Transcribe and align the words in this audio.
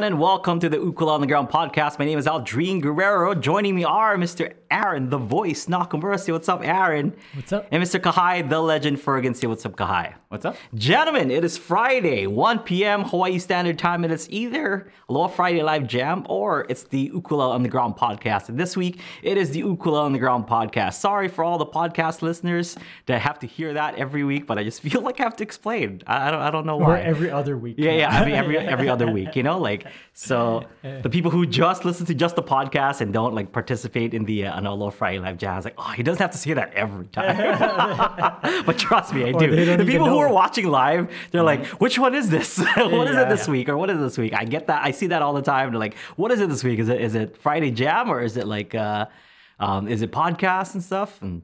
Hello, 0.00 0.06
everyone, 0.06 0.22
and 0.22 0.22
welcome 0.22 0.60
to 0.60 0.70
the 0.70 0.78
Ukulele 0.78 1.16
Underground 1.16 1.50
podcast. 1.50 1.98
My 1.98 2.06
name 2.06 2.18
is 2.18 2.24
Aldrin 2.24 2.80
Guerrero. 2.80 3.34
Joining 3.34 3.74
me 3.74 3.84
are 3.84 4.16
Mr. 4.16 4.54
Aaron, 4.70 5.10
the 5.10 5.18
voice, 5.18 5.66
Nakamura. 5.66 6.18
Say 6.18 6.32
what's 6.32 6.48
up, 6.48 6.64
Aaron. 6.64 7.14
What's 7.34 7.52
up? 7.52 7.66
And 7.70 7.82
Mr. 7.82 8.00
Kahai, 8.00 8.48
the 8.48 8.60
legend, 8.60 8.96
Fergan. 8.96 9.36
Say 9.36 9.46
what's 9.46 9.66
up, 9.66 9.76
Kahai. 9.76 10.14
What's 10.28 10.46
up? 10.46 10.56
Gentlemen, 10.74 11.30
it 11.30 11.44
is 11.44 11.58
Friday, 11.58 12.26
1 12.26 12.60
p.m. 12.60 13.02
Hawaii 13.04 13.38
Standard 13.38 13.78
Time, 13.78 14.04
and 14.04 14.12
it's 14.12 14.26
either 14.30 14.90
Aloha 15.10 15.26
Friday 15.28 15.62
Live 15.62 15.86
Jam 15.86 16.24
or 16.30 16.64
it's 16.70 16.84
the 16.84 17.10
Ukulele 17.12 17.52
Underground 17.56 17.96
podcast. 17.96 18.48
And 18.48 18.56
this 18.58 18.76
week, 18.78 19.00
it 19.22 19.36
is 19.36 19.50
the 19.50 19.62
Ukula 19.64 20.02
on 20.02 20.12
the 20.14 20.18
Ground 20.20 20.46
podcast. 20.46 20.94
Sorry 20.94 21.28
for 21.28 21.44
all 21.44 21.58
the 21.58 21.66
podcast 21.66 22.22
listeners 22.22 22.76
that 23.06 23.20
have 23.20 23.38
to 23.40 23.46
hear 23.46 23.74
that 23.74 23.96
every 23.96 24.24
week, 24.24 24.46
but 24.46 24.56
I 24.56 24.64
just 24.64 24.80
feel 24.82 25.02
like 25.02 25.20
I 25.20 25.24
have 25.24 25.36
to 25.36 25.42
explain. 25.42 26.00
I, 26.06 26.28
I 26.28 26.30
don't, 26.30 26.40
I 26.40 26.50
don't 26.50 26.64
know 26.64 26.76
Or 26.80 26.84
why. 26.90 27.00
every 27.00 27.30
other 27.30 27.58
week. 27.58 27.74
Yeah, 27.76 27.90
yeah, 27.92 28.20
every 28.20 28.32
every 28.34 28.56
every 28.74 28.88
other 28.88 29.10
week, 29.10 29.34
you 29.36 29.42
know, 29.42 29.58
like 29.58 29.84
so 30.12 30.64
the 30.82 31.08
people 31.10 31.30
who 31.30 31.46
just 31.46 31.84
listen 31.84 32.06
to 32.06 32.14
just 32.14 32.36
the 32.36 32.42
podcast 32.42 33.00
and 33.00 33.12
don't 33.12 33.34
like 33.34 33.52
participate 33.52 34.12
in 34.14 34.24
the 34.24 34.46
uh, 34.46 34.56
an 34.58 34.66
Aloha 34.66 34.90
Friday 34.90 35.18
Live 35.18 35.38
Jazz, 35.38 35.64
like, 35.64 35.74
oh, 35.78 35.90
he 35.92 36.02
doesn't 36.02 36.20
have 36.20 36.30
to 36.32 36.38
say 36.38 36.52
that 36.54 36.72
every 36.74 37.06
time. 37.06 37.36
but 38.66 38.78
trust 38.78 39.14
me, 39.14 39.24
I 39.24 39.30
Or 39.32 39.38
do. 39.40 39.76
The 39.76 39.84
people 39.84 40.08
who 40.08 40.18
are 40.18 40.32
watching 40.32 40.66
live, 40.68 41.10
they're 41.30 41.42
like, 41.42 41.66
which 41.80 41.98
one 41.98 42.14
is 42.14 42.28
this? 42.30 42.58
what 42.76 43.08
is 43.08 43.14
Yeah. 43.14 43.22
it 43.22 43.28
this 43.28 43.48
week, 43.48 43.68
or 43.68 43.76
what 43.76 43.90
is 43.90 43.98
it 43.98 44.00
this 44.02 44.18
week? 44.18 44.34
I 44.34 44.44
get 44.44 44.66
that. 44.66 44.84
I 44.84 44.90
see 44.90 45.06
that 45.08 45.22
all 45.22 45.32
the 45.32 45.42
time. 45.42 45.70
They're 45.70 45.80
like, 45.80 45.96
what 46.16 46.30
is 46.32 46.40
it 46.40 46.48
this 46.48 46.62
week? 46.64 46.78
Is 46.78 46.88
it 46.88 47.00
is 47.00 47.14
it 47.14 47.36
Friday 47.36 47.70
Jam 47.70 48.10
or 48.10 48.20
is 48.20 48.36
it 48.36 48.46
like 48.46 48.74
uh, 48.74 49.06
um, 49.58 49.88
is 49.88 50.02
it 50.02 50.10
podcast 50.12 50.74
and 50.74 50.82
stuff 50.82 51.20
and 51.22 51.42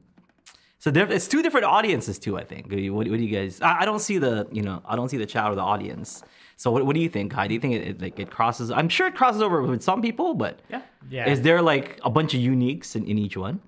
so 0.79 0.91
there, 0.91 1.11
it's 1.11 1.27
two 1.27 1.41
different 1.41 1.65
audiences 1.65 2.19
too. 2.19 2.37
I 2.37 2.43
think. 2.43 2.65
What, 2.67 2.75
do 2.75 2.81
you- 2.81 2.93
what 2.93 3.05
do 3.05 3.11
you 3.11 3.35
guys? 3.35 3.59
I, 3.61 3.81
I 3.81 3.85
don't 3.85 3.99
see 3.99 4.19
the 4.19 4.47
you 4.51 4.61
know 4.61 4.81
I 4.85 4.95
don't 4.95 5.09
see 5.09 5.17
the 5.17 5.25
chat 5.25 5.49
or 5.51 5.55
the 5.55 5.61
audience. 5.61 6.23
So 6.57 6.71
what, 6.71 6.85
what 6.85 6.95
do 6.95 6.99
you 7.01 7.09
think, 7.09 7.31
Kai? 7.31 7.47
Do 7.47 7.53
you 7.53 7.59
think 7.59 7.75
it, 7.75 7.87
it 7.87 8.01
like 8.01 8.19
it 8.19 8.29
crosses? 8.31 8.71
I'm 8.71 8.89
sure 8.89 9.07
it 9.07 9.15
crosses 9.15 9.41
over 9.41 9.61
with 9.61 9.81
some 9.83 10.01
people, 10.01 10.33
but 10.33 10.59
Yeah. 10.69 10.81
Yeah. 11.09 11.29
is 11.29 11.41
there 11.41 11.61
like 11.61 11.99
a 12.03 12.09
bunch 12.09 12.33
of 12.33 12.41
uniques 12.41 12.95
in, 12.95 13.05
in 13.05 13.17
each 13.17 13.37
one? 13.37 13.61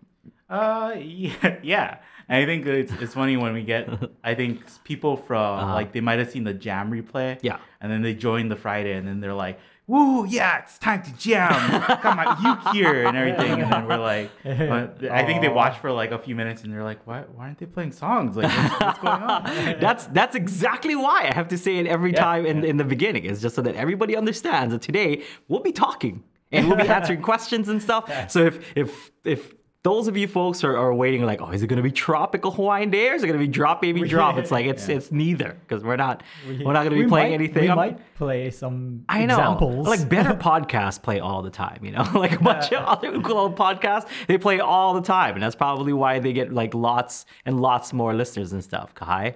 Uh, 0.49 0.95
yeah, 0.99 1.57
yeah. 1.63 1.97
And 2.27 2.43
I 2.43 2.45
think 2.45 2.65
it's 2.65 2.91
it's 2.93 3.13
funny 3.13 3.37
when 3.37 3.53
we 3.53 3.63
get. 3.63 3.87
I 4.23 4.33
think 4.35 4.61
people 4.83 5.15
from 5.17 5.69
like 5.69 5.91
they 5.93 6.01
might 6.01 6.19
have 6.19 6.29
seen 6.31 6.43
the 6.43 6.53
jam 6.53 6.91
replay. 6.91 7.31
Uh-huh. 7.33 7.39
Yeah. 7.41 7.57
And 7.81 7.91
then 7.91 8.01
they 8.01 8.13
join 8.15 8.49
the 8.49 8.55
Friday, 8.55 8.93
and 8.93 9.07
then 9.07 9.19
they're 9.19 9.33
like, 9.33 9.59
"Woo, 9.89 10.25
yeah, 10.25 10.59
it's 10.59 10.77
time 10.77 11.01
to 11.01 11.11
jam. 11.17 11.49
Got 12.03 12.15
my 12.15 12.27
uke 12.47 12.75
here 12.75 13.05
and 13.07 13.17
everything." 13.17 13.61
And 13.61 13.71
then 13.73 13.87
we're 13.87 13.97
like, 13.97 14.29
but 14.43 15.03
I 15.11 15.25
think 15.25 15.41
they 15.41 15.47
Aw. 15.49 15.53
watch 15.61 15.79
for 15.79 15.91
like 15.91 16.11
a 16.11 16.19
few 16.19 16.35
minutes, 16.35 16.63
and 16.63 16.71
they're 16.71 16.83
like, 16.83 17.05
"Why? 17.07 17.21
Why 17.35 17.45
aren't 17.45 17.57
they 17.57 17.65
playing 17.65 17.93
songs? 17.93 18.37
Like, 18.37 18.51
what's, 18.55 18.79
what's 18.81 18.99
going 18.99 19.23
on?" 19.23 19.43
That's 19.79 20.05
that's 20.07 20.35
exactly 20.35 20.95
why 20.95 21.27
I 21.29 21.33
have 21.33 21.47
to 21.49 21.57
say 21.57 21.77
it 21.77 21.87
every 21.87 22.13
Yeah, 22.13 22.23
time 22.23 22.45
in, 22.45 22.63
in 22.63 22.77
the 22.77 22.83
beginning. 22.95 23.25
It's 23.25 23.41
just 23.41 23.55
so 23.55 23.61
that 23.63 23.75
everybody 23.75 24.15
understands 24.15 24.73
that 24.73 24.81
today 24.83 25.23
we'll 25.47 25.61
be 25.61 25.71
talking 25.71 26.23
and 26.51 26.67
we'll 26.67 26.77
be 26.77 26.87
answering 26.99 27.21
questions 27.21 27.67
and 27.69 27.81
stuff. 27.81 28.03
So 28.31 28.45
if 28.45 28.55
if 28.75 29.11
if 29.25 29.55
those 29.83 30.09
of 30.09 30.17
you 30.17 30.27
folks 30.27 30.63
are, 30.65 30.75
are 30.75 30.93
waiting 30.93 31.23
like, 31.25 31.41
oh, 31.41 31.51
is 31.51 31.63
it 31.63 31.67
gonna 31.67 31.81
be 31.81 31.91
tropical 31.91 32.51
Hawaiian 32.51 32.89
day 32.89 33.09
or 33.09 33.13
is 33.13 33.23
it 33.23 33.27
gonna 33.27 33.39
be 33.39 33.47
drop 33.47 33.81
baby 33.81 34.01
drop? 34.09 34.37
It's 34.37 34.51
like 34.51 34.65
it's 34.65 34.89
it's 34.89 35.09
neither 35.11 35.57
because 35.61 35.83
we're 35.85 35.95
not 35.95 36.21
we, 36.47 36.65
are 36.65 36.73
not 36.73 36.83
gonna 36.83 36.89
be 36.91 37.03
We 37.03 37.07
playing 37.07 37.29
might- 37.31 37.35
anything. 37.35 37.63
We 37.63 37.69
I'm- 37.69 37.77
might 37.77 38.15
play 38.15 38.51
some 38.51 39.05
I 39.07 39.25
know. 39.25 39.35
examples. 39.35 39.87
Like 39.87 40.09
better 40.09 40.33
podcasts 40.49 41.01
play 41.01 41.21
all 41.21 41.41
the 41.41 41.49
time, 41.49 41.79
you 41.85 41.91
know? 41.91 42.03
like 42.13 42.33
a 42.33 42.43
bunch 42.43 42.73
of 42.73 42.83
other 42.85 43.13
ukulele 43.13 43.53
podcasts, 43.55 44.07
they 44.27 44.37
play 44.37 44.59
all 44.59 44.93
the 44.93 45.01
time. 45.01 45.35
And 45.35 45.43
that's 45.43 45.55
probably 45.55 45.93
why 45.93 46.19
they 46.19 46.33
get 46.33 46.51
like 46.53 46.73
lots 46.73 47.25
and 47.45 47.61
lots 47.61 47.93
more 47.93 48.13
listeners 48.13 48.51
and 48.51 48.61
stuff. 48.61 48.93
Kai. 48.95 49.35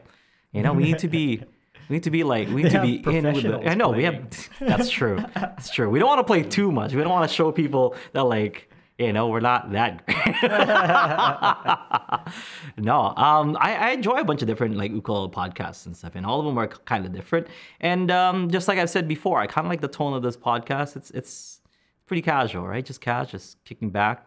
You 0.51 0.61
know, 0.61 0.73
we 0.73 0.83
need 0.83 0.99
to 0.99 1.07
be 1.07 1.41
we 1.89 1.95
need 1.95 2.03
to 2.03 2.11
be 2.11 2.23
like 2.25 2.49
we 2.49 2.63
need 2.63 2.71
They 2.73 2.77
to 2.77 2.81
be 2.81 3.17
in 3.17 3.33
with 3.33 3.43
the 3.43 3.69
I 3.69 3.75
know 3.75 3.89
we 3.91 4.03
have 4.03 4.25
that's 4.59 4.89
true. 4.89 5.23
That's 5.35 5.69
true. 5.69 5.89
We 5.89 5.99
don't 5.99 6.09
want 6.09 6.19
to 6.19 6.25
play 6.25 6.43
too 6.43 6.69
much. 6.71 6.93
We 6.93 7.01
don't 7.01 7.11
want 7.11 7.29
to 7.29 7.33
show 7.33 7.51
people 7.53 7.95
that 8.11 8.23
like 8.23 8.69
you 8.97 9.11
know, 9.11 9.27
we're 9.27 9.39
not 9.39 9.71
that 9.71 10.07
no, 12.77 13.13
um, 13.17 13.57
I, 13.59 13.75
I 13.75 13.89
enjoy 13.91 14.17
a 14.17 14.23
bunch 14.23 14.41
of 14.41 14.47
different 14.47 14.75
like 14.75 14.91
ukulele 14.91 15.29
podcasts 15.29 15.85
and 15.85 15.97
stuff, 15.97 16.13
and 16.15 16.25
all 16.25 16.39
of 16.39 16.45
them 16.45 16.57
are 16.57 16.67
kind 16.67 17.05
of 17.05 17.11
different. 17.11 17.47
And 17.79 18.11
um, 18.11 18.51
just 18.51 18.67
like 18.67 18.77
I've 18.77 18.89
said 18.89 19.07
before, 19.07 19.39
I 19.39 19.47
kind 19.47 19.65
of 19.65 19.69
like 19.69 19.81
the 19.81 19.87
tone 19.87 20.13
of 20.13 20.21
this 20.21 20.37
podcast. 20.37 20.95
It's 20.95 21.11
it's 21.11 21.61
pretty 22.05 22.21
casual, 22.21 22.67
right? 22.67 22.85
Just 22.85 23.01
casual, 23.01 23.31
just 23.31 23.63
kicking 23.65 23.89
back, 23.89 24.25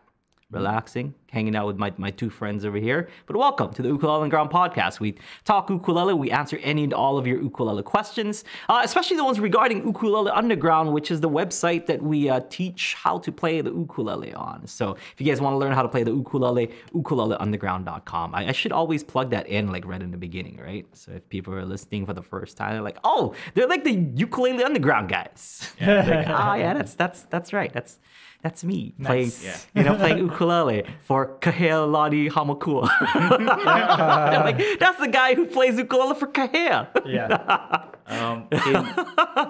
relaxing, 0.51 1.13
hanging 1.33 1.57
out 1.57 1.67
with 1.67 1.77
my, 1.77 1.93
my 1.97 2.11
two 2.11 2.31
friends 2.31 2.65
over 2.65 2.79
here. 2.79 3.09
But 3.27 3.37
welcome 3.37 3.75
to 3.75 3.83
the 3.83 3.89
Ukulele 3.89 4.23
Underground 4.23 4.51
podcast. 4.51 5.01
We 5.01 5.17
talk 5.45 5.69
ukulele, 5.69 6.15
we 6.15 6.31
answer 6.31 6.59
any 6.63 6.85
and 6.85 6.95
all 6.95 7.19
of 7.19 7.27
your 7.27 7.43
ukulele 7.43 7.83
questions, 7.83 8.45
uh, 8.69 8.81
especially 8.85 9.17
the 9.17 9.25
ones 9.25 9.41
regarding 9.41 9.85
Ukulele 9.85 10.31
Underground, 10.31 10.93
which 10.93 11.11
is 11.11 11.21
the 11.21 11.29
website 11.29 11.87
that 11.87 12.01
we 12.01 12.29
uh, 12.29 12.41
teach 12.49 12.95
how 12.95 13.19
to 13.19 13.33
play 13.33 13.61
the 13.61 13.73
ukulele 13.73 14.33
on. 14.35 14.65
So 14.69 14.93
if 14.93 15.21
you 15.21 15.27
guys 15.27 15.41
want 15.41 15.55
to 15.55 15.59
learn 15.59 15.73
how 15.73 15.83
to 15.83 15.89
play 15.89 16.05
the 16.05 16.13
ukulele, 16.13 16.71
ukuleleunderground.com. 16.95 18.35
I, 18.35 18.49
I 18.49 18.53
should 18.53 18.73
always 18.73 19.03
plug 19.03 19.31
that 19.31 19.49
in 19.49 19.73
like 19.73 19.85
right 19.85 20.01
in 20.01 20.13
the 20.13 20.17
beginning, 20.17 20.61
right? 20.63 20.87
So 20.93 21.11
if 21.11 21.29
people 21.29 21.55
are 21.55 21.65
listening 21.65 22.07
for 22.07 22.13
the 22.13 22.23
first 22.23 22.57
time, 22.57 22.73
they're 22.73 22.83
like, 22.83 22.99
oh, 23.03 23.35
they're 23.55 23.67
like 23.67 23.83
the 23.83 23.95
Ukulele 24.15 24.63
Underground 24.63 25.09
guys. 25.09 25.73
like, 25.81 26.29
oh 26.29 26.55
yeah, 26.55 26.75
that's 26.75 26.95
that's 26.95 27.23
that's 27.25 27.53
right. 27.53 27.73
That's 27.73 27.99
that's 28.47 28.63
me 28.63 28.95
playing, 29.03 29.33
Yeah. 29.43 29.57
you 29.75 29.83
know, 29.83 29.97
playing 29.97 30.19
ukulele 30.19 30.85
for 31.09 31.37
Kahea 31.41 31.79
Lani 31.91 32.29
Hamakua. 32.31 32.87
Like, 34.47 34.79
that's 34.79 34.99
the 35.01 35.09
guy 35.09 35.35
who 35.35 35.47
plays 35.47 35.77
ukulele 35.77 36.15
for 36.15 36.29
Kahea. 36.29 36.87
yeah. 37.05 37.87
Um, 38.07 38.47
can, 38.53 38.85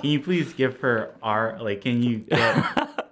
can 0.01 0.11
you 0.15 0.21
please 0.21 0.55
give 0.55 0.81
her 0.81 1.15
our 1.23 1.59
like? 1.61 1.83
Can 1.83 2.03
you 2.03 2.19
get? 2.21 2.55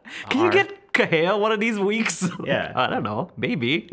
Can 0.30 0.38
you 0.44 0.50
get 0.50 0.92
Kahea 0.92 1.38
one 1.38 1.52
of 1.52 1.60
these 1.60 1.78
weeks? 1.78 2.26
Yeah. 2.44 2.72
I 2.82 2.86
don't 2.88 3.02
know. 3.02 3.30
Maybe. 3.36 3.88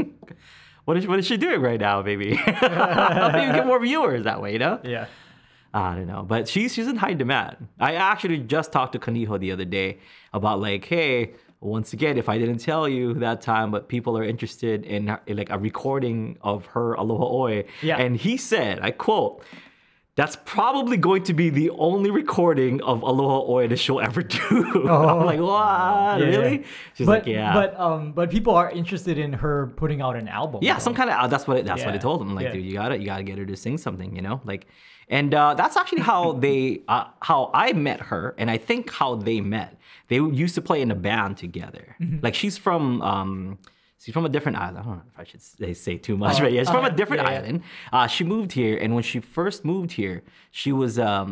What 0.86 0.96
is, 0.98 1.08
what 1.08 1.20
is 1.20 1.26
she 1.26 1.36
doing 1.38 1.60
right 1.62 1.80
now, 1.80 2.02
maybe? 2.02 2.30
maybe 2.46 3.52
get 3.58 3.66
more 3.66 3.80
viewers 3.82 4.24
that 4.24 4.42
way, 4.42 4.54
you 4.54 4.60
know? 4.60 4.80
Yeah. 4.84 5.08
I 5.74 5.96
don't 5.96 6.08
know, 6.08 6.24
but 6.24 6.48
she's 6.50 6.74
she's 6.74 6.88
in 6.88 6.98
high 6.98 7.14
demand. 7.14 7.56
I 7.80 7.96
actually 7.96 8.40
just 8.40 8.72
talked 8.72 8.92
to 8.94 9.00
Kaniho 9.00 9.40
the 9.40 9.52
other 9.54 9.64
day 9.66 10.00
about 10.34 10.60
like, 10.60 10.84
hey, 10.86 11.32
once 11.62 11.94
again, 11.94 12.18
if 12.18 12.28
I 12.28 12.40
didn't 12.40 12.58
tell 12.58 12.90
you 12.90 13.14
that 13.16 13.42
time, 13.42 13.70
but 13.70 13.88
people 13.88 14.18
are 14.18 14.24
interested 14.24 14.84
in, 14.84 15.16
in 15.28 15.38
like 15.38 15.52
a 15.52 15.60
recording 15.60 16.38
of 16.42 16.66
her 16.68 16.96
Aloha 16.96 17.26
Oe, 17.26 17.64
Yeah. 17.84 17.98
and 17.98 18.18
he 18.18 18.38
said, 18.38 18.80
I 18.82 18.92
quote. 18.92 19.44
That's 20.18 20.36
probably 20.44 20.98
going 20.98 21.24
to 21.24 21.34
be 21.34 21.50
the 21.50 21.70
only 21.70 22.12
recording 22.12 22.82
of 22.84 23.02
Aloha 23.02 23.50
Oe 23.50 23.66
that 23.66 23.78
she'll 23.78 24.02
ever 24.02 24.22
do. 24.22 24.40
I'm 24.90 25.26
like, 25.26 25.40
what? 25.40 26.20
Yeah, 26.20 26.26
really? 26.26 26.58
yeah. 26.60 26.66
She's 26.96 27.08
but, 27.08 27.20
like, 27.20 27.28
yeah. 27.28 27.54
But 27.54 27.80
um, 27.80 28.12
but 28.12 28.30
people 28.30 28.54
are 28.54 28.70
interested 28.70 29.18
in 29.18 29.32
her 29.32 29.68
putting 29.78 30.02
out 30.02 30.18
an 30.18 30.28
album. 30.28 30.60
Yeah, 30.64 30.74
though. 30.74 30.80
some 30.80 30.94
kind 30.96 31.10
of 31.10 31.16
uh, 31.16 31.28
that's 31.28 31.48
what 31.48 31.58
it, 31.58 31.66
that's 31.66 31.86
what 31.86 31.94
I 31.94 31.98
told 31.98 32.22
him. 32.22 32.36
Like, 32.36 32.48
yeah. 32.48 32.52
dude, 32.52 32.66
you 32.66 32.74
gotta 32.74 32.98
you 32.98 33.06
gotta 33.06 33.24
get 33.24 33.38
her 33.38 33.46
to 33.46 33.56
sing 33.56 33.78
something, 33.78 34.14
you 34.14 34.22
know, 34.22 34.42
like, 34.44 34.68
and 35.08 35.34
uh, 35.34 35.54
that's 35.54 35.78
actually 35.78 36.02
how 36.02 36.34
they 36.46 36.82
uh, 36.90 37.06
how 37.22 37.50
I 37.54 37.72
met 37.72 38.02
her, 38.02 38.36
and 38.38 38.52
I 38.52 38.58
think 38.58 38.92
how 38.92 39.16
they 39.16 39.40
met. 39.40 39.80
They 40.12 40.20
used 40.46 40.56
to 40.60 40.62
play 40.70 40.80
in 40.86 40.90
a 40.98 41.00
band 41.10 41.34
together. 41.46 41.86
Mm-hmm. 42.00 42.20
Like, 42.26 42.36
she's 42.42 42.58
from 42.66 42.84
um, 43.12 43.32
she's 44.02 44.14
from 44.18 44.26
a 44.26 44.34
different 44.36 44.58
island. 44.66 44.78
I 44.80 44.82
don't 44.88 44.96
know 45.00 45.08
if 45.14 45.18
I 45.24 45.26
should 45.30 45.42
say, 45.42 45.74
say 45.88 45.96
too 46.08 46.18
much, 46.24 46.38
but 46.44 46.52
yeah, 46.54 46.62
she's 46.62 46.70
from 46.78 46.86
a 46.94 46.96
different 47.00 47.22
Oh, 47.24 47.30
Yeah, 47.30 47.32
yeah. 47.40 47.40
island. 47.48 47.58
Uh, 47.96 48.08
she 48.16 48.24
moved 48.34 48.52
here, 48.62 48.76
and 48.84 48.90
when 48.96 49.04
she 49.12 49.18
first 49.38 49.60
moved 49.74 49.92
here, 50.02 50.18
she 50.62 50.72
was 50.82 50.94
um, 51.12 51.32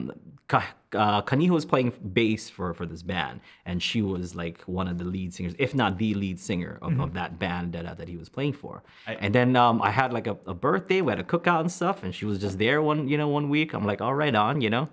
Ka- 0.54 0.74
uh, 1.04 1.22
Kaniho 1.30 1.54
was 1.60 1.66
playing 1.74 1.90
bass 2.18 2.44
for 2.56 2.68
for 2.80 2.86
this 2.94 3.04
band, 3.14 3.36
and 3.70 3.78
she 3.90 4.00
was 4.14 4.28
like 4.44 4.58
one 4.80 4.88
of 4.92 4.98
the 5.02 5.08
lead 5.16 5.30
singers, 5.36 5.56
if 5.66 5.72
not 5.82 5.92
the 6.04 6.12
lead 6.24 6.38
singer 6.50 6.74
of, 6.82 6.90
Mm-hmm. 6.92 7.02
of 7.06 7.10
that 7.20 7.32
band 7.44 7.66
that 7.76 7.86
uh, 7.86 7.94
that 8.00 8.08
he 8.14 8.18
was 8.24 8.30
playing 8.38 8.54
for. 8.64 8.74
I- 9.12 9.18
and 9.24 9.32
then 9.38 9.50
um, 9.64 9.76
I 9.90 9.92
had 10.02 10.10
like 10.18 10.28
a, 10.34 10.36
a 10.54 10.56
birthday, 10.68 11.00
we 11.06 11.10
had 11.16 11.20
a 11.28 11.30
cookout 11.34 11.62
and 11.66 11.72
stuff, 11.80 11.98
and 12.04 12.10
she 12.18 12.26
was 12.30 12.38
just 12.46 12.56
there 12.64 12.80
one 12.92 13.00
you 13.12 13.18
know 13.22 13.28
one 13.40 13.46
week. 13.56 13.70
I'm 13.76 13.86
like, 13.92 14.02
all 14.06 14.16
right, 14.24 14.36
on, 14.46 14.54
you 14.66 14.70
know, 14.76 14.86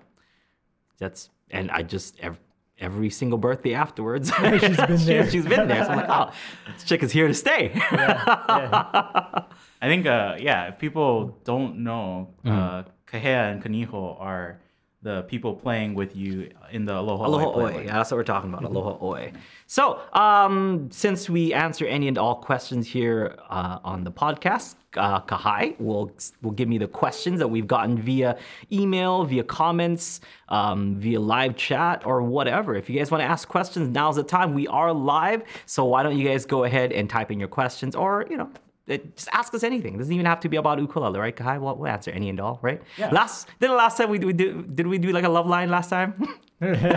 that's 0.98 1.30
and 1.50 1.70
I 1.70 1.82
just 1.94 2.18
every, 2.20 2.38
every 2.78 3.10
single 3.10 3.38
birthday 3.38 3.74
afterwards, 3.74 4.30
she's 4.60 4.76
been 4.76 4.96
there. 5.06 5.30
she's 5.30 5.46
been 5.46 5.66
there. 5.68 5.84
So 5.84 5.90
I'm 5.90 5.96
like, 5.96 6.08
oh, 6.08 6.30
this 6.74 6.84
chick 6.84 7.02
is 7.02 7.12
here 7.12 7.26
to 7.28 7.34
stay. 7.34 7.72
I 7.74 9.44
think, 9.82 10.06
uh, 10.06 10.36
yeah, 10.38 10.68
if 10.68 10.78
people 10.78 11.38
don't 11.44 11.78
know, 11.78 12.34
Mm. 12.44 12.50
uh, 12.52 12.82
Kahea 13.06 13.52
and 13.52 13.62
Kaniho 13.62 14.20
are 14.20 14.60
the 15.02 15.22
people 15.22 15.54
playing 15.54 15.94
with 15.94 16.16
you 16.16 16.50
in 16.72 16.84
the 16.84 16.98
Aloha, 16.98 17.26
Aloha 17.26 17.58
Oi 17.58 17.76
Oi. 17.76 17.84
Yeah, 17.84 17.94
that's 17.94 18.10
what 18.10 18.16
we're 18.16 18.24
talking 18.24 18.52
about. 18.52 18.64
Aloha 18.64 19.04
Oe. 19.04 19.30
So, 19.66 20.00
um, 20.12 20.88
since 20.90 21.30
we 21.30 21.52
answer 21.52 21.86
any 21.86 22.08
and 22.08 22.18
all 22.18 22.36
questions 22.36 22.88
here 22.88 23.36
uh, 23.48 23.78
on 23.84 24.04
the 24.04 24.10
podcast, 24.10 24.74
uh, 24.96 25.20
Kahai 25.20 25.78
will 25.78 26.10
will 26.42 26.50
give 26.52 26.68
me 26.68 26.78
the 26.78 26.88
questions 26.88 27.38
that 27.38 27.48
we've 27.48 27.66
gotten 27.66 27.98
via 27.98 28.38
email, 28.72 29.24
via 29.24 29.44
comments, 29.44 30.20
um, 30.48 30.96
via 30.96 31.20
live 31.20 31.56
chat, 31.56 32.04
or 32.06 32.22
whatever. 32.22 32.74
If 32.74 32.88
you 32.88 32.98
guys 32.98 33.10
want 33.10 33.20
to 33.20 33.26
ask 33.26 33.46
questions, 33.48 33.88
now's 33.90 34.16
the 34.16 34.22
time. 34.22 34.54
We 34.54 34.66
are 34.66 34.92
live, 34.92 35.42
so 35.66 35.84
why 35.84 36.02
don't 36.02 36.18
you 36.18 36.26
guys 36.26 36.46
go 36.46 36.64
ahead 36.64 36.92
and 36.92 37.08
type 37.08 37.30
in 37.30 37.38
your 37.38 37.48
questions, 37.48 37.94
or 37.94 38.26
you 38.30 38.36
know, 38.36 38.50
it, 38.86 39.16
just 39.16 39.28
ask 39.32 39.52
us 39.54 39.62
anything. 39.64 39.94
It 39.94 39.98
doesn't 39.98 40.12
even 40.12 40.26
have 40.26 40.40
to 40.40 40.48
be 40.48 40.56
about 40.56 40.78
ukulele, 40.78 41.18
right? 41.18 41.34
Kai, 41.34 41.58
we'll, 41.58 41.76
we'll 41.76 41.88
answer 41.90 42.10
any 42.10 42.28
and 42.28 42.38
all, 42.40 42.58
right? 42.62 42.80
Yeah. 42.96 43.10
Last 43.10 43.48
then 43.58 43.70
the 43.70 43.76
last 43.76 43.96
time 43.96 44.10
we, 44.10 44.18
we 44.18 44.32
did 44.32 44.76
did 44.76 44.86
we 44.86 44.98
do 44.98 45.10
like 45.12 45.24
a 45.24 45.28
love 45.28 45.46
line 45.46 45.70
last 45.70 45.90
time? 45.90 46.14
We, 46.58 46.68
we 46.70 46.74
gave 46.78 46.88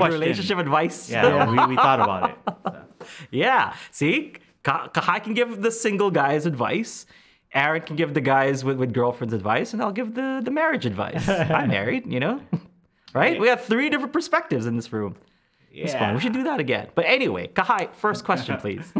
questioned. 0.00 0.12
relationship 0.12 0.58
advice. 0.58 1.08
Yeah, 1.08 1.48
we, 1.50 1.56
we 1.68 1.76
thought 1.76 2.00
about 2.00 2.30
it. 2.30 2.36
So, 2.46 2.82
Yeah. 3.30 3.74
See, 3.92 4.34
Ka- 4.62 4.88
Kahai 4.88 5.24
can 5.24 5.32
give 5.32 5.62
the 5.62 5.70
single 5.70 6.10
guys 6.10 6.44
advice. 6.44 7.06
Aaron 7.54 7.80
can 7.80 7.96
give 7.96 8.12
the 8.12 8.20
guys 8.20 8.64
with, 8.66 8.76
with 8.76 8.92
girlfriends 8.92 9.32
advice, 9.32 9.72
and 9.72 9.80
I'll 9.80 9.90
give 10.00 10.14
the, 10.14 10.42
the 10.44 10.50
marriage 10.50 10.84
advice. 10.84 11.26
I'm 11.26 11.68
married, 11.70 12.12
you 12.12 12.20
know? 12.20 12.42
Right? 13.14 13.40
We 13.40 13.48
have 13.48 13.64
three 13.64 13.88
different 13.88 14.12
perspectives 14.12 14.66
in 14.66 14.76
this 14.76 14.92
room. 14.92 15.16
It's 15.72 15.94
fun. 15.94 16.14
We 16.14 16.20
should 16.20 16.34
do 16.34 16.42
that 16.44 16.60
again. 16.60 16.88
But 16.94 17.06
anyway, 17.06 17.48
Kahai, 17.48 17.94
first 17.94 18.24
question, 18.26 18.58
please. 18.58 18.92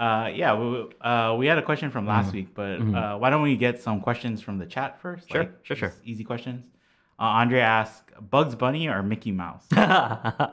Uh, 0.00 0.30
yeah, 0.34 0.54
we, 0.58 0.88
uh, 1.02 1.34
we 1.38 1.46
had 1.46 1.58
a 1.58 1.62
question 1.62 1.90
from 1.90 2.04
Mm-hmm. 2.06 2.16
last 2.16 2.32
week, 2.32 2.48
but 2.54 2.80
uh, 2.80 3.18
why 3.20 3.28
don't 3.28 3.42
we 3.42 3.54
get 3.56 3.82
some 3.82 4.00
questions 4.00 4.40
from 4.40 4.56
the 4.58 4.64
chat 4.74 4.98
first? 5.02 5.30
Sure, 5.30 5.42
Like, 5.42 5.52
sure, 5.62 5.76
sure. 5.76 5.92
Easy 6.04 6.24
questions. 6.24 6.64
Uh, 7.18 7.24
Andre 7.42 7.60
asked, 7.60 8.10
Bugs 8.30 8.54
Bunny 8.54 8.88
or 8.88 9.02
Mickey 9.02 9.30
Mouse? 9.30 9.66
uh, 9.76 10.46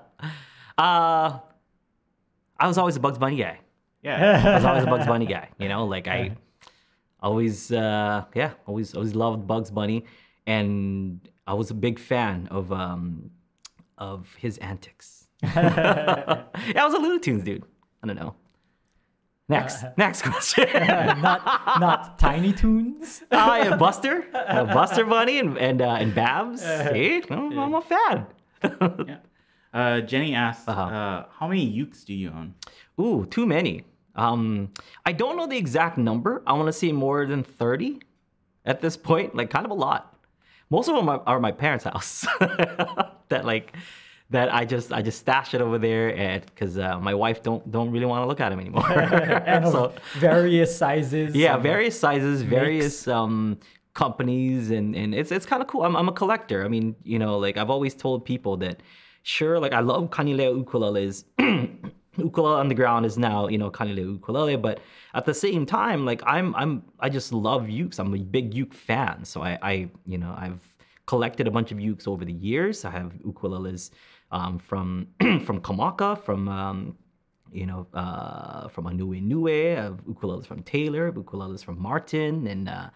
I 0.78 2.68
was 2.68 2.78
always 2.78 2.96
a 2.98 3.00
Bugs 3.00 3.18
Bunny 3.18 3.38
guy. 3.38 3.60
yeah. 4.04 4.44
I 4.52 4.56
was 4.56 4.66
always 4.66 4.84
a 4.84 4.88
Bugs 4.88 5.06
Bunny 5.08 5.26
guy. 5.26 5.50
You 5.60 5.70
know, 5.70 5.86
like 5.86 6.08
I 6.10 6.36
always, 7.22 7.72
uh, 7.72 8.26
yeah, 8.36 8.52
always, 8.66 8.94
always 8.96 9.16
loved 9.16 9.48
Bugs 9.48 9.72
Bunny, 9.72 10.06
and 10.46 11.22
I 11.46 11.54
was 11.54 11.72
a 11.72 11.74
big 11.74 12.00
fan 12.00 12.48
of 12.52 12.72
um, 12.72 13.32
of 13.98 14.28
his 14.38 14.58
antics. 14.58 15.28
yeah, 15.44 16.44
I 16.76 16.86
was 16.86 16.94
a 16.94 16.98
Looney 16.98 17.20
Tunes 17.20 17.44
dude. 17.44 17.64
I 18.04 18.08
don't 18.08 18.18
know. 18.20 18.36
Next, 19.50 19.86
next 19.98 20.24
question. 20.24 20.68
not 20.74 21.42
not 21.80 22.20
Tiny 22.20 22.52
Toons. 22.52 23.24
I 23.32 23.60
am 23.60 23.78
Buster, 23.80 24.26
uh, 24.34 24.66
Buster 24.66 25.06
Bunny, 25.06 25.40
and 25.40 25.58
and 25.58 25.82
uh, 25.82 25.92
and 26.02 26.14
Babs. 26.14 26.62
See, 26.62 27.24
I'm, 27.30 27.58
I'm 27.58 27.74
a 27.76 27.82
fan. 27.82 28.26
yeah. 29.08 29.18
Uh, 29.74 30.02
Jenny 30.02 30.36
asks, 30.36 30.68
Uh-huh. 30.68 30.82
uh, 30.82 31.26
how 31.40 31.48
many 31.48 31.64
ukes 31.82 32.04
do 32.04 32.14
you 32.14 32.30
own? 32.30 32.56
Ooh, 33.00 33.26
too 33.26 33.46
many. 33.46 33.84
Um, 34.16 34.72
I 35.06 35.12
don't 35.14 35.38
know 35.38 35.46
the 35.48 35.58
exact 35.58 35.98
number. 35.98 36.42
I 36.48 36.54
want 36.54 36.68
to 36.68 36.74
say 36.74 36.92
more 36.92 37.26
than 37.28 37.44
30 37.44 38.00
at 38.66 38.82
this 38.82 38.98
point, 38.98 39.36
like 39.36 39.50
kind 39.50 39.64
of 39.66 39.72
a 39.72 39.76
lot. 39.76 40.14
Most 40.70 40.90
of 40.90 40.96
them 40.96 41.08
are, 41.08 41.22
are 41.26 41.40
my 41.40 41.52
parents' 41.52 41.86
house. 41.86 42.26
that 43.30 43.46
like 43.46 43.74
that 44.30 44.54
I 44.54 44.66
just 44.66 44.92
I 44.92 45.02
just 45.02 45.20
stash 45.20 45.54
it 45.54 45.62
over 45.62 45.78
there 45.78 46.16
and 46.16 46.46
because 46.46 46.78
uh, 46.78 47.00
my 47.00 47.14
wife 47.14 47.42
don't 47.42 47.70
don't 47.72 47.92
really 47.92 48.06
want 48.06 48.24
to 48.24 48.28
look 48.28 48.42
at 48.42 48.50
them 48.50 48.60
anymore. 48.60 48.84
so 49.72 49.94
various 50.16 50.76
sizes. 50.76 51.36
yeah, 51.36 51.58
various 51.58 52.00
sizes, 52.00 52.42
various 52.42 53.08
um 53.08 53.58
companies 53.94 54.70
and 54.70 54.96
and 54.96 55.16
it's 55.16 55.32
it's 55.32 55.46
kind 55.46 55.62
of 55.62 55.68
cool. 55.68 55.84
I'm 55.84 55.96
I'm 55.96 56.10
a 56.10 56.12
collector. 56.12 56.66
I 56.66 56.68
mean, 56.68 56.96
you 57.04 57.20
know, 57.20 57.38
like 57.38 57.58
I've 57.58 57.70
always 57.70 57.96
told 57.96 58.26
people 58.26 58.58
that 58.58 58.82
sure, 59.24 59.60
like 59.60 59.74
I 59.74 59.80
love 59.80 60.10
Kanilea 60.10 60.52
ukuleles. 60.62 61.24
Ukulele 62.18 62.60
Underground 62.64 63.06
is 63.06 63.18
now, 63.18 63.48
you 63.48 63.58
know, 63.58 63.72
Kanilea 63.72 64.06
ukulele, 64.06 64.58
but 64.58 64.82
at 65.14 65.26
the 65.26 65.34
same 65.34 65.66
time, 65.66 66.06
like 66.06 66.22
I'm 66.26 66.54
I'm 66.56 66.84
I 67.00 67.10
just 67.10 67.32
love 67.32 67.64
ukes. 67.64 67.98
I'm 67.98 68.14
a 68.14 68.18
big 68.18 68.54
uke 68.54 68.74
fan. 68.74 69.24
So 69.24 69.42
I 69.42 69.58
I 69.62 69.90
you 70.06 70.18
know, 70.18 70.36
I've 70.38 70.62
collected 71.06 71.48
a 71.48 71.52
bunch 71.52 71.72
of 71.72 71.78
ukes 71.78 72.08
over 72.08 72.26
the 72.26 72.34
years. 72.34 72.86
I 72.86 72.92
have 72.92 73.14
ukuleles 73.26 73.92
um, 74.32 74.60
from 74.60 75.08
from 75.46 75.62
Kamaka, 75.62 76.24
from 76.24 76.48
um, 76.48 76.98
you 77.52 77.66
know, 77.66 77.88
uh, 77.94 78.68
from 78.68 78.86
aNueNue, 78.86 79.76
have 79.76 80.06
ukuleles 80.06 80.46
from 80.46 80.64
Taylor, 80.64 81.12
ukuleles 81.12 81.64
from 81.64 81.82
Martin, 81.82 82.48
and 82.48 82.70
uh, 82.70 82.90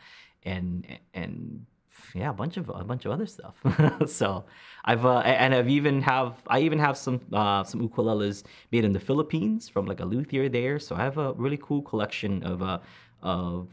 and 0.43 0.87
and 1.13 1.65
yeah, 2.13 2.29
a 2.29 2.33
bunch 2.33 2.57
of 2.57 2.69
a 2.69 2.83
bunch 2.83 3.05
of 3.05 3.11
other 3.11 3.25
stuff. 3.25 3.55
so 4.05 4.45
I've 4.85 5.05
uh, 5.05 5.19
and 5.19 5.53
I've 5.55 5.69
even 5.69 6.01
have 6.01 6.41
I 6.47 6.59
even 6.59 6.79
have 6.79 6.97
some 6.97 7.21
uh, 7.31 7.63
some 7.63 7.87
ukuleles 7.87 8.43
made 8.71 8.85
in 8.85 8.93
the 8.93 8.99
Philippines 8.99 9.69
from 9.69 9.85
like 9.85 9.99
a 9.99 10.05
luthier 10.05 10.49
there. 10.49 10.79
So 10.79 10.95
I 10.95 11.03
have 11.03 11.17
a 11.17 11.33
really 11.33 11.59
cool 11.61 11.81
collection 11.81 12.43
of 12.43 12.61
uh, 12.61 12.79
of 13.21 13.69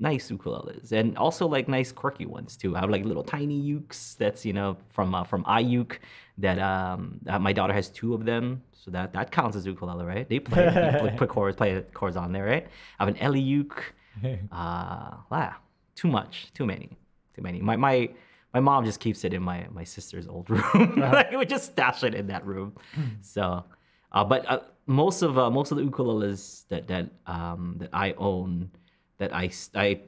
nice 0.00 0.30
ukuleles 0.30 0.92
and 0.92 1.16
also 1.18 1.46
like 1.46 1.68
nice 1.68 1.92
quirky 1.92 2.26
ones 2.26 2.56
too. 2.56 2.76
I 2.76 2.80
have 2.80 2.90
like 2.90 3.04
little 3.04 3.24
tiny 3.24 3.60
ukes 3.72 4.16
that's 4.16 4.44
you 4.44 4.52
know 4.52 4.76
from 4.90 5.14
uh, 5.14 5.24
from 5.24 5.44
iUke 5.44 5.98
that 6.38 6.58
um 6.58 7.18
that 7.22 7.40
my 7.40 7.52
daughter 7.52 7.72
has 7.72 7.88
two 7.90 8.14
of 8.14 8.24
them, 8.24 8.62
so 8.72 8.90
that 8.90 9.12
that 9.12 9.30
counts 9.30 9.56
as 9.56 9.66
ukulele, 9.66 10.04
right? 10.04 10.28
They 10.28 10.38
play, 10.38 10.64
they 11.02 11.14
put 11.18 11.28
chords 11.28 11.56
play 11.56 11.84
chords 11.94 12.16
on 12.16 12.32
there, 12.32 12.44
right? 12.44 12.66
I 12.98 13.04
have 13.04 13.14
an 13.14 13.20
Ellie 13.20 13.40
uke. 13.40 13.94
Uh, 14.50 15.14
wow, 15.30 15.54
too 15.94 16.08
much, 16.08 16.48
too 16.52 16.66
many, 16.66 16.88
too 17.36 17.42
many. 17.42 17.60
My 17.60 17.76
my 17.76 18.08
my 18.52 18.58
mom 18.58 18.84
just 18.84 18.98
keeps 18.98 19.24
it 19.24 19.32
in 19.32 19.42
my 19.42 19.66
my 19.70 19.84
sister's 19.84 20.26
old 20.26 20.50
room. 20.54 20.96
like 20.96 21.30
we 21.30 21.46
just 21.46 21.66
stash 21.66 22.02
it 22.02 22.14
in 22.14 22.26
that 22.26 22.44
room. 22.44 22.72
so, 23.20 23.64
uh, 24.10 24.24
but 24.24 24.44
uh, 24.50 24.58
most 24.86 25.22
of 25.22 25.38
uh, 25.38 25.50
most 25.50 25.70
of 25.70 25.78
the 25.78 25.84
ukuleles 25.84 26.66
that 26.68 26.88
that 26.88 27.10
um 27.26 27.76
that 27.78 27.90
I 27.92 28.12
own 28.18 28.70
that 29.18 29.34
I 29.34 29.50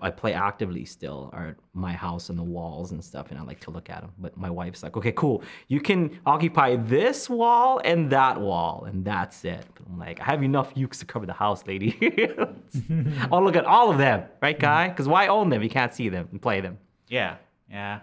I 0.02 0.10
play 0.10 0.32
actively 0.34 0.84
still 0.84 1.30
are 1.32 1.48
at 1.48 1.56
my 1.74 1.92
house 1.92 2.28
and 2.30 2.38
the 2.38 2.44
walls 2.44 2.92
and 2.92 3.02
stuff, 3.04 3.30
and 3.30 3.38
I 3.38 3.42
like 3.42 3.58
to 3.60 3.70
look 3.72 3.90
at 3.90 4.00
them. 4.02 4.12
But 4.18 4.36
my 4.36 4.48
wife's 4.50 4.82
like, 4.84 4.96
okay, 4.96 5.12
cool, 5.12 5.42
you 5.68 5.80
can 5.80 6.18
occupy 6.26 6.76
this 6.76 7.28
wall 7.28 7.80
and 7.84 8.10
that 8.10 8.40
wall, 8.40 8.84
and 8.86 9.04
that's 9.04 9.44
it. 9.44 9.64
But 9.74 9.86
I'm 9.88 9.98
like, 9.98 10.20
I 10.20 10.24
have 10.24 10.42
enough 10.44 10.72
ukes 10.74 10.98
to 11.00 11.06
cover 11.06 11.26
the 11.26 11.32
house, 11.32 11.66
lady. 11.66 11.96
I'll 13.32 13.42
look 13.44 13.56
at 13.56 13.64
all 13.64 13.90
of 13.90 13.98
them, 13.98 14.24
right, 14.40 14.58
guy? 14.58 14.88
Because 14.88 15.08
why 15.08 15.26
own 15.26 15.48
them? 15.50 15.62
You 15.62 15.70
can't 15.70 15.92
see 15.92 16.08
them 16.08 16.28
and 16.30 16.40
play 16.40 16.60
them. 16.60 16.78
Yeah, 17.08 17.36
yeah. 17.68 18.00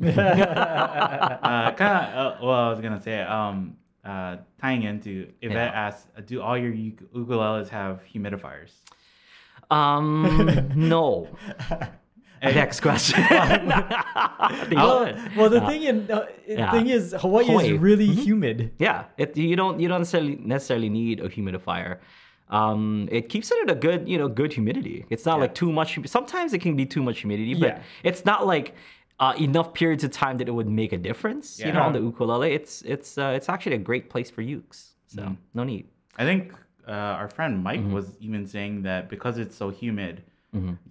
uh, 0.04 1.72
kind 1.72 2.06
of. 2.14 2.32
Uh, 2.32 2.36
well, 2.42 2.50
I 2.66 2.70
was 2.70 2.80
gonna 2.80 3.00
say, 3.00 3.20
um, 3.20 3.76
uh, 4.04 4.36
tying 4.60 4.82
into 4.82 5.30
Yvette 5.42 5.72
Yeah. 5.72 5.86
asked, 5.86 6.08
do 6.26 6.40
all 6.40 6.56
your 6.58 6.72
uk- 6.72 7.10
ukuleles 7.14 7.68
have 7.68 8.00
humidifiers? 8.12 8.72
Um, 9.70 10.70
no. 10.76 11.28
Next 12.42 12.80
question. 12.80 13.20
They 14.68 14.76
Well, 14.76 15.50
the 15.50 15.60
thing 15.66 15.82
in 15.82 16.10
uh, 16.10 16.26
yeah. 16.46 16.70
thing 16.70 16.88
is 16.88 17.14
Hawaii, 17.18 17.46
Hawaii. 17.46 17.74
is 17.74 17.80
really 17.80 18.06
humid. 18.06 18.72
Yeah, 18.78 19.04
it, 19.16 19.36
you 19.36 19.56
don't 19.56 19.80
you 19.80 19.88
don't 19.88 20.00
necessarily 20.00 20.36
necessarily 20.36 20.88
need 20.88 21.20
a 21.20 21.28
humidifier. 21.28 21.98
Um, 22.48 23.08
it 23.10 23.28
keeps 23.28 23.50
it 23.50 23.58
at 23.64 23.70
a 23.70 23.74
good 23.74 24.08
you 24.08 24.18
know 24.18 24.28
good 24.28 24.52
humidity. 24.52 25.04
It's 25.10 25.26
not 25.26 25.40
like 25.40 25.54
too 25.54 25.72
much. 25.72 25.98
Sometimes 26.06 26.52
it 26.54 26.60
can 26.60 26.76
be 26.76 26.86
too 26.86 27.02
much 27.02 27.20
humidity, 27.20 27.54
but 27.54 27.68
Yeah. 27.78 27.82
it's 28.04 28.24
not 28.24 28.46
like 28.46 28.74
uh, 29.20 29.34
enough 29.38 29.74
periods 29.74 30.04
of 30.04 30.12
time 30.12 30.38
that 30.38 30.46
it 30.48 30.52
would 30.52 30.68
make 30.68 30.92
a 30.92 30.98
difference. 30.98 31.58
You 31.58 31.72
know, 31.72 31.82
on 31.82 31.92
the 31.92 32.00
ukulele, 32.00 32.52
it's 32.52 32.82
it's 32.82 33.18
uh, 33.18 33.32
it's 33.36 33.48
actually 33.48 33.74
a 33.76 33.84
great 33.90 34.10
place 34.10 34.30
for 34.30 34.42
ukes. 34.42 34.92
So 35.08 35.36
no 35.54 35.64
need. 35.64 35.88
I 36.16 36.24
think 36.24 36.52
uh, 36.88 36.92
our 37.20 37.28
friend 37.28 37.62
Mike 37.62 37.80
Mm-hmm. 37.80 37.92
was 37.92 38.16
even 38.20 38.46
saying 38.46 38.82
that 38.82 39.08
because 39.08 39.38
it's 39.38 39.56
so 39.56 39.70
humid, 39.70 40.22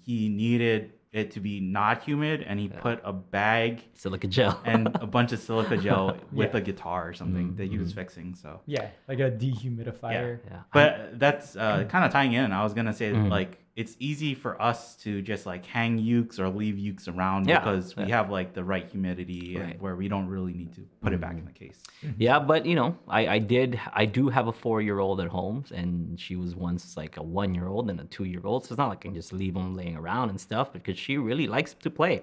he 0.06 0.30
needed 0.30 0.92
it 1.12 1.32
to 1.32 1.40
be 1.40 1.60
not 1.60 2.04
humid, 2.04 2.44
and 2.48 2.60
he 2.60 2.68
put 2.68 3.02
a 3.04 3.12
bag 3.14 3.82
Silica 3.96 4.28
gel. 4.28 4.62
and 4.66 4.88
a 5.02 5.08
bunch 5.08 5.32
of 5.32 5.40
silica 5.40 5.76
gel 5.78 6.16
with 6.32 6.52
Yeah. 6.54 6.58
a 6.60 6.62
guitar 6.62 7.08
or 7.10 7.14
something 7.14 7.56
that 7.56 7.64
Mm-hmm. 7.64 7.72
he 7.74 7.78
was 7.80 7.92
fixing. 7.94 8.36
So 8.36 8.60
Yeah, 8.66 8.88
like 9.08 9.20
a 9.20 9.32
dehumidifier. 9.32 10.40
yeah. 10.46 10.62
But 10.74 11.18
that's 11.20 11.56
uh, 11.56 11.86
kind 11.90 12.06
of 12.06 12.12
tying 12.12 12.34
in. 12.34 12.52
I 12.52 12.64
was 12.64 12.74
gonna 12.74 12.94
say 12.94 13.12
Mm-hmm. 13.12 13.30
like 13.30 13.58
it's 13.82 13.96
easy 14.00 14.34
for 14.34 14.60
us 14.70 14.96
to 15.04 15.22
just 15.22 15.46
like 15.46 15.64
hang 15.66 15.94
ukes 16.00 16.40
or 16.40 16.50
leave 16.50 16.76
ukes 16.90 17.08
around 17.14 17.48
Yeah, 17.48 17.60
because 17.60 17.96
we 17.96 18.04
yeah. 18.06 18.18
have 18.18 18.30
like 18.40 18.50
the 18.60 18.64
right 18.74 18.88
humidity 18.90 19.56
Right. 19.56 19.62
Mm-hmm. 19.62 19.72
and 19.74 19.82
where 19.84 19.96
we 20.02 20.08
don't 20.14 20.28
really 20.36 20.54
need 20.62 20.72
to 20.78 20.82
put 21.04 21.14
it 21.14 21.22
back 21.22 21.36
in 21.42 21.46
the 21.46 21.52
case. 21.64 21.80
Yeah, 22.18 22.40
but 22.40 22.66
you 22.66 22.76
know, 22.80 22.90
I, 23.08 23.22
I 23.36 23.40
did 23.56 23.80
I 23.94 24.06
do 24.06 24.24
have 24.30 24.48
a 24.48 24.56
four 24.64 24.82
year 24.82 25.00
old 25.06 25.18
at 25.26 25.30
home, 25.40 25.64
and 25.80 26.20
she 26.20 26.36
was 26.44 26.52
once 26.56 26.98
like 27.02 27.18
a 27.18 27.24
one 27.42 27.52
year 27.58 27.68
old 27.68 27.86
and 27.92 28.00
a 28.02 28.06
two 28.16 28.26
year 28.34 28.42
old. 28.44 28.66
So 28.66 28.74
it's 28.74 28.80
not 28.84 28.90
like 28.90 29.00
I 29.00 29.04
can 29.10 29.14
just 29.22 29.32
leave 29.42 29.54
them 29.54 29.76
laying 29.76 29.96
around 29.96 30.30
and 30.32 30.40
stuff 30.50 30.74
because 30.74 30.98
she 31.06 31.14
really 31.30 31.48
likes 31.58 31.74
to 31.86 31.90
play. 32.02 32.16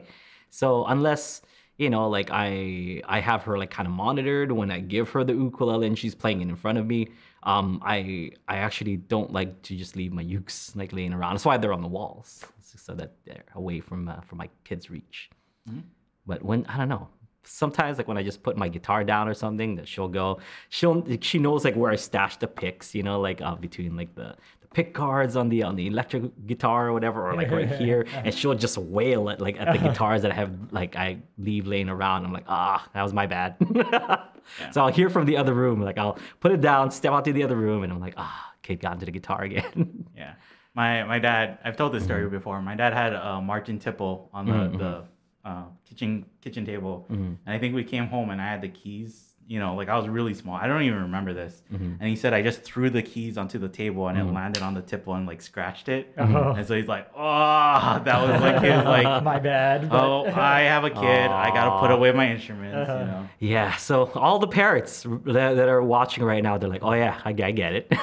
So 0.50 0.84
unless 0.86 1.42
you 1.76 1.88
know, 1.90 2.08
like 2.08 2.30
I 2.32 3.02
I 3.16 3.18
have 3.20 3.42
her 3.44 3.56
like 3.62 3.70
kind 3.70 3.86
of 3.90 3.94
monitored 3.94 4.50
when 4.60 4.70
I 4.70 4.80
give 4.80 5.06
her 5.10 5.22
the 5.24 5.34
ukulele 5.34 5.86
and 5.86 5.98
she's 5.98 6.14
playing 6.22 6.40
it 6.40 6.48
in 6.48 6.56
front 6.56 6.78
of 6.78 6.86
me. 6.86 7.00
Um, 7.44 7.80
I 7.84 8.30
I 8.48 8.56
actually 8.56 8.96
don't 8.96 9.32
like 9.32 9.62
to 9.62 9.76
just 9.76 9.96
leave 9.96 10.12
my 10.12 10.24
ukes 10.24 10.74
like 10.76 10.92
laying 10.92 11.12
around. 11.12 11.34
That's 11.34 11.44
why 11.44 11.56
they're 11.58 11.72
on 11.74 11.82
the 11.82 11.88
walls, 11.88 12.44
so 12.62 12.94
that 12.94 13.12
they're 13.24 13.44
away 13.54 13.80
from 13.80 14.08
uh, 14.08 14.20
from 14.22 14.38
my 14.38 14.48
kids' 14.64 14.90
reach. 14.90 15.30
But 16.26 16.42
when 16.42 16.64
I 16.66 16.78
don't 16.78 16.88
know, 16.88 17.08
sometimes 17.42 17.98
like 17.98 18.08
when 18.08 18.16
I 18.16 18.22
just 18.22 18.42
put 18.42 18.56
my 18.56 18.68
guitar 18.68 19.04
down 19.04 19.28
or 19.28 19.34
something, 19.34 19.74
that 19.76 19.86
she'll 19.86 20.08
go, 20.08 20.40
she'll 20.70 21.04
she 21.20 21.38
knows 21.38 21.64
like 21.64 21.76
where 21.76 21.90
I 21.90 21.96
stash 21.96 22.36
the 22.38 22.46
picks, 22.46 22.94
you 22.94 23.02
know, 23.02 23.20
like 23.20 23.40
uh, 23.40 23.56
between 23.56 23.96
like 23.96 24.14
the 24.14 24.34
pick 24.74 24.92
cards 24.92 25.36
on 25.36 25.48
the 25.48 25.62
on 25.62 25.76
the 25.76 25.86
electric 25.86 26.22
guitar 26.46 26.88
or 26.88 26.92
whatever, 26.92 27.26
or 27.28 27.34
like 27.34 27.50
right 27.50 27.70
here, 27.70 28.04
and 28.24 28.34
she'll 28.34 28.54
just 28.54 28.76
wail 28.76 29.30
at 29.30 29.40
like 29.40 29.58
at 29.60 29.72
the 29.72 29.78
guitars 29.88 30.22
that 30.22 30.32
I 30.32 30.34
have 30.34 30.50
like 30.72 30.96
I 30.96 31.18
leave 31.38 31.66
laying 31.66 31.88
around. 31.88 32.24
I'm 32.26 32.32
like, 32.32 32.44
ah, 32.48 32.86
that 32.94 33.02
was 33.02 33.12
my 33.12 33.26
bad. 33.26 33.56
So 34.72 34.82
I'll 34.82 34.92
hear 34.92 35.08
from 35.08 35.24
the 35.24 35.38
other 35.38 35.54
room, 35.54 35.80
like 35.80 35.96
I'll 35.96 36.18
put 36.40 36.52
it 36.52 36.60
down, 36.60 36.90
step 36.90 37.12
out 37.12 37.24
to 37.24 37.32
the 37.32 37.42
other 37.42 37.56
room, 37.56 37.82
and 37.82 37.90
I'm 37.90 37.98
like, 37.98 38.12
ah, 38.18 38.52
kid 38.62 38.78
got 38.78 38.92
into 38.92 39.06
the 39.06 39.12
guitar 39.12 39.40
again. 39.42 40.04
Yeah. 40.14 40.34
my 40.74 41.02
my 41.04 41.18
dad. 41.18 41.58
I've 41.64 41.76
told 41.78 41.92
this 41.94 42.02
Mm-hmm. 42.02 42.12
story 42.12 42.28
before. 42.28 42.60
My 42.60 42.74
dad 42.74 42.92
had 42.92 43.14
a 43.14 43.40
Martin 43.40 43.78
Tiple 43.78 44.28
on 44.34 44.44
the 44.46 44.60
the 44.82 44.92
uh, 45.48 45.64
kitchen 45.88 46.26
kitchen 46.42 46.66
table, 46.66 47.06
Mm-hmm. 47.10 47.32
and 47.46 47.50
I 47.56 47.58
think 47.58 47.74
we 47.74 47.84
came 47.84 48.06
home 48.06 48.28
and 48.30 48.40
I 48.40 48.48
had 48.50 48.60
the 48.60 48.68
keys. 48.68 49.33
You 49.46 49.58
know, 49.58 49.74
like 49.74 49.88
I 49.88 49.96
was 49.96 50.08
really 50.08 50.34
small. 50.34 50.54
I 50.54 50.66
don't 50.66 50.82
even 50.82 51.02
remember 51.02 51.34
this. 51.34 51.62
Mm-hmm. 51.72 51.94
And 52.00 52.08
he 52.08 52.16
said 52.16 52.32
I 52.32 52.42
just 52.42 52.62
threw 52.62 52.90
the 52.90 53.02
keys 53.02 53.36
onto 53.36 53.58
the 53.58 53.68
table 53.68 54.08
and 54.08 54.18
it 54.18 54.22
mm-hmm. 54.22 54.34
landed 54.34 54.62
on 54.62 54.74
the 54.74 54.82
tiple 54.82 55.16
and 55.16 55.26
like 55.26 55.42
scratched 55.42 55.88
it. 55.88 56.12
Oh. 56.16 56.52
And 56.52 56.66
so 56.66 56.74
he's 56.74 56.88
like, 56.88 57.10
"Oh, 57.16 58.00
that 58.04 58.28
was 58.28 58.40
like 58.40 58.62
his 58.62 58.84
like." 58.84 59.04
My 59.24 59.38
bad. 59.38 59.88
but- 59.88 59.94
Oh, 60.04 60.26
I 60.26 60.62
have 60.62 60.84
a 60.84 60.90
kid. 60.90 61.30
I 61.30 61.50
gotta 61.50 61.80
put 61.80 61.90
away 61.90 62.12
my 62.12 62.30
instruments. 62.30 62.88
You 62.88 62.94
uh-huh. 62.94 63.04
know. 63.04 63.28
Yeah, 63.38 63.76
so 63.76 64.10
all 64.14 64.38
the 64.38 64.46
parents 64.46 65.02
that, 65.02 65.54
that 65.54 65.68
are 65.68 65.82
watching 65.82 66.24
right 66.24 66.42
now, 66.42 66.58
they're 66.58 66.68
like, 66.68 66.82
"Oh 66.82 66.92
yeah, 66.92 67.20
I, 67.24 67.30
I 67.30 67.50
get 67.52 67.74
it," 67.74 67.88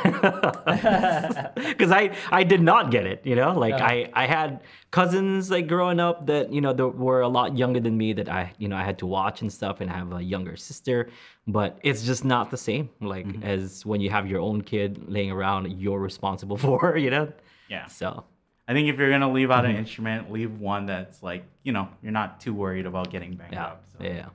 because 1.55 1.91
I 1.91 2.15
I 2.31 2.43
did 2.43 2.61
not 2.61 2.91
get 2.91 3.05
it. 3.05 3.25
You 3.25 3.35
know, 3.35 3.57
like 3.57 3.73
I 3.73 4.09
I 4.13 4.25
had 4.25 4.61
cousins 4.91 5.49
like 5.49 5.67
growing 5.67 5.99
up 5.99 6.27
that 6.27 6.51
you 6.51 6.61
know 6.61 6.73
that 6.73 6.87
were 6.87 7.21
a 7.21 7.27
lot 7.27 7.57
younger 7.57 7.79
than 7.79 7.97
me 7.97 8.13
that 8.13 8.29
I 8.29 8.53
you 8.57 8.67
know 8.67 8.75
I 8.75 8.83
had 8.83 8.99
to 8.99 9.05
watch 9.05 9.41
and 9.41 9.51
stuff, 9.51 9.81
and 9.81 9.89
I 9.89 9.97
have 9.97 10.11
a 10.11 10.23
younger 10.23 10.55
sister, 10.55 11.09
but 11.47 11.77
it's 11.83 12.03
just 12.03 12.23
not 12.23 12.51
the 12.51 12.57
same 12.57 12.89
like 12.99 13.25
as 13.43 13.85
when 13.85 13.99
you 14.01 14.09
have 14.09 14.27
your 14.27 14.39
own 14.41 14.61
kid 14.61 15.03
laying 15.07 15.31
around 15.31 15.71
you're 15.79 15.99
responsible 15.99 16.57
for. 16.65 16.97
You 16.97 17.09
know, 17.09 17.33
Yeah. 17.69 17.87
so 17.87 18.23
I 18.67 18.73
think 18.73 18.87
if 18.89 18.97
you're 18.99 19.09
gonna 19.09 19.31
leave 19.31 19.51
out 19.51 19.65
an 19.65 19.71
Mm-hmm. 19.71 19.79
instrument, 19.79 20.31
leave 20.31 20.59
one 20.59 20.85
that's 20.85 21.21
like 21.23 21.43
you 21.63 21.71
know 21.73 21.89
you're 22.03 22.11
not 22.11 22.39
too 22.39 22.53
worried 22.53 22.85
about 22.85 23.09
getting 23.11 23.35
banged 23.35 23.53
yeah, 23.53 23.65
up. 23.65 23.83
So. 23.97 24.03
yeah. 24.03 24.29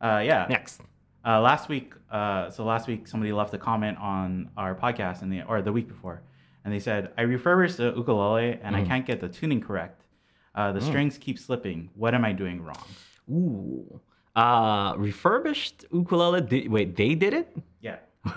Uh, 0.00 0.18
yeah. 0.20 0.46
Next. 0.48 0.80
Uh, 1.26 1.40
last 1.40 1.68
week, 1.68 1.92
uh, 2.10 2.48
so 2.48 2.64
last 2.64 2.86
week 2.88 3.06
somebody 3.08 3.32
left 3.32 3.52
a 3.52 3.58
comment 3.58 3.98
on 3.98 4.48
our 4.56 4.74
podcast, 4.74 5.20
and 5.22 5.30
the 5.32 5.42
or 5.42 5.60
the 5.60 5.72
week 5.72 5.88
before, 5.88 6.22
and 6.64 6.72
they 6.72 6.78
said 6.78 7.10
I 7.18 7.22
refurbished 7.22 7.76
the 7.76 7.92
ukulele 7.94 8.58
and 8.62 8.74
Mm. 8.74 8.80
I 8.80 8.84
can't 8.84 9.04
get 9.06 9.20
the 9.20 9.28
tuning 9.28 9.60
correct. 9.60 10.06
Uh, 10.54 10.72
the 10.72 10.80
strings 10.80 11.18
keep 11.18 11.38
slipping. 11.38 11.90
What 11.94 12.14
am 12.14 12.24
I 12.24 12.32
doing 12.32 12.62
wrong? 12.62 12.86
Ooh, 13.30 14.00
uh, 14.38 14.94
refurbished 14.96 15.84
ukulele. 15.92 16.40
Did, 16.40 16.70
wait, 16.70 16.96
they 16.96 17.14
did 17.14 17.34
it? 17.34 17.56
Yeah. 17.80 17.96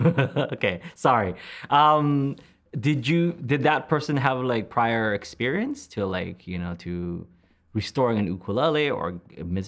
okay, 0.52 0.80
sorry. 0.94 1.34
Um, 1.70 2.36
did 2.80 3.06
you 3.06 3.32
did 3.46 3.62
that 3.62 3.88
person 3.88 4.16
have 4.16 4.38
like 4.38 4.68
prior 4.68 5.14
experience 5.14 5.86
to 5.86 6.06
like 6.06 6.46
you 6.46 6.58
know 6.58 6.74
to 6.78 7.26
restoring 7.74 8.18
an 8.18 8.26
ukulele 8.26 8.90
or 8.90 9.20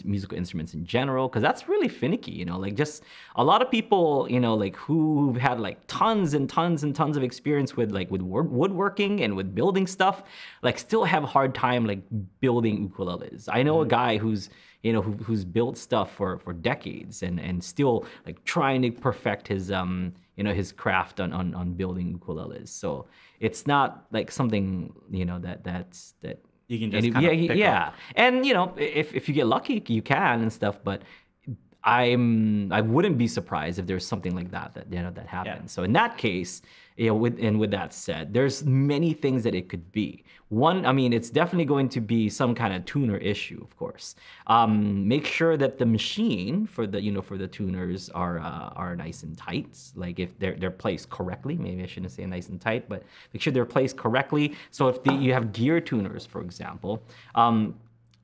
musical 0.04 0.36
instruments 0.36 0.74
in 0.74 0.84
general? 0.84 1.28
Because 1.28 1.42
that's 1.42 1.68
really 1.68 1.88
finicky, 1.88 2.32
you 2.32 2.44
know. 2.44 2.58
Like 2.58 2.74
just 2.74 3.02
a 3.36 3.44
lot 3.44 3.62
of 3.62 3.70
people, 3.70 4.26
you 4.30 4.40
know, 4.40 4.54
like 4.54 4.76
who've 4.76 5.36
had 5.36 5.60
like 5.60 5.78
tons 5.86 6.34
and 6.34 6.48
tons 6.48 6.82
and 6.82 6.94
tons 6.94 7.16
of 7.16 7.22
experience 7.22 7.76
with 7.76 7.90
like 7.92 8.10
with 8.10 8.22
woodworking 8.22 9.22
and 9.22 9.36
with 9.36 9.54
building 9.54 9.86
stuff, 9.86 10.22
like 10.62 10.78
still 10.78 11.04
have 11.04 11.24
a 11.24 11.28
hard 11.28 11.54
time 11.54 11.86
like 11.86 12.02
building 12.40 12.88
ukuleles. 12.88 13.48
I 13.50 13.62
know 13.62 13.80
a 13.80 13.86
guy 13.86 14.18
who's 14.18 14.50
you 14.84 14.92
know, 14.92 15.00
who, 15.00 15.12
who's 15.12 15.46
built 15.46 15.78
stuff 15.78 16.12
for, 16.12 16.38
for 16.40 16.52
decades 16.52 17.22
and, 17.22 17.40
and 17.40 17.64
still 17.64 18.04
like 18.26 18.44
trying 18.44 18.82
to 18.82 18.90
perfect 18.90 19.48
his 19.48 19.72
um 19.72 20.12
you 20.36 20.44
know 20.44 20.52
his 20.52 20.72
craft 20.72 21.20
on, 21.20 21.32
on, 21.32 21.54
on 21.54 21.72
building 21.72 22.18
ukuleles. 22.18 22.68
So 22.68 23.06
it's 23.40 23.66
not 23.66 24.06
like 24.12 24.30
something 24.30 24.92
you 25.10 25.24
know 25.24 25.38
that 25.40 25.64
that's 25.64 26.14
that 26.22 26.38
You 26.68 26.78
can 26.78 26.90
just 26.90 27.12
kinda 27.12 27.34
yeah 27.34 27.52
yeah. 27.52 27.92
And 28.16 28.46
you 28.46 28.54
know 28.54 28.72
if 28.76 29.14
if 29.14 29.28
you 29.28 29.34
get 29.34 29.46
lucky 29.46 29.82
you 29.86 30.02
can 30.02 30.40
and 30.42 30.52
stuff, 30.52 30.78
but 30.82 31.02
I'm 31.84 32.72
I 32.72 32.80
wouldn't 32.80 33.18
be 33.18 33.28
surprised 33.28 33.78
if 33.78 33.86
there's 33.86 34.06
something 34.06 34.34
like 34.34 34.50
that 34.50 34.74
that 34.74 34.90
you 34.90 35.02
know 35.02 35.10
that 35.10 35.26
happens. 35.26 35.70
So 35.72 35.82
in 35.82 35.92
that 35.92 36.16
case, 36.16 36.62
you 36.96 37.08
know, 37.08 37.14
with 37.14 37.38
and 37.38 37.60
with 37.60 37.70
that 37.72 37.92
said, 37.92 38.32
there's 38.32 38.64
many 38.64 39.12
things 39.12 39.42
that 39.44 39.54
it 39.54 39.68
could 39.68 39.92
be. 39.92 40.24
One, 40.48 40.86
I 40.86 40.92
mean, 40.92 41.12
it's 41.12 41.28
definitely 41.28 41.66
going 41.66 41.88
to 41.90 42.00
be 42.00 42.30
some 42.30 42.54
kind 42.54 42.72
of 42.72 42.84
tuner 42.86 43.18
issue, 43.18 43.60
of 43.60 43.76
course. 43.76 44.14
Um, 44.46 45.06
make 45.06 45.26
sure 45.26 45.56
that 45.56 45.78
the 45.78 45.84
machine 45.84 46.66
for 46.66 46.86
the 46.86 47.02
you 47.02 47.12
know 47.12 47.20
for 47.20 47.36
the 47.36 47.48
tuners 47.48 48.08
are 48.10 48.38
uh, 48.38 48.70
are 48.76 48.96
nice 48.96 49.22
and 49.22 49.36
tight. 49.36 49.76
Like 49.94 50.18
if 50.18 50.38
they're 50.38 50.54
they're 50.54 50.70
placed 50.70 51.10
correctly. 51.10 51.56
Maybe 51.58 51.82
I 51.82 51.86
shouldn't 51.86 52.12
say 52.12 52.24
nice 52.24 52.48
and 52.48 52.58
tight, 52.58 52.88
but 52.88 53.02
make 53.34 53.42
sure 53.42 53.52
they're 53.52 53.66
placed 53.66 53.98
correctly. 53.98 54.54
So 54.70 54.88
if 54.88 55.02
the, 55.02 55.12
you 55.12 55.34
have 55.34 55.52
gear 55.52 55.80
tuners, 55.80 56.24
for 56.24 56.40
example. 56.40 57.02
Um, 57.34 57.74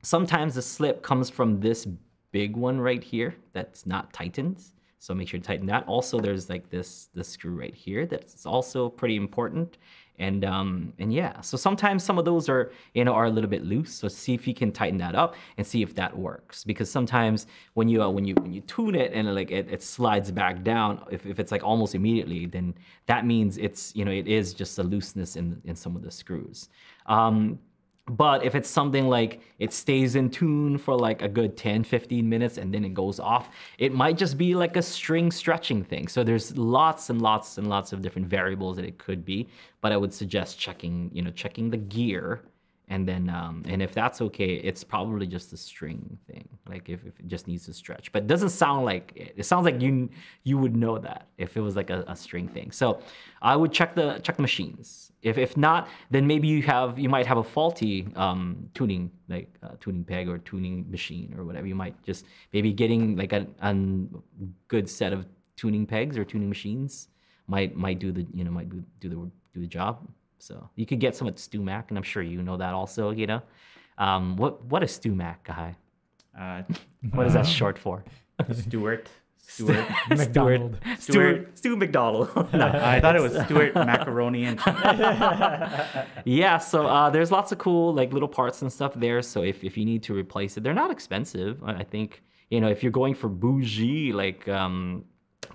sometimes 0.01 0.55
the 0.55 0.61
slip 0.63 1.03
comes 1.03 1.29
from 1.29 1.59
this 1.59 1.87
big 2.31 2.55
one 2.55 2.79
right 2.79 3.03
here 3.03 3.35
that's 3.53 3.85
not 3.85 4.11
tightened. 4.13 4.63
So 4.99 5.15
make 5.15 5.29
sure 5.29 5.39
to 5.39 5.45
tighten 5.45 5.65
that. 5.65 5.87
Also, 5.87 6.19
there's 6.19 6.47
like 6.47 6.69
this 6.69 7.09
this 7.15 7.27
screw 7.27 7.59
right 7.59 7.73
here 7.73 8.05
that's 8.05 8.45
also 8.45 8.87
pretty 8.87 9.15
important. 9.15 9.79
And 10.19 10.45
um 10.45 10.93
and 10.99 11.11
yeah, 11.11 11.41
so 11.41 11.57
sometimes 11.57 12.03
some 12.03 12.19
of 12.19 12.25
those 12.25 12.47
are 12.47 12.71
you 12.93 13.03
know 13.03 13.13
are 13.13 13.25
a 13.25 13.29
little 13.31 13.49
bit 13.49 13.63
loose. 13.65 13.91
So 13.95 14.07
see 14.07 14.35
if 14.35 14.45
you 14.47 14.53
can 14.53 14.71
tighten 14.71 14.99
that 14.99 15.15
up 15.15 15.33
and 15.57 15.65
see 15.65 15.81
if 15.81 15.95
that 15.95 16.15
works. 16.15 16.63
Because 16.63 16.91
sometimes 16.91 17.47
when 17.73 17.89
you 17.89 18.03
uh, 18.03 18.09
when 18.09 18.25
you 18.25 18.35
when 18.35 18.53
you 18.53 18.61
tune 18.61 18.93
it 18.93 19.11
and 19.11 19.33
like 19.33 19.49
it, 19.49 19.67
it 19.71 19.81
slides 19.81 20.29
back 20.29 20.63
down, 20.63 21.03
if, 21.09 21.25
if 21.25 21.39
it's 21.39 21.51
like 21.51 21.63
almost 21.63 21.95
immediately, 21.95 22.45
then 22.45 22.75
that 23.07 23.25
means 23.25 23.57
it's 23.57 23.95
you 23.95 24.05
know 24.05 24.11
it 24.11 24.27
is 24.27 24.53
just 24.53 24.77
a 24.77 24.83
looseness 24.83 25.35
in 25.35 25.59
in 25.65 25.75
some 25.75 25.95
of 25.95 26.03
the 26.03 26.11
screws. 26.11 26.69
Um, 27.07 27.57
but 28.11 28.43
if 28.43 28.55
it's 28.55 28.69
something 28.69 29.07
like 29.07 29.39
it 29.57 29.71
stays 29.71 30.15
in 30.15 30.29
tune 30.29 30.77
for 30.77 30.93
like 30.97 31.21
a 31.21 31.29
good 31.29 31.55
10, 31.55 31.85
15 31.85 32.27
minutes 32.27 32.57
and 32.57 32.73
then 32.73 32.83
it 32.83 32.93
goes 32.93 33.21
off, 33.21 33.49
it 33.77 33.93
might 33.93 34.17
just 34.17 34.37
be 34.37 34.53
like 34.53 34.75
a 34.75 34.81
string 34.81 35.31
stretching 35.31 35.81
thing. 35.81 36.09
So 36.09 36.21
there's 36.21 36.57
lots 36.57 37.09
and 37.09 37.21
lots 37.21 37.57
and 37.57 37.67
lots 37.67 37.93
of 37.93 38.01
different 38.01 38.27
variables 38.27 38.75
that 38.75 38.83
it 38.83 38.97
could 38.97 39.23
be. 39.23 39.47
But 39.79 39.93
I 39.93 39.97
would 39.97 40.13
suggest 40.13 40.59
checking, 40.59 41.09
you 41.13 41.21
know, 41.21 41.31
checking 41.31 41.69
the 41.69 41.77
gear. 41.77 42.41
And 42.89 43.07
then, 43.07 43.29
um, 43.29 43.63
and 43.65 43.81
if 43.81 43.93
that's 43.93 44.19
okay, 44.19 44.55
it's 44.55 44.83
probably 44.83 45.25
just 45.25 45.53
a 45.53 45.57
string 45.57 46.17
thing. 46.27 46.49
Like 46.67 46.89
if, 46.89 47.05
if 47.05 47.17
it 47.17 47.27
just 47.27 47.47
needs 47.47 47.65
to 47.67 47.73
stretch, 47.73 48.11
but 48.11 48.23
it 48.23 48.27
doesn't 48.27 48.49
sound 48.49 48.83
like 48.83 49.13
it. 49.15 49.35
It 49.37 49.43
sounds 49.45 49.63
like 49.63 49.81
you 49.81 50.09
you 50.43 50.57
would 50.57 50.75
know 50.75 50.97
that 50.97 51.27
if 51.37 51.55
it 51.55 51.61
was 51.61 51.77
like 51.77 51.89
a, 51.89 52.03
a 52.09 52.15
string 52.17 52.49
thing. 52.49 52.71
So 52.71 52.99
I 53.41 53.55
would 53.55 53.71
check 53.71 53.95
the 53.95 54.19
check 54.23 54.35
the 54.35 54.41
machines. 54.41 55.10
If 55.21 55.37
if 55.37 55.55
not, 55.55 55.87
then 56.09 56.25
maybe 56.25 56.47
you 56.47 56.61
have 56.63 56.97
you 56.97 57.09
might 57.09 57.27
have 57.27 57.37
a 57.37 57.43
faulty 57.43 58.07
um, 58.15 58.69
tuning 58.73 59.11
like 59.29 59.49
uh, 59.61 59.75
tuning 59.79 60.03
peg 60.03 60.27
or 60.27 60.39
tuning 60.39 60.89
machine 60.89 61.33
or 61.37 61.43
whatever. 61.43 61.67
You 61.67 61.75
might 61.75 62.01
just 62.03 62.25
maybe 62.53 62.73
getting 62.73 63.15
like 63.15 63.33
a, 63.33 63.45
a 63.61 63.75
good 64.67 64.89
set 64.89 65.13
of 65.13 65.25
tuning 65.55 65.85
pegs 65.85 66.17
or 66.17 66.25
tuning 66.25 66.49
machines 66.49 67.09
might 67.47 67.75
might 67.75 67.99
do 67.99 68.11
the 68.11 68.25
you 68.33 68.43
know 68.43 68.51
might 68.51 68.69
do, 68.69 68.83
the 69.01 69.09
do 69.09 69.31
the 69.61 69.67
job. 69.67 70.07
So 70.39 70.69
you 70.75 70.87
could 70.87 70.99
get 70.99 71.15
some 71.15 71.27
at 71.27 71.35
StewMac, 71.35 71.89
and 71.89 71.97
I'm 71.97 72.03
sure 72.03 72.23
you 72.23 72.41
know 72.41 72.57
that 72.57 72.73
also. 72.73 73.11
You 73.11 73.27
know, 73.27 73.41
um, 73.99 74.35
what 74.37 74.63
what 74.65 74.81
is 74.83 74.97
StewMac, 74.97 75.37
guy? 75.43 75.75
Uh, 76.37 76.63
What 77.13 77.25
is 77.25 77.33
that 77.33 77.47
short 77.47 77.79
for? 77.79 78.03
Stuart. 78.53 79.09
Stuart. 79.43 79.85
McDonald. 80.09 80.77
Stuart 80.99 81.57
Stu 81.57 81.75
McDonald. 81.75 82.29
No. 82.53 82.67
I 82.67 82.99
thought 83.01 83.15
it 83.15 83.21
was 83.21 83.33
Stuart 83.45 83.75
macaroni 83.75 84.45
and 84.45 84.57
cheese. 84.59 84.73
yeah 86.25 86.57
so 86.57 86.87
uh, 86.87 87.09
there's 87.09 87.31
lots 87.31 87.51
of 87.51 87.57
cool 87.57 87.93
like 87.93 88.13
little 88.13 88.27
parts 88.29 88.61
and 88.61 88.71
stuff 88.71 88.93
there 88.95 89.21
so 89.21 89.43
if, 89.43 89.63
if 89.63 89.77
you 89.77 89.85
need 89.85 90.03
to 90.03 90.13
replace 90.13 90.57
it 90.57 90.63
they're 90.63 90.73
not 90.73 90.91
expensive 90.91 91.61
i 91.63 91.71
I 91.81 91.83
think 91.83 92.21
you 92.49 92.59
know 92.61 92.67
if 92.69 92.83
you're 92.83 92.91
going 93.01 93.15
for 93.15 93.27
bougie 93.29 94.13
like 94.13 94.47
um 94.47 95.03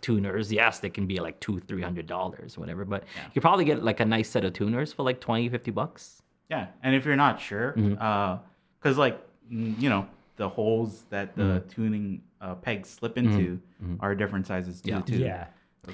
tuners 0.01 0.53
yes 0.53 0.81
they 0.81 0.91
can 0.91 1.07
be 1.07 1.19
like 1.21 1.39
two 1.41 1.61
three 1.61 1.83
hundred 1.83 2.07
dollars 2.07 2.59
whatever 2.59 2.85
but 2.85 3.05
you 3.35 3.41
probably 3.41 3.65
get 3.65 3.83
like 3.85 4.01
a 4.01 4.05
nice 4.05 4.29
set 4.29 4.45
of 4.45 4.53
tuners 4.53 4.93
for 4.93 5.03
like 5.05 5.21
20 5.21 5.49
50 5.49 5.71
bucks 5.71 6.23
Yeah, 6.51 6.67
and 6.83 6.95
if 6.95 7.05
you're 7.07 7.17
not 7.27 7.41
sure, 7.41 7.73
Mm-hmm. 7.77 8.43
because 8.79 8.99
like 8.99 9.17
mm, 9.51 9.81
you 9.81 9.89
know 9.89 10.07
the 10.37 10.49
holes 10.49 11.07
that 11.11 11.35
the 11.37 11.43
Mm-hmm. 11.43 11.69
tuning 11.69 12.23
uh, 12.41 12.55
pegs 12.55 12.89
slip 12.91 13.17
into 13.19 13.61
are 14.01 14.15
different 14.15 14.47
sizes 14.47 14.81
too. 14.81 14.91
Yeah. 14.91 15.01
too. 15.01 15.17
Yeah. 15.19 15.47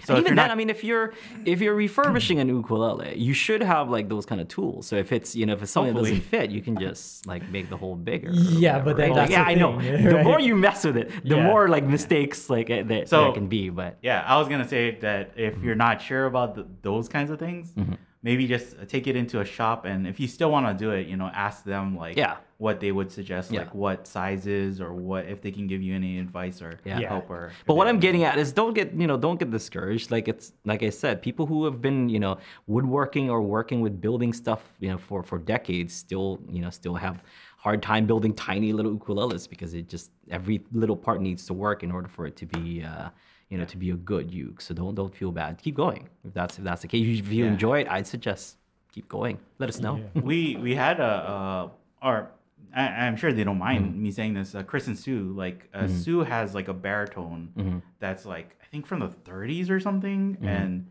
So 0.05 0.15
even 0.15 0.25
then, 0.25 0.37
not, 0.37 0.51
I 0.51 0.55
mean, 0.55 0.71
if 0.71 0.83
you're 0.83 1.13
if 1.45 1.61
you're 1.61 1.75
refurbishing 1.75 2.39
an 2.41 2.49
ukulele, 2.49 3.15
you 3.19 3.35
should 3.35 3.63
have 3.63 3.91
like 3.91 4.09
those 4.09 4.25
kind 4.25 4.41
of 4.41 4.49
tools. 4.49 4.87
So 4.87 4.97
if 4.97 5.13
it's 5.13 5.37
you 5.37 5.45
know 5.45 5.53
if 5.53 5.63
it's 5.63 5.71
something 5.71 5.93
that 5.93 5.99
Hopefully. 6.01 6.19
doesn't 6.19 6.31
fit, 6.31 6.51
you 6.51 6.63
can 6.63 6.79
just 6.79 7.27
like 7.27 7.47
make 7.51 7.69
the 7.69 7.77
hole 7.77 7.95
bigger. 7.95 8.31
Yeah, 8.33 8.79
whatever, 8.79 8.85
but 8.87 8.97
then 8.97 9.09
right? 9.11 9.17
that's 9.17 9.31
yeah, 9.31 9.45
the 9.45 9.51
I 9.51 9.55
know. 9.55 9.79
thing, 9.79 10.05
The 10.09 10.23
more 10.25 10.41
you 10.41 10.57
mess 10.57 10.85
with 10.87 10.97
it, 10.97 11.11
the 11.29 11.37
Yeah. 11.37 11.47
more 11.47 11.69
like 11.69 11.85
mistakes 11.85 12.49
like 12.49 12.71
uh, 12.71 12.85
that 12.85 13.11
So- 13.11 13.25
there 13.25 13.33
can 13.33 13.49
be. 13.49 13.69
But 13.69 13.99
yeah, 14.03 14.25
I 14.27 14.39
was 14.39 14.49
gonna 14.49 14.67
say 14.67 14.97
that 15.01 15.33
if 15.37 15.57
Mm-hmm. 15.57 15.65
you're 15.67 15.75
not 15.75 16.01
sure 16.01 16.25
about 16.25 16.55
the, 16.55 16.67
those 16.81 17.11
kinds 17.11 17.31
of 17.31 17.39
things, 17.39 17.75
maybe 18.23 18.47
just 18.47 18.89
take 18.89 19.07
it 19.07 19.15
into 19.15 19.41
a 19.41 19.45
shop, 19.45 19.85
and 19.85 20.07
if 20.07 20.19
you 20.21 20.27
still 20.27 20.51
want 20.51 20.67
to 20.67 20.73
do 20.85 20.93
it, 20.93 21.07
you 21.07 21.19
know, 21.19 21.31
ask 21.35 21.65
them 21.65 21.97
like 21.99 22.17
Yeah. 22.17 22.37
What 22.65 22.79
they 22.85 22.93
would 22.97 23.11
suggest, 23.19 23.45
Yeah. 23.51 23.61
like 23.63 23.75
what 23.85 23.99
sizes 24.17 24.81
or 24.85 24.91
what 25.09 25.23
if 25.35 25.39
they 25.45 25.51
can 25.57 25.67
give 25.73 25.81
you 25.87 25.93
any 26.03 26.13
advice 26.27 26.57
or 26.67 26.73
Yeah. 26.85 27.01
help 27.13 27.27
or. 27.37 27.43
But 27.69 27.75
what 27.79 27.87
I'm 27.91 27.99
getting 28.07 28.23
at 28.29 28.37
is 28.43 28.49
don't 28.61 28.75
get 28.81 28.89
you 29.03 29.07
know 29.11 29.17
don't 29.27 29.39
get 29.43 29.51
discouraged. 29.61 30.07
Like 30.17 30.27
it's 30.33 30.47
like 30.73 30.83
I 30.91 30.91
said, 31.03 31.15
people 31.29 31.45
who 31.51 31.59
have 31.69 31.79
been 31.87 31.99
you 32.15 32.21
know 32.25 32.35
woodworking 32.75 33.27
or 33.35 33.39
working 33.59 33.79
with 33.85 33.95
building 34.07 34.33
stuff 34.43 34.63
you 34.85 34.91
know 34.93 34.99
for 35.09 35.19
for 35.31 35.39
decades 35.55 35.93
still 36.07 36.29
you 36.57 36.63
know 36.65 36.71
still 36.81 36.95
have 37.07 37.17
hard 37.67 37.81
time 37.91 38.05
building 38.11 38.33
tiny 38.51 38.71
little 38.79 38.93
ukuleles 38.99 39.45
because 39.53 39.71
it 39.81 39.85
just 39.95 40.07
every 40.39 40.57
little 40.83 40.97
part 41.07 41.19
needs 41.29 41.43
to 41.49 41.55
work 41.67 41.79
in 41.87 41.91
order 41.97 42.09
for 42.17 42.25
it 42.31 42.35
to 42.43 42.47
be 42.57 42.65
uh, 42.91 43.09
you 43.51 43.57
know 43.59 43.67
to 43.75 43.77
be 43.85 43.89
a 43.91 43.99
good 44.13 44.27
uke. 44.45 44.61
So 44.67 44.71
don't 44.81 44.95
don't 45.01 45.15
feel 45.21 45.33
bad. 45.43 45.51
Keep 45.65 45.77
going 45.85 46.03
if 46.27 46.33
that's 46.39 46.55
if 46.59 46.65
that's 46.69 46.83
the 46.85 46.89
case. 46.95 47.05
If 47.25 47.29
you 47.37 47.45
Yeah. 47.45 47.53
enjoy 47.55 47.77
it, 47.83 47.87
I'd 47.95 48.07
suggest 48.15 48.45
keep 48.95 49.07
going. 49.19 49.37
Let 49.63 49.69
us 49.73 49.79
know. 49.85 49.95
Yeah. 49.97 50.23
we 50.31 50.39
we 50.67 50.73
had 50.85 50.97
a 51.11 51.13
uh, 51.35 52.09
or 52.09 52.17
I, 52.75 53.07
I'm 53.07 53.17
sure 53.17 53.33
they 53.33 53.45
don't 53.45 53.59
mind 53.59 53.85
Mm-hmm. 53.93 54.03
me 54.03 54.11
saying 54.11 54.35
this. 54.35 54.55
Uh, 54.55 54.63
Chris 54.63 54.87
and 54.87 54.99
Sue, 54.99 55.33
like 55.37 55.69
uh, 55.75 55.89
Sue 55.89 56.21
has 56.21 56.55
like 56.55 56.69
a 56.69 56.75
baritone 56.75 57.53
Mm-hmm. 57.57 57.79
that's 57.99 58.25
like 58.27 58.57
I 58.63 58.67
think 58.73 58.87
from 58.87 59.01
the 59.01 59.09
30s 59.09 59.69
or 59.71 59.79
something, 59.81 60.39
and 60.43 60.91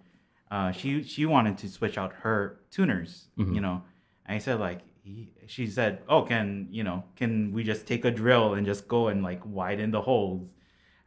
uh, 0.51 0.71
she 0.71 1.01
she 1.03 1.25
wanted 1.25 1.57
to 1.59 1.67
switch 1.69 1.97
out 1.97 2.13
her 2.21 2.59
tuners, 2.71 3.27
Mm-hmm. 3.37 3.55
you 3.55 3.61
know. 3.61 3.83
And 4.25 4.35
I 4.35 4.39
said 4.39 4.59
like 4.59 4.81
he, 5.03 5.31
she 5.47 5.65
said, 5.67 6.03
oh, 6.07 6.21
can 6.23 6.67
you 6.69 6.83
know 6.83 7.03
can 7.15 7.51
we 7.53 7.63
just 7.63 7.87
take 7.87 8.05
a 8.05 8.11
drill 8.11 8.53
and 8.53 8.65
just 8.65 8.87
go 8.87 9.07
and 9.07 9.23
like 9.23 9.41
widen 9.45 9.91
the 9.91 10.01
holes? 10.01 10.53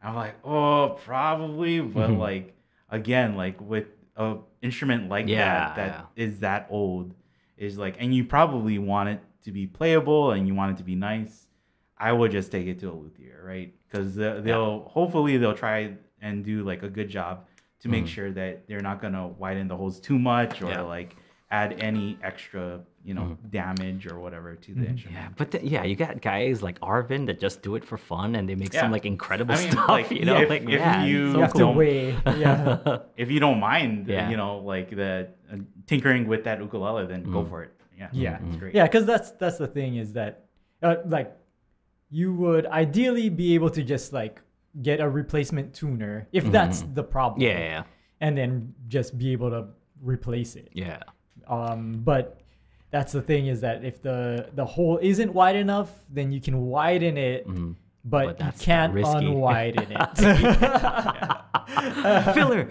I'm 0.03 0.15
like, 0.15 0.35
oh, 0.43 0.99
probably, 1.05 1.79
but 1.79 2.09
Mm-hmm. 2.09 2.19
like 2.19 2.55
again, 2.89 3.35
like 3.35 3.59
with 3.61 3.87
a 4.17 4.37
instrument 4.61 5.09
like 5.09 5.27
Yeah, 5.27 5.73
that 5.73 5.75
that 5.75 6.07
is 6.15 6.39
that 6.39 6.67
old, 6.69 7.13
is 7.57 7.77
like, 7.77 7.95
and 7.99 8.13
you 8.13 8.23
probably 8.25 8.77
want 8.79 9.09
it 9.09 9.21
to 9.45 9.51
be 9.51 9.65
playable 9.67 10.31
and 10.31 10.47
you 10.47 10.53
want 10.55 10.71
it 10.73 10.77
to 10.77 10.83
be 10.83 10.95
nice. 10.95 11.47
I 11.97 12.11
would 12.11 12.31
just 12.31 12.51
take 12.51 12.67
it 12.67 12.79
to 12.79 12.91
a 12.91 12.93
luthier, 12.93 13.41
right? 13.45 13.73
Because 13.87 14.15
they'll 14.15 14.81
hopefully 14.89 15.37
they'll 15.37 15.53
try 15.55 15.93
and 16.21 16.43
do 16.43 16.63
like 16.63 16.83
a 16.83 16.89
good 16.89 17.07
job 17.09 17.45
to 17.81 17.89
make 17.89 18.07
sure 18.07 18.31
that 18.31 18.67
they're 18.67 18.81
not 18.81 18.99
gonna 19.01 19.27
widen 19.27 19.67
the 19.67 19.77
holes 19.77 19.99
too 19.99 20.17
much 20.19 20.61
or 20.61 20.65
Mm-hmm. 20.65 20.73
Yeah. 20.73 20.81
like 20.81 21.15
add 21.51 21.79
any 21.79 22.17
extra, 22.23 22.81
you 23.03 23.13
know, 23.13 23.37
damage 23.51 24.07
or 24.07 24.19
whatever 24.19 24.55
to 24.55 24.73
the 24.73 24.87
instrument. 24.87 25.15
Yeah, 25.21 25.29
but 25.37 25.51
the, 25.51 25.65
yeah, 25.65 25.83
you 25.83 25.95
got 25.95 26.19
guys 26.19 26.63
like 26.63 26.79
Arvin 26.79 27.27
that 27.27 27.39
just 27.39 27.61
do 27.61 27.75
it 27.75 27.85
for 27.85 27.97
fun 27.97 28.35
and 28.35 28.49
they 28.49 28.55
make 28.55 28.73
Yeah. 28.73 28.81
some 28.81 28.91
like 28.91 29.05
incredible 29.05 29.53
I 29.53 29.59
mean, 29.61 29.71
stuff. 29.71 29.87
like, 29.87 30.09
you 30.11 30.25
know, 30.25 30.41
if- 30.41 30.49
like 30.49 30.63
if 30.63 30.79
man, 30.81 31.07
you- 31.07 31.31
so 31.33 31.41
You 31.41 31.47
cool. 31.49 31.59
to 31.59 31.67
weigh. 31.77 32.17
Yeah. 32.25 32.97
If 33.15 33.29
you 33.29 33.39
don't 33.39 33.59
mind, 33.59 34.07
Yeah. 34.07 34.27
you 34.31 34.35
know, 34.37 34.57
like 34.57 34.89
the 34.89 35.29
uh, 35.53 35.57
tinkering 35.85 36.27
with 36.27 36.43
that 36.45 36.59
ukulele, 36.59 37.05
then 37.05 37.23
go 37.31 37.45
for 37.45 37.61
it. 37.63 37.71
Yeah, 37.97 38.09
Yeah, 38.11 38.39
it's 38.47 38.55
great. 38.57 38.75
yeah, 38.75 38.83
because 38.83 39.05
that's 39.05 39.31
that's 39.31 39.57
the 39.57 39.67
thing 39.67 39.95
is 39.97 40.13
that, 40.13 40.45
uh, 40.83 40.97
like, 41.05 41.35
you 42.09 42.33
would 42.33 42.65
ideally 42.67 43.29
be 43.29 43.53
able 43.55 43.69
to 43.71 43.83
just 43.83 44.13
like 44.13 44.41
get 44.81 44.99
a 44.99 45.09
replacement 45.09 45.73
tuner 45.73 46.27
if 46.31 46.51
that's 46.51 46.81
the 46.93 47.03
problem. 47.03 47.41
Yeah, 47.41 47.59
yeah, 47.59 47.83
and 48.21 48.37
then 48.37 48.73
just 48.87 49.17
be 49.17 49.31
able 49.31 49.49
to 49.51 49.67
replace 50.01 50.55
it. 50.55 50.69
yeah. 50.73 50.99
Um, 51.47 52.01
but 52.03 52.41
that's 52.91 53.11
the 53.11 53.21
thing 53.21 53.47
is 53.47 53.61
that 53.61 53.83
if 53.85 54.01
the 54.01 54.49
the 54.55 54.65
hole 54.65 54.97
isn't 55.01 55.33
wide 55.33 55.55
enough, 55.55 55.91
then 56.09 56.31
you 56.31 56.41
can 56.41 56.61
widen 56.65 57.17
it, 57.17 57.47
Mm-hmm. 57.47 57.71
but, 58.05 58.37
But 58.37 58.45
you 58.45 58.51
can't 58.59 58.93
risky. 58.93 59.25
unwiden 59.25 59.87
it. 59.91 60.15
Filler. 62.33 62.69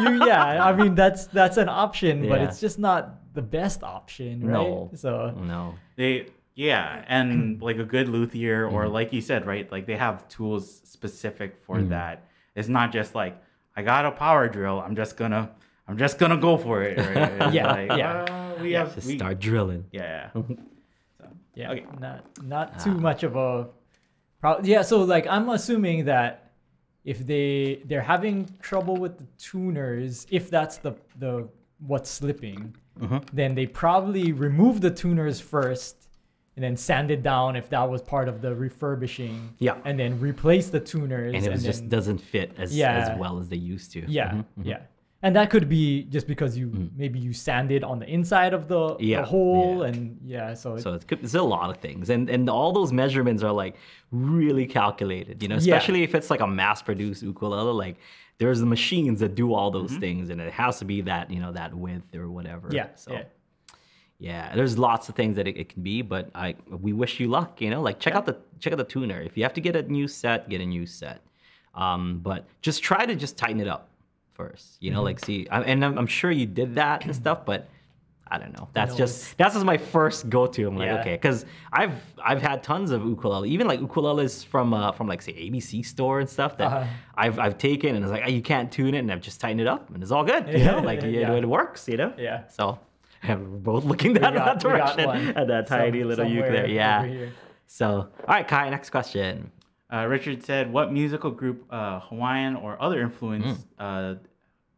you, 0.00 0.26
yeah, 0.26 0.64
I 0.64 0.74
mean 0.74 0.94
that's 0.94 1.26
that's 1.28 1.56
an 1.56 1.68
option, 1.68 2.28
but 2.28 2.40
it's 2.40 2.60
just 2.60 2.78
not 2.78 3.16
the 3.34 3.42
best 3.42 3.82
option, 3.82 4.40
right? 4.46 4.52
No. 4.52 4.90
So 4.94 5.30
no. 5.36 5.74
They 5.96 6.26
yeah, 6.54 7.04
and 7.08 7.60
like 7.68 7.78
a 7.78 7.84
good 7.84 8.08
luthier 8.08 8.66
or 8.66 8.84
Mm-hmm. 8.84 8.92
like 8.92 9.12
you 9.12 9.20
said, 9.20 9.46
right? 9.46 9.70
Like 9.70 9.86
they 9.86 9.96
have 9.96 10.26
tools 10.28 10.80
specific 10.84 11.56
for 11.58 11.82
that. 11.82 12.26
It's 12.54 12.68
not 12.68 12.92
just 12.92 13.14
like 13.14 13.36
I 13.76 13.82
got 13.82 14.06
a 14.06 14.12
power 14.12 14.48
drill. 14.48 14.80
I'm 14.80 14.94
just 14.96 15.16
gonna 15.16 15.50
I'm 15.88 15.98
just 15.98 16.18
gonna 16.18 16.36
go 16.38 16.56
for 16.56 16.82
it. 16.82 16.96
Right? 16.98 17.52
Yeah, 17.58 17.72
like, 17.72 17.98
yeah. 17.98 18.22
uh, 18.22 18.62
we 18.62 18.72
have 18.72 18.94
Just 18.94 19.06
we, 19.08 19.16
start 19.18 19.38
drilling. 19.40 19.84
yeah. 19.92 20.30
So, 21.18 21.26
yeah, 21.54 21.70
Okay. 21.72 21.86
not 22.00 22.20
not 22.42 22.66
Ah. 22.76 22.84
too 22.84 22.94
much 23.08 23.22
of 23.24 23.36
a 23.36 23.68
pro- 24.40 24.60
yeah. 24.62 24.82
So 24.82 25.02
like 25.02 25.26
I'm 25.26 25.48
assuming 25.50 26.04
that 26.06 26.52
if 27.04 27.18
they 27.26 27.82
they're 27.84 28.08
having 28.14 28.48
trouble 28.62 28.96
with 28.96 29.18
the 29.18 29.26
tuners, 29.38 30.26
if 30.30 30.50
that's 30.50 30.76
the 30.78 30.92
the 31.18 31.48
what's 31.86 32.10
slipping, 32.10 32.74
Mm-hmm. 33.00 33.18
then 33.32 33.54
they 33.54 33.66
probably 33.66 34.32
remove 34.32 34.80
the 34.80 34.90
tuners 34.90 35.40
first 35.40 36.08
and 36.56 36.62
then 36.62 36.76
sand 36.76 37.10
it 37.10 37.22
down 37.24 37.56
if 37.56 37.68
that 37.70 37.82
was 37.90 38.00
part 38.02 38.28
of 38.28 38.40
the 38.40 38.54
refurbishing. 38.54 39.54
Yeah. 39.58 39.76
And 39.84 39.98
then 39.98 40.20
replace 40.20 40.68
the 40.70 40.78
tuners. 40.78 41.34
And 41.34 41.44
it 41.44 41.50
was 41.50 41.64
just 41.64 41.80
then- 41.80 41.88
doesn't 41.88 42.18
fit 42.18 42.52
as 42.56 42.76
Yeah. 42.76 42.92
as 43.12 43.18
well 43.18 43.38
as 43.40 43.48
they 43.48 43.56
used 43.56 43.90
to. 43.92 44.04
yeah, 44.06 44.30
Mhm, 44.30 44.44
mhm. 44.60 44.64
yeah. 44.66 44.78
And 45.24 45.34
that 45.36 45.48
could 45.48 45.70
be 45.70 46.02
just 46.04 46.26
because 46.28 46.56
you 46.58 46.90
maybe 46.96 47.18
you 47.18 47.32
sanded 47.32 47.82
on 47.82 47.98
the 47.98 48.06
inside 48.06 48.52
of 48.52 48.68
the, 48.68 48.94
the 48.98 49.22
hole 49.22 49.78
yeah. 49.80 49.86
and 49.88 50.18
yeah, 50.22 50.52
so, 50.54 50.76
So 50.76 50.92
it's, 50.92 51.06
it's 51.10 51.34
a 51.34 51.42
lot 51.42 51.70
of 51.70 51.78
things, 51.78 52.10
and 52.10 52.28
and 52.28 52.48
all 52.50 52.72
those 52.72 52.92
measurements 52.92 53.42
are 53.42 53.50
like 53.64 53.74
really 54.12 54.66
calculated. 54.66 55.42
You 55.42 55.48
know, 55.48 55.54
Yeah. 55.54 55.60
especially 55.76 56.02
if 56.02 56.14
it's 56.14 56.28
like 56.30 56.40
a 56.40 56.46
mass-produced 56.46 57.22
ukulele. 57.22 57.72
Like 57.72 57.96
there's 58.38 58.60
the 58.60 58.66
machines 58.66 59.20
that 59.20 59.34
do 59.34 59.54
all 59.54 59.70
those 59.70 59.92
things, 59.96 60.30
and 60.30 60.40
it 60.40 60.52
has 60.52 60.78
to 60.80 60.84
be 60.84 61.00
that 61.02 61.30
you 61.30 61.40
know 61.40 61.52
that 61.52 61.72
width 61.74 62.14
or 62.14 62.28
whatever. 62.30 62.68
yeah, 62.72 62.88
So 62.96 63.12
yeah. 63.12 63.22
yeah, 64.18 64.54
there's 64.54 64.78
lots 64.78 65.08
of 65.08 65.14
things 65.14 65.36
that 65.36 65.46
it, 65.46 65.56
it 65.56 65.68
can 65.68 65.82
be, 65.82 66.02
but 66.02 66.30
I 66.34 66.54
we 66.68 66.92
wish 66.92 67.20
you 67.20 67.28
luck. 67.28 67.60
You 67.60 67.70
know, 67.70 67.82
like 67.82 67.98
check 68.00 68.14
out 68.14 68.26
the 68.26 68.36
check 68.60 68.72
out 68.72 68.76
the 68.78 68.84
tuner. 68.84 69.20
If 69.20 69.36
you 69.36 69.42
have 69.44 69.54
to 69.54 69.60
get 69.60 69.76
a 69.76 69.82
new 69.82 70.08
set, 70.08 70.48
get 70.48 70.60
a 70.60 70.66
new 70.66 70.86
set. 70.86 71.20
Um, 71.74 72.20
but 72.22 72.46
just 72.62 72.82
try 72.82 73.04
to 73.04 73.16
just 73.16 73.36
tighten 73.36 73.60
it 73.60 73.68
up 73.68 73.88
first. 74.34 74.76
You 74.80 74.90
know, 74.90 74.98
Mm-hmm. 74.98 75.04
like 75.04 75.24
see, 75.24 75.48
I, 75.48 75.62
and 75.62 75.84
I'm, 75.84 75.98
I'm 75.98 76.06
sure 76.06 76.30
you 76.30 76.46
did 76.46 76.76
that 76.76 77.04
and 77.04 77.14
stuff, 77.22 77.44
but 77.44 77.68
I 78.28 78.38
don't 78.38 78.52
know. 78.58 78.68
That's 78.72 78.92
knows? 78.92 78.98
just 78.98 79.36
that's 79.36 79.54
just 79.54 79.66
my 79.66 79.76
first 79.76 80.28
go 80.30 80.46
to. 80.46 80.66
I'm 80.66 80.76
like, 80.76 80.86
Yeah. 80.86 81.00
okay, 81.00 81.12
because 81.14 81.44
I've 81.72 81.94
I've 82.22 82.40
had 82.42 82.62
tons 82.62 82.90
of 82.90 83.04
ukulele, 83.04 83.50
even 83.50 83.66
like 83.66 83.80
ukuleles 83.80 84.44
from 84.46 84.72
uh, 84.74 84.92
from 84.92 85.06
like 85.08 85.20
say 85.22 85.32
ABC 85.34 85.84
store 85.84 86.20
and 86.20 86.28
stuff 86.28 86.56
that 86.58 86.66
Uh-huh. 86.72 86.84
I've 87.16 87.38
I've 87.38 87.58
taken 87.58 87.94
and 87.94 88.04
it's 88.04 88.10
like 88.12 88.22
oh, 88.24 88.30
you 88.30 88.42
can't 88.42 88.72
tune 88.72 88.94
it, 88.94 89.00
and 89.00 89.12
I've 89.12 89.20
just 89.20 89.40
tightened 89.40 89.60
it 89.60 89.66
up 89.66 89.90
and 89.92 90.02
it's 90.02 90.10
all 90.10 90.24
good. 90.24 90.48
You 90.48 90.64
know, 90.64 90.78
like 90.80 91.02
you 91.04 91.10
Yeah. 91.10 91.28
know, 91.28 91.36
it 91.36 91.44
works. 91.48 91.86
You 91.88 91.98
know. 91.98 92.12
Yeah. 92.18 92.48
So 92.48 92.78
we're 93.28 93.36
both 93.36 93.84
looking 93.84 94.14
that, 94.14 94.34
got- 94.34 94.44
that 94.46 94.60
direction 94.60 95.36
at 95.36 95.46
that 95.48 95.66
tiny 95.66 96.00
some- 96.00 96.08
little 96.08 96.26
uke 96.26 96.46
there. 96.46 96.66
Yeah. 96.66 97.26
So 97.66 97.86
all 97.86 98.08
right, 98.26 98.48
Kai. 98.48 98.70
Next 98.70 98.90
question. 98.90 99.50
Uh, 99.92 100.06
Richard 100.06 100.42
said, 100.44 100.72
"What 100.72 100.92
musical 100.92 101.30
group, 101.30 101.64
uh, 101.70 102.00
Hawaiian 102.00 102.56
or 102.56 102.80
other 102.82 103.00
influence, 103.00 103.64
uh, 103.78 104.14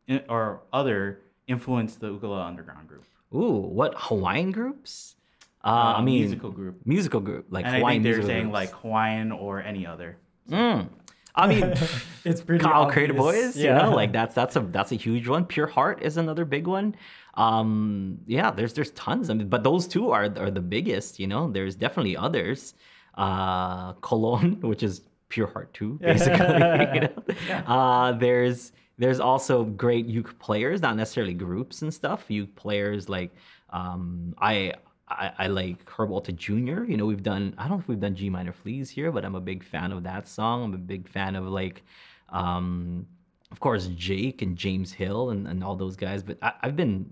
in, 0.08 0.20
or 0.28 0.62
other 0.72 1.20
influenced 1.46 2.00
the 2.00 2.08
ukulele 2.10 2.42
underground 2.42 2.88
group? 2.88 3.04
Ooh, 3.34 3.56
what 3.78 3.94
Hawaiian 3.96 4.52
groups? 4.52 5.16
Uh, 5.64 5.68
Uh, 5.68 5.94
I 5.98 6.02
mean, 6.02 6.20
musical 6.20 6.50
group. 6.50 6.80
musical 6.86 7.20
group 7.20 7.46
like 7.50 7.64
And 7.66 7.74
I 7.74 7.78
Hawaiian 7.78 8.02
think 8.02 8.14
they're 8.16 8.24
saying 8.26 8.42
groups. 8.50 8.54
like 8.54 8.70
Hawaiian 8.82 9.32
or 9.32 9.60
any 9.62 9.86
other. 9.86 10.16
Mm. 10.50 10.88
I 11.34 11.46
mean, 11.48 11.74
It's 12.24 12.40
pretty 12.40 12.64
Ka'au 12.64 12.86
Crater 12.88 13.12
obvious. 13.20 13.54
Boys, 13.54 13.62
you 13.62 13.72
know, 13.74 13.90
like 13.90 14.12
that's 14.12 14.34
that's 14.34 14.56
a 14.56 14.60
that's 14.60 14.92
a 14.92 14.96
huge 14.96 15.26
one. 15.28 15.44
Pure 15.44 15.66
Heart 15.66 16.02
is 16.02 16.16
another 16.16 16.44
big 16.44 16.66
one. 16.66 16.94
Um, 17.34 18.18
yeah, 18.26 18.50
there's 18.52 18.72
there's 18.72 18.92
tons. 18.92 19.28
I 19.28 19.34
mean, 19.34 19.48
but 19.48 19.62
those 19.62 19.86
two 19.86 20.10
are 20.12 20.24
are 20.38 20.50
the 20.50 20.60
biggest. 20.62 21.18
You 21.20 21.26
know, 21.26 21.50
there's 21.50 21.74
definitely 21.76 22.16
others. 22.16 22.74
Uh, 23.18 23.92
Colón, 23.94 24.60
which 24.70 24.82
is 24.82 25.02
Pure 25.28 25.48
Heart 25.48 25.74
too, 25.74 25.98
basically. 26.00 26.46
you 26.94 27.00
know? 27.00 27.54
uh, 27.66 28.12
there's 28.12 28.72
there's 28.98 29.20
also 29.20 29.64
great 29.64 30.06
uke 30.06 30.38
players, 30.38 30.80
not 30.80 30.96
necessarily 30.96 31.34
groups 31.34 31.82
and 31.82 31.92
stuff. 31.92 32.24
Uke 32.28 32.54
players 32.56 33.08
like 33.08 33.30
um, 33.70 34.34
I. 34.38 34.74
I, 35.08 35.30
I 35.38 35.46
like 35.46 35.88
Herb 35.88 36.10
Ohta 36.10 36.34
Jr. 36.34 36.82
You 36.82 36.96
know, 36.96 37.06
we've 37.06 37.22
done, 37.22 37.54
I 37.58 37.68
don't 37.68 37.76
know 37.76 37.78
if 37.78 37.86
we've 37.86 38.00
done 38.00 38.16
G 38.16 38.28
minor 38.28 38.52
fleas 38.52 38.90
here, 38.90 39.12
but 39.12 39.24
I'm 39.24 39.36
a 39.36 39.40
big 39.40 39.62
fan 39.62 39.92
of 39.92 40.02
that 40.02 40.26
song. 40.26 40.64
I'm 40.64 40.74
a 40.74 40.78
big 40.78 41.06
fan 41.06 41.36
of 41.36 41.44
like, 41.44 41.84
um, 42.30 43.06
of 43.52 43.60
course, 43.60 43.86
Jake 43.94 44.42
and 44.42 44.56
James 44.58 44.92
Hill 44.92 45.30
and, 45.30 45.46
and 45.46 45.62
all 45.62 45.76
those 45.76 45.94
guys. 45.94 46.24
But 46.24 46.38
I, 46.42 46.54
I've 46.62 46.74
been, 46.74 47.08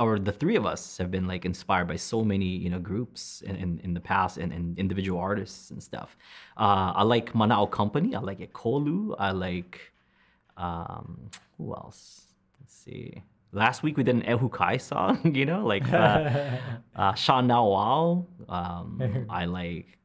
or 0.00 0.18
the 0.18 0.32
three 0.32 0.56
of 0.56 0.66
us 0.66 0.98
have 0.98 1.12
been 1.12 1.28
like 1.28 1.44
inspired 1.44 1.86
by 1.86 1.94
so 1.94 2.24
many, 2.24 2.44
you 2.44 2.70
know, 2.70 2.80
groups 2.80 3.42
in, 3.42 3.54
in, 3.54 3.80
in 3.84 3.94
the 3.94 4.00
past 4.00 4.38
and, 4.38 4.52
and 4.52 4.76
individual 4.76 5.20
artists 5.20 5.70
and 5.70 5.80
stuff. 5.80 6.16
Uh, 6.56 6.92
I 6.96 7.04
like 7.04 7.34
Manao 7.34 7.70
Company. 7.70 8.16
I 8.16 8.18
like 8.18 8.40
Ekolu. 8.40 9.14
I 9.16 9.30
like, 9.30 9.92
um, 10.58 11.30
who 11.56 11.74
else? 11.74 12.22
Let's 12.60 12.74
see. 12.74 13.22
Last 13.52 13.82
week 13.82 13.96
we 13.96 14.02
did 14.02 14.16
an 14.16 14.22
Ehu 14.22 14.52
Kai 14.52 14.76
song, 14.76 15.20
you 15.34 15.46
know, 15.46 15.64
like 15.64 15.90
uh, 15.92 16.58
uh, 16.96 17.14
Sean 17.14 17.48
Na'auao. 17.48 18.26
Um, 18.48 19.26
I 19.30 19.46
like, 19.46 19.98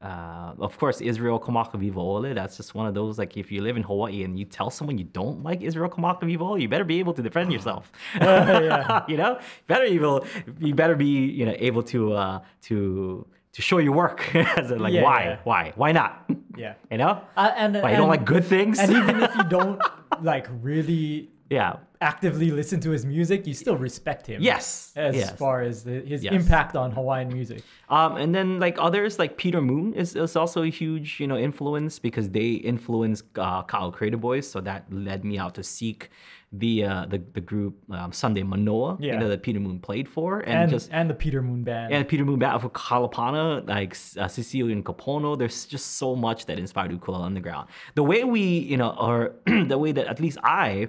uh, 0.00 0.54
of 0.58 0.78
course, 0.78 1.00
Israel 1.00 1.38
Kamakawiwo'ole. 1.38 2.34
That's 2.34 2.56
just 2.56 2.74
one 2.74 2.86
of 2.86 2.94
those, 2.94 3.18
like, 3.18 3.36
if 3.36 3.50
you 3.52 3.60
live 3.60 3.76
in 3.76 3.82
Hawaii 3.82 4.22
and 4.22 4.38
you 4.38 4.44
tell 4.44 4.70
someone 4.70 4.96
you 4.96 5.04
don't 5.04 5.42
like 5.42 5.60
Israel 5.62 5.90
Kamakawiwo'ole, 5.90 6.60
you 6.60 6.68
better 6.68 6.84
be 6.84 6.98
able 7.00 7.12
to 7.14 7.22
defend 7.22 7.52
yourself. 7.52 7.90
you 8.14 9.16
know, 9.16 9.38
better 9.66 9.84
able, 9.84 10.24
you 10.58 10.74
better 10.74 10.96
be, 10.96 11.06
you 11.06 11.44
know, 11.44 11.54
able 11.58 11.82
to, 11.82 12.12
uh, 12.14 12.40
to, 12.62 13.26
to 13.56 13.62
show 13.62 13.78
your 13.78 13.92
work. 13.92 14.18
As 14.58 14.70
like, 14.70 14.92
Yeah, 14.92 15.02
why, 15.02 15.20
yeah. 15.24 15.38
why, 15.44 15.72
why 15.76 15.92
not? 15.92 16.12
Yeah. 16.56 16.72
You 16.90 16.96
know, 16.96 17.20
Uh, 17.36 17.52
and 17.54 17.74
why 17.82 17.90
you 17.90 17.98
don't 17.98 18.08
like 18.08 18.24
good 18.24 18.44
things? 18.44 18.78
and 18.78 18.90
even 18.90 19.22
if 19.22 19.34
you 19.36 19.44
don't 19.58 19.78
like 20.22 20.46
really 20.62 21.28
yeah, 21.50 21.76
actively 22.00 22.50
listen 22.50 22.80
to 22.80 22.90
his 22.90 23.04
music, 23.04 23.46
you 23.46 23.52
still 23.54 23.76
respect 23.76 24.26
him. 24.26 24.40
Yes, 24.42 24.90
As 24.96 25.14
yes. 25.14 25.36
far 25.36 25.60
as 25.60 25.84
the, 25.84 26.00
his 26.00 26.24
Yes. 26.24 26.32
impact 26.32 26.74
on 26.74 26.90
Hawaiian 26.92 27.28
music. 27.28 27.62
Um, 27.90 28.16
and 28.16 28.34
then 28.34 28.58
like 28.58 28.76
others, 28.80 29.18
like 29.18 29.36
Peter 29.36 29.60
Moon 29.60 29.92
is, 29.94 30.16
is 30.16 30.34
also 30.34 30.62
a 30.62 30.70
huge 30.70 31.20
you 31.20 31.26
know 31.30 31.36
influence 31.36 31.98
because 32.00 32.30
they 32.30 32.50
influenced 32.72 33.24
uh, 33.38 33.62
Ka'au 33.62 33.90
Crater 33.92 34.16
Boys, 34.28 34.48
so 34.50 34.60
that 34.62 34.80
led 34.90 35.24
me 35.24 35.36
out 35.38 35.54
to 35.56 35.62
seek 35.62 36.10
the 36.52 36.84
uh, 36.84 37.06
the 37.06 37.22
the 37.34 37.40
group 37.40 37.74
um, 37.90 38.12
Sunday 38.12 38.42
Manoa, 38.42 38.96
you 39.00 39.18
know 39.18 39.28
that 39.28 39.42
Peter 39.42 39.60
Moon 39.60 39.78
played 39.78 40.08
for, 40.08 40.40
and, 40.40 40.52
And, 40.54 40.70
just 40.70 40.90
and 40.92 41.10
the 41.10 41.14
Peter 41.14 41.42
Moon 41.42 41.64
Band. 41.64 41.92
and 41.92 42.06
Peter 42.06 42.24
Moon 42.24 42.38
band 42.38 42.62
for 42.62 42.70
Kalapana, 42.70 43.66
like 43.68 43.92
uh, 43.92 44.28
Cecilio 44.28 44.80
Kapono. 44.82 45.36
There's 45.38 45.66
just 45.66 45.96
so 45.96 46.14
much 46.14 46.46
that 46.46 46.58
inspired 46.58 46.92
Ukulele 46.92 47.24
Underground. 47.24 47.68
The 47.94 48.04
way 48.04 48.24
we, 48.24 48.42
you 48.42 48.76
know, 48.76 48.90
or 48.98 49.34
the 49.66 49.78
way 49.78 49.92
that 49.92 50.06
at 50.06 50.20
least 50.20 50.38
I 50.42 50.88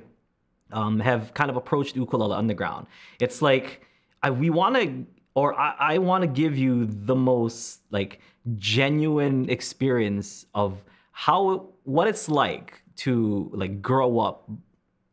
um, 0.72 1.00
have 1.00 1.34
kind 1.34 1.50
of 1.50 1.56
approached 1.56 1.96
Ukulele 1.96 2.36
Underground. 2.36 2.88
It's 3.20 3.41
like 3.41 3.82
I, 4.22 4.30
we 4.30 4.50
want 4.50 4.76
to, 4.76 5.06
or 5.34 5.54
I, 5.60 5.76
I 5.80 5.98
want 5.98 6.22
to 6.22 6.28
give 6.28 6.58
you 6.58 6.86
the 6.86 7.15
most 7.15 7.82
like 7.91 8.20
genuine 8.56 9.50
experience 9.50 10.46
of 10.54 10.84
how 11.12 11.70
what 11.84 12.08
it's 12.08 12.30
like 12.30 12.82
to 12.98 13.50
like 13.54 13.82
grow 13.82 14.20
up 14.20 14.50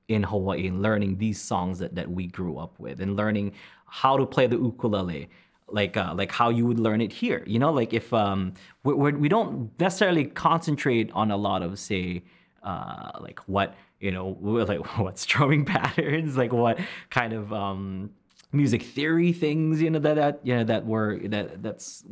in 0.08 0.22
Hawaii 0.22 0.66
and 0.66 0.82
learning 0.82 1.18
these 1.18 1.40
songs 1.40 1.78
that, 1.78 1.94
that 1.94 2.10
we 2.10 2.26
grew 2.26 2.58
up 2.58 2.78
with 2.78 3.00
and 3.00 3.16
learning 3.16 3.52
how 3.86 4.16
to 4.16 4.26
play 4.26 4.46
the 4.46 4.56
ukulele 4.56 5.28
like 5.68 5.96
uh, 5.96 6.12
like 6.14 6.30
how 6.30 6.50
you 6.50 6.66
would 6.66 6.78
learn 6.78 7.00
it 7.00 7.12
here 7.12 7.42
you 7.46 7.58
know 7.58 7.72
like 7.72 7.94
if 7.94 8.12
um 8.12 8.52
we, 8.82 8.92
we're, 8.92 9.16
we 9.16 9.28
don't 9.28 9.70
necessarily 9.80 10.26
concentrate 10.26 11.10
on 11.12 11.30
a 11.30 11.36
lot 11.36 11.62
of 11.62 11.78
say 11.78 12.22
uh 12.62 13.10
like 13.20 13.38
what 13.46 13.74
you 13.98 14.10
know 14.10 14.36
like 14.42 14.98
what 14.98 15.18
strumming 15.18 15.64
patterns 15.74 16.36
like 16.36 16.52
what 16.52 16.78
kind 17.10 17.32
of 17.32 17.52
um 17.52 18.10
music 18.52 18.82
theory 18.82 19.32
things 19.32 19.80
you 19.80 19.90
know 19.90 19.98
that 19.98 20.14
that 20.14 20.40
you 20.42 20.54
know 20.54 20.64
that 20.64 20.84
were 20.84 21.18
that 21.24 21.62
that's 21.62 22.04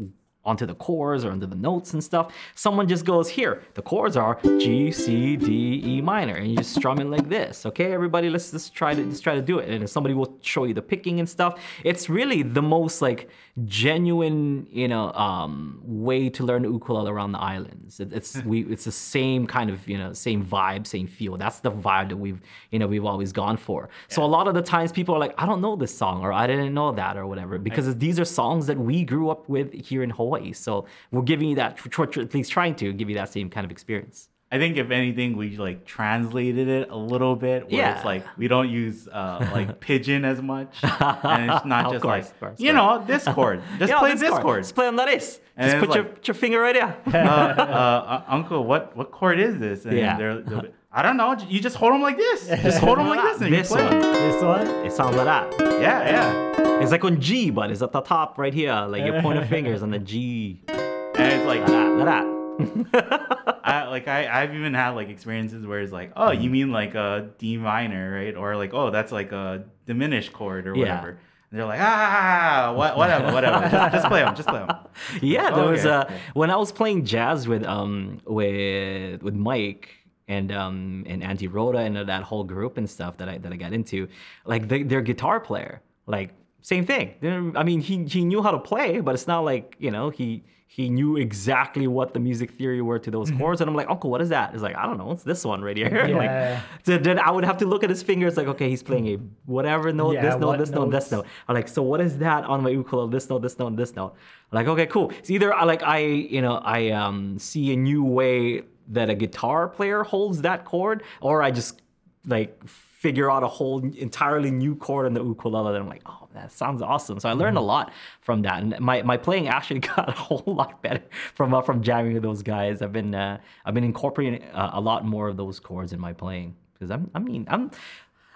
onto 0.44 0.66
the 0.66 0.74
chords 0.74 1.24
or 1.24 1.30
onto 1.30 1.46
the 1.46 1.56
notes 1.56 1.92
and 1.92 2.02
stuff. 2.02 2.34
Someone 2.54 2.88
just 2.88 3.04
goes, 3.04 3.28
here, 3.28 3.62
the 3.74 3.82
chords 3.82 4.16
are 4.16 4.38
G, 4.42 4.90
C, 4.90 5.36
D, 5.36 5.82
E 5.84 6.00
minor, 6.02 6.34
and 6.34 6.50
you 6.50 6.56
just 6.56 6.74
strum 6.74 6.98
it 6.98 7.04
like 7.04 7.28
this. 7.28 7.64
Okay, 7.66 7.92
everybody, 7.92 8.28
let's 8.28 8.50
just 8.50 8.74
try 8.74 8.94
to 8.94 9.04
just 9.04 9.22
try 9.22 9.34
to 9.34 9.42
do 9.42 9.58
it. 9.58 9.68
And 9.68 9.88
somebody 9.88 10.14
will 10.14 10.38
show 10.42 10.64
you 10.64 10.74
the 10.74 10.82
picking 10.82 11.20
and 11.20 11.28
stuff. 11.28 11.60
It's 11.84 12.08
really 12.08 12.42
the 12.42 12.62
most 12.62 13.00
like 13.02 13.28
genuine, 13.66 14.66
you 14.70 14.88
know, 14.88 15.12
um, 15.12 15.80
way 15.84 16.28
to 16.30 16.44
learn 16.44 16.64
ukulele 16.64 17.10
around 17.10 17.32
the 17.32 17.40
islands. 17.40 18.00
It, 18.00 18.12
it's 18.12 18.42
we 18.44 18.62
it's 18.64 18.84
the 18.84 18.92
same 18.92 19.46
kind 19.46 19.70
of, 19.70 19.88
you 19.88 19.98
know, 19.98 20.12
same 20.12 20.44
vibe, 20.44 20.86
same 20.86 21.06
feel. 21.06 21.36
That's 21.36 21.60
the 21.60 21.70
vibe 21.70 22.08
that 22.08 22.16
we've, 22.16 22.40
you 22.70 22.78
know, 22.78 22.88
we've 22.88 23.04
always 23.04 23.32
gone 23.32 23.56
for. 23.56 23.90
So 24.08 24.24
a 24.24 24.26
lot 24.26 24.48
of 24.48 24.54
the 24.54 24.62
times 24.62 24.90
people 24.90 25.14
are 25.14 25.20
like, 25.20 25.34
I 25.38 25.46
don't 25.46 25.60
know 25.60 25.76
this 25.76 25.96
song 25.96 26.22
or 26.22 26.32
I 26.32 26.46
didn't 26.48 26.74
know 26.74 26.90
that 26.92 27.16
or 27.16 27.26
whatever 27.26 27.58
because 27.58 27.96
these 27.98 28.18
are 28.18 28.24
songs 28.24 28.66
that 28.66 28.78
we 28.78 29.04
grew 29.04 29.30
up 29.30 29.48
with 29.48 29.72
here 29.72 30.02
in 30.02 30.10
Hawaii. 30.10 30.31
So 30.52 30.86
we're 31.10 31.22
giving 31.22 31.48
you 31.48 31.56
that, 31.56 31.78
at 31.86 32.34
least 32.34 32.50
trying 32.52 32.74
to 32.76 32.92
give 32.92 33.08
you 33.08 33.14
that 33.16 33.32
same 33.32 33.50
kind 33.50 33.64
of 33.64 33.70
experience. 33.70 34.28
I 34.50 34.58
think 34.58 34.76
if 34.76 34.90
anything, 34.90 35.34
we 35.38 35.56
like 35.56 35.86
translated 35.86 36.68
it 36.68 36.90
a 36.90 36.96
little 36.96 37.34
bit, 37.36 37.70
where 37.70 37.80
Yeah. 37.80 37.96
it's 37.96 38.04
like 38.04 38.22
we 38.36 38.48
don't 38.48 38.68
use 38.68 39.08
uh, 39.08 39.48
like 39.50 39.80
pidgin 39.86 40.26
as 40.26 40.42
much, 40.42 40.76
and 40.82 41.50
it's 41.50 41.64
not 41.64 41.90
just 41.90 42.02
course, 42.02 42.26
like 42.26 42.38
course, 42.40 42.60
you 42.60 42.74
know 42.74 43.02
this 43.06 43.24
chord. 43.24 43.62
Just 43.78 43.94
play 43.94 44.14
this 44.14 44.38
chord. 44.40 44.62
Just 44.64 44.74
play 44.74 44.88
on 44.88 44.96
that 44.96 45.08
is. 45.08 45.40
And 45.56 45.70
Just 45.70 45.86
put 45.86 45.94
your, 45.94 46.04
like- 46.04 46.14
put 46.16 46.28
your 46.28 46.34
finger 46.34 46.60
right 46.60 46.74
there. 46.74 46.96
uh, 47.26 47.28
uh, 47.62 48.24
Uncle, 48.28 48.64
what 48.64 48.94
what 48.94 49.10
chord 49.10 49.38
is 49.40 49.58
this? 49.58 49.86
And 49.86 49.96
Yeah. 49.96 50.18
they're, 50.18 50.40
they'll 50.42 50.62
be, 50.62 50.68
I 50.94 51.00
don't 51.02 51.16
know. 51.16 51.36
You 51.48 51.58
just 51.60 51.76
hold 51.76 51.94
them 51.94 52.02
like 52.02 52.16
this. 52.18 52.48
Just 52.48 52.78
hold 52.78 52.98
them 52.98 53.08
like 53.08 53.22
this, 53.22 53.40
and 53.40 53.52
This 53.52 53.70
you 53.70 53.76
play. 53.76 53.84
one. 53.86 54.00
this 54.00 54.42
one? 54.42 54.66
It 54.86 54.92
sounds 54.92 55.16
like 55.16 55.24
that. 55.24 55.54
Yeah, 55.80 56.04
yeah. 56.04 56.80
It's 56.82 56.90
like 56.92 57.02
on 57.04 57.20
G, 57.20 57.50
but 57.50 57.70
it's 57.70 57.80
at 57.80 57.92
the 57.92 58.00
top 58.02 58.36
right 58.38 58.52
here. 58.52 58.74
Like 58.88 59.04
your 59.06 59.22
pointer 59.22 59.46
fingers 59.46 59.82
on 59.82 59.90
the 59.90 59.98
G. 59.98 60.60
And 60.68 61.32
it's 61.32 61.46
like 61.46 61.60
Like 61.60 61.68
that. 61.68 61.96
Like 61.96 62.92
that. 62.92 63.60
I 63.64 63.88
like 63.88 64.06
I 64.08 64.42
I've 64.42 64.54
even 64.54 64.74
had 64.74 64.90
like 64.90 65.08
experiences 65.08 65.64
where 65.66 65.80
it's 65.80 65.92
like, 65.92 66.12
oh, 66.16 66.30
you 66.30 66.50
mean 66.50 66.72
like 66.72 66.94
a 66.94 67.30
D 67.38 67.56
minor, 67.56 68.12
right? 68.14 68.36
Or 68.36 68.56
like, 68.56 68.74
oh, 68.74 68.90
that's 68.90 69.12
like 69.12 69.32
a 69.32 69.64
diminished 69.86 70.32
chord 70.34 70.66
or 70.66 70.74
Yeah. 70.76 70.80
whatever. 70.80 71.18
And 71.50 71.58
they're 71.60 71.66
like, 71.66 71.80
ah, 71.82 72.72
what, 72.76 72.96
whatever, 72.96 73.32
whatever. 73.32 73.60
just, 73.68 73.92
just 73.92 74.06
play 74.08 74.20
them, 74.20 74.34
just 74.34 74.48
play 74.48 74.58
them. 74.60 74.76
yeah, 75.22 75.50
there 75.50 75.64
was 75.66 75.80
Okay, 75.80 75.88
uh, 75.90 76.04
okay. 76.04 76.18
when 76.34 76.50
I 76.50 76.56
was 76.56 76.72
playing 76.72 77.04
jazz 77.06 77.46
with 77.48 77.64
um 77.64 78.18
with 78.26 79.22
with 79.22 79.34
Mike 79.34 79.88
and 80.28 80.52
um 80.52 81.04
and 81.06 81.22
Auntie 81.22 81.48
Rhoda 81.48 81.78
and 81.78 81.96
that 81.96 82.22
whole 82.22 82.44
group 82.44 82.76
and 82.78 82.88
stuff 82.88 83.16
that 83.18 83.28
I 83.28 83.38
that 83.38 83.52
I 83.52 83.56
got 83.56 83.72
into, 83.72 84.08
like 84.44 84.68
the, 84.68 84.82
their 84.82 85.02
guitar 85.02 85.40
player, 85.40 85.80
like 86.06 86.30
same 86.60 86.86
thing. 86.86 87.14
I 87.56 87.62
mean, 87.64 87.80
he 87.80 88.04
he 88.04 88.24
knew 88.24 88.42
how 88.42 88.52
to 88.52 88.58
play, 88.58 89.00
but 89.00 89.14
it's 89.14 89.26
not 89.26 89.40
like 89.40 89.76
you 89.78 89.90
know 89.90 90.10
he 90.10 90.44
he 90.74 90.88
knew 90.88 91.18
exactly 91.18 91.86
what 91.86 92.14
the 92.14 92.18
music 92.18 92.50
theory 92.52 92.80
were 92.80 92.98
to 92.98 93.10
those 93.10 93.30
chords. 93.32 93.60
And 93.60 93.68
I'm 93.68 93.76
like, 93.76 93.90
Uncle, 93.90 94.08
what 94.08 94.22
is 94.22 94.30
that? 94.30 94.54
It's 94.54 94.62
like, 94.62 94.74
I 94.74 94.86
don't 94.86 94.96
know. 94.96 95.10
It's 95.12 95.22
this 95.22 95.44
one 95.44 95.60
right 95.60 95.76
here. 95.76 95.90
like, 96.16 96.30
Yeah. 96.30 96.62
so 96.82 96.96
then 96.96 97.18
I 97.18 97.30
would 97.30 97.44
have 97.44 97.58
to 97.58 97.66
look 97.66 97.84
at 97.84 97.90
his 97.90 98.02
fingers, 98.02 98.38
like, 98.38 98.46
okay, 98.46 98.70
he's 98.70 98.82
playing 98.82 99.06
a 99.08 99.18
whatever 99.44 99.92
note, 99.92 100.12
Yeah, 100.14 100.22
this 100.22 100.40
note, 100.40 100.56
this 100.56 100.70
note, 100.70 100.90
this 100.90 101.10
note. 101.12 101.26
I'm 101.46 101.54
like, 101.54 101.68
so 101.68 101.82
what 101.82 102.00
is 102.00 102.16
that 102.18 102.44
on 102.44 102.62
my 102.62 102.70
ukulele? 102.70 103.10
This 103.10 103.28
note, 103.28 103.42
this 103.42 103.58
note, 103.58 103.76
this 103.76 103.94
note. 103.94 104.14
I'm 104.50 104.56
like, 104.56 104.66
okay, 104.66 104.86
cool. 104.86 105.10
It's 105.18 105.30
either 105.30 105.52
I 105.52 105.64
like 105.64 105.82
I, 105.82 105.98
you 105.98 106.40
know, 106.40 106.54
I 106.56 106.88
um 106.92 107.38
see 107.38 107.74
a 107.74 107.76
new 107.76 108.02
way 108.02 108.62
that 108.88 109.10
a 109.10 109.14
guitar 109.14 109.68
player 109.68 110.02
holds 110.02 110.42
that 110.42 110.64
chord, 110.64 111.02
or 111.20 111.42
I 111.42 111.50
just 111.50 111.82
like 112.26 112.66
figure 112.66 113.28
out 113.28 113.42
a 113.42 113.48
whole 113.48 113.84
entirely 113.96 114.50
new 114.50 114.76
chord 114.76 115.06
on 115.06 115.14
the 115.14 115.24
ukulele. 115.24 115.74
And 115.74 115.84
I'm 115.84 115.88
like, 115.88 116.02
oh, 116.06 116.28
that 116.34 116.52
sounds 116.52 116.80
awesome. 116.80 117.18
So 117.18 117.28
I 117.28 117.32
learned 117.32 117.56
a 117.56 117.60
lot 117.60 117.92
from 118.20 118.42
that, 118.42 118.62
and 118.62 118.78
my, 118.78 119.02
my 119.02 119.16
playing 119.16 119.48
actually 119.48 119.80
got 119.94 120.08
a 120.08 120.12
whole 120.12 120.44
lot 120.46 120.82
better 120.82 121.02
from 121.34 121.52
uh, 121.52 121.62
from 121.62 121.82
jamming 121.82 122.14
with 122.14 122.22
those 122.22 122.42
guys. 122.42 122.80
I've 122.80 122.92
been 122.92 123.14
uh, 123.14 123.38
I've 123.64 123.74
been 123.74 123.84
incorporating 123.84 124.44
uh, 124.50 124.70
a 124.74 124.80
lot 124.80 125.04
more 125.04 125.28
of 125.28 125.36
those 125.36 125.58
chords 125.58 125.92
in 125.92 126.00
my 126.00 126.12
playing 126.12 126.54
because 126.74 126.90
I'm 126.90 127.10
I 127.14 127.18
mean 127.18 127.46
I'm 127.50 127.70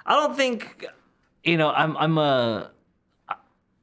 I 0.05 0.15
don't 0.15 0.37
think 0.37 0.87
you 1.45 1.57
know 1.57 1.71
I'm 1.71 1.97
I'm 1.97 2.19
a 2.19 2.73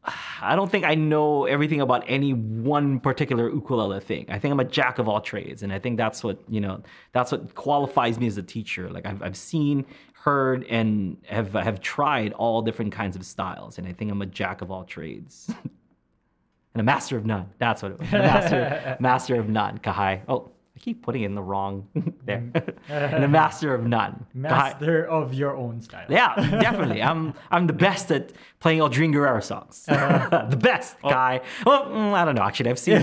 I 0.42 0.56
don't 0.56 0.70
think 0.72 0.86
I 0.86 0.96
know 0.96 1.46
everything 1.46 1.82
about 1.82 2.04
any 2.08 2.34
one 2.34 3.00
particular 3.00 3.50
ukulele 3.50 4.00
thing. 4.00 4.26
I 4.30 4.40
think 4.40 4.52
I'm 4.52 4.60
a 4.60 4.66
jack 4.66 5.00
of 5.00 5.08
all 5.08 5.22
trades, 5.22 5.64
and 5.64 5.72
I 5.72 5.80
think 5.80 5.98
that's 5.98 6.24
what 6.24 6.40
you 6.50 6.62
know. 6.62 6.82
That's 7.12 7.32
what 7.32 7.56
qualifies 7.56 8.20
me 8.20 8.28
as 8.28 8.38
a 8.38 8.44
teacher. 8.44 8.90
Like 8.90 9.06
I've, 9.06 9.22
I've 9.22 9.38
seen, 9.38 9.86
heard, 10.14 10.66
and 10.66 11.18
have 11.28 11.54
have 11.54 11.82
tried 11.82 12.34
all 12.34 12.62
different 12.62 12.92
kinds 12.92 13.16
of 13.16 13.26
styles, 13.26 13.78
and 13.78 13.88
I 13.88 13.94
think 13.94 14.12
I'm 14.12 14.22
a 14.22 14.26
jack 14.26 14.62
of 14.62 14.72
all 14.72 14.84
trades, 14.84 15.50
and 16.74 16.82
a 16.82 16.84
master 16.84 17.18
of 17.18 17.26
none. 17.26 17.50
That's 17.58 17.82
what 17.82 17.94
it 17.94 18.00
was. 18.00 18.12
Master, 18.12 18.98
master 19.00 19.40
of 19.40 19.50
none. 19.50 19.80
Kahai. 19.80 20.22
Oh, 20.28 20.52
keep 20.84 21.02
putting 21.02 21.24
in 21.24 21.34
the 21.34 21.42
wrong 21.42 21.88
there. 22.26 22.44
and 22.90 23.24
a 23.24 23.28
master 23.28 23.74
of 23.74 23.86
none. 23.86 24.26
Master 24.34 25.06
of 25.06 25.34
your 25.34 25.56
own 25.56 25.82
style. 25.82 26.06
Yeah, 26.10 26.36
definitely. 26.68 27.02
I'm 27.02 27.34
I'm 27.50 27.68
the 27.68 27.74
best 27.74 28.12
at 28.12 28.34
playing 28.60 28.80
Aldrin 28.80 29.14
Guerrero 29.14 29.40
songs. 29.40 29.86
the 29.86 30.58
best 30.60 31.02
guy. 31.02 31.42
Well, 31.66 31.86
mm, 31.86 32.14
I 32.14 32.26
don't 32.26 32.36
know. 32.36 32.44
Actually, 32.44 32.72
I've 32.72 32.80
seen 32.80 33.02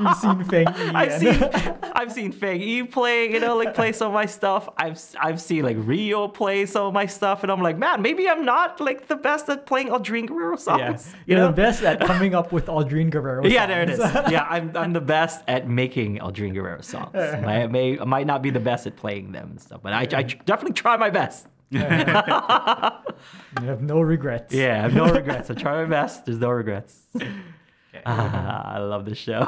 You've 0.00 0.16
seen 0.16 0.44
Feng 0.44 0.66
Yi. 0.66 0.90
I've 0.94 1.12
seen 1.20 1.50
I've 1.94 2.12
seen 2.12 2.32
Feng 2.32 2.60
Yi 2.60 2.82
play, 2.84 3.30
you 3.32 3.40
know, 3.40 3.56
like 3.56 3.74
play 3.74 3.92
some 3.92 4.08
of 4.08 4.14
my 4.14 4.26
stuff. 4.26 4.68
I've 4.76 5.00
I've 5.20 5.40
seen 5.40 5.62
like 5.64 5.76
Rio 5.78 6.28
play 6.28 6.66
some 6.66 6.86
of 6.86 6.94
my 6.94 7.06
stuff, 7.06 7.42
and 7.42 7.52
I'm 7.52 7.62
like, 7.62 7.78
man, 7.78 8.02
maybe 8.02 8.28
I'm 8.28 8.44
not 8.44 8.80
like 8.80 9.06
the 9.08 9.16
best 9.16 9.48
at 9.48 9.66
playing 9.66 9.88
Aldrin 9.88 10.26
Guerrero 10.26 10.56
songs. 10.56 11.12
You 11.26 11.36
You're 11.36 11.38
know? 11.38 11.46
the 11.48 11.52
best 11.52 11.82
at 11.82 12.00
coming 12.00 12.34
up 12.34 12.52
with 12.52 12.66
Aldrin 12.66 13.10
Guerrero. 13.10 13.42
Songs. 13.42 13.54
Yeah, 13.54 13.66
there 13.66 13.82
it 13.82 13.90
is. 13.90 13.98
Yeah, 13.98 14.46
I'm, 14.48 14.76
I'm 14.76 14.92
the 14.92 15.00
best 15.00 15.42
at 15.48 15.68
making 15.68 16.07
Aldrin 16.16 16.54
Guerrero 16.54 16.80
songs. 16.80 17.14
I 17.14 17.66
may 17.66 17.98
I 17.98 18.04
might 18.04 18.26
not 18.26 18.40
be 18.42 18.50
the 18.50 18.60
best 18.60 18.86
at 18.86 18.96
playing 18.96 19.32
them 19.32 19.50
and 19.50 19.60
stuff, 19.60 19.80
but 19.82 19.92
I, 19.92 20.02
I 20.20 20.22
definitely 20.22 20.72
try 20.74 20.96
my 20.96 21.10
best. 21.10 21.46
You 23.60 23.66
have 23.66 23.82
no 23.82 24.00
regrets. 24.00 24.54
Yeah, 24.54 24.78
I 24.78 24.82
have 24.82 24.94
no 24.94 25.06
regrets. 25.12 25.50
I 25.50 25.54
try 25.54 25.82
my 25.82 25.88
best. 25.88 26.24
There's 26.24 26.38
no 26.38 26.50
regrets. 26.50 26.94
Ah, 28.06 28.74
I 28.76 28.78
love 28.78 29.04
this 29.04 29.18
show. 29.18 29.40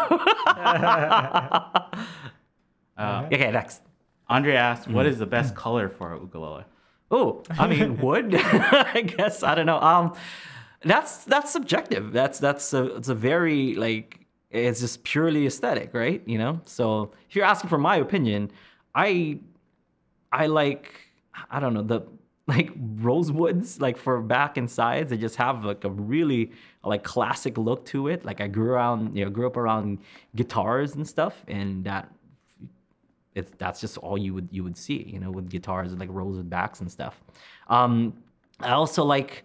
Uh, 2.97 3.29
okay, 3.33 3.51
next. 3.51 3.83
Andre 4.29 4.55
asked, 4.55 4.89
Mm. 4.89 4.93
what 4.93 5.07
is 5.07 5.19
the 5.19 5.27
best 5.27 5.55
color 5.55 5.89
for 5.89 6.13
a 6.13 6.21
ukulele? 6.21 6.65
Oh, 7.11 7.43
I 7.59 7.67
mean, 7.67 7.99
wood. 8.01 8.35
I 8.35 9.01
guess 9.17 9.43
I 9.43 9.55
don't 9.55 9.67
know. 9.67 9.81
Um, 9.81 10.15
that's 10.83 11.25
that's 11.25 11.51
subjective. 11.51 12.13
That's 12.13 12.39
that's 12.39 12.73
a 12.73 12.97
it's 12.97 13.09
a 13.09 13.15
very 13.15 13.75
like 13.75 14.20
it's 14.51 14.81
just 14.81 15.05
purely 15.05 15.47
aesthetic, 15.47 15.95
right? 15.95 16.23
You 16.27 16.39
know. 16.39 16.61
So 16.65 17.13
if 17.29 17.37
you're 17.37 17.45
asking 17.45 17.71
for 17.71 17.79
my 17.79 17.97
opinion, 17.97 18.51
I 18.95 19.39
I 20.33 20.47
like 20.47 20.93
I 21.51 21.61
don't 21.61 21.75
know 21.75 21.83
the 21.83 22.03
like 22.47 22.73
rosewoods 23.01 23.81
like 23.81 23.97
for 23.97 24.21
back 24.21 24.57
and 24.57 24.69
sides. 24.69 25.11
They 25.11 25.17
just 25.17 25.37
have 25.37 25.65
like 25.65 25.85
a 25.85 25.91
really 25.91 26.51
like 26.83 27.05
classic 27.05 27.57
look 27.57 27.85
to 27.87 28.09
it. 28.09 28.25
Like 28.25 28.41
I 28.41 28.49
grew 28.49 28.73
around 28.73 29.17
you 29.17 29.25
know 29.25 29.31
grew 29.31 29.47
up 29.47 29.57
around 29.57 29.99
guitars 30.35 30.95
and 30.97 31.07
stuff, 31.07 31.45
and 31.47 31.85
that 31.85 32.11
it's 33.35 33.53
that's 33.59 33.81
just 33.81 33.99
all 33.99 34.19
you 34.19 34.35
would 34.35 34.49
you 34.51 34.65
would 34.65 34.77
see, 34.77 35.05
you 35.07 35.21
know, 35.21 35.31
with 35.31 35.49
guitars 35.49 35.93
like 35.95 36.09
rows 36.11 36.37
with 36.37 36.51
backs 36.51 36.81
and 36.81 36.91
stuff. 36.91 37.21
Um, 37.69 38.15
I 38.61 38.73
also 38.73 39.05
like 39.05 39.45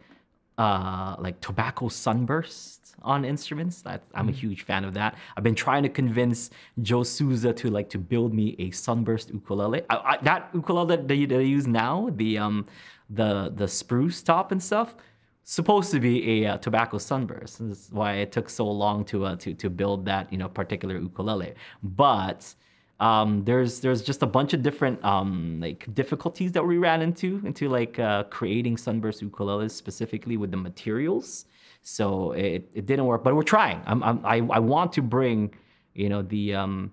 uh, 0.57 1.15
like 1.19 1.39
tobacco 1.41 1.87
sunburst 1.89 2.95
on 3.01 3.25
instruments. 3.25 3.81
That 3.81 4.03
I'm 4.13 4.29
a 4.29 4.31
huge 4.31 4.63
fan 4.63 4.83
of 4.83 4.93
that. 4.93 5.15
I've 5.35 5.43
been 5.43 5.55
trying 5.55 5.83
to 5.83 5.89
convince 5.89 6.49
Joe 6.81 7.03
Souza 7.03 7.53
to 7.53 7.69
like 7.69 7.89
to 7.89 7.97
build 7.97 8.33
me 8.33 8.55
a 8.59 8.71
sunburst 8.71 9.31
ukulele. 9.31 9.83
I, 9.89 9.95
I, 9.95 10.17
that 10.23 10.49
ukulele 10.53 10.95
that 10.95 11.07
they, 11.07 11.15
use 11.15 11.67
now, 11.67 12.09
the 12.15 12.37
um 12.37 12.65
the 13.09 13.51
the 13.55 13.67
spruce 13.67 14.23
top 14.23 14.51
and 14.51 14.61
stuff, 14.61 14.95
supposed 15.43 15.91
to 15.91 15.99
be 15.99 16.43
a 16.43 16.53
uh, 16.53 16.57
tobacco 16.57 16.97
sunburst. 16.97 17.59
That's 17.67 17.91
why 17.91 18.15
it 18.15 18.31
took 18.31 18.49
so 18.49 18.69
long 18.69 19.05
to 19.05 19.25
uh, 19.25 19.35
to 19.37 19.53
to 19.53 19.69
build 19.69 20.05
that 20.05 20.31
you 20.31 20.37
know 20.37 20.49
particular 20.49 20.97
ukulele. 20.97 21.53
But 21.83 22.55
um, 22.99 23.43
there's 23.43 23.81
there's 23.81 24.01
just 24.01 24.21
a 24.23 24.25
bunch 24.25 24.53
of 24.53 24.61
different 24.63 25.03
um, 25.03 25.59
like 25.61 25.93
difficulties 25.93 26.51
that 26.53 26.63
we 26.65 26.77
ran 26.77 27.01
into 27.01 27.41
into 27.45 27.67
like 27.69 27.99
uh, 27.99 28.23
creating 28.25 28.77
sunburst 28.77 29.21
ukuleles 29.23 29.71
specifically 29.71 30.37
with 30.37 30.51
the 30.51 30.57
materials. 30.57 31.45
So 31.81 32.31
it, 32.31 32.67
it 32.73 32.85
didn't 32.87 33.05
work, 33.05 33.23
but 33.23 33.35
we're 33.35 33.43
trying. 33.43 33.81
I'm, 33.85 34.01
I'm 34.01 34.25
I 34.25 34.37
I 34.49 34.59
want 34.59 34.93
to 34.93 35.01
bring 35.01 35.53
you 35.93 36.09
know 36.09 36.21
the 36.21 36.55
um, 36.55 36.91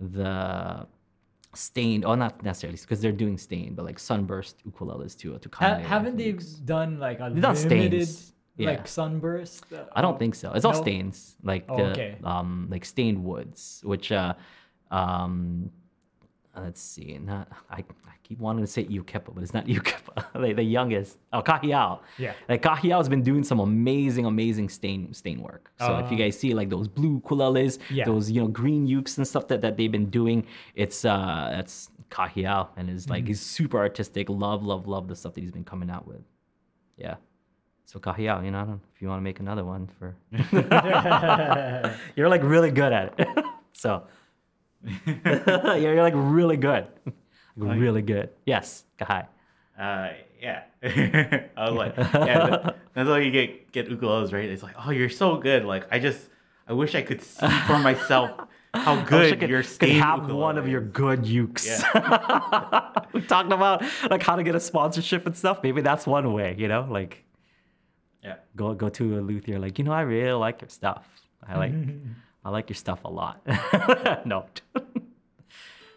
the 0.00 0.86
stained 1.54 2.04
oh 2.04 2.16
not 2.16 2.42
necessarily 2.42 2.76
because 2.80 3.00
they're 3.00 3.12
doing 3.12 3.38
stained 3.38 3.76
but 3.76 3.84
like 3.84 3.98
sunburst 3.98 4.56
ukuleles 4.68 5.16
to 5.18 5.38
to 5.38 5.48
Ha- 5.54 5.78
haven't 5.78 6.16
they 6.16 6.32
done 6.64 6.98
like 6.98 7.20
a 7.20 7.28
limited. 7.28 8.08
Yeah. 8.56 8.70
like 8.70 8.86
sunburst? 8.86 9.64
Uh, 9.72 9.84
I 9.94 10.00
don't 10.02 10.16
think 10.18 10.34
so. 10.36 10.52
It's 10.52 10.64
all 10.64 10.72
No? 10.74 10.82
stains, 10.82 11.36
like 11.42 11.64
Oh, 11.68 11.76
the 11.76 11.90
okay. 11.92 12.16
um 12.24 12.68
like 12.70 12.84
stained 12.84 13.22
woods, 13.24 13.80
which 13.84 14.10
uh 14.12 14.34
um 14.98 15.70
let's 16.56 16.80
see, 16.80 17.18
not 17.30 17.48
I, 17.68 17.78
I 18.12 18.12
keep 18.22 18.38
wanting 18.38 18.64
to 18.64 18.70
say 18.70 18.84
Ukepa, 18.84 19.34
but 19.34 19.42
it's 19.42 19.52
not 19.58 19.66
Ukepa. 19.78 20.24
like 20.44 20.54
the 20.56 20.62
youngest. 20.62 21.18
Oh 21.32 21.42
Kahiao. 21.42 21.98
Yeah. 22.16 22.32
Like 22.48 22.62
Kahiao 22.62 22.98
has 22.98 23.08
been 23.08 23.22
doing 23.30 23.42
some 23.50 23.58
amazing, 23.60 24.24
amazing 24.26 24.68
stain 24.68 25.12
stain 25.12 25.42
work. 25.42 25.64
So 25.80 25.98
if 25.98 26.10
you 26.12 26.16
Uh, 26.16 26.20
guys 26.24 26.38
see 26.38 26.54
like 26.54 26.70
those 26.70 26.86
blue 26.86 27.20
ukuleles, 27.20 27.78
Yeah. 27.90 28.04
those 28.04 28.30
you 28.30 28.40
know 28.40 28.48
green 28.48 28.86
ukes 28.86 29.18
and 29.18 29.26
stuff 29.26 29.48
that, 29.48 29.60
that 29.62 29.76
they've 29.76 29.90
been 29.98 30.10
doing, 30.20 30.46
it's 30.76 31.04
uh 31.04 31.48
that's 31.54 31.90
Kahiao 32.10 32.68
and 32.76 32.88
is 32.88 33.02
Mm-hmm. 33.04 33.12
like 33.14 33.26
he's 33.26 33.40
super 33.40 33.78
artistic. 33.78 34.28
Love, 34.30 34.60
love, 34.64 34.86
love 34.86 35.08
the 35.08 35.16
stuff 35.16 35.32
that 35.34 35.40
he's 35.44 35.50
been 35.58 35.64
coming 35.72 35.90
out 35.90 36.06
with. 36.06 36.22
Yeah. 36.96 37.16
So 37.86 37.98
Kahiao, 37.98 38.44
you 38.44 38.50
know, 38.52 38.60
I 38.60 38.64
don't, 38.64 38.80
if 38.94 39.02
you 39.02 39.08
want 39.08 39.18
to 39.22 39.26
make 39.30 39.40
another 39.40 39.64
one 39.64 39.88
for, 39.98 40.08
you're 42.16 42.28
like 42.28 42.42
really 42.44 42.70
good 42.70 42.92
at 42.92 43.14
it. 43.18 43.28
so 43.72 44.04
you're, 45.06 45.76
you're 45.94 46.02
like 46.02 46.14
really 46.16 46.56
good, 46.56 46.86
like, 47.56 47.78
really 47.80 48.02
good. 48.02 48.30
Yes, 48.44 48.84
Kahai. 48.98 49.26
Uh, 49.78 50.10
yeah. 50.40 50.62
I 51.56 51.70
was 51.70 51.72
like, 51.74 51.96
yeah, 51.96 52.70
that's 52.92 53.08
why 53.08 53.18
you 53.20 53.30
get 53.30 53.72
get 53.72 53.88
ukuleles, 53.88 54.32
right? 54.32 54.48
It's 54.48 54.62
like, 54.62 54.74
oh, 54.86 54.90
you're 54.90 55.08
so 55.08 55.36
good. 55.38 55.64
Like, 55.64 55.86
I 55.90 55.98
just, 55.98 56.28
I 56.68 56.72
wish 56.74 56.94
I 56.94 57.02
could 57.02 57.22
see 57.22 57.48
for 57.66 57.78
myself 57.78 58.30
how 58.74 58.94
I 58.94 58.96
wish 58.98 59.04
I 59.08 59.30
good 59.30 59.40
could, 59.40 59.50
your 59.50 59.62
could 59.62 59.88
have 59.90 60.18
ukulele 60.20 60.40
one 60.40 60.58
of 60.58 60.68
your 60.68 60.80
good 60.80 61.22
ukes. 61.24 61.82
we 63.12 63.22
talked 63.22 63.52
about 63.52 63.82
like 64.10 64.22
how 64.22 64.36
to 64.36 64.42
get 64.42 64.54
a 64.54 64.60
sponsorship 64.60 65.26
and 65.26 65.36
stuff. 65.36 65.60
Maybe 65.62 65.80
that's 65.80 66.06
one 66.06 66.32
way, 66.32 66.54
you 66.58 66.68
know, 66.68 66.86
like 66.90 67.24
Yeah. 68.22 68.36
go 68.56 68.74
go 68.74 68.88
to 68.90 69.18
a 69.18 69.20
luthier, 69.20 69.58
like 69.58 69.78
you 69.78 69.84
know, 69.84 69.92
I 69.92 70.02
really 70.02 70.32
like 70.32 70.60
your 70.60 70.68
stuff. 70.70 71.06
I 71.46 71.56
like 71.58 71.74
I 72.44 72.50
like 72.50 72.68
your 72.68 72.76
stuff 72.76 73.04
a 73.04 73.08
lot. 73.08 73.40
no. 74.26 74.46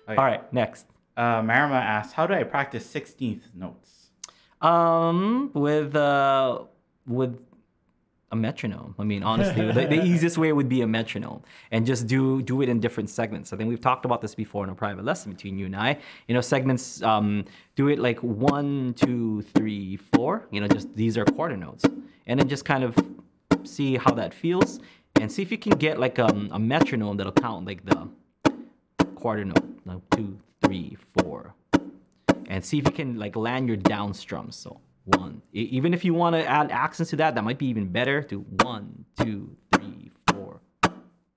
All 0.08 0.16
right, 0.16 0.52
next. 0.54 0.86
Uh, 1.16 1.42
Marima 1.42 1.82
asks, 1.82 2.14
how 2.14 2.28
do 2.28 2.34
I 2.34 2.44
practice 2.44 2.88
16th 2.88 3.42
notes? 3.54 4.12
Um, 4.62 5.52
with 5.54 5.96
uh, 5.96 6.60
with 7.06 7.40
a 8.32 8.36
metronome. 8.36 8.96
I 9.00 9.04
mean, 9.04 9.24
honestly, 9.24 9.66
the, 9.72 9.86
the 9.86 10.04
easiest 10.06 10.38
way 10.38 10.52
would 10.52 10.68
be 10.68 10.82
a 10.82 10.88
metronome, 10.88 11.44
and 11.72 11.86
just 11.86 12.08
do 12.08 12.42
do 12.42 12.62
it 12.62 12.70
in 12.70 12.80
different 12.80 13.10
segments. 13.10 13.54
I 13.54 13.58
think 13.58 13.70
we've 13.70 13.82
talked 13.82 14.06
about 14.06 14.22
this 14.22 14.36
before 14.36 14.64
in 14.64 14.70
a 14.70 14.76
private 14.76 15.06
lesson 15.06 15.32
between 15.32 15.58
you 15.58 15.68
and 15.68 15.76
I. 15.76 15.98
You 16.28 16.34
know, 16.34 16.42
segments. 16.42 17.02
Um, 17.04 17.46
do 17.76 17.88
it 17.88 18.00
like 18.00 18.20
one, 18.20 18.96
two, 18.96 19.44
three, 19.54 19.98
four. 19.98 20.48
You 20.52 20.62
know, 20.62 20.68
just 20.68 20.96
these 20.96 21.18
are 21.18 21.26
quarter 21.26 21.56
notes, 21.56 21.86
and 22.26 22.40
then 22.40 22.50
just 22.50 22.66
kind 22.66 22.84
of 22.84 22.98
see 23.64 23.98
how 23.98 24.12
that 24.12 24.34
feels, 24.34 24.80
and 25.20 25.32
see 25.32 25.42
if 25.42 25.52
you 25.52 25.58
can 25.58 25.74
get 25.74 26.00
like 26.00 26.20
um, 26.20 26.50
a 26.52 26.60
metronome 26.60 27.18
that'll 27.18 27.32
count 27.32 27.66
like 27.66 27.86
the 27.86 28.08
quarter 29.16 29.46
note, 29.46 29.80
like 29.86 30.02
two, 30.12 30.40
three, 30.64 30.98
four, 31.18 31.54
and 32.48 32.64
see 32.64 32.80
if 32.80 32.86
you 32.86 32.92
can 32.92 33.18
like 33.18 33.36
land 33.36 33.68
your 33.68 33.78
down 33.78 34.14
strums. 34.14 34.56
So 34.56 34.80
one, 35.06 35.42
even 35.54 35.94
if 35.94 36.04
you 36.04 36.14
want 36.14 36.36
to 36.36 36.46
add 36.46 36.72
accents 36.72 37.10
to 37.12 37.16
that, 37.18 37.36
that 37.36 37.44
might 37.44 37.58
be 37.58 37.68
even 37.68 37.88
better. 37.88 38.22
Do 38.22 38.40
one, 38.64 39.06
two, 39.20 39.56
three, 39.74 40.12
four. 40.28 40.60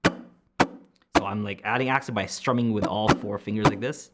So 0.04 1.26
I'm 1.26 1.44
like 1.44 1.60
adding 1.64 1.88
accent 1.88 2.14
by 2.14 2.26
strumming 2.26 2.72
with 2.72 2.86
all 2.86 3.08
four 3.08 3.38
fingers 3.38 3.66
like 3.66 3.80
this. 3.80 4.10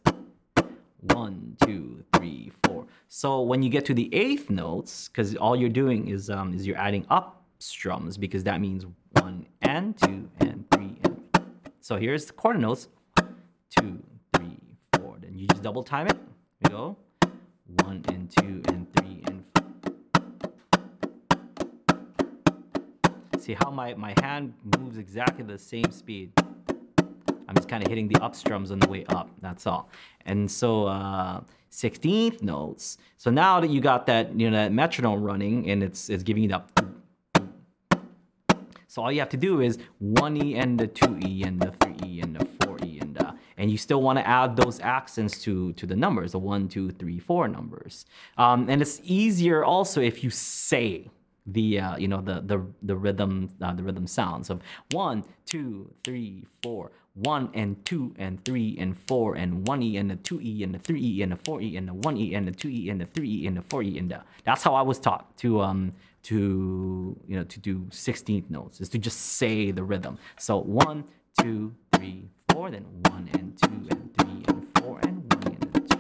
One, 1.12 1.56
two, 1.64 2.04
three, 2.14 2.52
four. 2.64 2.86
So 3.08 3.42
when 3.42 3.62
you 3.62 3.70
get 3.70 3.84
to 3.86 3.94
the 3.94 4.12
eighth 4.14 4.50
notes, 4.50 5.08
because 5.08 5.36
all 5.36 5.56
you're 5.56 5.68
doing 5.68 6.08
is 6.08 6.30
um 6.30 6.52
is 6.54 6.66
you're 6.66 6.78
adding 6.78 7.06
up 7.10 7.44
strums 7.58 8.18
because 8.18 8.44
that 8.44 8.60
means 8.60 8.84
one 9.12 9.46
and 9.68 9.96
two 9.98 10.28
and 10.40 10.64
three 10.70 10.98
and 11.04 11.16
so 11.86 11.96
here's 11.96 12.24
the 12.24 12.32
quarter 12.32 12.58
notes. 12.58 12.88
Two, 13.70 14.02
three, 14.34 14.58
four. 14.94 15.18
Then 15.20 15.38
you 15.38 15.46
just 15.46 15.62
double 15.62 15.84
time 15.84 16.08
it. 16.08 16.16
We 16.64 16.70
go. 16.70 16.96
One 17.84 18.04
and 18.08 18.28
two 18.28 18.60
and 18.66 18.92
three 18.96 19.22
and 19.26 19.44
four. 19.54 19.64
See 23.38 23.54
how 23.54 23.70
my, 23.70 23.94
my 23.94 24.14
hand 24.20 24.52
moves 24.76 24.98
exactly 24.98 25.44
the 25.44 25.58
same 25.58 25.92
speed. 25.92 26.32
I'm 27.48 27.54
just 27.54 27.68
kind 27.68 27.84
of 27.84 27.88
hitting 27.88 28.08
the 28.08 28.20
up 28.20 28.34
strums 28.34 28.72
on 28.72 28.80
the 28.80 28.88
way 28.88 29.04
up. 29.10 29.30
That's 29.40 29.64
all. 29.68 29.88
And 30.24 30.50
so 30.50 30.86
uh, 30.86 31.42
16th 31.70 32.42
notes. 32.42 32.98
So 33.16 33.30
now 33.30 33.60
that 33.60 33.70
you 33.70 33.80
got 33.80 34.06
that, 34.06 34.36
you 34.36 34.50
know, 34.50 34.56
that 34.56 34.72
metronome 34.72 35.22
running 35.22 35.70
and 35.70 35.84
it's 35.84 36.10
it's 36.10 36.24
giving 36.24 36.42
you 36.42 36.48
that 36.48 36.74
so 38.96 39.02
all 39.02 39.12
you 39.12 39.20
have 39.20 39.28
to 39.28 39.36
do 39.36 39.60
is 39.60 39.76
one 39.98 40.38
E 40.42 40.54
and 40.54 40.80
the 40.80 40.86
two 40.86 41.18
E 41.22 41.42
and 41.42 41.60
the 41.60 41.70
three 41.80 41.96
E 42.02 42.20
and 42.22 42.34
the 42.34 42.48
four 42.62 42.78
E 42.82 42.98
and 42.98 43.14
the, 43.14 43.34
and 43.58 43.70
you 43.70 43.76
still 43.76 44.00
want 44.00 44.18
to 44.18 44.26
add 44.26 44.56
those 44.56 44.80
accents 44.80 45.38
to 45.42 45.74
to 45.74 45.84
the 45.84 45.94
numbers, 45.94 46.32
the 46.32 46.38
one, 46.38 46.66
two, 46.66 46.90
three, 46.92 47.18
four 47.18 47.46
numbers. 47.46 48.06
Um, 48.38 48.70
and 48.70 48.80
it's 48.80 49.02
easier 49.04 49.62
also 49.62 50.00
if 50.00 50.24
you 50.24 50.30
say 50.30 51.10
the 51.44 51.78
uh, 51.78 51.98
you 51.98 52.08
know 52.08 52.22
the 52.22 52.40
the 52.40 52.64
the 52.82 52.96
rhythm 52.96 53.50
uh, 53.60 53.74
the 53.74 53.82
rhythm 53.82 54.06
sounds 54.06 54.48
of 54.48 54.62
one, 54.92 55.24
two, 55.44 55.92
three, 56.02 56.46
four. 56.62 56.90
One 57.16 57.48
and 57.54 57.82
two 57.86 58.14
and 58.18 58.44
three 58.44 58.76
and 58.78 58.94
four 59.08 59.36
and 59.36 59.66
one 59.66 59.82
E 59.82 59.96
and 59.96 60.10
the 60.10 60.16
two 60.16 60.38
E 60.42 60.62
and 60.62 60.74
the 60.74 60.78
three 60.78 61.00
E 61.02 61.22
and 61.22 61.32
the 61.32 61.36
four 61.36 61.62
E 61.62 61.76
and 61.78 61.88
the 61.88 61.94
one 61.94 62.16
E 62.18 62.34
and 62.34 62.46
the 62.46 62.52
two 62.52 62.68
E 62.68 62.90
and 62.90 63.00
the 63.00 63.06
three 63.06 63.42
E 63.42 63.46
and 63.46 63.56
the 63.56 63.62
four 63.62 63.82
E 63.82 63.98
and 63.98 64.10
the. 64.10 64.22
That's 64.44 64.62
how 64.62 64.74
I 64.74 64.82
was 64.82 64.98
taught 64.98 65.34
to 65.38 65.62
um 65.62 65.94
to 66.30 67.16
you 67.28 67.36
know 67.36 67.44
to 67.44 67.58
do 67.60 67.78
16th 67.90 68.48
notes 68.50 68.80
is 68.80 68.88
to 68.90 68.98
just 68.98 69.18
say 69.40 69.70
the 69.70 69.82
rhythm. 69.84 70.18
So 70.38 70.58
one, 70.60 71.04
two, 71.40 71.74
three, 71.94 72.28
four, 72.50 72.70
then 72.70 72.84
one 73.10 73.28
and 73.34 73.56
two 73.62 73.76
and 73.90 74.02
three 74.18 74.42
and 74.48 74.66
four 74.78 74.98
and 75.02 75.16
one 75.32 75.52
and 75.52 75.90
two. 75.90 75.96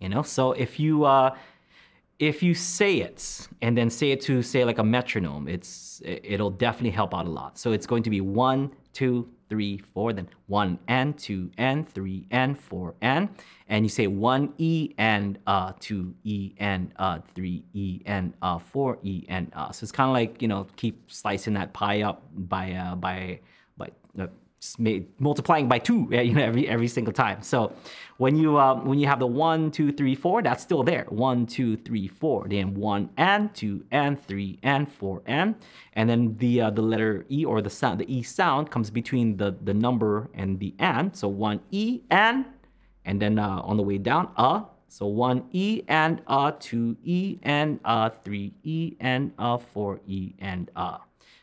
You 0.00 0.08
know, 0.08 0.22
so 0.22 0.52
if 0.52 0.80
you 0.80 1.04
uh, 1.04 1.36
if 2.18 2.42
you 2.42 2.54
say 2.54 2.96
it 3.00 3.48
and 3.62 3.76
then 3.76 3.90
say 3.90 4.12
it 4.12 4.20
to 4.22 4.42
say 4.42 4.64
like 4.64 4.78
a 4.78 4.84
metronome, 4.84 5.46
it's 5.48 6.00
it- 6.04 6.20
it'll 6.24 6.50
definitely 6.50 6.90
help 6.90 7.14
out 7.14 7.26
a 7.26 7.30
lot. 7.30 7.58
So 7.58 7.72
it's 7.72 7.86
going 7.86 8.02
to 8.04 8.10
be 8.10 8.20
one, 8.20 8.70
two, 8.94 9.28
three, 9.50 9.82
four, 9.92 10.12
then 10.14 10.28
one 10.46 10.78
and 10.88 11.18
two 11.18 11.50
and 11.58 11.86
three 11.86 12.26
and 12.30 12.58
four 12.58 12.94
and 13.02 13.28
and 13.68 13.84
you 13.84 13.88
say 13.90 14.06
one 14.06 14.54
E 14.56 14.94
and 14.96 15.38
uh 15.46 15.72
two 15.80 16.14
E 16.24 16.52
and 16.58 16.92
uh 16.96 17.18
three 17.34 17.64
E 17.74 18.00
and 18.06 18.32
uh 18.40 18.58
four 18.58 18.98
E 19.02 19.24
and 19.28 19.52
uh. 19.54 19.70
So 19.72 19.84
it's 19.84 19.92
kind 19.92 20.08
of 20.08 20.14
like 20.14 20.40
you 20.40 20.48
know 20.48 20.66
keep 20.76 21.10
slicing 21.10 21.54
that 21.54 21.72
pie 21.74 22.02
up 22.02 22.22
by 22.32 22.72
uh 22.72 22.94
by 22.94 23.40
by 23.76 23.90
uh, 24.18 24.28
multiplying 25.18 25.68
by 25.68 25.78
two 25.78 26.08
uh, 26.12 26.20
you 26.28 26.34
know 26.34 26.42
every 26.42 26.68
every 26.68 26.88
single 26.88 27.12
time. 27.12 27.42
So 27.42 27.72
when 28.18 28.36
you 28.36 28.58
uh, 28.58 28.74
when 28.76 28.98
you 28.98 29.06
have 29.06 29.18
the 29.18 29.26
one 29.26 29.70
two 29.70 29.92
three 29.92 30.14
four 30.14 30.42
that's 30.42 30.62
still 30.62 30.82
there. 30.82 31.06
One 31.08 31.46
two 31.46 31.76
three 31.76 32.08
four 32.08 32.46
then 32.48 32.74
one 32.74 33.10
and 33.16 33.54
two 33.54 33.84
and 33.90 34.22
three 34.22 34.58
and 34.62 34.90
four 34.90 35.22
and. 35.26 35.54
And 35.94 36.08
then 36.08 36.36
the 36.38 36.62
uh, 36.62 36.70
the 36.70 36.82
letter 36.82 37.24
e 37.30 37.44
or 37.44 37.62
the 37.62 37.70
sound 37.70 38.00
the 38.00 38.14
e 38.14 38.22
sound 38.22 38.70
comes 38.70 38.90
between 38.90 39.36
the 39.36 39.56
the 39.64 39.74
number 39.74 40.28
and 40.34 40.58
the 40.58 40.74
and. 40.78 41.16
So 41.16 41.28
one 41.28 41.60
e 41.70 42.02
and 42.10 42.44
and 43.04 43.20
then 43.20 43.38
uh, 43.38 43.60
on 43.64 43.76
the 43.76 43.82
way 43.82 43.98
down 43.98 44.28
a 44.36 44.62
so 44.88 45.06
one 45.06 45.44
e 45.52 45.82
and 45.88 46.20
a 46.26 46.52
two 46.58 46.96
e 47.04 47.38
and 47.42 47.78
a 47.84 48.10
three 48.10 48.52
e 48.64 48.96
and 49.00 49.32
a 49.38 49.56
four 49.56 50.00
e 50.06 50.34
and 50.40 50.70
a 50.76 50.98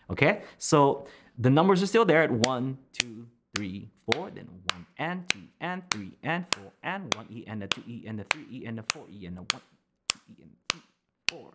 Okay, 0.09 0.41
so 0.57 1.05
the 1.37 1.49
numbers 1.49 1.83
are 1.83 1.87
still 1.87 2.05
there 2.05 2.23
at 2.23 2.31
one, 2.31 2.77
two, 2.93 3.27
three, 3.55 3.89
four, 4.11 4.29
then 4.31 4.47
one 4.73 4.85
and 4.97 5.27
two 5.29 5.39
and 5.61 5.83
three 5.91 6.11
and 6.23 6.45
four 6.51 6.71
and 6.83 7.13
one 7.15 7.27
E 7.31 7.43
and 7.47 7.63
a 7.63 7.67
two 7.67 7.83
E 7.87 8.05
and 8.07 8.19
a 8.19 8.23
three 8.25 8.45
E 8.51 8.65
and 8.65 8.79
a 8.79 8.83
four 8.83 9.05
E 9.11 9.25
and 9.25 9.37
a 9.37 9.41
one 9.41 9.61
two 10.09 10.19
E 10.31 10.35
and 10.41 10.51
three, 10.69 10.81
four. 11.27 11.53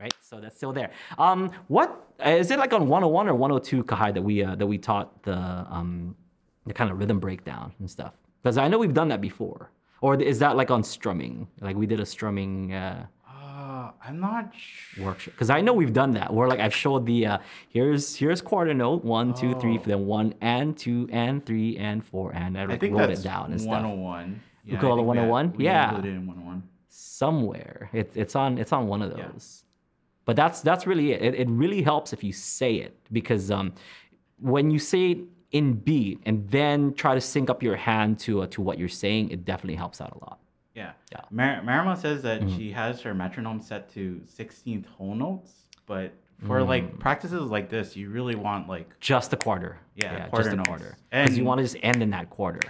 Right, 0.00 0.14
so 0.20 0.40
that's 0.40 0.56
still 0.56 0.72
there. 0.72 0.90
Um, 1.18 1.52
what 1.68 2.08
is 2.24 2.50
it 2.50 2.58
like 2.58 2.72
on 2.72 2.88
101 2.88 3.28
or 3.28 3.34
102 3.34 3.84
Kahai 3.84 4.12
that 4.14 4.22
we 4.22 4.42
uh, 4.44 4.56
that 4.56 4.66
we 4.66 4.78
taught 4.78 5.22
the 5.22 5.36
um 5.70 6.16
the 6.66 6.74
kind 6.74 6.90
of 6.90 6.98
rhythm 6.98 7.20
breakdown 7.20 7.72
and 7.78 7.90
stuff? 7.90 8.14
Because 8.42 8.58
I 8.58 8.68
know 8.68 8.78
we've 8.78 8.94
done 8.94 9.08
that 9.08 9.20
before. 9.20 9.70
Or 10.00 10.20
is 10.20 10.40
that 10.40 10.56
like 10.56 10.72
on 10.72 10.82
strumming? 10.82 11.46
Like 11.60 11.76
we 11.76 11.86
did 11.86 12.00
a 12.00 12.06
strumming 12.06 12.74
uh, 12.74 13.06
Uh, 13.21 13.21
I'm 14.04 14.18
not 14.20 14.52
sure. 14.56 15.06
workshop 15.06 15.34
because 15.34 15.50
I 15.50 15.60
know 15.60 15.72
we've 15.72 15.92
done 15.92 16.12
that. 16.12 16.32
Where 16.32 16.48
like 16.48 16.58
I've 16.60 16.74
showed 16.74 17.06
the 17.06 17.26
uh, 17.26 17.38
here's 17.68 18.16
here's 18.16 18.40
quarter 18.42 18.74
note 18.74 19.04
one 19.04 19.32
two 19.34 19.54
three 19.60 19.78
Oh. 19.78 19.82
then 19.86 20.06
one 20.06 20.34
and 20.40 20.76
two 20.76 21.08
and 21.12 21.44
three 21.46 21.76
and 21.76 22.04
four 22.04 22.32
and 22.34 22.58
I, 22.58 22.64
I 22.64 22.78
think 22.78 22.94
wrote 22.96 23.08
that's 23.08 23.20
it 23.20 23.24
down 23.24 23.52
and 23.52 23.60
stuff 23.60 23.70
101. 23.82 24.40
Yeah, 24.64 24.72
I 24.72 24.74
Ukulele 24.74 24.96
think 24.96 25.06
that 25.16 25.28
101? 25.28 25.52
we 25.56 25.64
Yeah. 25.64 25.88
included 25.90 26.14
in 26.16 26.26
101. 26.26 26.62
somewhere. 26.88 27.90
It, 27.92 28.12
it's 28.14 28.34
on 28.36 28.58
it's 28.58 28.72
on 28.72 28.86
one 28.88 29.02
of 29.02 29.16
Yeah. 29.16 29.28
those. 29.28 29.64
But 30.24 30.36
that's 30.36 30.60
that's 30.60 30.86
really 30.86 31.12
it. 31.12 31.22
it. 31.22 31.34
It 31.34 31.48
really 31.50 31.82
helps 31.82 32.12
if 32.12 32.22
you 32.24 32.32
say 32.32 32.76
it 32.76 32.96
because 33.12 33.50
um, 33.50 33.72
when 34.38 34.70
you 34.70 34.78
say 34.78 35.12
it 35.12 35.18
in 35.52 35.74
beat 35.74 36.20
and 36.26 36.48
then 36.48 36.94
try 36.94 37.14
to 37.14 37.20
sync 37.20 37.50
up 37.50 37.62
your 37.62 37.76
hand 37.76 38.18
to 38.20 38.42
uh, 38.42 38.46
to 38.48 38.62
what 38.62 38.78
you're 38.78 38.88
saying, 38.88 39.30
it 39.30 39.44
definitely 39.44 39.76
helps 39.76 40.00
out 40.00 40.12
a 40.12 40.18
lot. 40.24 40.38
Yeah. 40.74 40.92
Yeah. 41.10 41.18
Mm-hmm. 41.32 41.36
Mar- 41.36 41.62
Marima 41.62 42.00
says 42.00 42.22
that 42.22 42.48
she 42.50 42.72
has 42.72 43.00
her 43.02 43.14
metronome 43.14 43.60
set 43.60 43.92
to 43.94 44.22
16th 44.26 44.86
whole 44.86 45.14
notes, 45.14 45.52
but 45.86 46.12
for 46.46 46.60
Mm. 46.60 46.68
like 46.68 46.98
practices 46.98 47.50
like 47.50 47.68
this, 47.68 47.96
you 47.96 48.10
really 48.10 48.34
want 48.34 48.68
like 48.68 48.98
Just 49.00 49.32
a 49.32 49.36
quarter. 49.36 49.78
Yeah, 49.94 50.18
just 50.20 50.30
quarter 50.30 50.50
a 50.50 50.56
notes. 50.56 50.68
quarter. 50.68 50.96
Because 51.10 51.36
you 51.38 51.44
want 51.44 51.58
to 51.58 51.64
just 51.64 51.76
end 51.82 52.02
in 52.02 52.10
that 52.10 52.30
quarter. 52.30 52.60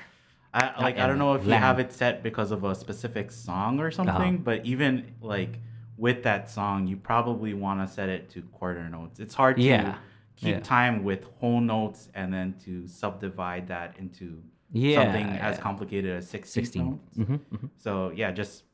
I 0.52 0.82
like 0.82 0.98
I 0.98 1.06
don't 1.06 1.18
know 1.18 1.34
if 1.34 1.46
you 1.46 1.52
have 1.52 1.78
it 1.78 1.92
set 1.92 2.22
because 2.22 2.50
of 2.50 2.64
a 2.64 2.74
specific 2.74 3.30
song 3.30 3.78
Uh-huh. 3.78 3.86
or 3.86 3.90
something, 3.90 4.38
but 4.38 4.66
even 4.66 5.14
like 5.22 5.58
with 5.96 6.22
that 6.24 6.50
song, 6.50 6.86
you 6.86 6.96
probably 6.96 7.54
want 7.54 7.86
to 7.86 7.92
set 7.92 8.08
it 8.08 8.28
to 8.30 8.42
quarter 8.42 8.86
notes. 8.90 9.20
It's 9.20 9.34
hard 9.34 9.56
to 9.56 9.62
Yeah. 9.62 9.94
keep 10.36 10.48
Yeah. 10.56 10.60
time 10.60 11.04
with 11.04 11.24
whole 11.38 11.60
notes 11.60 12.10
and 12.14 12.34
then 12.34 12.54
to 12.64 12.86
subdivide 12.88 13.68
that 13.68 13.96
into 13.98 14.42
Yeah, 14.72 15.04
something 15.04 15.26
as 15.28 15.58
complicated 15.58 16.16
as 16.16 16.28
16, 16.28 16.64
16. 16.64 16.90
notes. 16.90 17.16
hmm 17.16 17.34
hmm 17.56 17.66
So 17.76 18.10
yeah, 18.14 18.30
just 18.32 18.64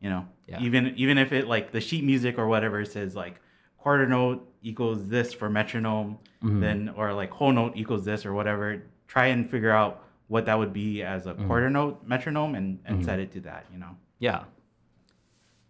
you 0.00 0.10
know, 0.10 0.26
Yeah. 0.46 0.60
even 0.60 0.92
even 0.96 1.16
if 1.18 1.32
it 1.32 1.46
like 1.48 1.70
the 1.72 1.80
sheet 1.80 2.04
music 2.04 2.38
or 2.38 2.46
whatever 2.48 2.84
says 2.84 3.14
like 3.16 3.40
quarter 3.78 4.06
note 4.06 4.46
equals 4.62 5.08
this 5.08 5.32
for 5.32 5.48
metronome, 5.50 6.18
Mm-hmm. 6.42 6.60
then 6.60 6.88
or 6.96 7.12
like 7.14 7.30
whole 7.30 7.52
note 7.52 7.72
equals 7.76 8.04
this 8.04 8.26
or 8.26 8.34
whatever, 8.34 8.82
try 9.08 9.26
and 9.26 9.48
figure 9.48 9.70
out 9.70 10.02
what 10.28 10.44
that 10.46 10.58
would 10.58 10.72
be 10.72 11.02
as 11.02 11.26
a 11.26 11.32
Mm-hmm. 11.34 11.46
quarter 11.46 11.70
note 11.70 12.02
metronome 12.06 12.54
and 12.54 12.78
and 12.84 13.04
set 13.04 13.18
it 13.18 13.30
to 13.32 13.40
that. 13.42 13.64
You 13.72 13.78
know. 13.78 13.96
Yeah. 14.18 14.44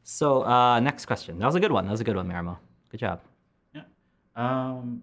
So 0.03 0.45
uh, 0.45 0.81
next 0.81 1.07
question. 1.07 1.39
That 1.39 1.47
was 1.47 1.55
a 1.55 1.61
good 1.61 1.73
one. 1.73 1.85
That 1.87 1.91
was 1.93 2.01
a 2.01 2.05
good 2.05 2.17
one, 2.17 2.29
Marimo. 2.29 2.57
Good 2.91 3.01
job. 3.01 3.21
Yeah. 3.75 3.83
Um. 4.37 5.03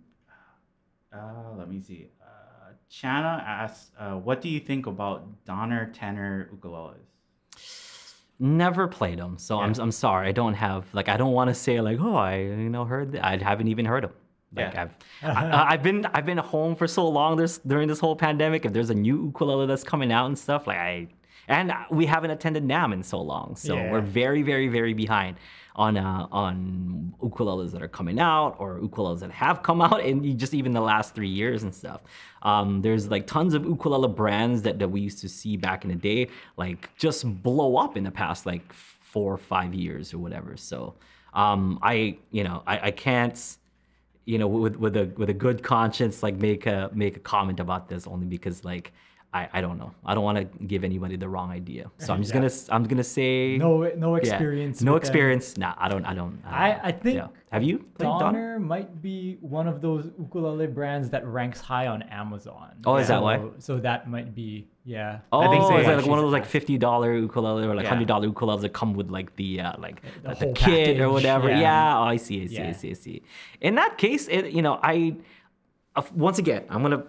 Uh, 1.13 1.55
let 1.57 1.69
me 1.69 1.79
see. 1.81 2.07
Chana 2.91 3.41
asks, 3.45 3.91
uh, 3.97 4.15
"What 4.15 4.41
do 4.41 4.49
you 4.49 4.59
think 4.59 4.85
about 4.85 5.45
Donner 5.45 5.91
tenor 5.93 6.49
ukuleles?" 6.53 6.97
Never 8.39 8.87
played 8.87 9.19
them, 9.19 9.37
so 9.37 9.59
I'm 9.59 9.73
I'm 9.79 9.91
sorry. 9.91 10.27
I 10.27 10.31
don't 10.31 10.55
have 10.55 10.85
like 10.93 11.07
I 11.09 11.15
don't 11.15 11.31
want 11.31 11.49
to 11.49 11.53
say 11.53 11.79
like 11.79 11.99
oh 12.01 12.15
I 12.15 12.37
you 12.37 12.69
know 12.69 12.85
heard 12.85 13.11
th- 13.13 13.23
I 13.23 13.37
haven't 13.37 13.67
even 13.67 13.85
heard 13.85 14.03
them. 14.03 14.13
Like 14.55 14.73
Yeah. 14.73 14.81
I've 14.81 14.95
I, 15.37 15.73
I've 15.73 15.83
been 15.83 16.05
I've 16.07 16.25
been 16.25 16.39
home 16.39 16.75
for 16.75 16.87
so 16.87 17.07
long 17.07 17.37
this 17.37 17.59
during 17.59 17.87
this 17.87 17.99
whole 17.99 18.15
pandemic. 18.15 18.65
If 18.65 18.73
there's 18.73 18.89
a 18.89 18.95
new 18.95 19.25
ukulele 19.27 19.67
that's 19.67 19.83
coming 19.83 20.11
out 20.11 20.25
and 20.25 20.37
stuff 20.37 20.65
like 20.67 20.77
I 20.77 21.07
and 21.47 21.71
we 21.91 22.05
haven't 22.07 22.31
attended 22.31 22.63
NAMM 22.63 22.93
in 22.93 23.03
so 23.03 23.21
long, 23.21 23.55
so 23.55 23.75
Yeah. 23.75 23.91
we're 23.91 24.01
very 24.01 24.41
very 24.41 24.67
very 24.67 24.93
behind 24.95 25.37
on 25.75 25.97
uh, 25.97 26.27
on 26.31 27.13
ukuleles 27.21 27.71
that 27.71 27.81
are 27.81 27.87
coming 27.87 28.19
out 28.19 28.55
or 28.59 28.79
ukuleles 28.79 29.19
that 29.19 29.31
have 29.31 29.63
come 29.63 29.81
out 29.81 30.01
in 30.01 30.37
just 30.37 30.53
even 30.53 30.73
the 30.73 30.81
last 30.81 31.15
three 31.15 31.29
years 31.29 31.63
and 31.63 31.73
stuff. 31.73 32.01
Um, 32.41 32.81
there's 32.81 33.09
like 33.09 33.27
tons 33.27 33.53
of 33.53 33.65
ukulele 33.65 34.09
brands 34.09 34.61
that, 34.63 34.79
that 34.79 34.89
we 34.89 35.01
used 35.01 35.19
to 35.19 35.29
see 35.29 35.57
back 35.57 35.83
in 35.83 35.89
the 35.89 35.95
day, 35.95 36.29
like 36.57 36.95
just 36.97 37.25
blow 37.43 37.77
up 37.77 37.95
in 37.97 38.03
the 38.03 38.11
past 38.11 38.45
like 38.45 38.73
four 38.73 39.33
or 39.33 39.37
five 39.37 39.73
years 39.73 40.13
or 40.13 40.17
whatever. 40.17 40.57
So 40.57 40.95
um, 41.33 41.79
I, 41.81 42.17
you 42.31 42.43
know, 42.43 42.63
I, 42.67 42.87
I 42.87 42.91
can't, 42.91 43.57
you 44.25 44.37
know, 44.37 44.47
with 44.47 44.75
with 44.75 44.97
a 44.97 45.05
with 45.17 45.29
a 45.29 45.33
good 45.33 45.63
conscience, 45.63 46.21
like 46.23 46.35
make 46.35 46.65
a 46.65 46.89
make 46.93 47.17
a 47.17 47.19
comment 47.19 47.59
about 47.59 47.87
this 47.89 48.07
only 48.07 48.25
because 48.25 48.63
like 48.63 48.91
I, 49.33 49.47
I 49.53 49.61
don't 49.61 49.77
know. 49.77 49.91
I 50.05 50.13
don't 50.13 50.25
want 50.25 50.37
to 50.39 50.63
give 50.65 50.83
anybody 50.83 51.15
the 51.15 51.29
wrong 51.29 51.51
idea. 51.51 51.89
So 51.99 52.13
I'm 52.13 52.21
just 52.21 52.33
Yeah. 52.35 52.41
gonna 52.41 52.53
I'm 52.69 52.83
gonna 52.83 53.03
say 53.03 53.57
No, 53.57 53.83
no 53.95 54.15
yeah. 54.15 54.21
experience. 54.21 54.81
No 54.81 54.93
with 54.93 55.03
them. 55.03 55.07
experience. 55.07 55.57
Nah, 55.57 55.73
I 55.77 55.87
don't. 55.87 56.03
I 56.05 56.13
don't. 56.13 56.41
I- 56.45 56.71
don't. 56.71 56.79
I 56.85 56.91
think 56.91 57.15
Yeah. 57.15 57.27
Have 57.53 57.63
you 57.63 57.79
played 57.79 58.07
Donner? 58.07 58.19
Donner 58.19 58.59
might 58.59 59.01
be 59.01 59.37
one 59.41 59.67
of 59.69 59.81
those 59.81 60.09
ukulele 60.19 60.67
brands 60.67 61.09
that 61.11 61.25
ranks 61.25 61.59
high 61.61 61.87
on 61.87 62.01
Amazon. 62.03 62.71
Oh, 62.85 62.97
is 62.97 63.07
that 63.07 63.19
So- 63.19 63.21
why? 63.23 63.41
So 63.59 63.77
that 63.79 64.09
might 64.09 64.35
be, 64.35 64.67
yeah. 64.85 65.19
Oh, 65.31 65.39
I 65.39 65.47
think 65.49 65.63
so, 65.63 65.77
is 65.77 65.83
yeah. 65.85 65.91
that 65.91 65.97
like 66.01 66.07
one 66.07 66.19
of 66.19 66.23
those 66.25 66.33
like 66.33 66.45
fifty 66.45 66.77
dollar 66.77 67.15
ukulele 67.17 67.65
or 67.65 67.73
like 67.73 67.87
hundred 67.87 68.09
dollar 68.09 68.27
ukuleles 68.27 68.61
that 68.61 68.73
come 68.73 68.93
with 68.93 69.09
like 69.11 69.33
the 69.37 69.61
uh, 69.61 69.73
like 69.79 70.01
The 70.01 70.09
the, 70.29 70.35
the 70.35 70.45
whole 70.45 70.53
kit 70.55 70.99
or 70.99 71.09
whatever? 71.09 71.49
Yeah. 71.49 71.59
yeah. 71.61 71.99
Oh, 71.99 72.03
I 72.03 72.17
see. 72.17 72.43
I 72.43 72.47
see. 72.47 72.61
I 72.61 72.71
see. 72.73 72.89
I 72.89 72.93
see. 72.93 73.21
In 73.61 73.75
that 73.75 73.97
case, 73.97 74.27
it, 74.27 74.51
you 74.51 74.61
know, 74.61 74.77
I 74.83 75.15
uh, 75.95 76.01
once 76.15 76.37
again, 76.37 76.63
I'm 76.69 76.81
gonna 76.81 77.03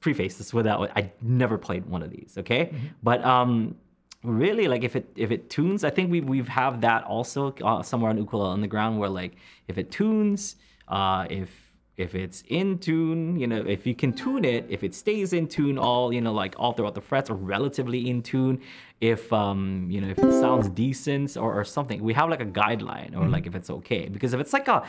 preface 0.00 0.36
this 0.38 0.52
without 0.54 0.90
I 0.96 1.12
never 1.22 1.58
played 1.58 1.86
one 1.86 2.02
of 2.02 2.10
these. 2.10 2.36
Okay, 2.38 2.66
Mm-hmm. 2.66 2.86
but 3.02 3.24
um. 3.24 3.76
Really, 4.24 4.66
like 4.66 4.82
if 4.82 4.96
it 4.96 5.06
if 5.14 5.30
it 5.30 5.48
tunes, 5.48 5.84
I 5.84 5.90
think 5.90 6.10
we 6.10 6.20
we've 6.20 6.48
have 6.48 6.80
that 6.80 7.04
also 7.04 7.52
uh, 7.62 7.82
somewhere 7.84 8.10
on 8.10 8.18
Ukulele 8.18 8.50
Underground 8.52 8.98
where 8.98 9.08
like 9.08 9.36
if 9.68 9.78
it 9.78 9.92
tunes, 9.92 10.56
uh, 10.88 11.24
if 11.30 11.48
if 11.96 12.16
it's 12.16 12.42
in 12.48 12.78
tune, 12.80 13.38
you 13.38 13.46
know, 13.46 13.62
if 13.64 13.86
you 13.86 13.94
can 13.94 14.12
tune 14.12 14.44
it, 14.44 14.66
if 14.68 14.82
it 14.82 14.92
stays 14.96 15.32
in 15.32 15.46
tune 15.46 15.78
all, 15.78 16.12
you 16.12 16.20
know, 16.20 16.32
like 16.32 16.56
all 16.58 16.72
throughout 16.72 16.96
the 16.96 17.00
frets 17.00 17.30
or 17.30 17.34
relatively 17.36 18.10
in 18.10 18.20
tune, 18.22 18.60
if 19.00 19.32
um, 19.32 19.86
you 19.88 20.00
know, 20.00 20.08
if 20.08 20.18
it 20.18 20.32
sounds 20.40 20.68
decent 20.68 21.36
or, 21.36 21.54
or 21.58 21.64
something, 21.64 22.02
we 22.02 22.12
have 22.14 22.28
like 22.28 22.40
a 22.40 22.46
guideline 22.46 23.16
or 23.16 23.28
like 23.28 23.46
if 23.46 23.54
it's 23.54 23.70
okay. 23.70 24.08
Because 24.08 24.34
if 24.34 24.40
it's 24.40 24.52
like 24.52 24.66
a 24.66 24.82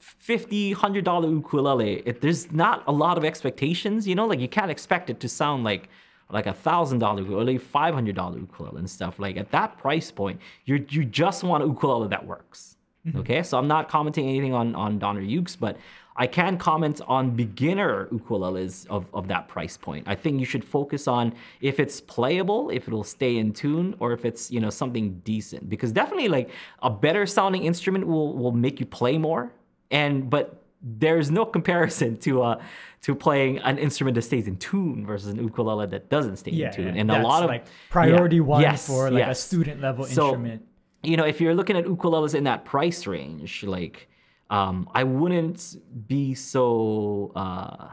50 0.00 0.72
100 0.72 1.04
dollar 1.04 1.28
ukulele 1.28 2.02
it, 2.06 2.20
there's 2.20 2.50
not 2.50 2.82
a 2.86 2.92
lot 2.92 3.18
of 3.18 3.24
expectations 3.24 4.08
you 4.08 4.14
know? 4.14 4.26
Like 4.26 4.40
you 4.40 4.48
can't 4.48 4.70
expect 4.70 5.10
it 5.10 5.20
to 5.20 5.28
sound 5.28 5.62
like 5.62 5.88
like 6.30 6.46
a 6.46 6.54
thousand 6.54 7.00
dollar 7.00 7.22
ukulele 7.22 7.58
five 7.58 7.94
hundred 7.94 8.16
dollar 8.16 8.38
ukulele 8.38 8.78
and 8.78 8.90
stuff. 8.90 9.18
Like 9.18 9.36
at 9.36 9.50
that 9.50 9.78
price 9.78 10.10
point 10.10 10.40
you 10.64 10.84
you 10.88 11.04
just 11.04 11.44
want 11.44 11.62
a 11.62 11.66
ukulele 11.66 12.08
that 12.08 12.26
works 12.26 12.76
mm-hmm. 13.06 13.18
okay? 13.18 13.42
So 13.42 13.58
i'm 13.58 13.68
not 13.68 13.88
commenting 13.88 14.28
anything 14.28 14.54
on 14.54 14.74
on 14.74 14.98
donner 14.98 15.22
ukes 15.22 15.56
but 15.58 15.76
i 16.16 16.26
can 16.26 16.56
comment 16.56 17.00
on 17.06 17.30
beginner 17.30 18.06
ukuleles 18.06 18.86
of, 18.88 19.06
of 19.14 19.28
that 19.28 19.48
price 19.48 19.76
point. 19.76 20.04
I 20.06 20.14
think 20.14 20.40
you 20.40 20.46
should 20.46 20.64
focus 20.64 21.06
on 21.08 21.34
if 21.60 21.78
it's 21.78 22.00
playable 22.00 22.70
if 22.70 22.88
it'll 22.88 23.04
stay 23.04 23.36
in 23.38 23.52
tune 23.52 23.94
or 24.00 24.12
if 24.12 24.24
it's 24.24 24.50
you 24.50 24.60
know 24.60 24.70
something 24.70 25.20
decent. 25.24 25.68
Because 25.68 25.92
definitely 25.92 26.28
like 26.28 26.50
a 26.82 26.90
better 26.90 27.26
sounding 27.26 27.64
instrument 27.64 28.06
will 28.06 28.36
will 28.36 28.52
make 28.52 28.80
you 28.80 28.86
play 28.86 29.18
more 29.18 29.52
and 29.90 30.30
but 30.30 30.62
there's 30.82 31.30
no 31.30 31.44
comparison 31.44 32.16
to 32.18 32.42
uh 32.42 32.60
to 33.02 33.14
playing 33.14 33.58
an 33.58 33.78
instrument 33.78 34.14
that 34.14 34.22
stays 34.22 34.46
in 34.46 34.56
tune 34.56 35.06
versus 35.06 35.28
an 35.28 35.36
ukulele 35.42 35.86
that 35.86 36.08
doesn't 36.10 36.36
stay 36.36 36.50
Yeah, 36.52 36.68
in 36.68 36.72
tune 36.74 36.94
yeah. 36.94 37.00
and 37.02 37.10
a 37.10 37.22
lot 37.22 37.42
of 37.42 37.48
like 37.48 37.64
priority 37.90 38.36
yeah, 38.36 38.42
one 38.42 38.62
yes, 38.62 38.86
for 38.86 39.10
like 39.10 39.26
a 39.26 39.34
student 39.34 39.80
level 39.80 40.04
So, 40.04 40.26
instrument. 40.28 40.62
you 41.02 41.16
know 41.16 41.24
if 41.24 41.40
you're 41.40 41.54
looking 41.54 41.76
at 41.76 41.84
ukuleles 41.84 42.34
in 42.34 42.44
that 42.44 42.64
price 42.64 43.06
range 43.06 43.62
like 43.64 44.08
um 44.50 44.88
i 44.94 45.02
wouldn't 45.04 45.76
be 46.08 46.34
so 46.34 47.32
uh 47.36 47.88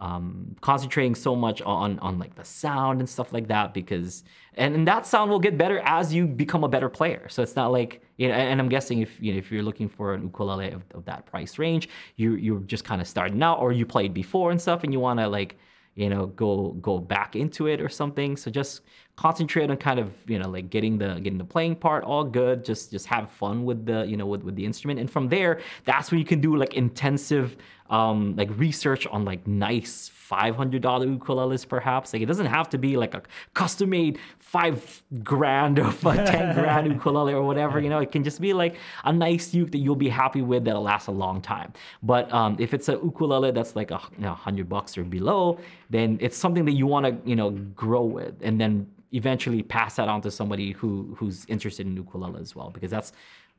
um, 0.00 0.54
concentrating 0.60 1.14
so 1.14 1.34
much 1.34 1.60
on 1.62 1.98
on 1.98 2.18
like 2.18 2.34
the 2.36 2.44
sound 2.44 3.00
and 3.00 3.08
stuff 3.08 3.32
like 3.32 3.48
that 3.48 3.74
because 3.74 4.22
and, 4.54 4.74
and 4.74 4.86
that 4.86 5.06
sound 5.06 5.30
will 5.30 5.40
get 5.40 5.58
better 5.58 5.80
as 5.80 6.12
you 6.12 6.26
become 6.26 6.64
a 6.64 6.68
better 6.68 6.88
player. 6.88 7.28
So 7.28 7.42
it's 7.42 7.56
not 7.56 7.72
like 7.72 8.02
you 8.16 8.28
know. 8.28 8.34
And, 8.34 8.60
I'm 8.60 8.68
guessing 8.68 9.00
if 9.00 9.20
you 9.20 9.32
know 9.32 9.38
if 9.38 9.50
you're 9.50 9.62
looking 9.62 9.88
for 9.88 10.14
an 10.14 10.22
ukulele 10.22 10.70
of, 10.70 10.82
of 10.94 11.04
that 11.06 11.26
price 11.26 11.58
range, 11.58 11.88
you 12.16 12.34
you're 12.36 12.60
just 12.60 12.84
kind 12.84 13.00
of 13.00 13.08
starting 13.08 13.42
out 13.42 13.58
or 13.58 13.72
you 13.72 13.86
played 13.86 14.14
before 14.14 14.50
and 14.50 14.60
stuff, 14.60 14.84
and 14.84 14.92
you 14.92 15.00
want 15.00 15.18
to 15.18 15.28
like 15.28 15.58
you 15.96 16.08
know 16.08 16.26
go 16.26 16.76
go 16.80 16.98
back 16.98 17.34
into 17.34 17.66
it 17.66 17.80
or 17.80 17.88
something. 17.88 18.36
So 18.36 18.50
just 18.50 18.82
concentrate 19.18 19.68
on 19.68 19.76
kind 19.76 19.98
of 19.98 20.12
you 20.28 20.38
know 20.38 20.48
like 20.48 20.70
getting 20.70 20.96
the 20.96 21.14
getting 21.24 21.38
the 21.38 21.50
playing 21.54 21.74
part 21.74 22.04
all 22.04 22.22
good. 22.22 22.64
Just 22.64 22.92
just 22.92 23.06
have 23.06 23.28
fun 23.30 23.64
with 23.64 23.84
the 23.84 24.06
you 24.06 24.16
know 24.16 24.26
with, 24.26 24.44
with 24.44 24.54
the 24.54 24.64
instrument, 24.64 25.00
and 25.00 25.10
from 25.10 25.28
there, 25.28 25.60
that's 25.84 26.12
when 26.12 26.20
you 26.20 26.24
can 26.24 26.40
do 26.40 26.56
like 26.56 26.74
intensive 26.74 27.56
um, 27.90 28.36
like 28.36 28.50
research 28.56 29.06
on 29.06 29.24
like 29.24 29.46
nice 29.46 30.10
$500 30.30 30.80
ukuleles 30.80 31.66
perhaps. 31.66 32.12
Like 32.12 32.20
it 32.20 32.26
doesn't 32.26 32.46
have 32.46 32.68
to 32.70 32.78
be 32.78 32.96
like 32.96 33.14
a 33.14 33.22
custom 33.54 33.90
made 33.90 34.18
five 34.38 35.02
grand 35.24 35.78
or 35.78 35.88
a 36.04 36.16
10 36.16 36.54
grand 36.54 36.86
ukulele 36.92 37.32
or 37.32 37.42
whatever 37.42 37.80
you 37.80 37.88
know? 37.88 37.98
It 37.98 38.12
can 38.12 38.22
just 38.22 38.40
be 38.40 38.52
like 38.52 38.76
a 39.04 39.12
nice 39.12 39.54
uke 39.54 39.70
that 39.72 39.78
you'll 39.78 39.96
be 39.96 40.10
happy 40.10 40.42
with 40.42 40.64
that'll 40.64 40.82
last 40.82 41.08
a 41.08 41.12
long 41.12 41.40
time. 41.40 41.72
But 42.02 42.30
um, 42.32 42.56
if 42.58 42.74
it's 42.74 42.88
a 42.88 42.92
ukulele 42.92 43.52
that's 43.52 43.74
like 43.74 43.90
a 43.90 44.00
you 44.16 44.24
know, 44.24 44.30
100 44.30 44.68
bucks 44.68 44.98
or 44.98 45.04
below 45.04 45.58
then 45.90 46.18
it's 46.20 46.36
something 46.36 46.66
that 46.66 46.72
you 46.72 46.86
want 46.86 47.06
to 47.06 47.28
you 47.28 47.36
know 47.36 47.50
grow 47.74 48.04
with. 48.04 48.34
And 48.42 48.60
then 48.60 48.86
eventually 49.12 49.62
pass 49.62 49.96
that 49.96 50.08
on 50.08 50.20
to 50.22 50.30
somebody 50.30 50.72
who 50.72 51.14
who's 51.18 51.44
interested 51.46 51.86
in 51.86 51.96
ukulele 51.96 52.40
as 52.40 52.54
well 52.54 52.70
because 52.70 52.90
that's 52.90 53.12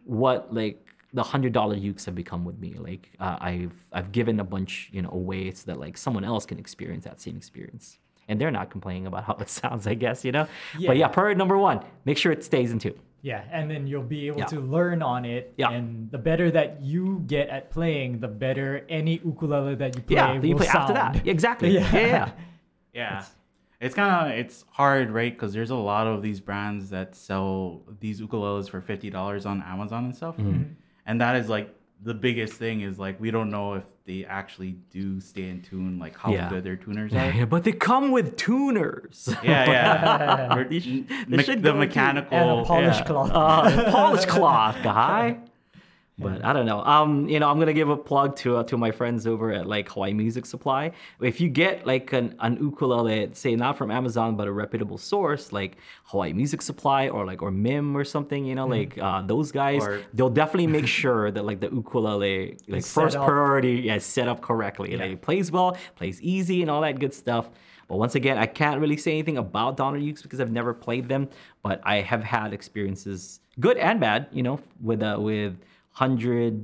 what 0.05 0.53
like 0.53 0.85
the 1.13 1.23
hundred 1.23 1.53
dollar 1.53 1.75
ukes 1.75 2.05
have 2.05 2.13
become 2.15 2.45
with 2.45 2.59
me. 2.59 2.75
Like 2.77 3.11
uh, 3.19 3.37
I've 3.41 3.73
I've 3.91 4.11
given 4.11 4.39
a 4.39 4.43
bunch 4.43 4.89
you 4.91 5.01
know 5.01 5.09
away 5.11 5.51
so 5.51 5.63
that 5.71 5.79
like 5.79 5.97
someone 5.97 6.23
else 6.23 6.45
can 6.45 6.59
experience 6.59 7.03
that 7.05 7.19
same 7.19 7.35
experience, 7.35 7.97
and 8.27 8.39
they're 8.39 8.51
not 8.51 8.69
complaining 8.69 9.07
about 9.07 9.23
how 9.23 9.33
it 9.39 9.49
sounds. 9.61 9.87
I 9.87 9.95
guess 9.95 10.23
you 10.23 10.31
know. 10.31 10.47
But 10.75 10.81
Yeah. 10.81 10.91
yeah, 10.93 11.07
priority 11.07 11.37
number 11.37 11.57
one, 11.57 11.83
make 12.05 12.17
sure 12.17 12.31
it 12.31 12.43
stays 12.43 12.71
in 12.71 12.77
tune. 12.79 12.93
Yeah, 13.21 13.43
and 13.51 13.69
then 13.69 13.85
you'll 13.87 14.03
be 14.03 14.27
able 14.27 14.39
Yeah. 14.39 14.45
to 14.45 14.59
learn 14.61 15.01
on 15.01 15.25
it. 15.25 15.53
Yeah. 15.57 15.71
And 15.71 16.09
the 16.11 16.17
better 16.19 16.49
that 16.51 16.81
you 16.81 17.21
get 17.27 17.49
at 17.49 17.69
playing, 17.69 18.19
the 18.19 18.29
better 18.29 18.85
any 18.87 19.15
ukulele 19.25 19.75
that 19.75 19.95
you 19.95 20.01
play 20.03 20.15
yeah, 20.15 20.33
then 20.33 20.45
you 20.45 20.55
will 20.55 20.59
play 20.63 20.67
after 20.67 20.93
that. 20.93 21.27
Exactly. 21.27 21.71
Yeah. 21.73 21.89
yeah, 21.93 22.07
yeah. 22.07 22.29
Yeah. 22.93 23.23
It's 23.81 23.95
kind 23.95 24.31
of 24.31 24.37
it's 24.37 24.65
hard, 24.71 25.09
right? 25.09 25.31
Because 25.33 25.53
there's 25.53 25.69
a 25.69 25.75
lot 25.75 26.05
of 26.05 26.21
these 26.21 26.39
brands 26.41 26.89
that 26.89 27.15
sell 27.15 27.81
these 27.99 28.19
ukuleles 28.21 28.69
for 28.69 28.81
fifty 28.81 29.09
dollars 29.09 29.45
on 29.45 29.61
Amazon 29.63 30.05
and 30.05 30.15
stuff, 30.15 30.35
Mm-hmm. 30.37 30.63
and 31.05 31.21
that 31.21 31.35
is 31.37 31.47
like 31.47 31.73
the 32.01 32.13
biggest 32.13 32.53
thing 32.53 32.81
is 32.81 32.97
like 32.99 33.19
we 33.19 33.29
don't 33.31 33.49
know 33.49 33.73
if 33.75 33.83
they 34.05 34.25
actually 34.25 34.71
do 34.89 35.19
stay 35.21 35.49
in 35.49 35.61
tune, 35.61 35.97
like 35.99 36.17
how 36.17 36.31
Yeah. 36.31 36.49
good 36.49 36.63
their 36.63 36.75
tuners 36.77 37.11
Yeah, 37.13 37.27
are. 37.29 37.31
yeah, 37.33 37.45
but 37.45 37.63
they 37.63 37.71
come 37.73 38.11
with 38.11 38.35
tuners. 38.37 39.29
Yeah, 39.43 39.69
yeah. 39.69 40.55
Or 40.57 40.63
They 40.69 40.79
should- 40.79 41.07
they 41.29 41.37
me- 41.37 41.55
the 41.61 41.73
mechanical. 41.73 42.37
And 42.37 42.61
a 42.61 42.63
polished 42.65 42.99
Yeah. 43.01 43.05
cloth. 43.05 43.31
Uh, 43.31 43.91
polished 43.91 44.27
cloth, 44.27 44.77
guy. 44.83 45.39
But 46.21 46.43
I 46.43 46.51
don't 46.51 46.65
know. 46.65 46.83
Um, 46.83 47.29
you 47.29 47.39
know, 47.39 47.49
I'm 47.49 47.59
gonna 47.59 47.73
give 47.73 47.89
a 47.89 47.95
plug 47.95 48.35
to 48.37 48.57
uh, 48.57 48.63
to 48.63 48.77
my 48.77 48.91
friends 48.91 49.25
over 49.25 49.53
at 49.53 49.67
like 49.67 49.89
Hawaii 49.89 50.13
Music 50.13 50.45
Supply. 50.45 50.91
If 51.21 51.39
you 51.39 51.47
get 51.47 51.87
like 51.87 52.11
an, 52.13 52.35
an 52.39 52.57
ukulele, 52.57 53.29
say 53.33 53.55
not 53.55 53.77
from 53.77 53.89
Amazon 53.89 54.35
but 54.35 54.47
a 54.47 54.51
reputable 54.51 54.97
source 54.97 55.53
like 55.53 55.77
Hawaii 56.05 56.33
Music 56.33 56.61
Supply 56.61 57.07
or 57.07 57.25
like 57.25 57.41
or 57.41 57.51
MIM 57.51 57.95
or 57.95 58.03
something, 58.03 58.45
you 58.45 58.55
know, 58.55 58.67
like 58.67 58.97
uh, 58.97 59.21
those 59.21 59.51
guys, 59.51 59.81
Or- 59.83 60.01
they'll 60.13 60.29
definitely 60.29 60.67
make 60.67 60.87
sure 61.01 61.31
that 61.31 61.45
like 61.45 61.61
the 61.61 61.69
ukulele 61.69 62.57
like 62.67 62.83
set 62.83 63.01
first 63.01 63.15
priority 63.15 63.73
yeah, 63.85 63.95
is 63.95 64.05
set 64.05 64.27
up 64.27 64.41
correctly. 64.41 64.97
Like 64.97 65.11
it 65.11 65.21
plays 65.21 65.51
well, 65.51 65.77
plays 65.95 66.21
easy, 66.21 66.61
and 66.61 66.69
all 66.69 66.81
that 66.81 66.99
good 66.99 67.13
stuff. 67.13 67.49
But 67.87 67.97
once 67.97 68.13
again, 68.13 68.37
I 68.37 68.45
can't 68.45 68.79
really 68.79 68.97
say 68.97 69.11
anything 69.11 69.37
about 69.37 69.75
Donner 69.75 69.99
Ukes 69.99 70.21
because 70.21 70.39
I've 70.39 70.51
never 70.51 70.73
played 70.75 71.09
them. 71.09 71.27
But 71.63 71.81
I 71.83 72.01
have 72.01 72.23
had 72.23 72.53
experiences, 72.53 73.39
good 73.59 73.77
and 73.77 73.99
bad, 73.99 74.27
you 74.31 74.43
know, 74.43 74.59
with 74.79 75.01
uh, 75.01 75.17
with 75.19 75.55
hundred 76.03 76.55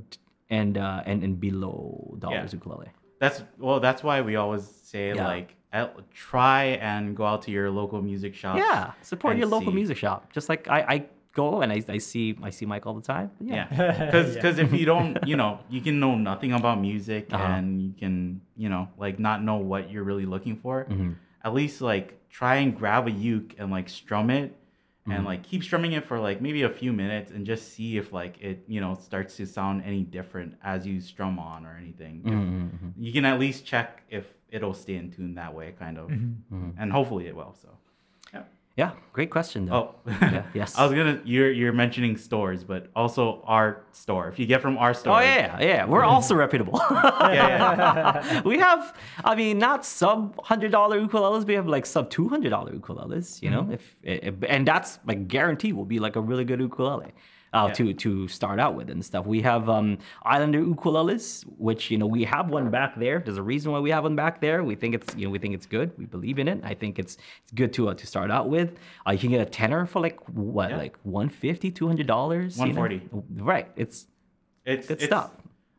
and 0.58 0.72
uh, 0.78 1.02
and 1.08 1.18
and 1.26 1.34
below 1.46 2.16
dollars 2.24 2.50
Yeah. 2.52 2.58
ukulele. 2.58 2.90
That's 3.22 3.38
well. 3.64 3.80
That's 3.86 4.02
why 4.06 4.16
we 4.28 4.32
always 4.42 4.64
say 4.92 5.04
Yeah. 5.14 5.26
like 5.34 5.48
uh, 5.72 5.88
try 6.28 6.62
and 6.92 7.02
go 7.18 7.24
out 7.30 7.40
to 7.46 7.50
your 7.56 7.68
local 7.80 8.00
music 8.10 8.32
shop. 8.40 8.56
Yeah, 8.64 8.92
support 9.12 9.36
your 9.36 9.48
local 9.56 9.72
see. 9.72 9.80
music 9.80 9.96
shop. 10.04 10.32
Just 10.36 10.48
like 10.52 10.62
I, 10.76 10.80
I 10.94 10.96
go 11.40 11.60
and 11.62 11.70
I, 11.76 11.78
I 11.96 11.98
see 12.10 12.26
I 12.48 12.50
see 12.58 12.66
Mike 12.72 12.84
all 12.86 12.94
the 13.02 13.06
time. 13.14 13.28
Yeah. 13.40 13.66
Yeah, 13.70 14.04
because 14.06 14.28
Yeah. 14.36 14.64
if 14.64 14.70
you 14.78 14.86
don't, 14.92 15.12
you 15.30 15.36
know, 15.40 15.52
you 15.74 15.80
can 15.86 15.96
know 16.04 16.14
nothing 16.30 16.52
about 16.60 16.76
music 16.90 17.24
Uh-huh. 17.32 17.44
and 17.54 17.66
you 17.86 17.92
can, 18.02 18.14
you 18.62 18.68
know, 18.72 18.84
like 19.04 19.16
not 19.28 19.38
know 19.48 19.56
what 19.72 19.82
you're 19.90 20.06
really 20.10 20.26
looking 20.34 20.56
for. 20.64 20.76
Mm-hmm. 20.88 21.12
At 21.46 21.52
least 21.60 21.76
like 21.92 22.06
try 22.38 22.54
and 22.62 22.68
grab 22.80 23.02
a 23.06 23.10
uke 23.34 23.50
and 23.58 23.66
like 23.76 23.88
strum 24.00 24.28
it, 24.40 24.48
Mm-hmm. 25.06 25.12
and 25.12 25.24
like 25.24 25.44
keep 25.44 25.62
strumming 25.62 25.92
it 25.92 26.04
for 26.04 26.18
like 26.18 26.40
maybe 26.40 26.62
a 26.62 26.68
few 26.68 26.92
minutes 26.92 27.30
and 27.30 27.46
just 27.46 27.72
see 27.74 27.96
if 27.96 28.12
like 28.12 28.38
it, 28.40 28.64
you 28.66 28.80
know, 28.80 28.98
starts 29.00 29.36
to 29.36 29.46
sound 29.46 29.84
any 29.84 30.02
different 30.02 30.56
as 30.64 30.84
you 30.84 31.00
strum 31.00 31.38
on 31.38 31.64
or 31.64 31.76
anything. 31.80 32.22
Mm-hmm. 32.24 32.88
You 33.00 33.12
can 33.12 33.24
at 33.24 33.38
least 33.38 33.64
check 33.64 34.02
if 34.10 34.24
it'll 34.50 34.74
stay 34.74 34.96
in 34.96 35.12
tune 35.12 35.36
that 35.36 35.54
way, 35.54 35.74
kind 35.78 35.96
of, 35.98 36.08
Mm-hmm. 36.08 36.70
and 36.78 36.90
hopefully 36.92 37.26
it 37.28 37.36
will. 37.36 37.54
So. 37.62 37.68
Yeah. 38.76 38.90
Great 39.14 39.30
question 39.30 39.64
though. 39.64 39.94
Oh, 40.06 40.10
Yeah, 40.20 40.44
yes. 40.54 40.76
I 40.76 40.84
was 40.84 40.92
gonna. 40.92 41.22
You're 41.24 41.50
you're 41.50 41.72
mentioning 41.72 42.18
stores, 42.18 42.62
but 42.62 42.90
also 42.94 43.42
our 43.46 43.84
store. 43.92 44.28
If 44.28 44.38
you 44.38 44.44
get 44.44 44.60
from 44.60 44.76
our 44.76 44.92
store, 44.92 45.16
Oh 45.16 45.20
yeah, 45.20 45.58
yeah. 45.58 45.86
We're 45.86 46.04
also 46.04 46.34
reputable. 46.44 46.78
yeah, 46.90 47.30
yeah. 47.30 48.42
we 48.44 48.58
have, 48.58 48.94
I 49.24 49.34
mean, 49.34 49.58
not 49.58 49.86
sub 49.86 50.38
hundred 50.44 50.72
dollar 50.72 51.00
ukuleles. 51.00 51.46
We 51.46 51.54
have 51.54 51.66
like 51.66 51.86
sub 51.86 52.10
two 52.10 52.28
hundred 52.28 52.50
dollar 52.50 52.72
ukuleles. 52.72 53.40
You 53.40 53.50
know, 53.50 53.62
mm-hmm. 53.62 53.72
if, 53.72 53.96
if 54.02 54.34
and 54.46 54.68
that's 54.68 54.98
like 55.06 55.26
guarantee 55.26 55.72
will 55.72 55.86
be 55.86 55.98
like 55.98 56.16
a 56.16 56.20
really 56.20 56.44
good 56.44 56.60
ukulele. 56.60 57.12
Uh, 57.56 57.66
Yeah. 57.68 57.72
to 57.78 57.84
to 58.04 58.10
start 58.38 58.58
out 58.64 58.74
with 58.78 58.88
and 58.94 59.00
stuff. 59.10 59.24
We 59.34 59.40
have 59.50 59.64
um, 59.76 59.88
Islander 60.34 60.62
ukuleles, 60.72 61.26
which 61.68 61.82
you 61.90 61.98
know 62.00 62.08
we 62.18 62.22
have 62.34 62.46
one 62.58 62.66
back 62.78 62.92
there. 63.04 63.16
There's 63.24 63.38
a 63.46 63.48
reason 63.52 63.66
why 63.72 63.80
we 63.86 63.90
have 63.96 64.04
one 64.08 64.16
back 64.24 64.34
there. 64.46 64.58
We 64.70 64.74
think 64.80 64.92
it's 64.98 65.08
you 65.18 65.24
know 65.24 65.32
we 65.36 65.40
think 65.44 65.54
it's 65.58 65.68
good. 65.76 65.88
We 66.00 66.06
believe 66.16 66.38
in 66.42 66.48
it. 66.52 66.58
I 66.72 66.74
think 66.74 66.92
it's 67.02 67.14
it's 67.42 67.52
good 67.60 67.72
to 67.76 67.80
uh, 67.88 67.94
to 68.00 68.06
start 68.06 68.30
out 68.36 68.46
with. 68.56 68.70
Uh, 69.06 69.12
you 69.14 69.18
can 69.24 69.30
get 69.36 69.40
a 69.48 69.50
tenor 69.60 69.82
for 69.92 70.00
like 70.06 70.18
what 70.28 70.68
Yeah. 70.70 70.84
like 70.84 70.96
150 71.04 71.70
200 71.70 72.06
dollars. 72.06 72.58
140. 72.58 73.08
Right. 73.52 73.68
It's 73.76 74.06
It's 74.72 74.86
Good 74.88 74.98
it's, 74.98 75.04
stuff. 75.06 75.30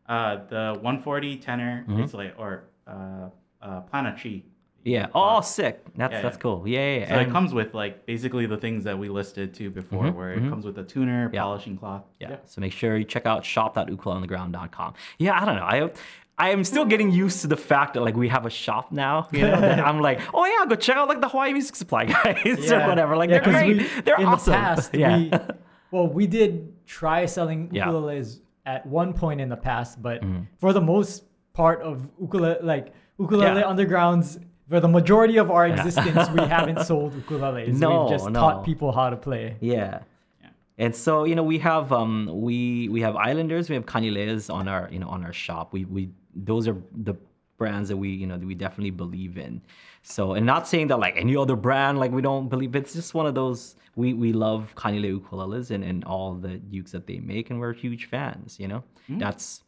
Uh, 0.07 0.33
the 0.53 0.63
140 0.81 1.37
tenor. 1.47 1.73
Mm-hmm. 1.87 2.01
It's 2.03 2.13
like 2.21 2.33
or 2.39 2.51
uh, 2.87 3.29
uh, 3.61 3.81
Planet 3.89 4.15
Chi. 4.21 4.43
Yeah. 4.87 5.07
Oh, 5.13 5.41
sick. 5.41 5.75
That's 5.95 6.13
Yeah, 6.13 6.21
that's 6.21 6.37
yeah. 6.37 6.41
cool. 6.41 6.67
Yeah, 6.67 6.79
yeah. 6.79 6.99
yeah. 6.99 7.09
So 7.09 7.19
it 7.25 7.29
comes 7.31 7.53
with 7.53 7.73
like 7.73 8.05
basically 8.05 8.45
the 8.45 8.57
things 8.57 8.83
that 8.85 8.97
we 8.97 9.09
listed 9.09 9.53
too 9.53 9.69
before, 9.69 10.05
Mhm, 10.05 10.15
where 10.15 10.31
it 10.33 10.41
mhm. 10.41 10.49
comes 10.49 10.63
with 10.65 10.77
a 10.77 10.83
tuner, 10.83 11.29
Yeah. 11.33 11.41
polishing 11.43 11.75
cloth. 11.77 12.03
Yeah. 12.19 12.37
So 12.45 12.61
make 12.61 12.71
sure 12.73 12.95
you 12.97 13.03
check 13.03 13.25
out 13.25 13.43
shop.ukuleleunderground.com. 13.45 14.93
Yeah, 15.19 15.39
I 15.41 15.45
don't 15.45 15.55
know. 15.55 15.63
I 15.63 15.91
I 16.39 16.49
am 16.51 16.63
still 16.63 16.85
getting 16.85 17.09
used 17.11 17.41
to 17.41 17.47
the 17.47 17.57
fact 17.57 17.95
that 17.95 18.01
like 18.01 18.15
we 18.15 18.29
have 18.29 18.45
a 18.45 18.49
shop 18.49 18.91
now. 18.91 19.27
You 19.33 19.41
know, 19.41 19.59
that 19.59 19.79
I'm 19.79 19.99
like, 19.99 20.19
oh 20.33 20.45
yeah, 20.45 20.65
go 20.67 20.75
check 20.75 20.95
out 20.95 21.07
like 21.09 21.19
the 21.21 21.27
Hawaii 21.29 21.51
Music 21.51 21.75
Supply 21.75 22.05
guys 22.13 22.71
or 22.71 22.87
whatever. 22.87 23.17
Like 23.17 23.29
Yeah, 23.31 23.39
they're 23.39 23.53
great. 23.53 23.77
we- 23.77 24.01
they're 24.01 24.19
in 24.19 24.25
awesome. 24.27 24.51
the 24.53 24.57
past, 24.57 24.93
yeah. 24.93 25.17
we, 25.17 25.31
well, 25.91 26.07
we 26.07 26.27
did 26.27 26.73
try 26.85 27.25
selling 27.25 27.69
Yeah. 27.73 27.87
ukuleles 27.87 28.39
at 28.65 28.85
one 28.85 29.13
point 29.13 29.41
in 29.41 29.49
the 29.49 29.57
past, 29.57 30.01
but 30.01 30.21
Mm-hmm. 30.21 30.43
for 30.59 30.71
the 30.73 30.81
most 30.81 31.23
part 31.53 31.81
of 31.81 32.07
ukulele, 32.21 32.59
like 32.61 32.93
ukulele 33.19 33.61
Yeah. 33.61 33.71
undergrounds, 33.73 34.39
for 34.69 34.79
the 34.79 34.87
majority 34.87 35.37
of 35.37 35.49
our 35.51 35.67
existence, 35.67 36.29
we 36.29 36.41
haven't 36.57 36.83
sold 36.85 37.13
ukuleles. 37.13 37.73
No, 37.73 38.01
We've 38.03 38.11
just 38.11 38.29
no. 38.29 38.39
taught 38.39 38.65
people 38.65 38.91
how 38.91 39.09
to 39.09 39.15
play. 39.15 39.55
Yeah. 39.61 40.01
Yeah. 40.41 40.49
And 40.77 40.95
so 40.95 41.23
you 41.23 41.35
know 41.35 41.43
we 41.43 41.57
have 41.59 41.91
um 41.91 42.29
we 42.33 42.89
we 42.89 43.01
have 43.01 43.15
Islanders 43.15 43.69
we 43.69 43.75
have 43.75 43.85
Kanileas 43.85 44.53
on 44.53 44.67
our 44.67 44.89
you 44.91 44.99
know 44.99 45.07
on 45.07 45.23
our 45.23 45.33
shop 45.33 45.73
we 45.73 45.85
we 45.85 46.09
those 46.35 46.67
are 46.67 46.77
the 46.93 47.15
brands 47.57 47.89
that 47.89 47.97
we 47.97 48.09
you 48.09 48.27
know 48.27 48.37
that 48.37 48.45
we 48.45 48.53
definitely 48.53 48.91
believe 48.91 49.37
in 49.39 49.59
so 50.03 50.33
and 50.33 50.45
not 50.45 50.67
saying 50.67 50.87
that 50.89 50.99
like 50.99 51.15
any 51.17 51.35
other 51.35 51.55
brand 51.55 51.97
like 51.97 52.11
we 52.11 52.21
don't 52.21 52.49
believe 52.49 52.75
it's 52.75 52.93
just 52.93 53.15
one 53.15 53.25
of 53.25 53.33
those 53.33 53.75
we 53.95 54.13
we 54.13 54.31
love 54.31 54.71
Kanilea 54.75 55.19
ukuleles 55.19 55.71
and, 55.71 55.83
and 55.83 56.03
all 56.03 56.35
the 56.35 56.59
ukes 56.71 56.91
that 56.91 57.07
they 57.07 57.17
make 57.19 57.49
and 57.49 57.59
we're 57.59 57.73
huge 57.73 58.05
fans 58.05 58.59
you 58.59 58.67
know 58.67 58.83
that's 59.09 59.63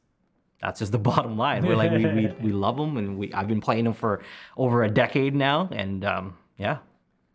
that's 0.62 0.80
just 0.80 0.92
the 0.92 0.98
bottom 1.12 1.38
line 1.38 1.66
we're 1.66 1.76
like 1.76 1.92
we, 1.92 2.06
we 2.06 2.28
we 2.46 2.52
love 2.52 2.78
them 2.78 2.98
and 2.98 3.18
we 3.18 3.32
I've 3.34 3.48
been 3.48 3.62
playing 3.62 3.86
them 3.86 3.94
for 3.94 4.22
over 4.58 4.84
a 4.84 4.90
decade 4.90 5.34
now 5.36 5.70
and 5.72 6.04
um 6.06 6.38
yeah 6.58 6.78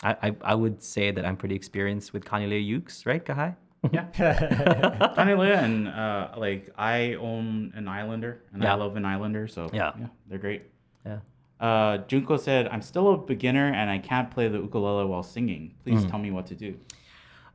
I, 0.02 0.16
I, 0.22 0.36
I 0.42 0.54
would 0.54 0.82
say 0.82 1.10
that 1.12 1.24
I'm 1.24 1.36
pretty 1.36 1.54
experienced 1.54 2.12
with 2.12 2.24
Kanilea 2.26 2.60
ukes, 2.78 3.06
right, 3.06 3.24
Kahai? 3.24 3.56
Yeah. 3.90 4.06
Kanilea 5.16 5.62
and 5.62 5.88
uh, 5.88 6.28
like 6.36 6.68
I 6.76 7.14
own 7.14 7.72
an 7.74 7.88
Islander 7.88 8.42
and 8.52 8.62
Yeah. 8.62 8.72
I 8.72 8.76
love 8.76 8.96
an 8.96 9.04
Islander, 9.06 9.46
so 9.48 9.70
Yeah. 9.72 9.92
they're 10.28 10.38
great. 10.38 10.62
Yeah. 11.06 11.18
Uh, 11.58 11.98
Junko 12.08 12.36
said, 12.36 12.68
"I'm 12.68 12.82
still 12.82 13.14
a 13.14 13.16
beginner 13.16 13.72
and 13.72 13.88
I 13.88 13.98
can't 13.98 14.30
play 14.30 14.48
the 14.48 14.58
ukulele 14.60 15.06
while 15.06 15.22
singing. 15.22 15.74
Please 15.84 16.04
Mm. 16.04 16.10
tell 16.10 16.18
me 16.18 16.30
what 16.30 16.46
to 16.48 16.54
do." 16.54 16.74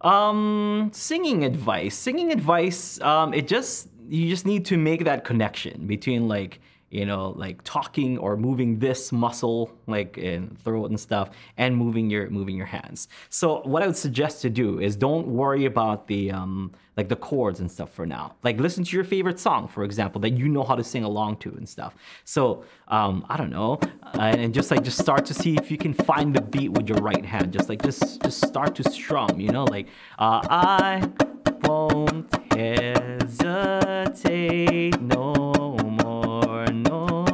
Um, 0.01 0.89
singing 0.93 1.43
advice. 1.43 1.95
Singing 1.95 2.31
advice. 2.31 2.99
Um, 3.01 3.33
it 3.33 3.47
just 3.47 3.89
you 4.09 4.27
just 4.29 4.45
need 4.45 4.65
to 4.65 4.77
make 4.77 5.05
that 5.05 5.23
connection 5.23 5.85
between 5.87 6.27
like 6.27 6.59
you 6.89 7.05
know 7.05 7.33
like 7.37 7.63
talking 7.63 8.17
or 8.17 8.35
moving 8.35 8.79
this 8.79 9.11
muscle 9.11 9.71
like 9.85 10.17
in 10.17 10.49
throat 10.63 10.89
and 10.89 10.99
stuff 10.99 11.29
and 11.57 11.75
moving 11.75 12.09
your 12.09 12.29
moving 12.29 12.55
your 12.55 12.65
hands. 12.65 13.07
So 13.29 13.61
what 13.61 13.83
I 13.83 13.87
would 13.87 13.97
suggest 13.97 14.41
to 14.41 14.49
do 14.49 14.79
is 14.79 14.95
don't 14.95 15.27
worry 15.27 15.65
about 15.65 16.07
the 16.07 16.31
um 16.31 16.71
like 16.97 17.07
the 17.07 17.15
chords 17.15 17.61
and 17.61 17.71
stuff 17.71 17.93
for 17.93 18.05
now. 18.05 18.35
Like 18.43 18.59
listen 18.59 18.83
to 18.83 18.95
your 18.95 19.05
favorite 19.05 19.39
song, 19.39 19.67
for 19.67 19.83
example, 19.83 20.19
that 20.21 20.31
you 20.31 20.49
know 20.49 20.63
how 20.63 20.75
to 20.75 20.83
sing 20.83 21.03
along 21.05 21.37
to 21.37 21.49
and 21.49 21.67
stuff. 21.67 21.95
So 22.25 22.65
um, 22.89 23.25
I 23.29 23.37
don't 23.37 23.51
know, 23.51 23.79
uh, 24.03 24.35
and 24.41 24.53
just 24.53 24.69
like 24.69 24.83
just 24.83 24.97
start 24.97 25.25
to 25.27 25.33
see 25.33 25.55
if 25.55 25.71
you 25.71 25.77
can 25.77 25.93
find 25.93 26.35
the 26.35 26.41
beat 26.41 26.71
with 26.73 26.89
your 26.89 26.97
right 26.97 27.23
hand. 27.23 27.53
Just 27.53 27.69
like 27.69 27.81
just 27.83 28.21
just 28.21 28.45
start 28.45 28.75
to 28.75 28.83
strum, 28.91 29.39
you 29.39 29.49
know, 29.49 29.63
like 29.65 29.87
uh, 30.17 30.41
I 30.49 31.09
won't 31.63 32.38
hesitate 33.99 34.99
no 35.01 35.75
more, 36.03 36.65
no 36.67 37.25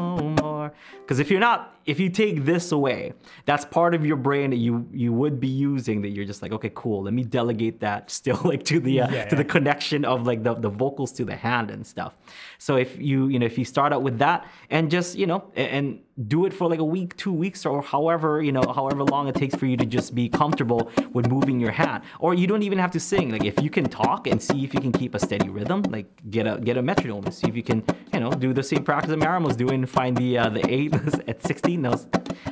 more. 0.42 0.74
Because 1.02 1.20
if 1.20 1.32
you're 1.32 1.40
not, 1.40 1.75
if 1.86 2.00
you 2.00 2.10
take 2.10 2.46
this 2.46 2.72
away, 2.72 3.14
that's 3.46 3.64
part 3.64 3.94
of 3.94 4.06
your 4.06 4.18
brain 4.18 4.50
that 4.50 4.58
you 4.58 4.88
you 4.92 5.14
would 5.14 5.40
be 5.40 5.48
using 5.48 6.02
that 6.02 6.10
you're 6.10 6.26
just 6.26 6.42
like, 6.42 6.52
okay, 6.52 6.72
cool. 6.74 7.04
Let 7.04 7.14
me 7.14 7.24
delegate 7.24 7.80
that 7.82 8.10
still 8.20 8.40
like 8.44 8.64
to 8.66 8.80
the 8.80 9.02
uh, 9.02 9.12
Yeah, 9.12 9.26
to 9.26 9.36
the 9.36 9.44
connection 9.46 10.04
of 10.06 10.26
like 10.26 10.44
the, 10.44 10.56
the 10.56 10.70
vocals 10.70 11.12
to 11.14 11.26
the 11.26 11.36
hand 11.36 11.72
and 11.72 11.86
stuff. 11.86 12.14
So 12.58 12.76
if 12.78 12.98
you 13.00 13.28
you 13.28 13.40
know 13.40 13.46
if 13.46 13.58
you 13.58 13.66
start 13.66 13.94
out 13.94 14.02
with 14.04 14.18
that 14.20 14.48
and 14.70 14.90
just 14.90 15.16
you 15.16 15.28
know 15.28 15.52
a- 15.56 15.60
and, 15.60 16.00
do 16.30 16.46
it 16.46 16.54
for 16.54 16.70
like 16.70 16.80
a 16.80 16.84
week, 16.98 17.14
two 17.18 17.34
weeks, 17.34 17.66
or 17.66 17.82
however 17.82 18.42
you 18.42 18.54
know 18.54 18.64
however 18.74 19.04
long 19.04 19.28
it 19.28 19.36
takes 19.36 19.54
for 19.54 19.66
you 19.66 19.76
to 19.76 19.86
just 19.86 20.16
be 20.16 20.30
comfortable 20.30 20.90
with 21.12 21.28
moving 21.28 21.60
your 21.60 21.72
hand, 21.72 22.04
or 22.20 22.34
you 22.34 22.48
don't 22.48 22.64
even 22.64 22.80
have 22.80 22.92
to 22.92 23.02
sing. 23.02 23.32
Like 23.32 23.44
if 23.44 23.62
you 23.62 23.70
can 23.70 23.84
talk 23.84 24.26
and 24.26 24.42
see 24.42 24.64
if 24.64 24.74
you 24.74 24.80
can 24.80 24.94
keep 24.94 25.14
a 25.14 25.20
steady 25.20 25.50
rhythm, 25.50 25.82
like 25.90 26.08
get 26.30 26.48
a 26.48 26.58
get 26.62 26.78
a 26.78 26.82
metronome 26.82 27.26
and 27.26 27.34
see 27.34 27.50
if 27.50 27.56
you 27.56 27.64
can 27.64 27.84
you 28.14 28.22
know 28.22 28.32
do 28.32 28.54
the 28.54 28.64
same 28.64 28.82
practice 28.82 29.10
that 29.10 29.18
Mariam 29.18 29.44
was 29.44 29.58
doing, 29.58 29.86
find 29.86 30.16
the 30.16 30.38
uh, 30.38 30.48
the 30.48 30.66
eight 30.74 30.94
at 31.28 31.44
16 31.44 31.75
notes, 31.78 32.08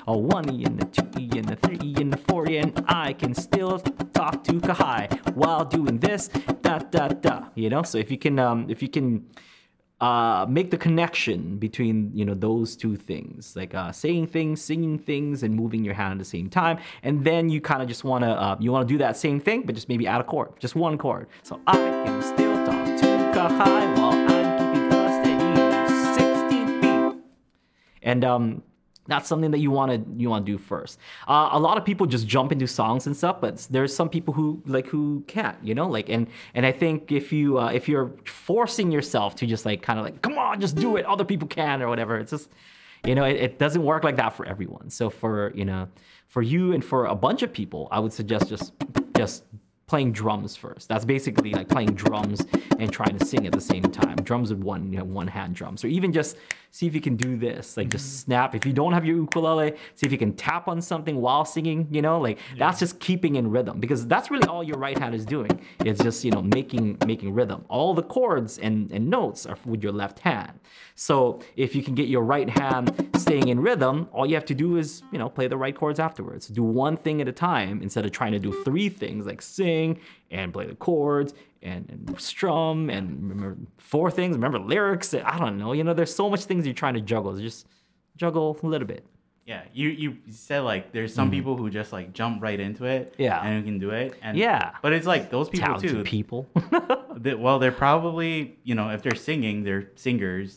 a 0.08 0.18
one 0.18 0.50
E 0.54 0.66
and 0.66 0.82
a 0.82 0.86
two 0.86 1.10
E 1.20 1.30
and 1.38 1.52
a 1.52 1.56
three 1.56 1.80
E 1.82 1.96
and 1.98 2.14
a 2.14 2.18
four 2.18 2.50
E, 2.50 2.58
and 2.58 2.84
I 2.88 3.14
can 3.14 3.34
still 3.34 3.80
talk 4.14 4.44
to 4.46 4.54
Kahai 4.54 5.36
while 5.36 5.66
doing 5.66 6.00
this, 6.00 6.28
da 6.62 6.80
da 6.80 7.08
da. 7.08 7.50
You 7.56 7.70
know, 7.70 7.84
so 7.84 7.98
if 7.98 8.12
you 8.12 8.18
can 8.18 8.40
um 8.40 8.70
if 8.70 8.82
you 8.82 8.90
can 8.90 9.26
uh, 10.04 10.46
make 10.50 10.70
the 10.70 10.78
connection 10.78 11.58
between 11.58 12.12
you 12.14 12.26
know 12.26 12.34
those 12.34 12.76
two 12.76 12.98
things, 12.98 13.56
like 13.56 13.74
uh, 13.74 13.90
saying 13.90 14.28
things, 14.28 14.62
singing 14.62 15.00
things, 15.00 15.44
and 15.44 15.56
moving 15.56 15.82
your 15.86 15.94
hand 15.94 16.12
at 16.14 16.20
the 16.20 16.26
same 16.26 16.50
time, 16.50 16.78
and 17.04 17.24
then 17.24 17.50
you 17.50 17.62
kind 17.62 17.82
of 17.82 17.88
just 17.88 18.04
want 18.04 18.22
to 18.24 18.30
uh, 18.30 18.58
you 18.60 18.70
want 18.70 18.86
to 18.86 18.94
do 18.94 18.98
that 18.98 19.16
same 19.16 19.40
thing, 19.40 19.62
but 19.66 19.76
just 19.76 19.88
maybe 19.88 20.06
add 20.06 20.20
a 20.20 20.24
chord, 20.26 20.50
just 20.60 20.76
one 20.76 20.98
chord. 20.98 21.28
So 21.44 21.58
I 21.68 21.78
can 21.78 22.22
still 22.22 22.54
talk 22.66 22.86
to 23.02 23.08
Kahai 23.34 23.98
while 23.98 24.12
I'm 24.12 24.74
keeping 24.74 24.92
a 24.92 25.08
steady 25.22 25.56
16 26.16 26.82
beat 26.82 27.24
and 28.02 28.26
um, 28.26 28.62
that's 29.08 29.28
something 29.28 29.52
that 29.52 29.60
you 29.60 29.72
want 29.72 29.92
to 29.92 30.22
you 30.22 30.30
want 30.30 30.46
to 30.46 30.52
do 30.52 30.58
first. 30.58 31.00
Uh, 31.28 31.50
a 31.52 31.60
lot 31.60 31.78
of 31.78 31.84
people 31.84 32.06
just 32.06 32.28
jump 32.28 32.52
into 32.52 32.68
songs 32.68 33.06
and 33.08 33.16
stuff, 33.16 33.42
but 33.42 33.68
there's 33.70 33.94
some 33.96 34.10
people 34.10 34.34
who 34.34 34.62
like 34.66 34.88
who 34.88 35.24
can't, 35.28 35.58
you 35.64 35.76
know, 35.76 35.88
like 35.88 36.10
and 36.10 36.28
and 36.54 36.66
I 36.66 36.72
think 36.72 37.12
if 37.12 37.34
you 37.34 37.60
uh, 37.60 37.72
if 37.72 37.90
you're 37.90 38.12
forcing 38.26 38.92
yourself 38.92 39.36
to 39.38 39.46
just 39.46 39.66
like 39.66 39.82
kind 39.82 40.00
of 40.00 40.06
like 40.06 40.22
come 40.22 40.38
on, 40.38 40.62
just 40.62 40.76
do 40.76 40.96
it, 40.98 41.06
other 41.06 41.26
people 41.26 41.48
can 41.48 41.82
or 41.82 41.90
whatever, 41.90 42.18
it's 42.18 42.32
just 42.32 42.50
you 43.06 43.16
know 43.16 43.26
it, 43.26 43.36
it 43.36 43.60
doesn't 43.60 43.84
work 43.84 44.04
like 44.04 44.16
that 44.16 44.30
for 44.30 44.46
everyone. 44.46 44.90
So 44.90 45.10
for 45.10 45.52
you 45.54 45.66
know 45.66 45.88
for 46.28 46.42
you 46.42 46.74
and 46.74 46.84
for 46.84 47.06
a 47.06 47.16
bunch 47.16 47.44
of 47.44 47.52
people, 47.52 47.88
I 47.92 48.00
would 48.00 48.14
suggest 48.14 48.48
just 48.48 48.74
just 49.18 49.44
playing 49.94 50.12
drums 50.12 50.56
first. 50.56 50.90
That's 50.90 51.06
basically 51.06 51.52
like 51.52 51.70
playing 51.70 51.94
drums 51.94 52.44
and 52.80 52.92
trying 52.92 53.16
to 53.16 53.24
sing 53.24 53.46
at 53.46 53.54
the 53.54 53.62
same 53.62 53.84
time. 53.84 54.16
Drums 54.16 54.50
with 54.52 54.64
one, 54.64 54.92
you 54.92 54.98
know, 54.98 55.04
one 55.04 55.28
hand 55.28 55.54
drums, 55.54 55.84
or 55.84 55.88
even 55.88 56.12
just 56.12 56.36
see 56.72 56.88
if 56.88 56.96
you 56.96 57.02
can 57.02 57.16
do 57.16 57.38
this. 57.38 57.78
Like 57.78 57.90
just 57.90 58.08
mm-hmm. 58.08 58.32
snap. 58.32 58.56
If 58.56 58.66
you 58.66 58.74
don't 58.74 58.94
have 58.94 59.06
your 59.06 59.18
ukulele, 59.18 59.78
see 59.94 60.08
if 60.08 60.12
you 60.12 60.18
can 60.18 60.34
tap 60.34 60.68
on 60.68 60.82
something 60.82 61.22
while 61.22 61.46
singing. 61.46 61.88
You 61.92 62.02
know, 62.02 62.20
like 62.20 62.40
that's 62.58 62.80
just 62.80 63.00
keeping 63.00 63.36
in 63.36 63.52
rhythm 63.52 63.80
because 63.80 64.08
that's 64.08 64.32
really 64.32 64.48
all 64.48 64.64
your 64.64 64.80
right 64.80 64.98
hand 64.98 65.14
is 65.14 65.26
doing. 65.26 65.62
It's 65.86 66.02
just 66.02 66.26
you 66.26 66.32
know 66.32 66.42
making 66.42 66.98
making 67.06 67.32
rhythm. 67.36 67.64
All 67.70 67.94
the 67.94 68.02
chords 68.02 68.58
and 68.58 68.92
and 68.92 69.08
notes 69.12 69.46
are 69.46 69.58
with 69.64 69.84
your 69.84 69.92
left 69.92 70.18
hand. 70.20 70.60
So 70.96 71.40
if 71.56 71.76
you 71.76 71.84
can 71.84 71.94
get 71.94 72.08
your 72.08 72.24
right 72.24 72.50
hand 72.50 73.12
staying 73.16 73.48
in 73.48 73.60
rhythm, 73.60 74.10
all 74.12 74.26
you 74.26 74.34
have 74.34 74.46
to 74.46 74.56
do 74.56 74.78
is 74.78 75.04
you 75.12 75.20
know 75.20 75.30
play 75.30 75.48
the 75.48 75.58
right 75.58 75.76
chords 75.76 76.00
afterwards. 76.00 76.48
Do 76.48 76.64
one 76.64 76.98
thing 76.98 77.22
at 77.22 77.28
a 77.28 77.32
time 77.32 77.84
instead 77.84 78.06
of 78.06 78.12
trying 78.12 78.32
to 78.32 78.40
do 78.40 78.52
three 78.64 78.90
things 78.90 79.28
like 79.28 79.42
sing 79.44 79.83
and 80.32 80.52
play 80.54 80.66
the 80.68 80.76
chords 80.76 81.34
and, 81.62 81.82
and 81.90 82.20
strum 82.22 82.90
and 82.90 83.04
remember 83.30 83.58
four 83.78 84.10
things. 84.12 84.34
Remember 84.36 84.60
lyrics. 84.60 85.14
I 85.14 85.38
don't 85.40 85.58
know. 85.58 85.72
You 85.74 85.84
know, 85.84 85.94
there's 85.94 86.14
so 86.14 86.30
much 86.30 86.44
things 86.46 86.66
you're 86.66 86.74
trying 86.84 86.96
to 86.96 87.02
juggle. 87.02 87.36
Just 87.38 87.68
juggle 88.18 88.58
a 88.62 88.66
little 88.68 88.88
bit. 88.88 89.04
Yeah, 89.46 89.64
you 89.74 89.90
you 89.90 90.10
said 90.30 90.62
like 90.62 90.94
there's 90.94 91.14
some 91.14 91.30
people 91.30 91.58
who 91.58 91.70
just 91.70 91.92
like 91.92 92.14
jump 92.14 92.42
right 92.42 92.60
into 92.68 92.86
it. 92.86 93.04
Mm-hmm. 93.14 93.22
Yeah. 93.24 93.44
and 93.44 93.52
who 93.60 93.64
can 93.70 93.78
do 93.80 93.90
it. 93.90 94.10
And 94.22 94.38
Yeah. 94.38 94.72
but 94.82 94.94
it's 94.94 95.06
like 95.14 95.30
those 95.30 95.50
people 95.50 95.68
Talented 95.68 95.90
too. 95.92 96.04
people. 96.04 96.48
Well, 97.46 97.60
they're 97.60 97.72
probably 97.72 98.58
you 98.64 98.74
know 98.76 98.90
if 98.90 99.02
they're 99.04 99.16
singing, 99.30 99.64
they're 99.64 99.90
singers, 99.96 100.50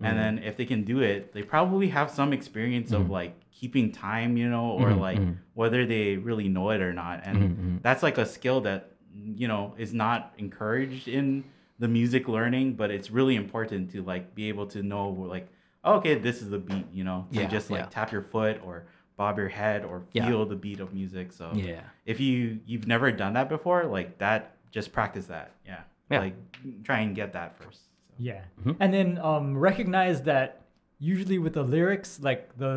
Mm-hmm. 0.00 0.06
and 0.06 0.18
then 0.18 0.44
if 0.48 0.56
they 0.56 0.64
can 0.64 0.84
do 0.84 1.00
it, 1.00 1.34
they 1.34 1.42
probably 1.42 1.88
have 1.90 2.10
some 2.10 2.32
experience 2.32 2.90
Mm-hmm. 2.92 3.02
of 3.02 3.10
like 3.10 3.34
keeping 3.60 3.86
time, 3.92 4.36
you 4.36 4.48
know, 4.54 4.68
or 4.80 4.88
like 5.08 5.20
whether 5.60 5.80
they 5.92 6.16
really 6.28 6.48
know 6.56 6.70
it 6.70 6.80
or 6.88 6.92
not, 6.92 7.16
and 7.28 7.36
Mm-hmm. 7.38 7.76
that's 7.82 8.02
like 8.02 8.18
a 8.18 8.26
skill 8.36 8.60
that 8.68 8.80
you 9.42 9.48
know 9.52 9.74
is 9.84 9.92
not 10.04 10.20
encouraged 10.38 11.06
in 11.08 11.44
the 11.82 11.88
music 11.88 12.24
learning, 12.36 12.66
but 12.80 12.88
it's 12.96 13.10
really 13.18 13.36
important 13.44 13.90
to 13.92 13.98
like 14.12 14.24
be 14.34 14.44
able 14.52 14.66
to 14.74 14.82
know 14.82 15.04
like 15.36 15.46
oh, 15.84 15.94
okay, 15.98 16.14
this 16.26 16.42
is 16.42 16.48
the 16.50 16.58
beat, 16.58 16.86
you 16.92 17.04
know, 17.08 17.26
to 17.32 17.40
Yeah, 17.40 17.48
just 17.56 17.70
like 17.70 17.80
yeah. 17.84 17.96
tap 17.96 18.12
your 18.12 18.20
foot 18.34 18.56
or 18.66 18.74
bob 19.16 19.38
your 19.38 19.48
head 19.48 19.80
or 19.90 19.96
Yeah. 20.12 20.26
feel 20.28 20.44
the 20.54 20.56
beat 20.66 20.78
of 20.80 20.92
music. 21.00 21.32
So 21.32 21.46
Yeah. 21.54 21.80
if 22.12 22.20
you 22.20 22.60
you've 22.70 22.86
never 22.86 23.10
done 23.22 23.32
that 23.38 23.48
before, 23.56 23.80
like 23.98 24.10
that, 24.24 24.40
just 24.76 24.92
practice 24.98 25.26
that. 25.34 25.48
Yeah. 25.70 25.80
Yeah. 26.10 26.20
Like 26.24 26.36
try 26.88 26.98
and 27.04 27.14
get 27.20 27.32
that 27.38 27.50
first. 27.58 27.80
So. 28.08 28.14
Yeah. 28.30 28.42
Mm-hmm. 28.60 28.72
And 28.82 28.90
then 28.96 29.18
um, 29.30 29.46
recognize 29.70 30.18
that 30.32 30.48
usually 30.98 31.38
with 31.44 31.54
the 31.54 31.62
lyrics, 31.76 32.20
like 32.28 32.42
the 32.58 32.72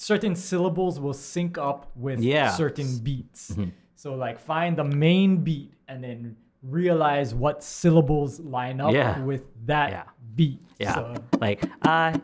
certain 0.00 0.34
syllables 0.36 1.00
will 1.00 1.12
sync 1.12 1.58
up 1.58 1.90
with 1.96 2.20
Yeah. 2.20 2.46
Mm-hmm. 2.48 2.56
certain 2.56 2.98
beats. 2.98 3.56
So 3.96 4.14
like 4.14 4.38
find 4.38 4.76
the 4.78 4.84
main 4.84 5.38
beat 5.42 5.72
and 5.88 6.04
then 6.04 6.36
realize 6.62 7.34
what 7.34 7.64
syllables 7.64 8.38
line 8.38 8.80
up 8.80 8.92
Yeah. 8.94 9.20
with 9.24 9.42
that 9.66 9.90
Yeah. 9.90 10.02
beat. 10.36 10.60
Yeah. 10.78 10.94
So, 10.94 11.14
like 11.40 11.64
I 11.82 12.14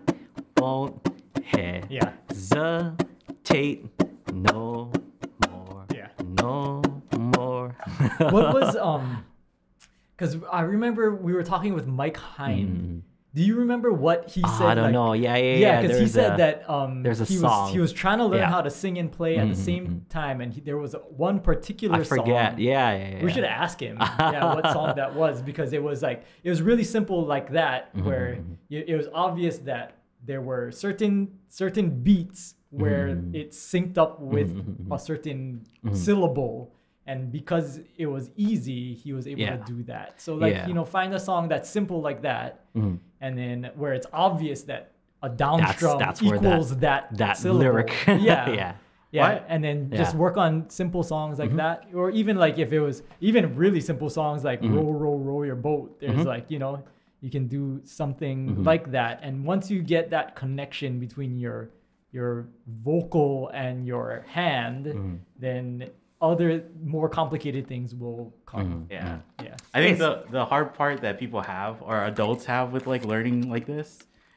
won't 0.58 0.94
Yeah. 1.52 2.12
hesitate 2.28 3.86
no 4.32 4.92
more. 5.50 5.84
Yeah. 5.92 6.08
No 6.40 6.80
more. 7.18 7.74
what 8.18 8.54
was 8.54 8.76
um 8.90 9.24
because 10.16 10.36
I 10.52 10.60
remember 10.60 11.12
we 11.12 11.32
were 11.32 11.42
talking 11.42 11.74
with 11.74 11.88
Mike 11.88 12.16
Hind. 12.18 13.02
Do 13.34 13.42
you 13.42 13.56
remember 13.56 13.92
what 13.92 14.30
he 14.30 14.40
said? 14.42 14.48
Mm-hmm. 14.48 14.62
Ah, 14.62 14.68
I 14.68 14.74
don't 14.76 14.84
like- 14.84 14.92
know. 14.92 15.12
Yeah, 15.12 15.36
yeah, 15.36 15.42
Yeah, 15.54 15.56
yeah. 15.58 15.82
because 15.82 15.98
he 15.98 16.06
said 16.08 16.34
a- 16.34 16.36
that 16.36 16.70
um, 16.70 17.02
there's 17.02 17.20
a 17.20 17.24
he 17.24 17.34
song. 17.36 17.64
was 17.64 17.72
he 17.72 17.80
was 17.80 17.92
trying 17.92 18.18
to 18.18 18.26
learn 18.26 18.38
Yeah. 18.40 18.48
how 18.50 18.62
to 18.62 18.70
sing 18.70 18.96
and 18.98 19.10
play 19.10 19.36
at 19.38 19.48
the 19.48 19.56
same 19.56 20.06
time, 20.08 20.40
and 20.40 20.52
he, 20.54 20.60
there 20.60 20.78
was 20.78 20.94
one 21.10 21.40
particular 21.40 21.96
I 22.00 22.04
forget. 22.04 22.52
song. 22.52 22.60
Yeah, 22.60 22.92
yeah, 22.96 23.08
yeah. 23.16 23.24
We 23.24 23.32
should 23.32 23.42
ask 23.44 23.80
him, 23.80 23.96
yeah, 24.00 24.54
what 24.54 24.70
song 24.72 24.94
that 24.96 25.14
was 25.14 25.42
because 25.42 25.72
it 25.72 25.82
was 25.82 26.00
like 26.02 26.24
it 26.44 26.50
was 26.50 26.62
really 26.62 26.84
simple 26.84 27.24
like 27.26 27.50
that, 27.52 27.92
Mm-hmm, 27.96 28.06
where 28.06 28.28
it, 28.70 28.88
it 28.90 28.96
was 28.96 29.08
obvious 29.12 29.58
that 29.70 29.98
there 30.24 30.40
were 30.40 30.70
certain 30.70 31.14
certain 31.48 31.90
beats 32.02 32.54
where 32.70 33.08
Mm-hmm. 33.08 33.34
it 33.34 33.50
synced 33.52 33.98
up 33.98 34.20
with 34.20 34.50
a 34.90 34.98
certain 34.98 35.64
syllable, 35.92 36.72
and 37.06 37.30
because 37.30 37.80
it 37.98 38.06
was 38.06 38.30
easy, 38.36 38.94
he 38.94 39.12
was 39.12 39.26
able 39.26 39.40
Yeah. 39.42 39.56
to 39.56 39.64
do 39.72 39.82
that. 39.84 40.20
So 40.20 40.34
like 40.34 40.52
Yeah. 40.52 40.60
Mm-hmm. 40.60 40.68
you 40.68 40.74
know, 40.74 40.84
find 40.84 41.12
a 41.14 41.20
song 41.20 41.48
that's 41.48 41.68
simple 41.68 42.00
like 42.00 42.22
that, 42.22 42.64
and 42.74 43.38
then 43.38 43.70
where 43.76 43.92
it's 43.94 44.06
obvious 44.12 44.62
that 44.64 44.92
a 45.22 45.28
down 45.28 45.58
That's- 45.58 45.76
strum 45.76 45.98
that's 45.98 46.20
where 46.22 46.38
that- 46.38 46.46
equals 46.52 46.76
that 46.78 47.16
that 47.16 47.36
syllable. 47.36 47.60
lyric. 47.60 47.90
yeah, 48.06 48.50
Yeah. 48.50 48.72
yeah, 49.10 49.22
What? 49.34 49.44
and 49.48 49.62
then 49.64 49.78
just 49.90 49.98
Yeah. 50.00 50.06
Mm-hmm. 50.08 50.18
work 50.18 50.36
on 50.36 50.68
simple 50.68 51.02
songs 51.02 51.38
like 51.38 51.54
that, 51.56 51.86
or 51.94 52.10
even 52.10 52.36
like 52.36 52.58
if 52.58 52.72
it 52.72 52.80
was 52.80 53.02
even 53.20 53.54
really 53.56 53.80
simple 53.80 54.10
songs 54.10 54.44
like 54.44 54.60
"Row, 54.62 54.90
row, 55.02 55.16
row 55.16 55.42
your 55.42 55.56
boat." 55.56 55.98
There's 56.00 56.12
Mm-hmm. 56.18 56.26
like 56.34 56.50
you 56.50 56.58
know 56.58 56.82
you 57.20 57.30
can 57.30 57.46
do 57.48 57.80
something 57.84 58.64
like 58.64 58.90
that, 58.90 59.20
and 59.22 59.44
once 59.46 59.70
you 59.70 59.80
get 59.82 60.10
that 60.10 60.36
connection 60.36 60.98
between 61.00 61.38
your 61.38 61.70
your 62.12 62.46
vocal 62.68 63.48
and 63.54 63.86
your 63.86 64.24
hand, 64.28 64.86
Mm-hmm. 64.86 65.14
then 65.38 65.66
other 66.24 66.64
more 66.82 67.08
complicated 67.08 67.66
things 67.66 67.94
will 67.94 68.34
come. 68.46 68.86
Yeah. 68.90 69.18
Yeah. 69.42 69.56
I 69.74 69.78
think 69.82 69.98
the 69.98 70.24
the 70.30 70.44
hard 70.44 70.74
part 70.74 71.00
that 71.02 71.18
people 71.18 71.40
have 71.42 71.82
or 71.82 72.04
adults 72.04 72.44
have 72.46 72.72
with 72.72 72.86
like 72.86 73.04
learning 73.04 73.50
like 73.50 73.66
this 73.66 73.88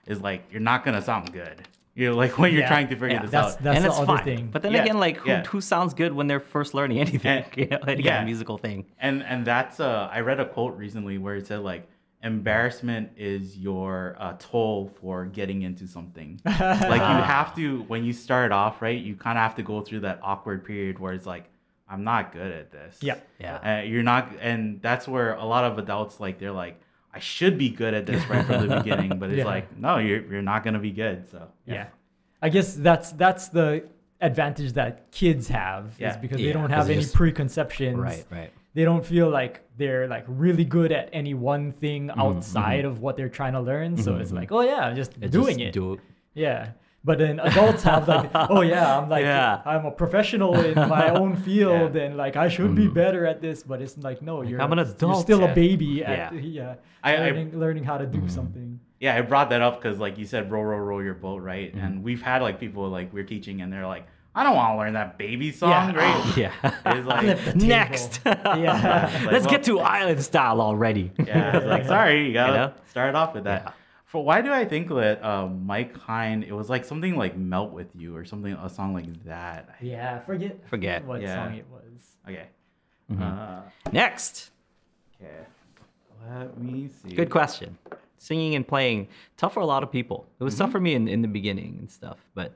is 0.06 0.22
like 0.22 0.42
you're 0.52 0.62
not 0.72 0.84
gonna 0.86 1.02
sound 1.02 1.32
good. 1.34 1.58
You 1.96 2.10
know, 2.12 2.16
like 2.16 2.38
when 2.38 2.52
you're 2.54 2.62
Yeah. 2.62 2.68
trying 2.76 2.88
to 2.90 2.96
figure 2.96 3.10
Yeah, 3.18 3.22
this 3.24 3.32
that's- 3.32 3.56
out. 3.56 3.64
that's 3.64 3.76
and 3.78 3.86
the 3.86 3.90
it's 3.90 3.98
other 3.98 4.18
fine. 4.18 4.24
thing. 4.24 4.50
But 4.54 4.62
then 4.62 4.74
Yeah, 4.74 4.84
again, 4.84 5.00
like 5.00 5.18
who, 5.18 5.30
yeah. 5.30 5.44
who 5.46 5.60
sounds 5.62 5.94
good 5.96 6.14
when 6.14 6.28
they're 6.28 6.40
first 6.56 6.74
learning 6.76 7.00
anything? 7.06 7.44
And- 7.44 7.46
you 7.62 7.68
know, 7.72 7.78
any 7.88 8.04
kind 8.04 8.06
yeah. 8.06 8.20
of 8.20 8.26
musical 8.26 8.58
thing. 8.58 8.86
and 9.00 9.24
and 9.24 9.46
that's 9.46 9.80
uh 9.80 10.10
I 10.12 10.20
read 10.22 10.40
a 10.40 10.46
quote 10.46 10.76
recently 10.78 11.18
where 11.18 11.36
it 11.36 11.48
said 11.48 11.62
like 11.62 11.88
embarrassment 12.24 13.12
is 13.16 13.58
your 13.58 14.16
uh, 14.20 14.34
toll 14.40 14.90
for 15.00 15.26
getting 15.26 15.62
into 15.62 15.88
something. 15.88 16.40
like 16.46 17.02
you 17.02 17.24
have 17.36 17.56
to 17.56 17.84
when 17.84 18.04
you 18.04 18.14
start 18.14 18.52
off, 18.52 18.82
right? 18.82 19.00
You 19.00 19.16
kind 19.16 19.38
of 19.38 19.44
have 19.44 19.56
to 19.56 19.64
go 19.64 19.82
through 19.82 20.02
that 20.02 20.20
awkward 20.22 20.64
period 20.66 21.00
where 21.00 21.14
it's 21.14 21.26
like, 21.28 21.46
I'm 21.90 22.04
not 22.04 22.34
good 22.34 22.52
at 22.52 22.72
this. 22.72 22.98
Yeah. 23.02 23.16
Yeah. 23.40 23.80
Uh, 23.80 23.84
you're 23.84 24.04
not, 24.04 24.32
and 24.42 24.82
that's 24.82 25.08
where 25.08 25.34
a 25.36 25.46
lot 25.46 25.64
of 25.64 25.78
adults 25.78 26.20
like 26.20 26.38
they're 26.40 26.52
like, 26.52 26.80
I 27.14 27.20
should 27.20 27.58
be 27.58 27.70
good 27.70 27.94
at 27.94 28.06
this 28.06 28.26
right 28.30 28.46
from 28.46 28.68
the 28.68 28.76
beginning, 28.84 29.18
but 29.20 29.30
it's 29.30 29.40
Yeah. 29.40 29.46
like, 29.46 29.76
no, 29.78 29.98
you're 29.98 30.22
you're 30.32 30.42
not 30.42 30.64
gonna 30.64 30.80
be 30.80 30.92
good. 30.92 31.28
So 31.32 31.48
Yeah. 31.66 31.88
I 32.42 32.50
guess 32.50 32.76
that's 32.76 33.12
that's 33.14 33.48
the 33.50 33.84
advantage 34.22 34.74
that 34.74 35.12
kids 35.12 35.48
have 35.48 35.86
is 36.00 36.18
because 36.18 36.40
Yeah, 36.42 36.48
they 36.48 36.54
don't 36.54 36.70
have 36.70 36.90
any 36.90 37.02
just- 37.02 37.16
preconceptions. 37.16 37.98
Right. 37.98 38.26
Right. 38.30 38.52
They 38.74 38.84
don't 38.84 39.04
feel 39.06 39.30
like 39.30 39.62
they're 39.78 40.08
like 40.08 40.26
really 40.28 40.66
good 40.66 40.92
at 40.92 41.10
any 41.14 41.34
one 41.34 41.72
thing 41.72 42.10
Mm-hmm, 42.10 42.20
outside 42.22 42.86
of 42.86 43.02
what 43.02 43.16
they're 43.18 43.30
trying 43.30 43.54
to 43.54 43.62
learn. 43.62 43.98
So 43.98 44.18
it's 44.18 44.32
like, 44.32 44.52
oh 44.52 44.62
yeah, 44.62 44.82
I'm 44.88 44.96
just 44.96 45.14
It 45.20 45.32
doing 45.32 45.58
just 45.58 45.70
it. 45.70 45.74
Do 45.74 45.94
it. 45.94 46.00
Yeah. 46.36 46.72
But 47.08 47.18
then 47.20 47.40
adults 47.40 47.84
have 47.84 48.08
like, 48.08 48.30
oh 48.36 48.62
yeah, 48.62 48.98
I'm 49.00 49.08
like, 49.10 49.24
Yeah. 49.24 49.62
I'm 49.66 49.86
a 49.86 49.92
professional 49.92 50.54
in 50.60 50.76
my 50.90 51.10
own 51.22 51.38
field, 51.38 51.96
and 51.96 52.18
like 52.18 52.36
I 52.36 52.48
should 52.50 52.76
be 52.76 52.88
better 52.88 53.26
at 53.26 53.42
this. 53.42 53.64
But 53.64 53.82
it's 53.82 53.98
like, 53.98 54.22
no, 54.22 54.42
you're 54.42 54.60
Mm. 54.60 54.64
I'm 54.64 54.74
an 54.74 54.80
You're 55.00 55.16
still 55.28 55.42
yeah. 55.42 55.52
a 55.52 55.56
baby 55.56 56.04
at 56.04 56.34
Yeah. 56.34 56.40
yeah, 56.40 56.76
I- 57.04 57.16
I- 57.16 57.20
learning, 57.30 57.60
learning 57.64 57.84
how 57.86 57.98
to 57.98 58.06
do 58.06 58.18
Mm-hmm. 58.20 58.28
something. 58.40 58.80
yeah, 59.00 59.16
I 59.16 59.22
brought 59.22 59.50
that 59.52 59.62
up 59.62 59.82
because 59.82 59.98
like 60.06 60.18
you 60.18 60.26
said, 60.26 60.52
row 60.52 60.62
row 60.62 60.78
row 60.90 61.00
your 61.00 61.14
boat, 61.14 61.42
right? 61.42 61.70
Mm-hmm. 61.74 61.86
And 61.86 62.04
we've 62.04 62.22
had 62.22 62.42
like 62.42 62.60
people 62.60 62.90
like 62.90 63.14
we're 63.14 63.24
teaching 63.36 63.62
and 63.62 63.72
they're 63.72 63.88
like, 63.88 64.06
I 64.36 64.44
don't 64.44 64.56
want 64.56 64.74
to 64.74 64.78
learn 64.78 64.94
that 64.94 65.18
baby 65.18 65.52
song, 65.54 65.72
Yeah. 65.72 65.96
right? 66.04 66.38
Yeah. 66.38 66.72
It's 66.94 67.08
like, 67.08 67.22
Flip 67.22 67.40
the 67.46 67.52
table. 67.54 67.68
Next. 67.68 68.20
Yeah. 68.26 69.10
Like, 69.24 69.32
Let's 69.32 69.46
well- 69.46 69.52
get 69.56 69.64
to 69.64 69.80
island 69.80 70.22
style 70.24 70.60
already. 70.62 71.12
yeah, 71.26 71.56
it's 71.58 71.66
like 71.66 71.86
sorry, 71.86 72.28
you 72.28 72.34
gotta 72.34 72.54
know? 72.54 72.74
start 72.90 73.16
off 73.16 73.34
with 73.34 73.46
that. 73.46 73.74
Yeah. 74.08 74.12
For 74.12 74.24
why 74.24 74.42
do 74.42 74.52
I 74.54 74.64
think 74.66 74.88
that 74.90 75.24
um, 75.24 75.66
Mike 75.66 75.96
Hine? 75.98 76.44
It 76.44 76.54
was 76.54 76.70
like 76.70 76.86
something 76.86 77.18
like 77.18 77.38
"Melt 77.38 77.72
with 77.74 77.88
You" 77.96 78.16
or 78.16 78.24
something, 78.26 78.54
a 78.54 78.70
song 78.70 78.94
like 78.94 79.24
that. 79.26 79.76
Yeah, 79.82 80.20
forget 80.22 80.68
Forget. 80.70 81.06
what 81.06 81.22
Yeah. 81.22 81.36
song 81.46 81.56
it 81.58 81.66
was. 81.70 82.16
Okay. 82.28 82.48
Mm-hmm. 83.12 83.24
Uh, 83.24 83.62
Next. 83.92 84.52
okay. 85.22 85.46
Let 86.30 86.58
me 86.58 86.90
see. 86.90 87.16
Good 87.16 87.30
question. 87.30 87.78
Singing 88.18 88.56
and 88.56 88.68
playing 88.68 89.08
tough 89.38 89.54
for 89.54 89.60
a 89.62 89.66
lot 89.66 89.84
of 89.84 89.92
people. 89.92 90.26
It 90.40 90.44
was 90.44 90.54
Mm-hmm. 90.56 90.64
tough 90.64 90.72
for 90.72 90.80
me 90.80 90.94
in, 90.96 91.08
in 91.08 91.22
the 91.22 91.28
beginning 91.28 91.76
and 91.80 91.90
stuff, 91.92 92.18
but 92.34 92.52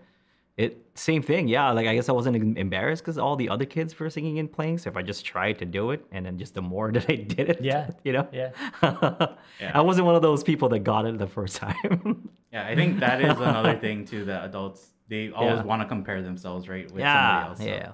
it 0.58 0.86
same 0.96 1.22
thing. 1.24 1.48
Yeah, 1.48 1.72
like 1.72 1.88
I 1.88 1.96
guess 1.96 2.10
I 2.10 2.12
wasn't 2.12 2.58
embarrassed 2.58 3.04
because 3.04 3.18
all 3.18 3.36
the 3.36 3.50
other 3.50 3.66
kids 3.66 3.98
were 3.98 4.10
singing 4.10 4.38
and 4.40 4.52
playing. 4.52 4.78
So 4.80 4.90
if 4.90 4.98
I 4.98 5.02
just 5.02 5.26
tried 5.26 5.60
to 5.60 5.66
do 5.66 5.92
it, 5.92 6.06
and 6.12 6.26
then 6.26 6.38
just 6.38 6.54
the 6.54 6.62
more 6.62 6.92
that 6.96 7.10
I 7.10 7.16
did 7.16 7.50
it, 7.50 7.62
Yeah, 7.62 7.90
you 8.04 8.14
know, 8.14 8.28
yeah. 8.32 8.52
Yeah. 9.62 9.72
I 9.74 9.82
wasn't 9.82 10.06
one 10.08 10.16
of 10.16 10.22
those 10.22 10.44
people 10.44 10.70
that 10.70 10.80
got 10.80 11.06
it 11.06 11.18
the 11.18 11.28
first 11.28 11.56
time. 11.58 12.30
Yeah, 12.52 12.66
I 12.68 12.76
think 12.76 13.00
that 13.00 13.22
is 13.22 13.38
another 13.38 13.78
thing 13.78 14.06
too 14.06 14.26
that 14.26 14.44
adults 14.46 14.90
they 15.08 15.30
always 15.32 15.58
Yeah. 15.60 15.64
want 15.64 15.82
to 15.82 15.88
compare 15.88 16.22
themselves, 16.22 16.68
right, 16.70 16.90
with 16.92 17.00
yeah, 17.02 17.44
somebody 17.44 17.50
else. 17.50 17.60
so, 17.60 17.66
yeah. 17.66 17.92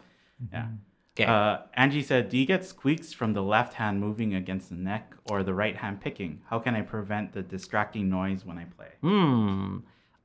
yeah. 0.53 0.67
Okay. 1.19 1.25
Uh, 1.25 1.57
Angie 1.73 2.03
said, 2.03 2.29
"Do 2.29 2.37
you 2.37 2.45
get 2.45 2.63
squeaks 2.63 3.11
from 3.11 3.33
the 3.33 3.41
left 3.41 3.73
hand 3.73 3.99
moving 3.99 4.35
against 4.35 4.69
the 4.69 4.75
neck 4.75 5.15
or 5.31 5.41
the 5.41 5.53
right 5.53 5.75
hand 5.75 5.99
picking? 5.99 6.41
How 6.49 6.59
can 6.59 6.75
I 6.75 6.81
prevent 6.83 7.33
the 7.33 7.41
distracting 7.41 8.07
noise 8.09 8.45
when 8.45 8.57
I 8.59 8.65
play?" 8.65 8.89
Hmm. 9.01 9.77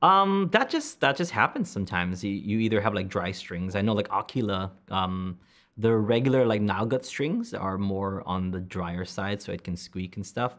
Um, 0.03 0.49
that 0.51 0.69
just 0.69 0.99
that 0.99 1.15
just 1.15 1.31
happens 1.31 1.71
sometimes. 1.71 2.23
You, 2.23 2.31
you 2.31 2.59
either 2.59 2.81
have 2.81 2.93
like 2.93 3.07
dry 3.07 3.31
strings. 3.31 3.75
I 3.75 3.81
know 3.81 3.93
like 3.93 4.09
Aquila, 4.11 4.71
um, 4.91 5.39
the 5.77 5.95
regular 5.95 6.45
like 6.45 6.61
Nylgut 6.61 7.05
strings 7.05 7.53
are 7.53 7.77
more 7.77 8.21
on 8.25 8.51
the 8.51 8.59
drier 8.59 9.05
side, 9.05 9.41
so 9.41 9.53
it 9.53 9.63
can 9.63 9.77
squeak 9.77 10.17
and 10.17 10.25
stuff. 10.25 10.55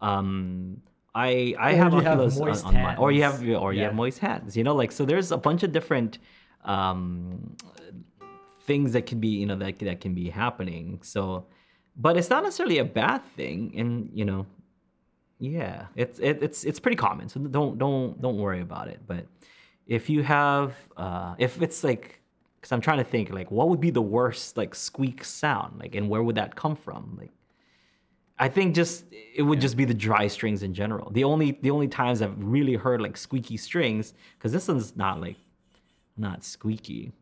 Um, 0.00 0.80
I 1.14 1.54
I 1.58 1.72
Or 1.72 1.76
have 1.76 1.92
you 1.92 2.00
have 2.00 2.18
moist 2.38 2.64
on, 2.64 2.74
on 2.76 2.82
mine, 2.82 2.96
or 2.98 3.12
you 3.12 3.22
have 3.22 3.42
or 3.42 3.74
you 3.74 3.82
have 3.84 3.94
moist 3.94 4.18
hands. 4.18 4.56
You 4.56 4.64
know, 4.64 4.74
like 4.74 4.90
so. 4.90 5.04
There's 5.04 5.30
a 5.30 5.36
bunch 5.36 5.62
of 5.62 5.72
different 5.72 6.18
um 6.64 7.54
things 8.62 8.92
that 8.94 9.06
can 9.06 9.20
be 9.20 9.28
you 9.28 9.46
know 9.46 9.56
that 9.56 9.78
that 9.80 10.00
can 10.00 10.14
be 10.14 10.30
happening. 10.30 11.00
So, 11.02 11.46
but 11.96 12.16
it's 12.16 12.30
not 12.30 12.42
necessarily 12.44 12.78
a 12.78 12.84
bad 12.84 13.24
thing, 13.36 13.74
and 13.76 14.10
you 14.12 14.24
know, 14.24 14.46
yeah, 15.38 15.86
it's 15.96 16.18
it, 16.18 16.42
it's 16.42 16.64
it's 16.64 16.80
pretty 16.80 16.96
common. 16.96 17.28
So 17.28 17.40
don't 17.40 17.78
don't 17.78 18.20
don't 18.20 18.38
worry 18.38 18.60
about 18.60 18.88
it. 18.88 19.00
But 19.06 19.26
if 19.86 20.08
you 20.08 20.22
have 20.22 20.74
uh, 20.96 21.34
if 21.38 21.60
it's 21.60 21.84
like 21.84 22.20
because 22.56 22.72
I'm 22.72 22.80
trying 22.80 22.98
to 22.98 23.04
think 23.04 23.30
like 23.30 23.50
what 23.50 23.68
would 23.68 23.80
be 23.80 23.90
the 23.90 24.02
worst 24.02 24.56
like 24.56 24.74
squeak 24.74 25.24
sound 25.24 25.78
like 25.78 25.94
and 25.94 26.08
where 26.08 26.22
would 26.22 26.36
that 26.36 26.54
come 26.56 26.76
from 26.76 27.16
like. 27.20 27.30
I 28.38 28.50
think 28.50 28.74
just 28.74 29.06
it 29.10 29.40
would 29.40 29.62
just 29.62 29.78
be 29.78 29.86
the 29.86 29.94
dry 29.94 30.26
strings 30.26 30.62
in 30.62 30.74
general. 30.74 31.10
The 31.10 31.24
only 31.24 31.52
the 31.62 31.70
only 31.70 31.88
times 31.88 32.20
I've 32.20 32.36
really 32.36 32.74
heard 32.74 33.00
like 33.00 33.16
squeaky 33.16 33.56
strings 33.56 34.12
because 34.36 34.52
this 34.52 34.68
one's 34.68 34.94
not 34.94 35.22
like 35.22 35.36
not 36.18 36.44
squeaky. 36.44 37.12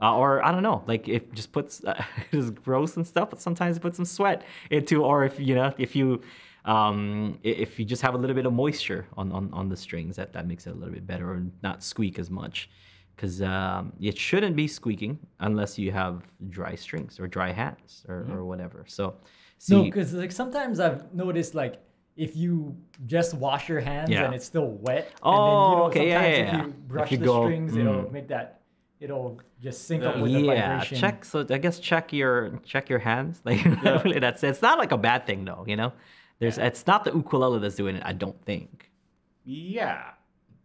Uh, 0.00 0.16
or 0.16 0.44
I 0.44 0.50
don't 0.50 0.62
know, 0.62 0.82
like 0.86 1.08
it 1.08 1.32
just 1.34 1.52
puts 1.52 1.84
uh, 1.86 2.02
it's 2.32 2.50
gross 2.50 2.96
and 2.96 3.06
stuff, 3.06 3.30
but 3.30 3.40
sometimes 3.40 3.76
it 3.76 3.80
puts 3.80 3.96
some 3.96 4.06
sweat 4.06 4.44
into, 4.70 5.04
or 5.04 5.24
if 5.24 5.38
you 5.38 5.54
know, 5.54 5.74
if 5.76 5.94
you 5.94 6.22
um, 6.64 7.38
if 7.42 7.78
you 7.78 7.84
just 7.84 8.02
have 8.02 8.14
a 8.14 8.18
little 8.18 8.36
bit 8.36 8.46
of 8.46 8.52
moisture 8.52 9.06
on, 9.16 9.32
on, 9.32 9.50
on 9.52 9.68
the 9.68 9.76
strings, 9.76 10.16
that, 10.16 10.32
that 10.32 10.46
makes 10.46 10.66
it 10.66 10.70
a 10.70 10.74
little 10.74 10.94
bit 10.94 11.06
better 11.06 11.28
or 11.30 11.42
not 11.62 11.82
squeak 11.82 12.18
as 12.18 12.30
much. 12.30 12.70
Because 13.14 13.42
um, 13.42 13.92
it 14.00 14.16
shouldn't 14.16 14.56
be 14.56 14.66
squeaking 14.66 15.18
unless 15.40 15.78
you 15.78 15.92
have 15.92 16.24
dry 16.48 16.74
strings 16.74 17.20
or 17.20 17.26
dry 17.26 17.52
hands 17.52 18.04
or, 18.08 18.26
or 18.30 18.44
whatever. 18.44 18.84
So, 18.88 19.14
see, 19.58 19.76
No, 19.76 19.82
because 19.84 20.14
like 20.14 20.32
sometimes 20.32 20.80
I've 20.80 21.12
noticed 21.14 21.54
like 21.54 21.80
if 22.16 22.36
you 22.36 22.74
just 23.06 23.34
wash 23.34 23.68
your 23.68 23.80
hands 23.80 24.10
Yeah. 24.10 24.24
and 24.24 24.34
it's 24.34 24.46
still 24.46 24.70
wet. 24.70 25.10
Oh, 25.22 25.30
and 25.30 25.38
then, 25.38 25.70
you 25.70 25.76
know, 25.76 25.84
okay, 25.84 26.08
yeah, 26.08 26.14
sometimes 26.14 26.36
yeah, 26.36 26.42
if 26.42 26.52
yeah. 26.52 26.62
you 26.62 26.68
If 26.68 26.88
brush 26.88 27.10
you 27.12 27.18
the 27.18 27.24
go- 27.24 27.42
strings, 27.44 27.76
it'll 27.76 27.94
mm. 28.04 28.12
make 28.12 28.28
that 28.28 28.60
it'll 29.00 29.40
just 29.60 29.86
sync 29.86 30.04
up 30.04 30.14
Yeah. 30.16 30.22
with 30.22 30.32
the 30.32 30.40
yeah, 30.40 30.84
check. 30.84 31.24
So 31.24 31.44
I 31.50 31.58
guess 31.58 31.80
check 31.80 32.12
your 32.12 32.60
check 32.64 32.88
your 32.88 33.00
hands. 33.00 33.40
Like 33.44 33.62
really, 34.04 34.20
that's 34.20 34.42
it's 34.44 34.62
not 34.62 34.78
like 34.78 34.92
a 34.92 34.98
bad 34.98 35.26
thing 35.26 35.44
though. 35.44 35.64
You 35.66 35.76
know, 35.76 35.92
there's 36.42 36.58
it's 36.58 36.84
not 36.90 37.04
the 37.04 37.12
ukulele 37.20 37.58
that's 37.62 37.76
doing 37.82 37.96
it. 37.98 38.02
I 38.04 38.12
don't 38.12 38.40
think. 38.44 38.90
Yeah, 39.44 40.02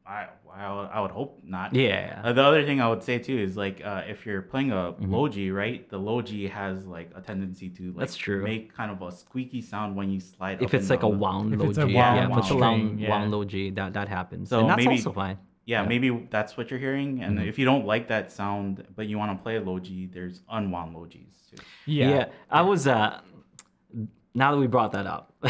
I 0.06 0.28
I 0.54 0.74
would, 0.76 0.90
I 0.96 1.02
would 1.02 1.12
hope 1.12 1.40
not. 1.44 1.74
Yeah. 1.76 2.22
Uh, 2.24 2.34
the 2.34 2.44
other 2.44 2.64
thing 2.66 2.82
I 2.82 2.88
would 2.90 3.04
say 3.04 3.20
too 3.20 3.38
is 3.48 3.56
like 3.58 3.78
uh, 3.86 4.02
if 4.14 4.26
you're 4.26 4.42
playing 4.42 4.72
a 4.72 4.76
Mm-hmm. 4.94 5.14
low 5.14 5.28
G, 5.28 5.52
right? 5.52 5.88
The 5.90 5.98
low 6.10 6.22
G 6.22 6.48
has 6.48 6.86
like 6.86 7.10
a 7.16 7.22
tendency 7.22 7.70
to 7.78 7.84
like 7.92 8.00
That's 8.00 8.16
true. 8.16 8.44
make 8.44 8.74
kind 8.74 8.90
of 8.92 9.02
a 9.02 9.12
squeaky 9.12 9.62
sound 9.62 9.96
when 9.96 10.10
you 10.14 10.20
slide. 10.20 10.62
if 10.62 10.70
up 10.70 10.74
it's 10.76 10.90
and 10.90 10.90
like 10.96 11.00
a 11.00 11.10
down 11.10 11.12
the- 11.12 11.18
wound 11.18 11.54
If 11.54 11.60
low 11.60 11.66
G, 11.66 11.70
it's 11.70 11.78
a 11.78 11.90
yeah, 11.90 12.16
wound 12.16 12.32
if 12.32 12.38
it's 12.40 12.46
a 12.48 12.50
string, 12.50 12.62
wound, 12.62 13.00
yeah. 13.00 13.10
wound 13.10 13.32
low 13.32 13.44
G, 13.46 13.70
that 13.78 13.94
that 13.94 14.08
happens. 14.08 14.50
So 14.50 14.60
and 14.62 14.70
that's 14.70 14.78
maybe- 14.78 14.98
also 14.98 15.12
fine. 15.12 15.38
Yeah, 15.38 15.44
Yeah. 15.66 15.80
Mm-hmm. 15.82 15.90
maybe 15.90 16.28
that's 16.36 16.56
what 16.58 16.66
you're 16.72 16.80
hearing. 16.88 17.12
And 17.24 17.40
if 17.52 17.60
you 17.60 17.66
don't 17.66 17.86
like 17.94 18.08
that 18.14 18.32
sound, 18.32 18.84
but 18.96 19.04
you 19.10 19.18
want 19.22 19.32
to 19.38 19.44
play 19.44 19.56
a 19.58 19.62
low 19.70 19.78
G, 19.80 19.90
there's 20.16 20.42
unwound 20.50 20.96
low 20.96 21.06
Gs 21.06 21.36
too. 21.52 21.58
Yeah. 21.86 22.26
I 22.50 22.62
was 22.62 22.88
uh 22.88 23.20
now 24.34 24.52
that 24.52 24.58
we 24.58 24.68
brought 24.68 24.92
that 24.94 25.08
up, 25.08 25.34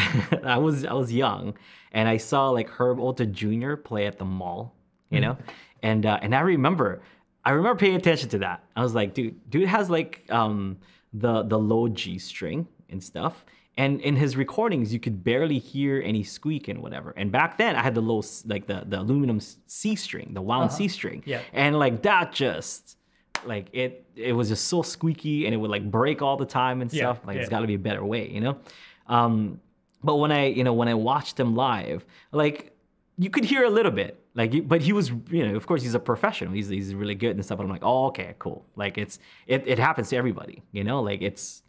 I 0.44 0.58
was 0.58 0.84
I 0.84 0.92
was 0.92 1.12
young 1.12 1.54
and 1.92 2.08
I 2.08 2.16
saw 2.16 2.50
like 2.50 2.68
Herb 2.68 2.98
Ohta 2.98 3.30
Jr. 3.30 3.76
play 3.76 4.06
at 4.06 4.18
the 4.18 4.24
mall, 4.24 4.74
you 5.10 5.20
know? 5.20 5.36
And 5.82 6.06
uh, 6.06 6.18
and 6.22 6.34
I 6.34 6.40
remember 6.40 7.02
I 7.44 7.50
remember 7.50 7.78
paying 7.78 7.96
attention 7.96 8.28
to 8.30 8.38
that. 8.38 8.64
I 8.76 8.82
was 8.82 8.94
like, 8.94 9.14
dude, 9.14 9.50
dude 9.50 9.68
has 9.68 9.88
like 9.88 10.24
um 10.30 10.78
the 11.12 11.42
the 11.42 11.58
low 11.58 11.88
G 11.88 12.18
string 12.18 12.66
and 12.90 13.02
stuff. 13.02 13.44
And 13.78 14.00
in 14.00 14.16
his 14.16 14.36
recordings, 14.36 14.92
you 14.92 14.98
could 14.98 15.22
barely 15.22 15.60
hear 15.60 16.02
any 16.04 16.24
squeak 16.24 16.66
and 16.66 16.82
whatever. 16.82 17.14
And 17.16 17.30
back 17.30 17.58
then, 17.58 17.76
I 17.76 17.82
had 17.82 17.94
the 17.94 18.00
low, 18.00 18.24
like 18.44 18.66
the, 18.66 18.82
the 18.84 19.00
aluminum 19.00 19.38
C 19.38 19.94
string, 19.94 20.34
the 20.34 20.42
wound 20.42 20.72
C 20.72 20.88
string. 20.88 21.22
Yeah. 21.24 21.42
And 21.52 21.78
like 21.78 22.02
that 22.02 22.32
just, 22.32 22.97
like 23.46 23.68
it, 23.72 24.04
it 24.16 24.32
was 24.32 24.48
just 24.48 24.66
so 24.66 24.82
squeaky 24.82 25.46
and 25.46 25.54
it 25.54 25.58
would 25.58 25.70
like 25.70 25.90
break 25.90 26.22
all 26.22 26.36
the 26.36 26.46
time 26.46 26.80
and 26.82 26.92
Yeah, 26.92 27.12
stuff. 27.12 27.26
Like 27.26 27.36
it's 27.36 27.48
got 27.48 27.60
to 27.60 27.66
be 27.66 27.74
a 27.74 27.78
better 27.78 28.04
way, 28.04 28.28
you 28.28 28.40
know. 28.40 28.58
Um, 29.06 29.60
but 30.02 30.16
when 30.16 30.30
I, 30.32 30.46
you 30.46 30.64
know, 30.64 30.72
when 30.72 30.88
I 30.88 30.94
watched 30.94 31.38
him 31.38 31.54
live, 31.54 32.04
like 32.32 32.76
you 33.16 33.30
could 33.30 33.44
hear 33.44 33.64
a 33.64 33.70
little 33.70 33.90
bit, 33.92 34.22
like, 34.34 34.68
but 34.68 34.80
he 34.82 34.92
was, 34.92 35.10
you 35.30 35.46
know, 35.46 35.56
of 35.56 35.66
course 35.66 35.82
he's 35.82 35.94
a 35.94 35.98
professional. 35.98 36.52
He's 36.52 36.68
he's 36.68 36.94
really 36.94 37.16
good 37.16 37.34
and 37.34 37.44
stuff. 37.44 37.58
But 37.58 37.64
I'm 37.64 37.70
like, 37.70 37.82
oh, 37.84 38.06
okay, 38.06 38.34
cool. 38.38 38.64
Like 38.76 38.96
it's 38.96 39.18
it, 39.46 39.64
it 39.66 39.78
happens 39.78 40.10
to 40.10 40.16
everybody, 40.16 40.62
you 40.72 40.84
know. 40.84 41.02
Like 41.02 41.22
it's 41.22 41.62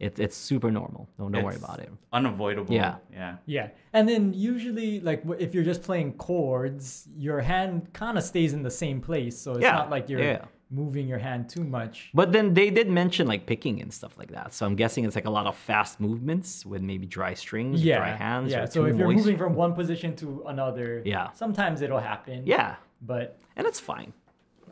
it, 0.00 0.18
it's 0.18 0.36
super 0.36 0.70
normal. 0.70 1.08
Don't 1.18 1.30
don't 1.30 1.44
worry 1.44 1.56
about 1.56 1.78
it. 1.78 1.92
Unavoidable. 2.12 2.74
Yeah. 2.74 2.96
Yeah. 3.12 3.36
Yeah. 3.46 3.68
And 3.92 4.08
then 4.08 4.32
usually, 4.32 4.98
like, 5.00 5.22
if 5.38 5.54
you're 5.54 5.62
just 5.62 5.82
playing 5.82 6.14
chords, 6.14 7.06
your 7.16 7.40
hand 7.40 7.92
kind 7.92 8.16
of 8.16 8.24
stays 8.24 8.54
in 8.54 8.62
the 8.62 8.70
same 8.70 9.00
place. 9.00 9.38
So 9.38 9.52
it's 9.52 9.62
Yeah, 9.62 9.72
not 9.72 9.90
like 9.90 10.08
you're 10.08 10.20
yeah. 10.22 10.46
Moving 10.70 11.08
your 11.08 11.18
hand 11.18 11.48
too 11.48 11.64
much. 11.64 12.10
But 12.14 12.32
then 12.32 12.54
they 12.54 12.70
did 12.70 12.88
mention 12.88 13.26
like 13.26 13.44
picking 13.46 13.82
and 13.82 13.92
stuff 13.92 14.16
like 14.16 14.30
that. 14.30 14.54
So 14.54 14.64
I'm 14.66 14.76
guessing 14.76 15.04
it's 15.04 15.16
like 15.16 15.26
a 15.26 15.30
lot 15.30 15.46
of 15.46 15.56
fast 15.56 16.00
movements 16.00 16.64
with 16.64 16.80
maybe 16.82 17.06
dry 17.06 17.34
strings, 17.34 17.82
Yeah. 17.84 17.98
dry 17.98 18.10
hands. 18.10 18.52
yeah. 18.52 18.64
So 18.66 18.84
if 18.84 18.96
you're 18.96 19.08
moist. 19.08 19.18
moving 19.18 19.36
from 19.38 19.54
one 19.54 19.74
position 19.74 20.14
to 20.16 20.44
another, 20.46 21.02
Yeah. 21.04 21.30
sometimes 21.32 21.82
it'll 21.82 21.98
happen. 21.98 22.42
yeah, 22.46 22.76
But 23.02 23.38
and 23.56 23.66
it's 23.66 23.80
fine. 23.80 24.12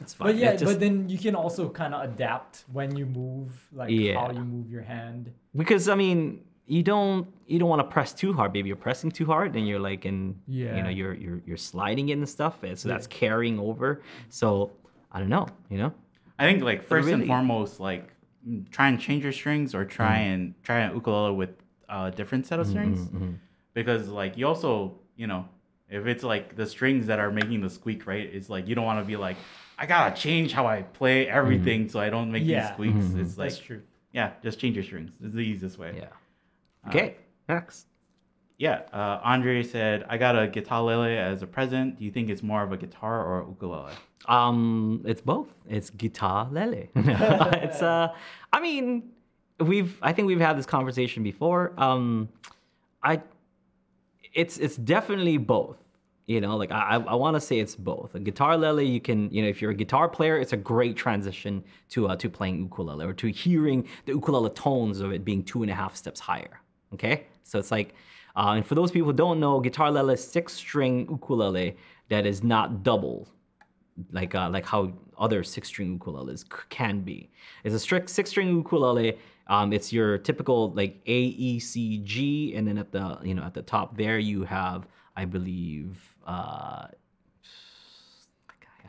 It's 0.01 0.15
fine. 0.15 0.29
but 0.29 0.37
yeah, 0.37 0.53
just- 0.53 0.65
but 0.67 0.79
then 0.79 1.09
you 1.09 1.19
can 1.19 1.35
also 1.35 1.69
kind 1.69 1.93
of 1.95 2.05
adapt 2.05 2.65
when 2.73 2.95
you 2.97 3.05
move, 3.07 3.51
like 3.73 3.91
how 4.15 4.31
you 4.31 4.45
move 4.45 4.71
your 4.71 4.83
hand. 4.83 5.33
because 5.57 5.89
I 5.89 5.97
mean, 5.97 6.41
you 6.67 6.83
don't 6.83 7.27
you 7.47 7.59
don't 7.59 7.71
want 7.71 7.81
to 7.81 7.89
press 7.93 8.13
too 8.13 8.33
hard. 8.35 8.53
Maybe 8.53 8.69
you're 8.69 8.77
pressing 8.77 9.11
too 9.11 9.25
hard, 9.25 9.57
and 9.57 9.67
you're 9.67 9.81
like 9.81 10.05
in 10.05 10.37
you 10.47 10.67
Yeah. 10.67 10.83
know 10.83 10.91
you're 10.91 11.15
you're 11.15 11.41
you're 11.47 11.57
sliding 11.57 12.11
it 12.11 12.19
and 12.19 12.29
stuff, 12.29 12.63
and 12.63 12.79
so 12.79 12.89
that's 12.89 13.07
carrying 13.09 13.59
over. 13.59 14.03
So 14.29 14.71
I 15.13 15.19
don't 15.21 15.29
know, 15.29 15.47
you 15.71 15.79
know. 15.79 15.93
I 16.39 16.45
think 16.47 16.63
like 16.63 16.83
first 16.83 17.09
and 17.09 17.27
foremost, 17.27 17.81
like 17.81 18.11
mm, 18.47 18.69
try 18.71 18.89
and 18.89 19.01
change 19.01 19.23
your 19.25 19.33
strings 19.33 19.75
or 19.75 19.85
try 19.85 20.19
Mm-hmm. 20.19 20.33
and 20.33 20.55
try 20.63 20.79
an 20.81 20.95
ukulele 20.95 21.35
with 21.35 21.51
a 21.89 22.11
different 22.11 22.47
set 22.47 22.59
of 22.61 22.67
strings 22.67 23.01
mm-hmm. 23.01 23.33
because 23.75 24.09
like 24.09 24.37
you 24.37 24.47
also 24.47 24.99
you 25.17 25.27
know 25.27 25.49
if 25.89 26.07
it's 26.07 26.23
like 26.23 26.55
the 26.55 26.67
strings 26.67 27.07
that 27.07 27.19
are 27.19 27.31
making 27.31 27.63
the 27.63 27.71
squeak 27.71 28.07
right 28.07 28.29
it's 28.35 28.51
like 28.51 28.69
you 28.69 28.75
don't 28.75 28.85
want 28.85 29.01
to 29.01 29.05
be 29.07 29.17
like 29.17 29.39
i 29.79 29.87
gotta 29.87 30.15
change 30.15 30.53
how 30.53 30.67
i 30.67 30.83
play 30.83 31.25
Mm-hmm. 31.25 31.37
everything 31.39 31.89
so 31.89 31.99
i 31.99 32.11
don't 32.11 32.31
make 32.31 32.45
Yeah. 32.45 32.61
these 32.61 32.71
squeaks 32.75 33.07
it's 33.15 33.39
like 33.39 33.49
That's 33.53 33.59
true. 33.59 33.83
yeah 34.13 34.33
just 34.43 34.59
change 34.61 34.77
your 34.77 34.85
strings 34.85 35.13
it's 35.25 35.33
the 35.35 35.41
easiest 35.41 35.79
way 35.79 35.95
Yeah. 35.97 36.89
Okay. 36.89 37.17
Next. 37.49 37.87
Yeah 38.59 38.83
uh, 38.93 39.21
andre 39.25 39.63
said 39.63 40.05
i 40.09 40.17
got 40.19 40.37
a 40.39 40.47
guitar 40.49 40.83
lele 40.83 41.17
as 41.33 41.43
a 41.43 41.47
present 41.47 41.99
do 41.99 42.05
you 42.05 42.11
think 42.11 42.29
it's 42.29 42.43
more 42.43 42.63
of 42.63 42.73
a 42.73 42.77
guitar 42.77 43.25
or 43.25 43.43
a 43.43 43.47
ukulele 43.47 43.93
Um, 44.27 45.03
it's 45.07 45.23
both. 45.23 45.49
It's 45.69 45.91
guitar 45.91 46.49
lele. 46.51 46.89
it's 46.95 47.81
uh, 47.81 48.09
I 48.53 48.61
mean, 48.61 49.11
we've 49.61 49.97
I 50.03 50.13
think 50.13 50.27
we've 50.27 50.41
had 50.49 50.59
this 50.59 50.67
conversation 50.67 51.23
before. 51.23 51.73
Um, 51.79 52.29
I, 53.03 53.23
it's 54.35 54.59
it's 54.59 54.77
definitely 54.77 55.39
both. 55.39 55.79
You 56.27 56.41
know, 56.43 56.57
like 56.59 56.71
I 56.73 56.97
I 56.97 57.15
want 57.15 57.37
to 57.37 57.41
say 57.41 57.59
it's 57.59 57.75
both. 57.75 58.15
A 58.15 58.21
guitar 58.21 58.59
lele, 58.59 58.83
you 58.83 59.01
can 59.01 59.31
you 59.33 59.41
know 59.43 59.49
if 59.49 59.63
you're 59.63 59.71
a 59.71 59.81
guitar 59.85 60.09
player, 60.09 60.37
it's 60.43 60.53
a 60.53 60.59
great 60.73 60.95
transition 60.97 61.65
to 61.91 62.09
uh, 62.09 62.17
to 62.17 62.29
playing 62.29 62.57
ukulele 62.69 63.05
or 63.07 63.15
to 63.15 63.29
hearing 63.29 63.89
the 64.05 64.13
ukulele 64.13 64.51
tones 64.51 65.01
of 65.01 65.13
it 65.13 65.25
being 65.25 65.43
two 65.43 65.63
and 65.63 65.71
a 65.71 65.75
half 65.75 65.97
steps 65.97 66.21
higher. 66.21 66.61
Okay, 66.93 67.17
so 67.45 67.59
it's 67.59 67.71
like, 67.71 67.95
uh, 68.39 68.55
and 68.57 68.65
for 68.65 68.75
those 68.75 68.91
people 68.91 69.09
who 69.11 69.17
don't 69.25 69.41
know, 69.41 69.61
guitar 69.61 69.91
lele 69.91 70.11
is 70.11 70.23
six 70.23 70.55
string 70.55 71.07
ukulele 71.11 71.77
that 72.09 72.25
is 72.25 72.43
not 72.43 72.83
double 72.83 73.29
like 74.13 74.35
uh, 74.35 74.49
like 74.51 74.65
how 74.65 74.93
other 75.19 75.43
six 75.43 75.69
string 75.69 75.99
ukuleles 75.99 76.45
can 76.69 77.01
be. 77.01 77.31
It's 77.65 77.75
a 77.75 77.79
strict 77.79 78.09
six 78.09 78.31
string 78.31 78.49
ukulele. 78.49 79.19
Um, 79.49 79.73
it's 79.73 79.93
your 79.93 80.19
typical 80.19 80.73
like 80.73 81.01
A 81.07 81.21
E 81.21 81.59
C 81.59 81.99
G, 81.99 82.55
and 82.55 82.67
then 82.67 82.79
at 82.79 82.93
the 82.93 83.19
you 83.23 83.35
know 83.35 83.43
at 83.43 83.55
the 83.55 83.63
top 83.63 83.97
there 83.97 84.19
you 84.19 84.45
have 84.45 84.87
I 85.17 85.25
believe 85.25 85.99
uh, 86.27 86.87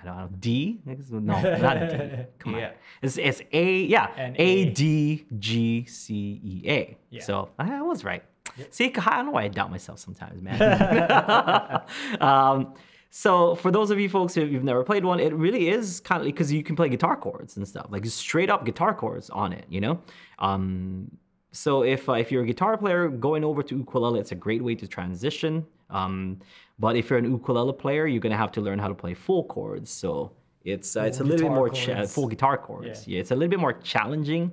I 0.02 0.06
don't 0.06 0.18
know 0.18 0.30
D. 0.40 0.80
No, 0.86 1.42
not 1.58 1.90
D. 1.90 2.26
Come 2.40 2.56
on. 2.56 2.62
Yeah. 2.62 2.72
It's 3.02 3.18
it's 3.18 3.42
A 3.52 3.82
yeah 3.84 4.12
And 4.16 4.36
A. 4.38 4.70
D 4.70 5.26
G 5.40 5.86
C 5.86 6.40
E 6.44 6.70
A. 6.70 6.98
Yeah. 7.10 7.24
So 7.24 7.50
I 7.58 7.82
was 7.82 8.04
right. 8.04 8.24
See, 8.70 8.94
I 8.96 9.18
don't 9.18 9.28
know 9.28 9.32
why 9.32 9.44
I 9.44 9.48
doubt 9.48 9.72
myself 9.72 10.00
sometimes, 10.00 10.42
man. 10.42 11.82
um, 12.22 12.74
so 13.12 13.56
for 13.56 13.72
those 13.72 13.90
of 13.90 14.00
you 14.00 14.08
folks 14.08 14.36
who 14.36 14.46
you've 14.46 14.64
never 14.64 14.84
played 14.84 15.04
one, 15.04 15.20
it 15.20 15.34
really 15.34 15.70
is 15.70 16.00
kind 16.00 16.22
of 16.22 16.26
because 16.26 16.52
you 16.52 16.64
can 16.64 16.76
play 16.76 16.90
guitar 16.90 17.16
chords 17.18 17.58
and 17.58 17.68
stuff, 17.68 17.88
like 17.90 18.06
straight 18.06 18.50
up 18.50 18.66
guitar 18.66 18.94
chords 18.94 19.30
on 19.32 19.52
it, 19.52 19.66
you 19.70 19.82
know. 19.82 20.00
Um, 20.38 21.10
so 21.52 21.84
if 21.84 22.08
uh, 22.08 22.14
if 22.14 22.32
you're 22.32 22.44
a 22.44 22.46
guitar 22.46 22.78
player 22.78 23.10
going 23.10 23.44
over 23.44 23.64
to 23.64 23.78
ukulele, 23.78 24.20
it's 24.20 24.32
a 24.32 24.36
great 24.36 24.64
way 24.64 24.76
to 24.76 24.88
transition. 24.88 25.66
Um, 25.90 26.40
but 26.78 26.96
if 26.96 27.10
you're 27.10 27.18
an 27.18 27.26
ukulele 27.32 27.74
player, 27.74 28.06
you're 28.06 28.22
gonna 28.22 28.38
have 28.38 28.52
to 28.54 28.62
learn 28.62 28.78
how 28.78 28.88
to 28.88 28.94
play 28.94 29.16
full 29.16 29.44
chords. 29.46 29.90
So 29.90 30.32
it's 30.64 30.96
uh, 30.96 31.02
it's 31.02 31.20
a 31.20 31.24
little 31.24 31.50
bit 31.50 31.56
more 31.56 31.70
cha- 31.70 32.06
full 32.06 32.28
guitar 32.28 32.58
chords. 32.58 33.08
Yeah. 33.08 33.22
it's 33.22 33.32
a 33.32 33.36
little 33.36 33.50
bit 33.50 33.60
more 33.60 33.74
challenging 33.74 34.52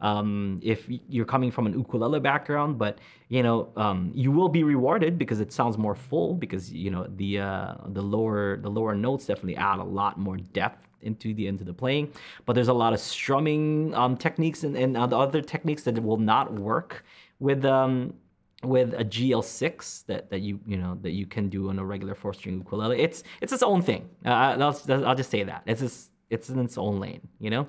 um, 0.00 0.60
if 0.62 0.88
you're 1.08 1.24
coming 1.24 1.50
from 1.50 1.66
an 1.66 1.72
ukulele 1.72 2.20
background. 2.20 2.78
But 2.78 2.98
you 3.28 3.42
know, 3.42 3.70
um, 3.76 4.12
you 4.14 4.30
will 4.30 4.48
be 4.48 4.64
rewarded 4.64 5.18
because 5.18 5.40
it 5.40 5.52
sounds 5.52 5.78
more 5.78 5.94
full 5.94 6.34
because 6.34 6.72
you 6.72 6.90
know 6.90 7.06
the 7.16 7.40
uh, 7.40 7.74
the 7.88 8.02
lower 8.02 8.56
the 8.58 8.70
lower 8.70 8.94
notes 8.94 9.26
definitely 9.26 9.56
add 9.56 9.78
a 9.78 9.84
lot 9.84 10.18
more 10.18 10.36
depth 10.36 10.88
into 11.02 11.34
the 11.34 11.46
into 11.46 11.64
the 11.64 11.74
playing. 11.74 12.12
But 12.46 12.54
there's 12.54 12.68
a 12.68 12.74
lot 12.74 12.92
of 12.92 13.00
strumming 13.00 13.94
um, 13.94 14.16
techniques 14.16 14.64
and, 14.64 14.76
and 14.76 14.96
other 14.96 15.42
techniques 15.42 15.82
that 15.84 16.02
will 16.02 16.16
not 16.16 16.52
work 16.52 17.04
with 17.38 17.64
um, 17.64 18.14
with 18.62 18.94
a 18.94 19.04
GL6 19.04 20.06
that, 20.06 20.30
that 20.30 20.40
you 20.40 20.60
you 20.66 20.76
know 20.76 20.98
that 21.02 21.12
you 21.12 21.26
can 21.26 21.48
do 21.48 21.68
on 21.68 21.78
a 21.78 21.84
regular 21.84 22.14
four 22.14 22.34
string 22.34 22.58
ukulele. 22.58 23.00
It's 23.00 23.22
it's 23.40 23.52
its 23.52 23.62
own 23.62 23.82
thing. 23.82 24.08
Uh, 24.24 24.56
I'll, 24.58 25.06
I'll 25.06 25.14
just 25.14 25.30
say 25.30 25.44
that 25.44 25.62
it's 25.66 25.80
just, 25.80 26.10
it's 26.30 26.48
in 26.48 26.58
its 26.58 26.78
own 26.78 27.00
lane. 27.00 27.20
You 27.38 27.50
know, 27.50 27.68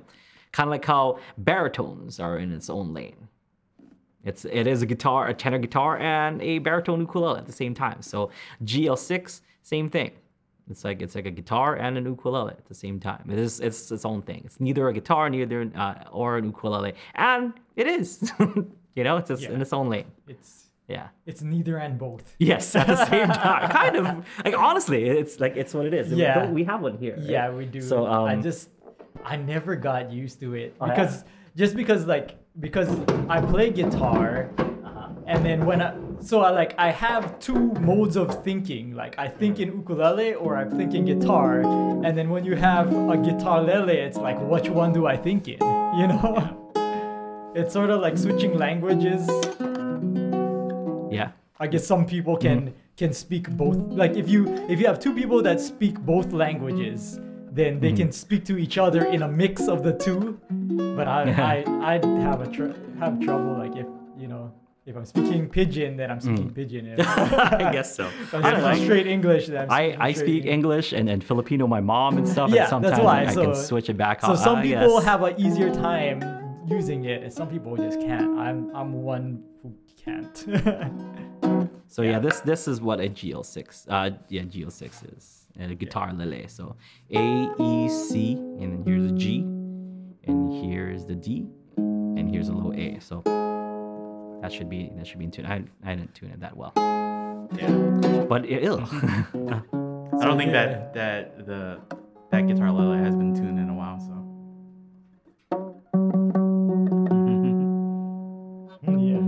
kind 0.56 0.68
of 0.70 0.72
like 0.72 0.86
how 0.86 1.20
baritones 1.38 2.20
are 2.26 2.38
in 2.44 2.50
its 2.58 2.70
own 2.70 2.88
lane. 3.00 3.22
It's 4.30 4.44
it 4.46 4.66
is 4.74 4.82
a 4.82 4.86
guitar, 4.94 5.28
a 5.28 5.34
tenor 5.44 5.60
guitar, 5.60 5.92
and 6.00 6.42
a 6.42 6.54
baritone 6.68 7.02
ukulele 7.02 7.38
at 7.44 7.46
the 7.46 7.58
same 7.64 7.74
time. 7.86 8.02
So 8.02 8.18
GL6, 8.64 9.42
same 9.62 9.90
thing. 9.90 10.12
It's 10.72 10.84
like 10.88 11.00
it's 11.04 11.14
like 11.14 11.28
a 11.28 11.36
guitar 11.40 11.76
and 11.76 11.96
an 12.00 12.06
ukulele 12.06 12.52
at 12.62 12.66
the 12.66 12.74
same 12.74 12.98
time. 13.00 13.24
It 13.34 13.38
is 13.38 13.60
it's 13.60 13.92
its 13.92 14.06
own 14.12 14.22
thing. 14.30 14.42
It's 14.48 14.60
neither 14.60 14.84
a 14.90 14.94
guitar, 15.00 15.30
neither 15.30 15.60
uh, 15.76 15.96
or 16.12 16.38
an 16.40 16.46
ukulele, 16.46 16.94
and 17.14 17.54
it 17.76 17.88
is. 17.88 18.32
you 18.96 19.04
know, 19.06 19.18
it's, 19.18 19.30
it's 19.30 19.44
in 19.44 19.62
its 19.62 19.74
own 19.74 19.88
lane. 19.90 20.10
It's 20.34 20.52
Yeah. 20.88 21.08
it's 21.30 21.42
neither 21.54 21.76
and 21.86 21.94
both. 22.00 22.26
Yes, 22.40 22.76
at 22.76 22.88
the 22.88 23.00
same 23.14 23.28
time, 23.46 23.70
kind 23.82 23.96
of 24.02 24.06
like 24.46 24.58
honestly, 24.58 25.02
it's 25.22 25.40
like 25.44 25.56
it's 25.62 25.74
what 25.76 25.86
it 25.90 25.94
is. 25.94 26.06
Yeah. 26.12 26.34
Don't- 26.40 26.54
we 26.60 26.64
have 26.72 26.82
one 26.82 26.98
here. 27.04 27.16
right? 27.18 27.30
Yeah, 27.36 27.46
we 27.60 27.66
do. 27.76 27.82
So 27.82 27.98
um, 28.08 28.26
I 28.32 28.36
just 28.50 28.70
I 29.24 29.36
never 29.38 29.76
got 29.76 30.12
used 30.12 30.40
to 30.42 30.54
it 30.56 30.76
Oh, 30.82 30.86
yeah? 30.88 30.94
because 30.94 31.24
just 31.56 31.76
because 31.76 32.06
like 32.06 32.38
because 32.60 32.90
I 33.30 33.42
play 33.42 33.70
guitar 33.72 34.50
uh-huh. 34.58 35.10
and 35.28 35.46
then 35.46 35.66
when 35.66 35.82
I 35.82 35.96
so 36.22 36.42
I 36.42 36.50
like 36.52 36.74
I 36.78 36.92
have 36.92 37.40
two 37.40 37.72
modes 37.82 38.16
of 38.16 38.44
thinking. 38.44 38.96
Like 38.96 39.18
I 39.20 39.28
think 39.28 39.60
in 39.60 39.70
ukulele 39.70 40.34
or 40.36 40.58
I'm 40.58 40.72
thinking 40.72 41.06
guitar. 41.06 41.62
And 42.06 42.18
then 42.18 42.30
when 42.30 42.44
you 42.46 42.56
have 42.56 42.88
a 43.10 43.18
guitar 43.18 43.62
lele, 43.62 43.90
it's 43.90 44.18
like 44.18 44.40
which 44.42 44.70
one 44.70 44.94
do 44.94 45.06
I 45.08 45.18
think 45.18 45.48
in? 45.48 45.60
You 46.00 46.08
know? 46.08 47.52
It's 47.56 47.72
sort 47.74 47.90
of 47.90 48.02
like 48.02 48.18
switching 48.18 48.58
languages. 48.58 49.28
yeah, 51.12 51.32
I 51.60 51.68
guess 51.68 51.86
some 51.88 52.06
people 52.06 52.36
Mm-hmm. 52.38 52.66
can 52.66 52.74
can 52.98 53.14
speak 53.14 53.50
both. 53.52 53.78
Like 54.02 54.16
if 54.16 54.28
you 54.30 54.48
if 54.70 54.80
you 54.80 54.88
have 54.88 55.00
two 55.00 55.14
people 55.14 55.42
that 55.44 55.60
speak 55.62 56.00
both 56.00 56.32
languages, 56.34 57.20
then 57.56 57.80
they 57.80 57.90
Mm-hmm. 57.90 57.98
can 57.98 58.12
speak 58.12 58.44
to 58.46 58.58
each 58.58 58.78
other 58.78 59.06
in 59.06 59.22
a 59.24 59.28
mix 59.28 59.68
of 59.68 59.84
the 59.84 59.94
two. 59.94 60.20
But 60.98 61.08
I 61.08 61.22
I 61.56 61.94
I'd 61.96 62.06
have 62.28 62.40
a 62.42 62.50
tr- 62.56 62.76
have 63.00 63.20
trouble 63.20 63.54
like 63.64 63.76
if 63.84 63.88
you 64.18 64.28
know 64.28 64.52
if 64.86 64.96
I'm 64.96 65.06
speaking 65.06 65.50
pidgin, 65.50 65.98
then 65.98 66.12
I'm 66.12 66.20
speaking 66.22 66.52
pidgin. 66.58 66.84
Mm. 66.86 67.00
I 67.68 67.72
guess 67.72 67.96
so. 67.96 68.06
I 68.34 68.38
I'm 68.38 68.44
speaking 68.44 68.62
know. 68.62 68.84
straight 68.86 69.08
English, 69.08 69.48
then 69.48 69.64
I'm 69.64 69.72
I, 69.72 69.84
I 70.10 70.12
speak 70.14 70.46
English 70.46 70.94
and, 70.94 71.10
and 71.10 71.24
Filipino, 71.24 71.66
my 71.66 71.82
mom 71.82 72.18
and 72.20 72.28
stuff. 72.28 72.50
Yeah, 72.52 72.62
and 72.64 72.70
sometimes 72.70 72.92
that's 72.98 73.04
why. 73.04 73.22
I 73.26 73.34
So, 73.34 73.42
can 73.46 73.56
switch 73.56 73.90
it 73.90 73.98
back 73.98 74.22
so 74.22 74.28
on. 74.32 74.38
some 74.38 74.58
I 74.58 74.62
people 74.64 75.00
have 75.12 75.24
an 75.24 75.34
easier 75.46 75.72
time 75.74 76.18
using 76.68 77.06
it, 77.06 77.24
and 77.24 77.34
some 77.34 77.48
people 77.50 77.76
just 77.78 78.00
can't. 78.00 78.38
I'm 78.38 78.60
I'm 78.76 78.92
one 79.02 79.44
who 79.64 79.74
can't. 80.04 80.36
So 81.88 82.02
yeah, 82.02 82.20
this 82.20 82.42
this 82.42 82.68
is 82.68 82.82
what 82.82 83.00
a 83.00 83.10
GL6. 83.10 83.86
Uh, 83.90 84.12
yeah, 84.30 84.42
GL6 84.42 85.18
is 85.18 85.45
and 85.58 85.72
a 85.72 85.76
guitar 85.76 86.14
lele. 86.14 86.48
So 86.48 86.76
A 87.12 87.50
E 87.60 87.90
C, 87.90 88.34
and 88.34 88.72
then 88.74 88.84
here's 88.86 89.12
a 89.12 89.14
G, 89.14 89.40
and 90.26 90.54
here's 90.64 91.06
the 91.06 91.16
D, 91.16 91.48
and 91.78 92.30
here's 92.30 92.50
a 92.50 92.54
low 92.54 92.74
A. 92.74 93.00
So 93.00 93.22
that 94.42 94.52
should 94.52 94.70
be 94.70 94.92
that 94.98 95.08
should 95.08 95.20
be 95.20 95.26
in 95.26 95.32
tune. 95.32 95.46
I 95.46 95.64
I 95.84 95.96
didn't 95.96 96.14
tune 96.16 96.32
it 96.32 96.40
that 96.42 96.56
well, 96.56 96.72
Yeah. 96.76 98.26
but 98.30 98.46
it, 98.46 98.64
ew. 98.64 98.78
I 100.22 100.26
don't 100.26 100.38
think 100.38 100.52
yeah. 100.54 100.66
that 100.66 100.94
that 100.94 101.46
the 101.46 101.80
that 102.32 102.48
guitar 102.48 102.72
lele 102.72 102.98
has 103.04 103.16
been 103.16 103.34
tuned 103.36 103.60
in 103.60 103.70
a 103.70 103.74
while. 103.74 104.00
So 104.00 104.14
yeah. 108.88 109.20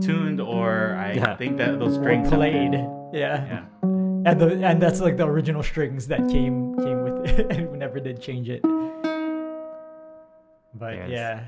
tuned, 0.00 0.40
or 0.40 0.94
I 0.94 1.12
Yeah. 1.14 1.36
think 1.36 1.56
that 1.58 1.78
those 1.78 1.96
Or 1.96 2.00
strings 2.02 2.28
have 2.30 2.38
played. 2.38 2.70
been- 2.72 3.10
Yeah. 3.12 3.44
Yeah. 3.46 3.64
And 4.26 4.40
the 4.40 4.66
and 4.66 4.82
that's 4.82 5.00
like 5.00 5.16
the 5.16 5.24
original 5.26 5.62
strings 5.62 6.08
that 6.08 6.18
came 6.28 6.76
came 6.78 7.02
with 7.04 7.26
it, 7.38 7.46
and 7.50 7.70
we 7.70 7.78
never 7.78 8.00
did 8.00 8.20
change 8.20 8.48
it. 8.50 8.60
But 10.74 10.94
Yes. 10.94 11.08
yeah, 11.08 11.44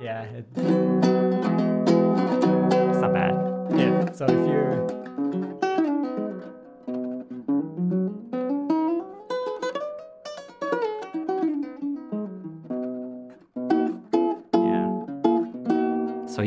yeah, 0.00 0.22
it, 0.24 0.44
it's 0.56 1.06
not 3.00 3.12
bad. 3.14 3.34
yeah. 3.78 4.10
So 4.12 4.24
if 4.26 4.48
you're 4.50 5.03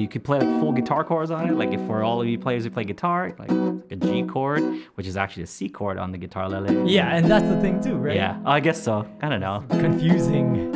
you 0.08 0.10
could 0.10 0.24
play 0.24 0.40
like 0.40 0.62
full 0.62 0.72
guitar 0.72 1.04
chords 1.04 1.32
on 1.32 1.50
it. 1.50 1.54
Like 1.56 1.74
if 1.74 1.86
for 1.86 2.02
all 2.02 2.22
of 2.22 2.28
you 2.30 2.40
players 2.40 2.64
who 2.64 2.70
play 2.70 2.86
guitar, 2.86 3.36
like, 3.38 3.52
like 3.52 3.92
a 3.92 3.96
G 3.98 4.24
chord, 4.24 4.64
which 4.96 5.06
is 5.06 5.18
actually 5.18 5.44
a 5.44 5.48
C 5.48 5.68
chord 5.68 5.98
on 5.98 6.14
the 6.14 6.18
guitar 6.18 6.48
lele. 6.48 6.88
yeah, 6.88 7.14
and 7.14 7.30
that's 7.30 7.46
the 7.46 7.60
thing 7.60 7.82
too, 7.84 7.98
right? 7.98 8.16
Yeah, 8.16 8.40
I 8.46 8.62
guess 8.62 8.82
so. 8.82 9.06
I 9.22 9.28
don't 9.28 9.42
know. 9.42 9.66
Confusing. 9.70 10.74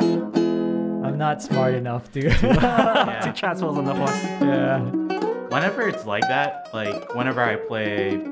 I'm 1.02 1.16
not 1.16 1.40
smart 1.40 1.72
enough 1.72 2.12
to. 2.12 2.20
Two 3.24 3.32
transfers 3.32 3.78
on 3.78 3.86
the 3.86 3.94
one. 3.94 4.12
yeah. 4.46 4.80
Whenever 5.48 5.88
it's 5.88 6.04
like 6.04 6.28
that, 6.28 6.68
like 6.74 7.14
whenever 7.14 7.42
I 7.42 7.56
play 7.56 8.22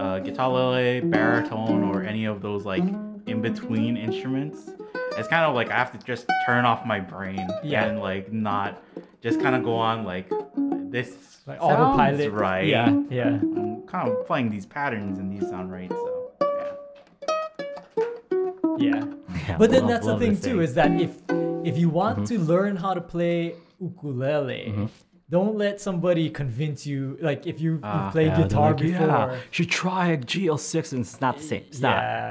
uh, 0.00 0.20
guitar 0.20 0.48
lele, 0.48 1.02
baritone, 1.02 1.82
or 1.82 2.04
any 2.04 2.24
of 2.24 2.40
those 2.40 2.64
like 2.64 2.84
in 3.26 3.42
between 3.42 3.98
instruments, 3.98 4.70
it's 5.18 5.28
kind 5.28 5.44
of 5.44 5.54
like 5.54 5.70
I 5.70 5.74
have 5.76 5.92
to 5.92 5.98
just 6.06 6.26
turn 6.46 6.64
off 6.64 6.86
my 6.86 7.00
brain 7.00 7.46
Yeah. 7.62 7.84
and 7.84 8.00
like 8.00 8.32
not 8.32 8.82
just 9.22 9.40
kind 9.40 9.54
of 9.56 9.62
go 9.64 9.74
on 9.76 10.04
like 10.04 10.28
this 10.90 11.40
Like 11.46 11.60
sounds 11.60 11.72
autopilot. 11.72 12.32
right. 12.32 12.66
Yeah, 12.66 12.88
yeah. 13.10 13.28
I'm 13.28 13.82
kind 13.86 14.08
of 14.08 14.26
playing 14.26 14.50
these 14.50 14.66
patterns 14.66 15.18
and 15.18 15.30
these 15.32 15.48
sound 15.48 15.70
right. 15.72 15.90
So 15.90 16.30
yeah. 16.40 16.74
Yeah. 18.78 19.04
Yeah, 19.48 19.56
But 19.58 19.70
then 19.70 19.82
love- 19.82 19.90
that's 19.90 20.06
the 20.06 20.18
thing 20.18 20.38
too 20.40 20.60
is 20.60 20.74
that 20.74 20.90
if 21.00 21.12
if 21.64 21.76
you 21.76 21.88
want 21.90 22.18
Mm-hmm. 22.18 22.24
to 22.36 22.38
learn 22.52 22.76
how 22.76 22.94
to 22.94 23.00
play 23.00 23.54
ukulele, 23.80 24.88
don't 25.30 25.56
let 25.58 25.78
somebody 25.80 26.30
convince 26.30 26.86
you. 26.86 27.18
Like 27.20 27.46
if 27.46 27.60
you 27.60 27.80
Ah, 27.82 28.04
you've 28.04 28.12
played 28.12 28.26
Yeah, 28.28 28.42
guitar 28.42 28.70
like, 28.70 28.78
before, 28.78 29.06
Yeah, 29.06 29.32
you 29.34 29.38
should 29.50 29.70
try 29.70 30.08
a 30.08 30.16
GL6 30.18 30.92
and 30.92 31.00
it's 31.02 31.20
not 31.20 31.36
the 31.36 31.42
same. 31.42 31.64
It's 31.68 31.80
Yeah. 31.80 31.90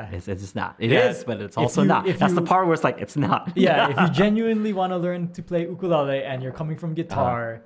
not. 0.10 0.14
It's, 0.16 0.28
it's 0.28 0.42
just 0.42 0.56
not. 0.56 0.76
It 0.80 0.92
is, 0.92 1.18
Yeah. 1.20 1.24
but 1.28 1.42
it's 1.42 1.58
also 1.58 1.82
you- 1.84 1.88
not. 1.88 2.06
That's 2.18 2.34
the 2.34 2.42
part 2.42 2.66
where 2.66 2.74
it's 2.74 2.84
like 2.84 3.00
it's 3.00 3.16
not. 3.16 3.52
yeah, 3.56 3.90
if 3.92 3.98
you 4.02 4.10
genuinely 4.24 4.74
want 4.74 4.92
to 4.94 4.98
learn 4.98 5.32
to 5.34 5.42
play 5.44 5.62
ukulele 5.62 6.24
and 6.24 6.42
you're 6.42 6.52
coming 6.62 6.78
from 6.78 6.94
guitar. 6.94 7.62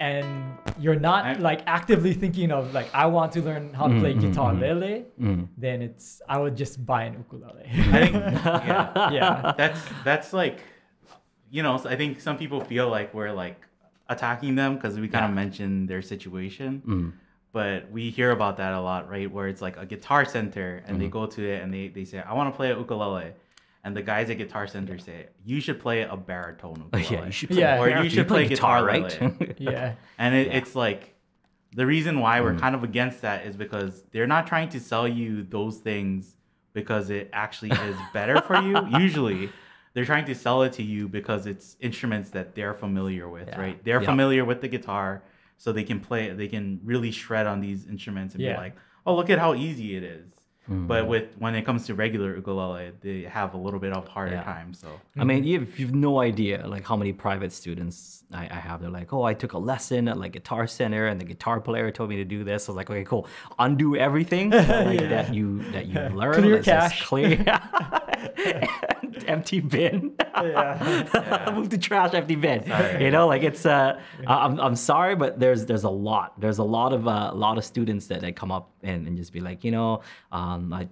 And 0.00 0.58
you're 0.80 0.98
not 0.98 1.24
I- 1.24 1.34
like 1.34 1.62
actively 1.66 2.14
thinking 2.14 2.50
of 2.50 2.74
like 2.74 2.88
I 2.92 3.06
want 3.06 3.30
to 3.32 3.40
learn 3.42 3.72
how 3.72 3.86
to 3.86 3.96
play 4.00 4.12
Mhm, 4.12 4.18
mhm, 4.18 4.20
guitar 4.30 4.52
mhm. 4.52 4.60
lele, 4.60 5.04
Mm. 5.20 5.48
then 5.56 5.82
it's 5.82 6.20
I 6.28 6.38
would 6.38 6.56
just 6.56 6.84
buy 6.84 7.04
an 7.04 7.14
ukulele. 7.14 7.62
I 7.70 8.06
think 8.06 8.14
yeah. 8.14 9.10
yeah. 9.18 9.52
that's 9.56 9.80
that's 10.04 10.32
like 10.32 10.58
you 11.50 11.62
know 11.62 11.74
i 11.86 11.94
think 11.94 12.20
some 12.20 12.36
people 12.36 12.60
feel 12.60 12.88
like 12.88 13.14
we're 13.14 13.30
like 13.44 13.58
attacking 14.08 14.54
them 14.54 14.74
because 14.76 14.98
we 14.98 15.08
kind 15.08 15.24
of 15.24 15.30
Yeah. 15.30 15.34
mentioned 15.44 15.88
their 15.88 16.02
situation 16.02 16.82
Mm. 16.86 17.12
but 17.52 17.90
we 17.90 18.10
hear 18.10 18.30
about 18.32 18.56
that 18.58 18.72
a 18.74 18.80
lot 18.80 19.08
right 19.08 19.30
where 19.30 19.48
it's 19.48 19.62
like 19.62 19.76
a 19.76 19.86
guitar 19.86 20.24
center 20.24 20.82
and 20.86 21.00
they 21.00 21.06
Mm-hmm. 21.06 21.12
go 21.20 21.26
to 21.26 21.42
it 21.52 21.62
and 21.62 21.72
they, 21.72 21.88
they 21.88 22.04
say 22.04 22.18
i 22.20 22.32
want 22.34 22.52
to 22.52 22.56
play 22.56 22.70
a 22.70 22.76
ukulele 22.78 23.32
and 23.84 23.96
the 23.96 24.02
guys 24.02 24.28
at 24.30 24.38
guitar 24.38 24.66
center 24.66 24.98
say 24.98 25.26
you 25.44 25.60
should 25.60 25.78
play 25.80 26.02
a 26.02 26.16
baritone 26.16 26.84
ukulele 26.92 27.06
Yeah, 27.10 27.24
you 27.26 27.32
should 27.32 27.48
play. 27.50 27.58
Yeah. 27.60 27.80
Or 27.80 27.86
you 27.88 27.94
baritone. 27.94 28.10
should 28.10 28.28
play 28.28 28.48
guitar, 28.48 28.84
right? 28.84 29.58
Yeah. 29.58 29.94
and 30.18 30.34
it, 30.34 30.46
Yeah. 30.48 30.54
it's 30.58 30.74
like 30.74 31.14
the 31.74 31.86
reason 31.86 32.20
why 32.20 32.38
Mm. 32.40 32.44
we're 32.44 32.58
kind 32.58 32.74
of 32.74 32.82
against 32.84 33.22
that 33.22 33.46
is 33.46 33.56
because 33.56 34.02
they're 34.12 34.26
not 34.36 34.46
trying 34.46 34.68
to 34.70 34.80
sell 34.80 35.06
you 35.08 35.42
those 35.42 35.78
things 35.78 36.36
because 36.72 37.08
it 37.10 37.28
actually 37.32 37.70
is 37.90 37.96
better 38.12 38.40
for 38.40 38.56
you. 38.60 38.74
Usually, 39.06 39.50
they're 39.94 40.04
trying 40.04 40.24
to 40.26 40.34
sell 40.34 40.62
it 40.62 40.72
to 40.74 40.82
you 40.82 41.08
because 41.08 41.46
it's 41.46 41.76
instruments 41.80 42.30
that 42.30 42.54
they're 42.54 42.74
familiar 42.74 43.28
with, 43.28 43.48
Yeah. 43.48 43.60
right? 43.60 43.84
They're 43.84 44.00
Yeah. 44.02 44.06
familiar 44.12 44.44
with 44.44 44.60
the 44.60 44.68
guitar, 44.68 45.22
so 45.56 45.72
they 45.72 45.84
can 45.84 46.00
play. 46.00 46.30
They 46.32 46.48
can 46.48 46.80
really 46.84 47.10
shred 47.12 47.46
on 47.46 47.60
these 47.60 47.86
instruments 47.86 48.34
and 48.34 48.42
Yeah. 48.42 48.54
be 48.54 48.58
like, 48.58 48.76
"Oh, 49.06 49.14
look 49.14 49.30
at 49.30 49.38
how 49.38 49.54
easy 49.54 49.96
it 49.96 50.02
is." 50.02 50.26
Mm. 50.68 50.86
But 50.88 51.06
with 51.06 51.36
when 51.38 51.54
it 51.54 51.62
comes 51.64 51.86
to 51.86 51.94
regular 51.94 52.34
ukulele, 52.34 52.92
they 53.02 53.22
have 53.22 53.54
a 53.54 53.58
little 53.58 53.78
bit 53.78 53.92
of 53.92 54.08
harder 54.08 54.32
Yeah. 54.36 54.42
time. 54.42 54.74
So 54.74 54.88
I 55.16 55.22
mean, 55.24 55.44
you 55.44 55.60
have, 55.60 55.78
you've 55.78 55.94
no 55.94 56.20
idea 56.20 56.66
like 56.66 56.84
how 56.86 56.96
many 56.96 57.12
private 57.12 57.52
students 57.52 58.23
I, 58.34 58.48
I 58.50 58.54
have. 58.56 58.80
They're 58.80 58.90
like, 58.90 59.12
oh, 59.12 59.22
I 59.22 59.34
took 59.34 59.52
a 59.52 59.58
lesson 59.58 60.08
at 60.08 60.18
like 60.18 60.32
Guitar 60.32 60.66
Center, 60.66 61.06
and 61.06 61.20
the 61.20 61.24
guitar 61.24 61.60
player 61.60 61.90
told 61.90 62.10
me 62.10 62.16
to 62.16 62.24
do 62.24 62.44
this. 62.44 62.68
I 62.68 62.72
was 62.72 62.76
like, 62.76 62.90
okay, 62.90 63.04
cool. 63.04 63.26
Undo 63.58 63.96
everything 63.96 64.50
like 64.50 65.00
Yeah. 65.00 65.08
that 65.08 65.34
you 65.34 65.62
that 65.72 65.86
you 65.86 65.98
learned. 66.18 66.42
Clear 66.42 66.54
Let's 66.56 66.64
cache. 66.66 67.02
Clear. 67.06 67.44
Empty 69.26 69.60
bin. 69.60 70.14
Yeah. 70.36 71.50
Move 71.54 71.68
to 71.70 71.78
trash, 71.78 72.12
empty 72.14 72.34
bin. 72.34 72.66
Sorry. 72.66 73.04
You 73.04 73.10
know, 73.10 73.26
like 73.26 73.42
it's 73.42 73.64
uh, 73.64 73.98
I'm, 74.26 74.58
I'm 74.60 74.76
sorry, 74.76 75.14
but 75.14 75.38
there's 75.38 75.66
there's 75.66 75.84
a 75.84 75.90
lot. 75.90 76.38
There's 76.40 76.58
a 76.58 76.64
lot 76.64 76.92
of 76.92 77.06
uh, 77.06 77.30
a 77.32 77.34
lot 77.34 77.56
of 77.56 77.64
students 77.64 78.08
that, 78.08 78.20
that 78.22 78.36
come 78.36 78.50
up 78.50 78.70
and, 78.82 79.06
and 79.06 79.16
just 79.16 79.32
be 79.32 79.40
like, 79.40 79.64
you 79.64 79.70
know, 79.70 80.02
um, 80.32 80.72
I, 80.72 80.88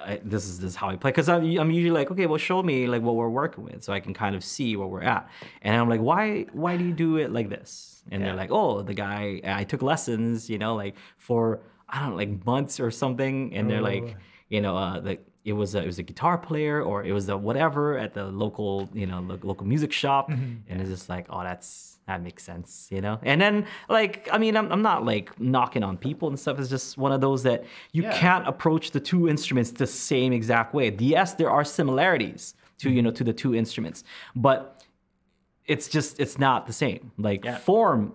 I 0.00 0.20
this 0.24 0.46
is 0.46 0.58
this 0.60 0.70
is 0.72 0.76
how 0.76 0.88
I 0.90 0.96
play 0.96 1.10
because 1.10 1.28
I'm, 1.28 1.42
I'm 1.58 1.70
usually 1.70 1.90
like, 1.98 2.10
okay, 2.10 2.26
well, 2.26 2.38
show 2.38 2.62
me 2.62 2.86
like 2.86 3.02
what 3.02 3.14
we're 3.16 3.28
working 3.28 3.64
with 3.64 3.82
so 3.84 3.92
I 3.92 4.00
can 4.00 4.14
kind 4.14 4.34
of 4.36 4.42
see 4.44 4.76
where 4.76 4.86
we're 4.86 5.02
at. 5.02 5.28
And 5.62 5.76
I'm 5.76 5.88
like, 5.88 6.00
why 6.00 6.46
why 6.52 6.76
do 6.76 6.84
you 6.84 6.92
do 6.92 7.16
it 7.16 7.32
like 7.32 7.48
this? 7.48 8.02
And 8.10 8.22
they're 8.24 8.34
like, 8.34 8.50
oh, 8.50 8.82
the 8.82 8.94
guy 8.94 9.40
I 9.44 9.64
took 9.64 9.82
lessons, 9.82 10.48
you 10.48 10.58
know, 10.58 10.74
like 10.74 10.94
for 11.16 11.60
I 11.88 12.00
don't 12.00 12.10
know, 12.10 12.16
like 12.16 12.44
months 12.46 12.80
or 12.80 12.90
something, 12.90 13.54
and 13.54 13.68
they're 13.70 13.80
Oh. 13.80 13.82
like, 13.94 14.16
you 14.48 14.60
know, 14.60 14.76
uh, 14.76 15.00
like 15.02 15.24
it 15.44 15.52
was 15.52 15.74
a, 15.74 15.82
it 15.82 15.86
was 15.86 15.98
a 15.98 16.02
guitar 16.02 16.36
player 16.38 16.82
or 16.82 17.04
it 17.04 17.12
was 17.12 17.28
a 17.28 17.36
whatever 17.36 17.96
at 17.98 18.12
the 18.14 18.24
local 18.24 18.88
you 18.92 19.06
know 19.06 19.20
lo- 19.20 19.38
local 19.42 19.66
music 19.66 19.92
shop, 19.92 20.28
and 20.30 20.62
it's 20.80 20.90
just 20.90 21.08
like, 21.08 21.26
oh, 21.30 21.42
that's 21.42 21.97
that 22.08 22.22
makes 22.22 22.42
sense, 22.42 22.88
you 22.90 23.02
know. 23.02 23.20
And 23.22 23.38
then 23.40 23.66
like 23.88 24.28
I 24.32 24.38
mean, 24.38 24.56
I'm 24.56 24.72
I'm 24.72 24.82
not 24.82 25.04
like 25.04 25.38
knocking 25.38 25.82
on 25.84 25.98
people 25.98 26.28
and 26.28 26.40
stuff. 26.40 26.58
It's 26.58 26.70
just 26.70 26.96
one 26.96 27.12
of 27.12 27.20
those 27.20 27.42
that 27.42 27.64
you 27.92 28.02
Yeah. 28.02 28.18
can't 28.18 28.48
approach 28.48 28.90
the 28.92 29.00
two 29.00 29.28
instruments 29.28 29.70
the 29.70 29.86
same 29.86 30.32
exact 30.32 30.72
way. 30.74 30.90
Yes, 30.98 31.34
there 31.34 31.50
are 31.50 31.64
similarities 31.64 32.54
to 32.78 32.88
you 32.88 32.96
mm-hmm. 32.96 33.04
know 33.04 33.10
to 33.12 33.24
the 33.24 33.34
two 33.34 33.54
instruments, 33.54 34.04
but 34.34 34.82
it's 35.66 35.86
just 35.86 36.18
it's 36.18 36.38
not 36.38 36.66
the 36.66 36.72
same. 36.72 37.12
Like 37.18 37.44
Yeah. 37.44 37.58
form 37.58 38.14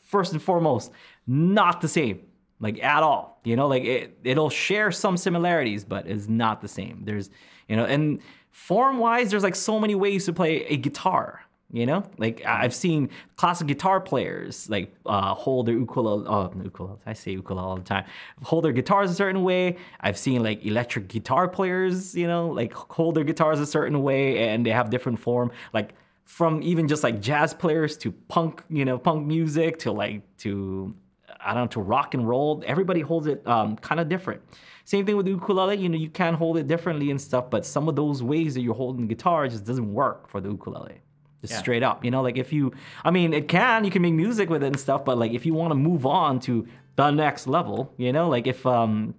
first 0.00 0.32
and 0.32 0.42
foremost, 0.42 0.90
not 1.28 1.80
the 1.80 1.88
same, 1.88 2.22
like 2.58 2.82
at 2.82 3.04
all. 3.04 3.40
You 3.44 3.54
know, 3.54 3.68
like 3.68 3.84
it, 3.84 4.18
it'll 4.24 4.50
share 4.50 4.90
some 4.90 5.16
similarities, 5.16 5.84
but 5.84 6.08
it's 6.08 6.28
not 6.28 6.60
the 6.60 6.68
same. 6.68 7.02
There's, 7.04 7.30
you 7.68 7.76
know, 7.76 7.84
and 7.84 8.20
form 8.50 8.98
wise, 8.98 9.30
there's 9.30 9.44
like 9.44 9.54
so 9.54 9.78
many 9.78 9.94
ways 9.94 10.24
to 10.26 10.32
play 10.32 10.64
a 10.64 10.76
guitar. 10.76 11.42
You 11.72 11.86
know, 11.86 12.02
like 12.18 12.44
I've 12.44 12.74
seen 12.74 13.10
classic 13.36 13.68
guitar 13.68 14.00
players 14.00 14.68
like 14.68 14.92
uh, 15.06 15.34
hold 15.34 15.66
their 15.66 15.76
ukulele. 15.76 16.24
Oh, 16.26 16.52
ukulele. 16.64 16.98
I 17.06 17.12
say 17.12 17.30
ukulele 17.30 17.64
all 17.64 17.76
the 17.76 17.82
time. 17.82 18.04
Hold 18.42 18.64
their 18.64 18.72
guitars 18.72 19.08
a 19.08 19.14
certain 19.14 19.44
way. 19.44 19.76
I've 20.00 20.18
seen 20.18 20.42
like 20.42 20.66
electric 20.66 21.06
guitar 21.06 21.46
players, 21.46 22.16
you 22.16 22.26
know, 22.26 22.48
like 22.48 22.72
hold 22.72 23.14
their 23.14 23.22
guitars 23.22 23.60
a 23.60 23.66
certain 23.66 24.02
way, 24.02 24.48
and 24.48 24.66
they 24.66 24.70
have 24.70 24.90
different 24.90 25.20
form. 25.20 25.52
Like 25.72 25.94
from 26.24 26.60
even 26.62 26.88
just 26.88 27.04
like 27.04 27.20
jazz 27.20 27.54
players 27.54 27.96
to 27.98 28.10
punk, 28.12 28.64
you 28.68 28.84
know, 28.84 28.98
punk 28.98 29.26
music 29.26 29.78
to 29.80 29.92
like 29.92 30.22
to 30.38 30.92
I 31.40 31.54
don't 31.54 31.64
know 31.64 31.68
to 31.68 31.80
rock 31.80 32.14
and 32.14 32.28
roll. 32.28 32.64
Everybody 32.66 33.00
holds 33.00 33.26
it 33.28 33.46
um, 33.46 33.76
kind 33.76 34.00
of 34.00 34.08
different. 34.08 34.42
Same 34.84 35.06
thing 35.06 35.16
with 35.16 35.28
ukulele. 35.28 35.76
You 35.76 35.88
know, 35.88 35.98
you 35.98 36.10
can 36.10 36.34
hold 36.34 36.56
it 36.58 36.66
differently 36.66 37.10
and 37.10 37.20
stuff, 37.20 37.48
but 37.48 37.64
some 37.64 37.88
of 37.88 37.94
those 37.94 38.22
ways 38.22 38.54
that 38.54 38.62
you're 38.62 38.74
holding 38.74 39.06
the 39.06 39.14
guitar 39.14 39.46
just 39.46 39.64
doesn't 39.64 39.92
work 39.92 40.28
for 40.28 40.40
the 40.40 40.50
ukulele. 40.50 41.00
Just 41.40 41.54
Yeah. 41.54 41.58
straight 41.58 41.82
up, 41.82 42.04
you 42.04 42.10
know, 42.10 42.22
like 42.22 42.36
if 42.36 42.52
you, 42.52 42.72
I 43.02 43.10
mean, 43.10 43.32
it 43.32 43.48
can, 43.48 43.84
you 43.84 43.90
can 43.90 44.02
make 44.02 44.12
music 44.12 44.50
with 44.50 44.62
it 44.62 44.66
and 44.66 44.78
stuff, 44.78 45.04
but 45.04 45.16
like 45.16 45.32
if 45.32 45.46
you 45.46 45.54
want 45.54 45.70
to 45.70 45.74
move 45.74 46.04
on 46.04 46.38
to 46.40 46.66
the 46.96 47.10
next 47.10 47.46
level, 47.46 47.92
you 47.96 48.12
know, 48.12 48.28
like 48.28 48.46
if 48.46 48.66
um 48.66 49.14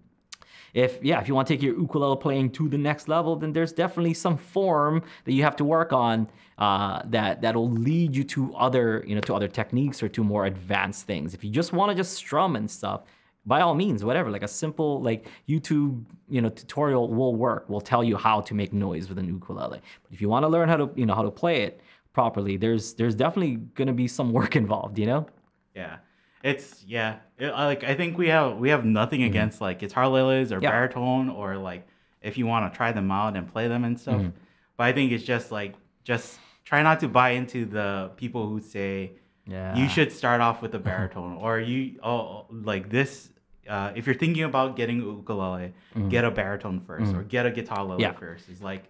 if 0.73 0.99
yeah, 1.03 1.19
if 1.19 1.27
you 1.27 1.35
want 1.35 1.47
to 1.47 1.53
take 1.53 1.61
your 1.61 1.77
ukulele 1.77 2.17
playing 2.17 2.51
to 2.51 2.69
the 2.69 2.77
next 2.77 3.07
level, 3.07 3.35
then 3.35 3.51
there's 3.53 3.73
definitely 3.73 4.13
some 4.13 4.37
form 4.37 5.03
that 5.25 5.33
you 5.33 5.43
have 5.43 5.55
to 5.57 5.65
work 5.65 5.91
on 5.91 6.29
uh, 6.57 7.01
that 7.05 7.41
that'll 7.41 7.69
lead 7.69 8.15
you 8.15 8.23
to 8.23 8.53
other 8.55 9.03
you 9.07 9.15
know 9.15 9.21
to 9.21 9.33
other 9.33 9.47
techniques 9.47 10.01
or 10.01 10.07
to 10.09 10.23
more 10.23 10.45
advanced 10.45 11.05
things. 11.07 11.33
If 11.33 11.43
you 11.43 11.49
just 11.49 11.73
want 11.73 11.89
to 11.89 11.95
just 11.95 12.13
strum 12.13 12.55
and 12.55 12.69
stuff, 12.69 13.01
by 13.45 13.61
all 13.61 13.73
means, 13.73 14.05
whatever. 14.05 14.29
Like 14.29 14.43
a 14.43 14.47
simple 14.47 15.01
like 15.01 15.27
YouTube 15.49 16.03
you 16.29 16.41
know 16.41 16.49
tutorial 16.49 17.09
will 17.09 17.35
work. 17.35 17.67
Will 17.69 17.81
tell 17.81 18.03
you 18.03 18.15
how 18.15 18.41
to 18.41 18.53
make 18.53 18.71
noise 18.71 19.09
with 19.09 19.17
an 19.17 19.27
ukulele. 19.27 19.81
But 20.03 20.11
if 20.13 20.21
you 20.21 20.29
want 20.29 20.43
to 20.43 20.47
learn 20.47 20.69
how 20.69 20.77
to 20.77 20.89
you 20.95 21.05
know 21.05 21.15
how 21.15 21.23
to 21.23 21.31
play 21.31 21.63
it 21.63 21.81
properly, 22.13 22.57
there's 22.57 22.93
there's 22.95 23.15
definitely 23.15 23.55
gonna 23.75 23.93
be 23.93 24.07
some 24.07 24.31
work 24.31 24.55
involved. 24.63 24.97
You 24.99 25.05
know. 25.07 25.27
Yeah, 25.75 25.97
it's 26.43 26.83
yeah. 26.85 27.17
It, 27.37 27.51
like 27.51 27.83
I 27.83 27.95
think 27.95 28.17
we 28.17 28.27
have 28.29 28.57
we 28.57 28.69
have 28.69 28.85
nothing 28.85 29.23
against 29.23 29.61
like 29.61 29.79
guitar 29.79 30.07
lilies 30.07 30.51
or 30.51 30.55
Mm-hmm. 30.55 30.63
Yeah. 30.65 30.71
baritone 30.71 31.29
or 31.29 31.57
like 31.57 31.87
if 32.21 32.37
you 32.37 32.45
want 32.45 32.71
to 32.71 32.77
try 32.77 32.91
them 32.91 33.09
out 33.11 33.35
and 33.35 33.51
play 33.51 33.67
them 33.67 33.83
and 33.83 33.99
stuff. 33.99 34.21
Mm-hmm. 34.21 34.29
But 34.77 34.83
I 34.83 34.91
think 34.93 35.11
it's 35.11 35.23
just 35.23 35.51
like 35.51 35.75
just 36.03 36.39
try 36.65 36.81
not 36.83 36.99
to 37.01 37.07
buy 37.07 37.31
into 37.31 37.65
the 37.65 38.11
people 38.17 38.47
who 38.47 38.59
say 38.59 39.13
Yeah. 39.47 39.75
you 39.75 39.87
should 39.89 40.11
start 40.11 40.39
off 40.41 40.61
with 40.61 40.73
a 40.75 40.79
baritone 40.89 41.37
or 41.37 41.59
you 41.59 41.99
oh 42.03 42.45
like 42.51 42.89
this. 42.89 43.29
Uh, 43.69 43.91
if 43.95 44.05
you're 44.05 44.15
thinking 44.15 44.43
about 44.43 44.75
getting 44.75 44.97
ukulele, 44.97 45.73
get 46.09 46.25
a 46.25 46.31
baritone 46.31 46.81
1st 46.81 47.15
or 47.17 47.23
get 47.23 47.45
a 47.45 47.51
guitar 47.51 47.85
lily 47.85 48.03
Mm-hmm. 48.03 48.13
Yeah. 48.13 48.19
first. 48.19 48.49
It's 48.49 48.61
like 48.61 48.83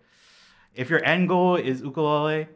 if 0.73 0.89
your 0.89 1.03
end 1.05 1.27
goal 1.27 1.55
is 1.57 1.81
ukulele, 1.81 2.47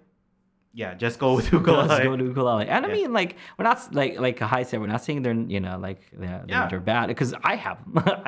yeah, 0.78 0.94
just 0.94 1.20
go 1.20 1.36
with 1.36 1.52
ukulele. 1.58 1.88
Let's 1.88 2.04
go 2.04 2.18
to 2.18 2.24
ukulele. 2.26 2.68
And 2.68 2.86
I 2.86 2.92
mean, 2.92 3.14
like, 3.14 3.38
we're 3.58 3.64
not 3.64 3.96
like 3.96 4.20
like 4.20 4.36
Kai 4.38 4.64
said, 4.64 4.82
we're 4.82 4.88
not 4.88 5.04
saying 5.06 5.22
they're 5.24 5.34
you 5.34 5.62
know 5.62 5.78
like 5.80 6.02
they're, 6.12 6.44
Yeah. 6.48 6.68
they're 6.68 6.82
bad 6.82 7.08
because 7.08 7.34
I 7.44 7.56
have 7.56 7.78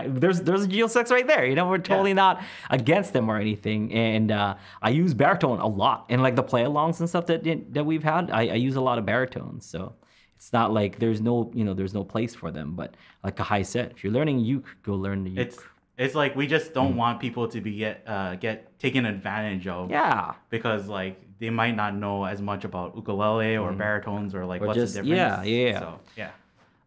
there's 0.22 0.40
there's 0.42 0.64
a 0.64 0.68
GL6 0.68 1.12
right 1.12 1.28
there. 1.28 1.46
You 1.46 1.56
know, 1.56 1.68
we're 1.68 1.78
totally 1.78 2.14
not 2.14 2.42
against 2.70 3.12
them 3.12 3.30
or 3.30 3.38
anything. 3.38 3.94
And 3.94 4.32
uh, 4.32 4.56
I 4.82 4.90
use 4.92 5.14
baritone 5.14 5.60
a 5.60 5.68
lot 5.68 6.06
and 6.10 6.24
like 6.24 6.36
the 6.38 6.44
play 6.44 6.64
alongs 6.64 7.00
and 7.02 7.10
stuff 7.10 7.26
that 7.28 7.44
that 7.74 7.86
we've 7.86 8.04
had. 8.04 8.32
I, 8.32 8.42
I 8.48 8.56
use 8.56 8.78
a 8.78 8.82
lot 8.82 8.98
of 8.98 9.06
baritones, 9.06 9.66
so. 9.66 9.94
It's 10.40 10.54
not 10.54 10.72
like 10.72 11.00
there's 11.00 11.20
no, 11.20 11.52
you 11.56 11.64
know, 11.66 11.74
there's 11.74 11.96
no 11.96 12.04
place 12.04 12.36
for 12.36 12.52
them. 12.52 12.76
But 12.76 12.94
like 13.24 13.36
Kai 13.38 13.64
said, 13.64 13.90
if 13.96 14.04
you're 14.04 14.14
learning 14.14 14.38
uke, 14.42 14.68
go 14.84 14.94
learn 14.94 15.24
the 15.24 15.32
uke. 15.32 15.40
It's 15.40 15.58
it's 15.98 16.16
like 16.16 16.36
we 16.36 16.48
just 16.48 16.74
don't 16.74 16.96
want 16.96 17.20
people 17.20 17.48
to 17.48 17.60
be 17.62 17.78
get 17.78 18.04
uh, 18.08 18.36
get 18.36 18.78
taken 18.80 19.06
advantage 19.06 19.68
of. 19.68 19.88
Mm. 19.90 19.92
yeah, 19.92 20.34
Because 20.50 20.88
like 20.88 21.22
they 21.40 21.50
might 21.50 21.76
not 21.76 21.96
know 21.96 22.26
as 22.26 22.42
much 22.42 22.64
about 22.66 22.96
ukulele 22.96 23.58
or 23.58 23.72
baritones 23.74 24.34
or 24.36 24.46
like 24.46 24.62
Mm. 24.62 24.64
Or 24.64 24.68
what's 24.68 24.80
just- 24.80 24.94
the 24.96 25.02
difference. 25.04 25.48
yeah, 25.48 25.56
yeah, 25.58 25.70
yeah. 25.72 25.80
So 25.80 26.00
yeah. 26.16 26.30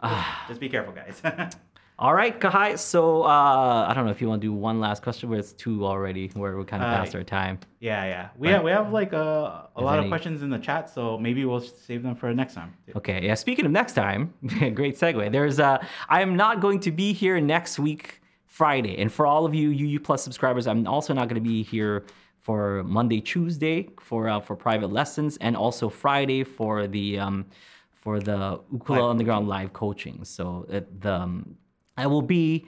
Ah. 0.02 0.44
just 0.48 0.60
be 0.60 0.68
careful, 0.68 0.92
guys. 0.94 1.20
All 1.98 2.14
right, 2.14 2.40
Kahai. 2.40 2.78
So 2.78 3.24
uh, 3.24 3.86
I 3.86 3.92
don't 3.94 4.06
know 4.06 4.10
if 4.10 4.22
you 4.22 4.28
want 4.28 4.40
to 4.40 4.46
do 4.46 4.54
one 4.54 4.80
last 4.80 5.02
question, 5.02 5.28
but 5.28 5.38
it's 5.38 5.52
two 5.52 5.84
already, 5.84 6.28
where 6.32 6.56
we're 6.56 6.64
kind 6.64 6.82
of 6.82 6.88
Uh, 6.88 6.96
past 6.96 7.14
our 7.14 7.22
time. 7.22 7.58
Yeah, 7.80 8.04
yeah. 8.06 8.28
We 8.38 8.48
Right. 8.48 8.54
have 8.54 8.64
we 8.64 8.70
have 8.70 8.90
like 8.92 9.12
a, 9.12 9.68
a 9.76 9.82
lot 9.82 9.98
any- 9.98 10.06
of 10.06 10.10
questions 10.10 10.42
in 10.42 10.48
the 10.48 10.58
chat, 10.58 10.88
so 10.88 11.18
maybe 11.18 11.44
we'll 11.44 11.60
save 11.60 12.02
them 12.02 12.14
for 12.14 12.32
next 12.32 12.54
time. 12.54 12.72
Okay, 12.96 13.20
yeah. 13.26 13.34
Speaking 13.34 13.66
of 13.66 13.72
next 13.72 13.92
time, 13.92 14.32
great 14.74 14.96
segue. 14.96 15.30
There's 15.30 15.60
uh, 15.60 15.84
I 16.08 16.22
am 16.22 16.36
not 16.36 16.60
going 16.62 16.80
to 16.80 16.90
be 16.90 17.12
here 17.12 17.38
next 17.38 17.78
week, 17.78 18.19
Friday, 18.60 18.98
and 18.98 19.10
for 19.10 19.24
all 19.26 19.46
of 19.46 19.54
you 19.54 19.70
UU 19.70 20.00
Plus 20.00 20.22
subscribers, 20.22 20.66
I'm 20.66 20.86
also 20.86 21.14
not 21.14 21.28
going 21.30 21.42
to 21.42 21.48
be 21.54 21.62
here 21.62 22.04
for 22.40 22.82
Monday, 22.82 23.18
Tuesday 23.18 23.88
for 23.98 24.28
uh, 24.28 24.38
for 24.38 24.54
private 24.54 24.90
lessons, 24.92 25.38
and 25.38 25.56
also 25.56 25.88
Friday 25.88 26.44
for 26.44 26.86
the 26.86 27.18
um, 27.18 27.46
for 27.90 28.20
the 28.20 28.60
Ukulele 28.70 29.10
Underground 29.12 29.48
live 29.48 29.72
coaching. 29.72 30.24
So 30.24 30.66
it, 30.68 31.00
the 31.00 31.14
um, 31.14 31.56
I 31.96 32.06
will 32.06 32.20
be 32.20 32.66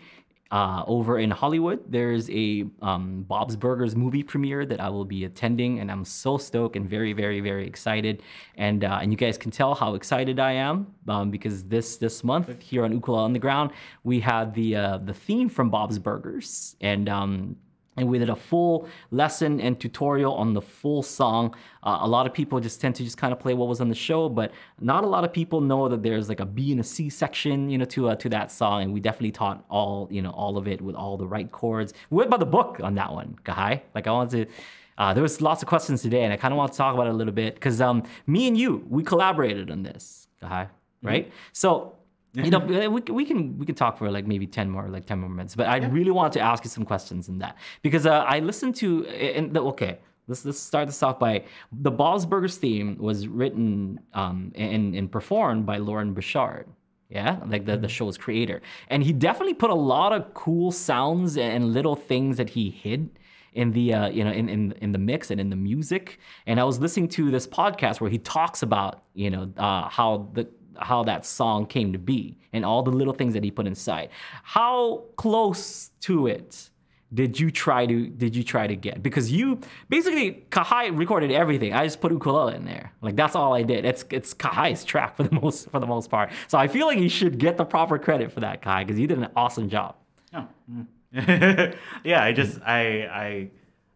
uh, 0.53 0.85
over 0.87 1.19
in 1.19 1.31
Hollywood. 1.31 1.81
There's 1.89 2.29
a 2.31 2.67
um, 2.83 3.23
Bob's 3.23 3.57
Burgers 3.57 3.97
movie 3.97 4.23
premiere 4.23 4.67
that 4.67 4.81
I 4.81 4.91
will 4.91 5.07
be 5.07 5.25
attending, 5.25 5.81
and 5.81 5.91
I'm 5.91 6.05
so 6.05 6.37
stoked 6.37 6.77
and 6.77 6.89
very, 6.89 7.15
very, 7.15 7.41
very 7.41 7.67
excited. 7.67 8.23
And 8.57 8.85
uh, 8.85 8.99
and 9.01 9.11
you 9.11 9.17
guys 9.17 9.39
can 9.39 9.51
tell 9.51 9.75
how 9.75 9.95
excited 9.95 10.39
I 10.39 10.53
am 10.53 10.95
um, 11.09 11.31
because 11.31 11.65
this 11.65 11.97
this 11.97 12.23
month 12.23 12.63
here 12.63 12.85
on 12.85 12.93
Ukulele 12.93 13.25
Underground 13.25 13.71
we 14.05 14.21
had 14.21 14.55
the 14.55 14.77
uh, 14.77 14.99
the 14.99 15.15
theme 15.15 15.49
from 15.49 15.71
Bob's 15.71 15.99
Burgers, 15.99 16.77
and 16.83 17.09
um, 17.09 17.57
and 17.97 18.09
we 18.09 18.19
did 18.19 18.31
a 18.31 18.37
full 18.37 18.89
lesson 19.11 19.61
and 19.61 19.79
tutorial 19.79 20.35
on 20.35 20.55
the 20.55 20.63
full 20.63 21.03
song. 21.03 21.55
Uh, 21.83 21.99
a 22.01 22.09
lot 22.09 22.27
of 22.27 22.33
people 22.33 22.59
just 22.61 22.81
tend 22.81 22.95
to 22.97 23.05
just 23.05 23.19
kind 23.19 23.33
of 23.33 23.39
play 23.39 23.55
what 23.55 23.69
was 23.69 23.81
on 23.81 23.89
the 23.89 23.95
show, 23.95 24.29
but 24.29 24.53
not 24.81 25.05
a 25.05 25.07
lot 25.07 25.25
of 25.25 25.33
people 25.33 25.61
know 25.61 25.89
that 25.89 26.03
there's 26.03 26.29
like 26.29 26.41
a 26.41 26.47
B 26.47 26.73
and 26.73 26.81
a 26.81 26.85
C 26.85 27.11
section, 27.11 27.69
you 27.69 27.79
know, 27.79 27.85
to 27.87 28.09
uh, 28.09 28.17
to 28.17 28.29
that 28.31 28.51
song. 28.51 28.83
And 28.83 28.93
we 28.93 29.01
definitely 29.01 29.33
taught 29.33 29.65
all, 29.69 30.09
you 30.11 30.23
know, 30.23 30.31
all 30.31 30.57
of 30.57 30.67
it 30.67 30.81
with 30.81 30.97
all 30.97 31.17
the 31.17 31.27
right 31.27 31.51
chords. 31.51 31.93
We 32.11 32.17
went 32.19 32.31
by 32.31 32.39
the 32.39 32.47
book 32.47 32.81
on 32.83 32.95
that 32.95 33.13
one, 33.13 33.37
Kahai. 33.45 33.83
Like 33.95 34.07
I 34.07 34.11
wanted 34.11 34.49
to. 34.49 34.55
Uh, 34.99 35.15
there 35.15 35.23
was 35.23 35.41
lots 35.41 35.63
of 35.63 35.69
questions 35.69 36.03
today, 36.03 36.23
and 36.23 36.33
I 36.33 36.37
kind 36.37 36.53
of 36.53 36.59
want 36.59 36.73
to 36.73 36.79
talk 36.79 36.95
about 36.95 37.07
it 37.07 37.11
a 37.11 37.17
little 37.17 37.33
bit 37.33 37.55
because 37.55 37.81
um, 37.81 38.05
me 38.27 38.47
and 38.47 38.57
you 38.57 38.87
we 38.89 39.03
collaborated 39.03 39.71
on 39.71 39.83
this, 39.83 40.29
Kahai, 40.43 40.69
right? 41.03 41.33
So 41.53 41.97
you 42.35 42.51
know 42.51 42.59
we, 42.59 43.01
we 43.13 43.25
can 43.25 43.59
we 43.59 43.67
can 43.67 43.75
talk 43.75 43.99
for 43.99 44.11
like 44.11 44.27
maybe 44.27 44.47
10 44.47 44.71
more 44.71 44.89
like 44.89 45.07
10 45.07 45.19
more 45.19 45.29
minutes 45.29 45.55
but 45.55 45.67
i 45.67 45.77
really 45.77 46.11
want 46.11 46.33
to 46.33 46.41
ask 46.41 46.65
you 46.65 46.71
some 46.71 46.85
questions 46.85 47.29
in 47.29 47.39
that. 47.39 47.57
Because 47.83 48.07
uh, 48.07 48.25
i 48.27 48.39
listened 48.41 48.75
to 48.77 49.07
and 49.07 49.53
the, 49.53 49.61
okay 49.63 49.99
let's 50.29 50.45
let's 50.45 50.59
start 50.59 50.87
this 50.87 51.03
off 51.03 51.19
by 51.19 51.45
the 51.73 51.91
bob's 51.91 52.25
burgers 52.25 52.57
theme 52.57 52.97
was 52.99 53.29
written 53.29 54.01
um 54.15 54.53
and, 54.55 54.95
and 54.95 55.13
performed 55.13 55.67
by 55.67 55.79
loren 55.79 56.15
bouchard 56.15 56.67
yeah? 57.13 57.41
Like 57.47 57.67
the, 57.67 57.77
the 57.77 57.89
show's 57.89 58.17
creator. 58.17 58.63
And 58.89 59.03
he 59.03 59.13
definitely 59.13 59.53
put 59.53 59.69
a 59.69 59.75
lot 59.75 60.15
of 60.15 60.33
cool 60.33 60.73
sounds 60.73 61.37
and 61.37 61.75
little 61.75 61.95
things 61.95 62.39
that 62.39 62.49
he 62.49 62.71
hid 62.71 63.11
in 63.53 63.73
the 63.73 63.93
uh, 63.93 64.09
you 64.09 64.25
know 64.25 64.33
in, 64.33 64.49
in 64.49 64.73
in 64.81 64.93
the 64.93 64.99
mix 64.99 65.31
and 65.31 65.39
in 65.39 65.51
the 65.51 65.57
music. 65.57 66.19
And 66.47 66.59
i 66.59 66.65
was 66.65 66.81
listening 66.81 67.09
to 67.09 67.31
this 67.31 67.47
podcast 67.47 68.01
where 68.01 68.11
he 68.11 68.17
talks 68.17 68.63
about 68.63 69.03
you 69.13 69.29
know 69.29 69.53
uh, 69.59 69.91
how 69.91 70.31
the 70.33 70.49
how 70.79 71.05
that 71.05 71.27
song 71.27 71.67
came 71.67 71.93
to 71.93 71.99
be 71.99 72.39
and 72.53 72.65
all 72.65 72.83
the 72.83 72.91
little 72.91 73.15
things 73.15 73.35
that 73.35 73.45
he 73.45 73.51
put 73.51 73.67
inside. 73.67 74.11
How 74.43 75.05
close 75.17 75.91
to 76.03 76.27
it 76.27 76.71
did 77.15 77.39
you 77.39 77.51
try 77.51 77.85
to 77.85 78.07
did 78.07 78.35
you 78.35 78.43
try 78.43 78.67
to 78.67 78.75
get? 78.75 79.03
Because 79.03 79.31
you 79.31 79.61
basically 79.89 80.45
kahai 80.51 80.97
recorded 80.97 81.31
everything. 81.31 81.75
I 81.75 81.85
just 81.85 82.01
put 82.01 82.11
ukulele 82.11 82.55
in 82.55 82.65
there. 82.65 82.93
Like 83.03 83.17
that's 83.17 83.37
all 83.37 83.55
i 83.55 83.63
did. 83.63 83.85
It's 83.85 84.05
it's 84.11 84.33
kahai's 84.33 84.85
track 84.85 85.17
for 85.17 85.25
the 85.25 85.35
most 85.43 85.71
for 85.71 85.79
the 85.79 85.87
most 85.87 86.11
part. 86.11 86.31
So 86.49 86.59
i 86.59 86.69
feel 86.69 86.87
like 86.87 86.99
you 86.99 87.09
should 87.09 87.39
get 87.39 87.57
the 87.57 87.65
proper 87.65 87.99
credit 87.99 88.33
for 88.33 88.41
that 88.41 88.63
kahai 88.63 88.87
because 88.87 88.99
you 88.99 89.07
did 89.07 89.19
an 89.19 89.29
awesome 89.37 89.69
job. 89.69 89.97
Oh. 90.35 90.47
mm. 90.71 90.87
yeah, 92.05 92.25
I 92.25 92.33
just 92.33 92.59
I 92.63 92.81
I 93.05 93.51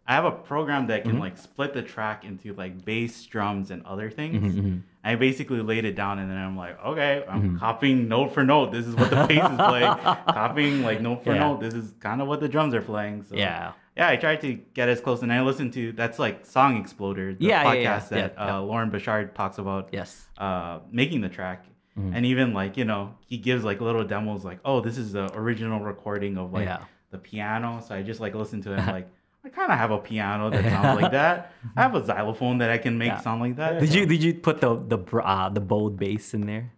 I 0.09 0.15
have 0.15 0.25
a 0.25 0.31
program 0.31 0.87
that 0.89 1.03
can 1.03 1.13
Mm-hmm. 1.13 1.21
like 1.21 1.37
split 1.39 1.75
the 1.75 1.83
track 1.83 2.25
into 2.25 2.53
like 2.55 2.85
bass, 2.85 3.25
drums, 3.27 3.71
and 3.71 3.85
other 3.85 4.11
things. 4.11 4.55
Mm-hmm, 4.55 4.79
I 5.05 5.15
basically 5.17 5.61
laid 5.63 5.85
it 5.85 5.95
down, 5.97 6.19
and 6.21 6.31
then 6.31 6.39
I'm 6.39 6.57
like, 6.57 6.79
okay, 6.85 7.25
I'm 7.29 7.43
Mm-hmm. 7.43 7.59
copying 7.59 8.09
note 8.09 8.33
for 8.33 8.45
note. 8.45 8.71
This 8.73 8.87
is 8.87 8.95
what 8.95 9.11
the 9.11 9.25
bass 9.27 9.51
is 9.51 9.57
playing. 9.59 9.95
copying 10.29 10.83
like 10.83 11.01
note 11.01 11.25
for 11.25 11.33
Yeah. 11.35 11.41
note. 11.41 11.61
This 11.61 11.75
is 11.75 11.93
kind 12.01 12.21
of 12.23 12.29
what 12.29 12.41
the 12.41 12.49
drums 12.49 12.75
are 12.75 12.83
playing. 12.83 13.25
So 13.25 13.37
Yeah. 13.37 13.73
yeah. 13.97 14.09
I 14.09 14.17
tried 14.17 14.41
to 14.43 14.55
get 14.75 14.89
as 14.89 15.01
close, 15.01 15.23
and 15.23 15.33
I 15.33 15.43
listened 15.43 15.73
to 15.75 15.93
that's 15.93 16.19
like 16.19 16.47
Song 16.47 16.77
Exploder, 16.77 17.35
the 17.35 17.45
Yeah, 17.47 17.65
podcast 17.65 18.11
yeah, 18.11 18.29
that. 18.29 18.35
Uh, 18.39 18.63
Loren 18.63 18.91
Bouchard 18.91 19.35
talks 19.35 19.59
about 19.59 19.89
yes 19.93 20.27
uh, 20.39 20.81
making 20.91 21.21
the 21.21 21.29
track. 21.29 21.65
Mm-hmm. 21.99 22.15
And 22.15 22.27
even 22.27 22.53
like, 22.53 22.77
you 22.77 22.85
know, 22.85 23.15
he 23.27 23.39
gives 23.39 23.65
like 23.65 23.81
little 23.81 24.05
demos 24.05 24.45
like, 24.45 24.59
oh, 24.65 24.81
this 24.83 24.99
is 24.99 25.13
the 25.13 25.33
original 25.37 25.81
recording 25.81 26.37
of 26.37 26.53
like 26.53 26.69
the 27.11 27.17
piano. 27.19 27.83
So 27.87 27.95
I 27.95 28.03
just 28.03 28.21
like 28.21 28.35
listen 28.35 28.61
to 28.63 28.73
it 28.75 28.79
and 28.81 28.87
like, 28.99 29.09
I 29.47 29.49
kind 29.51 29.71
of 29.73 29.79
have 29.79 29.93
a 29.93 29.99
piano 29.99 30.51
that 30.51 30.65
sounds 30.75 31.01
like 31.01 31.13
that. 31.13 31.53
I 31.77 31.83
have 31.83 31.95
a 31.95 32.05
xylophone 32.05 32.59
that 32.59 32.71
I 32.71 32.79
can 32.79 32.99
make 32.99 33.09
Yeah. 33.15 33.21
sound 33.21 33.41
like 33.41 33.57
that. 33.57 33.81
did 33.81 33.95
you 33.95 34.05
did 34.07 34.23
you 34.23 34.35
put 34.35 34.61
the 34.61 34.75
the 34.77 34.99
uh, 35.19 35.49
the 35.51 35.61
bowed 35.61 35.97
bass 35.97 36.35
in 36.35 36.43
there 36.51 36.73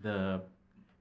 The 0.00 0.40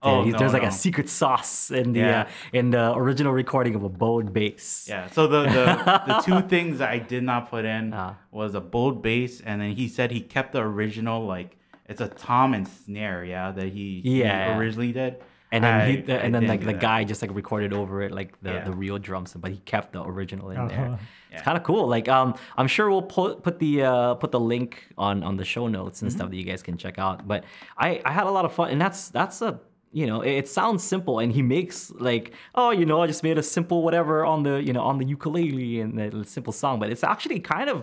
oh, 0.02 0.24
he's- 0.24 0.34
no, 0.34 0.40
there's 0.40 0.54
like 0.54 0.64
no. 0.64 0.68
a 0.68 0.72
secret 0.86 1.08
sauce 1.10 1.72
in 1.72 1.94
the 1.94 2.00
Yeah. 2.02 2.22
uh, 2.22 2.60
in 2.60 2.66
the 2.72 2.86
original 2.94 3.32
recording 3.32 3.74
of 3.76 3.84
a 3.84 3.90
bowed 4.04 4.34
bass. 4.34 4.86
Yeah. 4.90 5.08
So 5.16 5.28
the 5.28 5.42
the, 5.44 5.66
the 6.10 6.16
two 6.28 6.42
things 6.54 6.82
I 6.82 6.98
did 7.00 7.24
not 7.24 7.50
put 7.50 7.64
in 7.66 7.94
Ah. 7.94 8.16
was 8.32 8.54
a 8.54 8.62
bowed 8.62 9.02
bass, 9.02 9.40
and 9.42 9.62
then 9.62 9.72
he 9.80 9.88
said 9.88 10.12
he 10.12 10.20
kept 10.36 10.52
the 10.52 10.60
original 10.62 11.26
like 11.36 11.58
it's 11.92 12.02
a 12.02 12.08
tom 12.08 12.54
and 12.54 12.66
snare, 12.68 13.24
yeah, 13.26 13.52
that 13.52 13.70
he, 13.78 14.00
he 14.04 14.22
Yeah. 14.24 14.58
originally 14.58 14.92
did. 14.94 15.14
And 15.54 15.64
then 15.64 15.74
I- 15.82 15.86
he, 15.92 15.98
I 16.12 16.16
and 16.26 16.34
then 16.36 16.48
like 16.48 16.62
the 16.62 16.74
that. 16.74 16.80
guy 16.82 17.04
just 17.12 17.22
like 17.22 17.34
recorded 17.34 17.72
over 17.74 18.02
it 18.06 18.12
like 18.20 18.32
the, 18.42 18.52
Yeah. 18.54 18.64
the 18.70 18.72
real 18.84 18.98
drums, 19.08 19.34
but 19.44 19.52
he 19.52 19.60
kept 19.74 19.94
the 19.94 20.02
original 20.14 20.50
in 20.50 20.68
there. 20.68 20.86
Uh-huh. 20.88 20.98
It's 21.32 21.40
Yeah. 21.42 21.44
kind 21.48 21.58
of 21.60 21.64
cool. 21.64 21.86
Like 21.96 22.08
um, 22.18 22.30
I'm 22.60 22.68
sure 22.76 22.86
we'll 22.92 23.10
put 23.20 23.44
put 23.48 23.56
the 23.60 23.74
uh, 23.92 24.14
put 24.16 24.32
the 24.32 24.40
link 24.54 24.72
on 24.98 25.16
on 25.24 25.38
the 25.38 25.46
show 25.46 25.66
notes 25.68 26.02
and 26.02 26.10
Mm-hmm. 26.10 26.18
stuff 26.18 26.30
that 26.32 26.38
you 26.42 26.48
guys 26.52 26.62
can 26.64 26.76
check 26.78 26.98
out. 27.06 27.18
But 27.28 27.44
I 27.78 28.02
I 28.10 28.12
had 28.20 28.26
a 28.32 28.32
lot 28.38 28.46
of 28.46 28.52
fun, 28.54 28.68
and 28.74 28.80
that's 28.82 29.10
that's 29.10 29.42
a 29.50 29.52
you 30.00 30.06
know 30.10 30.22
it, 30.22 30.32
it 30.42 30.48
sounds 30.60 30.82
simple, 30.84 31.16
and 31.24 31.32
he 31.38 31.42
makes 31.58 31.92
like 32.10 32.34
oh 32.56 32.72
you 32.80 32.86
know 32.90 32.98
I 33.04 33.08
just 33.08 33.24
made 33.24 33.38
a 33.38 33.44
simple 33.58 33.78
whatever 33.88 34.16
on 34.34 34.40
the 34.48 34.56
you 34.68 34.74
know 34.74 34.82
on 34.92 34.98
the 34.98 35.06
ukulele 35.16 35.82
and 35.84 35.92
the 36.00 36.26
simple 36.26 36.54
song, 36.54 36.80
but 36.80 36.88
it's 36.94 37.04
actually 37.04 37.40
kind 37.40 37.70
of 37.70 37.78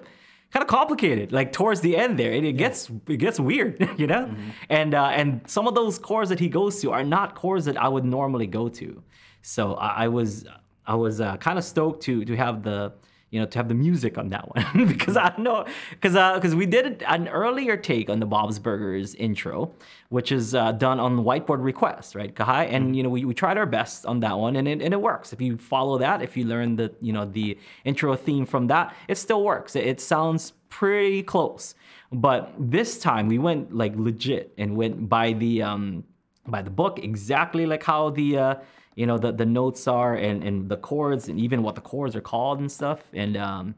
kind 0.53 0.63
of 0.63 0.69
complicated 0.69 1.33
like 1.33 1.53
towards 1.53 1.81
the 1.81 1.97
end 1.97 2.19
there. 2.19 2.33
And 2.33 2.45
it 2.45 2.55
gets 2.55 2.91
it 3.09 3.19
gets 3.19 3.39
weird 3.39 3.89
you 3.97 4.07
know? 4.07 4.35
And 4.69 4.95
uh, 4.95 5.07
and 5.07 5.43
some 5.47 5.67
of 5.67 5.75
those 5.75 5.99
chords 5.99 6.29
that 6.31 6.41
he 6.41 6.49
goes 6.49 6.81
to 6.83 6.93
are 6.93 7.05
not 7.05 7.35
chords 7.35 7.65
that 7.67 7.77
i 7.77 7.89
would 7.89 8.05
normally 8.05 8.47
go 8.47 8.69
to. 8.69 9.03
So 9.43 9.75
i, 9.75 10.05
I 10.05 10.09
was 10.09 10.45
i 10.87 10.95
was 10.95 11.21
uh, 11.21 11.37
kind 11.37 11.59
of 11.59 11.65
stoked 11.65 12.03
to 12.05 12.25
to 12.25 12.37
have 12.37 12.63
the 12.63 12.93
you 13.31 13.41
know 13.41 13.47
to 13.47 13.59
have 13.59 13.69
the 13.69 13.75
music 13.75 14.19
on 14.19 14.29
that 14.31 14.49
one. 14.55 14.87
Because 14.91 15.17
i 15.17 15.33
know 15.39 15.65
because 15.91 16.15
because 16.35 16.55
we 16.55 16.67
did 16.67 17.03
an 17.07 17.29
earlier 17.29 17.77
take 17.77 18.11
on 18.11 18.21
the 18.21 18.27
bob's 18.27 18.59
burgers 18.59 19.15
intro 19.15 19.73
which 20.09 20.33
is 20.33 20.55
uh, 20.55 20.73
done 20.73 20.99
on 20.99 21.19
whiteboard 21.19 21.63
request 21.63 22.15
right 22.15 22.35
kahai 22.35 22.69
and 22.71 22.97
you 22.97 23.03
know 23.03 23.09
we, 23.09 23.25
we 23.25 23.35
tried 23.35 23.57
our 23.57 23.67
best 23.67 24.07
on 24.07 24.21
that 24.21 24.37
one 24.39 24.57
and 24.57 24.69
it, 24.69 24.83
and 24.83 24.93
it 24.95 25.01
works. 25.01 25.33
If 25.33 25.41
you 25.41 25.57
follow 25.57 25.99
that 25.99 26.23
if 26.23 26.37
you 26.37 26.45
learn 26.45 26.77
the 26.77 26.93
you 27.01 27.13
know 27.13 27.25
the 27.25 27.59
intro 27.85 28.15
theme 28.17 28.47
from 28.47 28.67
that 28.69 28.95
it 29.09 29.19
still 29.19 29.43
works. 29.43 29.77
It, 29.77 29.87
it 29.87 30.01
sounds 30.01 30.53
pretty 30.69 31.23
close. 31.23 31.75
But 32.13 32.53
this 32.59 32.99
time 32.99 33.29
we 33.29 33.39
went 33.39 33.75
like 33.75 33.93
legit 33.97 34.53
and 34.59 34.77
went 34.77 35.09
by 35.09 35.33
the 35.33 35.63
um 35.63 36.05
by 36.47 36.63
the 36.63 36.71
book 36.71 36.99
exactly 36.99 37.67
like 37.67 37.85
how 37.85 38.11
the 38.11 38.39
uh 38.39 38.55
you 38.95 39.07
know 39.07 39.19
the 39.19 39.33
the 39.33 39.47
notes 39.47 39.87
are 39.89 40.15
and 40.15 40.43
and 40.45 40.69
the 40.69 40.77
chords 40.77 41.29
and 41.29 41.39
even 41.39 41.63
what 41.63 41.75
the 41.75 41.81
chords 41.81 42.17
are 42.17 42.21
called 42.21 42.61
and 42.61 42.71
stuff. 42.71 43.03
And 43.13 43.37
um 43.37 43.75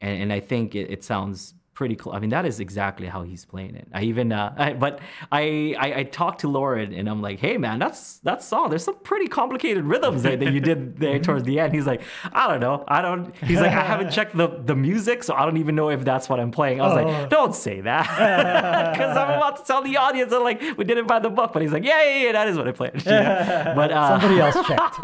and, 0.00 0.22
and 0.22 0.32
I 0.32 0.40
think 0.40 0.74
it, 0.74 0.90
it 0.90 1.04
sounds 1.04 1.54
pretty 1.78 1.94
cool. 1.94 2.12
I 2.12 2.18
mean, 2.18 2.30
that 2.30 2.44
is 2.44 2.58
exactly 2.58 3.06
how 3.06 3.22
he's 3.22 3.44
playing 3.44 3.76
it. 3.76 3.86
I 3.94 4.02
even, 4.02 4.32
uh, 4.32 4.52
I, 4.66 4.72
but 4.72 4.98
I, 5.30 5.76
I, 5.78 5.88
I 6.00 6.02
talked 6.02 6.40
to 6.40 6.48
Loren 6.48 6.92
and 6.92 7.08
I'm 7.08 7.22
like, 7.22 7.38
hey 7.38 7.56
man, 7.56 7.78
that's 7.78 8.18
that 8.28 8.42
song. 8.42 8.68
There's 8.70 8.82
some 8.82 8.96
pretty 9.10 9.28
complicated 9.28 9.84
rhythms 9.84 10.24
that, 10.24 10.40
that 10.40 10.52
you 10.52 10.58
did 10.58 10.98
there 10.98 11.20
towards 11.20 11.44
the 11.44 11.60
end. 11.60 11.72
He's 11.72 11.86
like, 11.86 12.02
I 12.32 12.48
don't 12.48 12.58
know, 12.58 12.82
I 12.88 13.00
don't. 13.00 13.32
He's 13.50 13.60
like, 13.60 13.70
I 13.70 13.84
haven't 13.92 14.10
checked 14.10 14.36
the 14.36 14.48
the 14.70 14.74
music, 14.74 15.22
so 15.22 15.34
I 15.34 15.44
don't 15.46 15.58
even 15.58 15.76
know 15.76 15.88
if 15.90 16.04
that's 16.04 16.28
what 16.28 16.40
I'm 16.40 16.50
playing. 16.50 16.80
I 16.80 16.84
was 16.88 16.96
Oh. 16.98 17.02
like, 17.06 17.30
don't 17.30 17.54
say 17.54 17.80
that, 17.82 18.06
because 18.92 19.16
I'm 19.16 19.30
about 19.36 19.54
to 19.58 19.64
tell 19.64 19.80
the 19.82 19.96
audience 19.98 20.30
that 20.32 20.40
like 20.40 20.60
we 20.76 20.82
did 20.84 20.98
it 20.98 21.06
by 21.06 21.20
the 21.20 21.30
book. 21.30 21.52
But 21.52 21.62
he's 21.62 21.72
like, 21.72 21.84
yeah, 21.84 22.02
yeah, 22.02 22.24
yeah, 22.26 22.32
that 22.32 22.48
is 22.48 22.56
what 22.58 22.66
I 22.66 22.72
played. 22.72 22.94
Yeah. 23.06 23.74
But 23.74 23.92
uh, 23.92 24.18
Somebody 24.18 24.40
else 24.40 24.56
checked. 24.66 24.96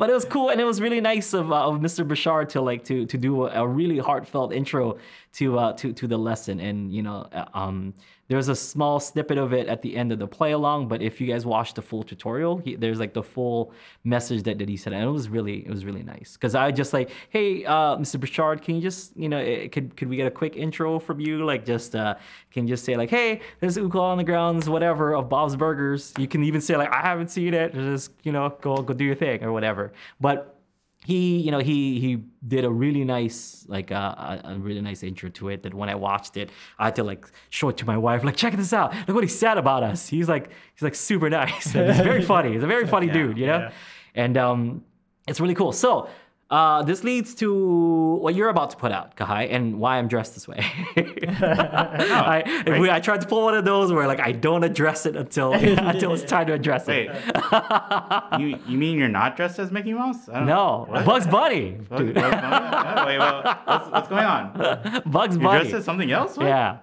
but 0.00 0.08
it 0.10 0.14
was 0.14 0.24
cool 0.24 0.48
and 0.50 0.60
it 0.60 0.64
was 0.64 0.80
really 0.80 1.00
nice 1.00 1.34
of, 1.34 1.52
uh, 1.52 1.68
of 1.68 1.80
Mr. 1.80 2.06
Bouchard 2.08 2.48
to 2.50 2.60
like 2.62 2.84
to 2.84 3.04
to 3.06 3.18
do 3.18 3.44
a, 3.46 3.62
a 3.64 3.66
really 3.68 3.98
heartfelt 3.98 4.52
intro 4.52 4.98
to 5.34 5.58
uh 5.58 5.72
to 5.74 5.89
to, 5.92 6.06
the 6.06 6.16
lesson. 6.16 6.60
And 6.60 6.92
you 6.92 7.02
know 7.02 7.28
uh, 7.32 7.44
um 7.54 7.94
there's 8.28 8.48
a 8.48 8.54
small 8.54 9.00
snippet 9.00 9.38
of 9.38 9.52
it 9.52 9.66
at 9.66 9.82
the 9.82 9.96
end 9.96 10.12
of 10.12 10.20
the 10.20 10.26
play 10.26 10.52
along 10.52 10.86
but 10.86 11.02
if 11.02 11.20
you 11.20 11.26
guys 11.26 11.44
watch 11.44 11.74
the 11.74 11.82
full 11.82 12.04
tutorial 12.04 12.58
he, 12.58 12.76
there's 12.76 13.00
like 13.00 13.12
the 13.12 13.22
full 13.22 13.72
message 14.04 14.44
that, 14.44 14.56
that 14.58 14.68
he 14.68 14.76
said. 14.76 14.92
And 14.92 15.02
it 15.02 15.10
was 15.10 15.28
really 15.28 15.66
it 15.66 15.70
was 15.70 15.84
really 15.84 16.02
nice. 16.02 16.34
Because 16.34 16.54
i 16.54 16.70
just 16.70 16.92
like 16.92 17.10
hey 17.30 17.64
uh 17.64 17.96
mr 17.96 18.18
Bouchard, 18.20 18.62
can 18.62 18.76
you 18.76 18.80
just 18.80 19.16
you 19.16 19.28
know 19.28 19.38
eh, 19.38 19.68
could 19.68 19.96
could 19.96 20.08
we 20.08 20.16
get 20.16 20.26
a 20.26 20.30
quick 20.30 20.56
intro 20.56 20.98
from 20.98 21.20
you? 21.20 21.44
Like 21.44 21.64
just 21.64 21.94
uh 21.94 22.14
can 22.50 22.66
you 22.66 22.74
just 22.74 22.84
say 22.84 22.96
like 22.96 23.10
hey 23.10 23.40
there's 23.60 23.76
Ukulele 23.76 24.12
Underground 24.12 24.64
whatever 24.66 25.14
of 25.14 25.28
bob's 25.28 25.56
burgers. 25.56 26.12
You 26.18 26.28
can 26.28 26.44
even 26.44 26.60
say 26.60 26.76
like 26.76 26.92
i 26.92 27.00
haven't 27.00 27.28
seen 27.28 27.54
it. 27.54 27.74
Just 27.74 28.12
you 28.22 28.32
know 28.32 28.56
go 28.60 28.76
go 28.76 28.94
do 28.94 29.04
your 29.04 29.16
thing 29.16 29.42
or 29.42 29.52
whatever. 29.52 29.92
But 30.20 30.59
he 31.06 31.38
you 31.38 31.50
know 31.50 31.60
he 31.60 31.98
he 31.98 32.22
did 32.46 32.64
a 32.64 32.70
really 32.70 33.04
nice 33.04 33.64
like 33.68 33.90
uh, 33.90 34.14
a, 34.18 34.40
a 34.52 34.58
really 34.58 34.82
nice 34.82 35.02
intro 35.02 35.30
to 35.30 35.48
it 35.48 35.62
that 35.62 35.72
when 35.72 35.88
i 35.88 35.94
watched 35.94 36.36
it 36.36 36.50
i 36.78 36.84
had 36.84 36.94
to 36.96 37.02
like 37.02 37.24
show 37.48 37.70
it 37.70 37.76
to 37.78 37.86
my 37.86 37.96
wife 37.96 38.22
like 38.22 38.36
check 38.36 38.54
this 38.54 38.72
out. 38.74 38.94
Look 39.08 39.14
what 39.14 39.24
he 39.24 39.28
said 39.30 39.56
about 39.56 39.82
us. 39.82 40.08
He's 40.08 40.28
like 40.28 40.50
he's 40.74 40.82
like 40.82 40.94
super 40.94 41.30
nice. 41.30 41.74
And 41.74 41.86
he's 41.92 42.00
very 42.04 42.22
funny. 42.22 42.52
He's 42.52 42.62
a 42.62 42.66
very 42.66 42.86
funny 42.94 43.06
Yeah, 43.06 43.12
dude 43.14 43.38
you 43.38 43.46
know? 43.46 43.58
yeah. 43.58 43.72
and 44.14 44.36
um 44.36 44.84
it's 45.26 45.40
really 45.40 45.54
cool. 45.54 45.72
So 45.72 46.08
uh, 46.50 46.82
this 46.82 47.04
leads 47.04 47.34
to 47.36 48.16
what 48.20 48.34
you're 48.34 48.48
about 48.48 48.70
to 48.70 48.76
put 48.76 48.90
out, 48.90 49.14
Kahai, 49.16 49.46
and 49.50 49.78
why 49.78 49.98
I'm 49.98 50.08
dressed 50.08 50.34
this 50.34 50.48
way. 50.48 50.58
I, 50.96 52.62
right. 52.66 52.90
I 52.90 53.00
tried 53.00 53.20
to 53.20 53.26
pull 53.26 53.42
one 53.44 53.54
of 53.56 53.64
those 53.64 53.92
where 53.92 54.06
like 54.06 54.20
I 54.20 54.32
don't 54.32 54.64
address 54.64 55.06
it 55.06 55.16
until 55.16 55.52
until 55.92 56.12
it's 56.12 56.24
time 56.24 56.46
to 56.48 56.52
address 56.54 56.86
Wait, 56.86 57.08
it. 57.10 58.40
you 58.40 58.58
you 58.66 58.78
mean 58.78 58.98
you're 58.98 59.08
not 59.08 59.36
dressed 59.36 59.58
as 59.58 59.70
Mickey 59.70 59.92
Mouse? 59.92 60.28
I 60.28 60.38
don't 60.40 60.46
No? 60.46 60.86
Bugs 61.04 61.26
Bunny, 61.26 61.72
What- 61.88 61.98
dude. 61.98 62.16
what's 62.16 62.30
going 62.30 62.44
on? 62.44 62.98
Oh, 62.98 63.06
wait, 63.06 63.18
well, 63.18 63.60
what's, 63.64 63.90
what's 63.90 64.08
going 64.08 64.24
on? 64.24 64.52
Bugs 65.06 65.36
buddy. 65.38 65.38
You're 65.38 65.38
Bunny. 65.38 65.60
dressed 65.60 65.74
as 65.74 65.84
something 65.84 66.10
else? 66.10 66.36
What? 66.36 66.46
Yeah. 66.46 66.78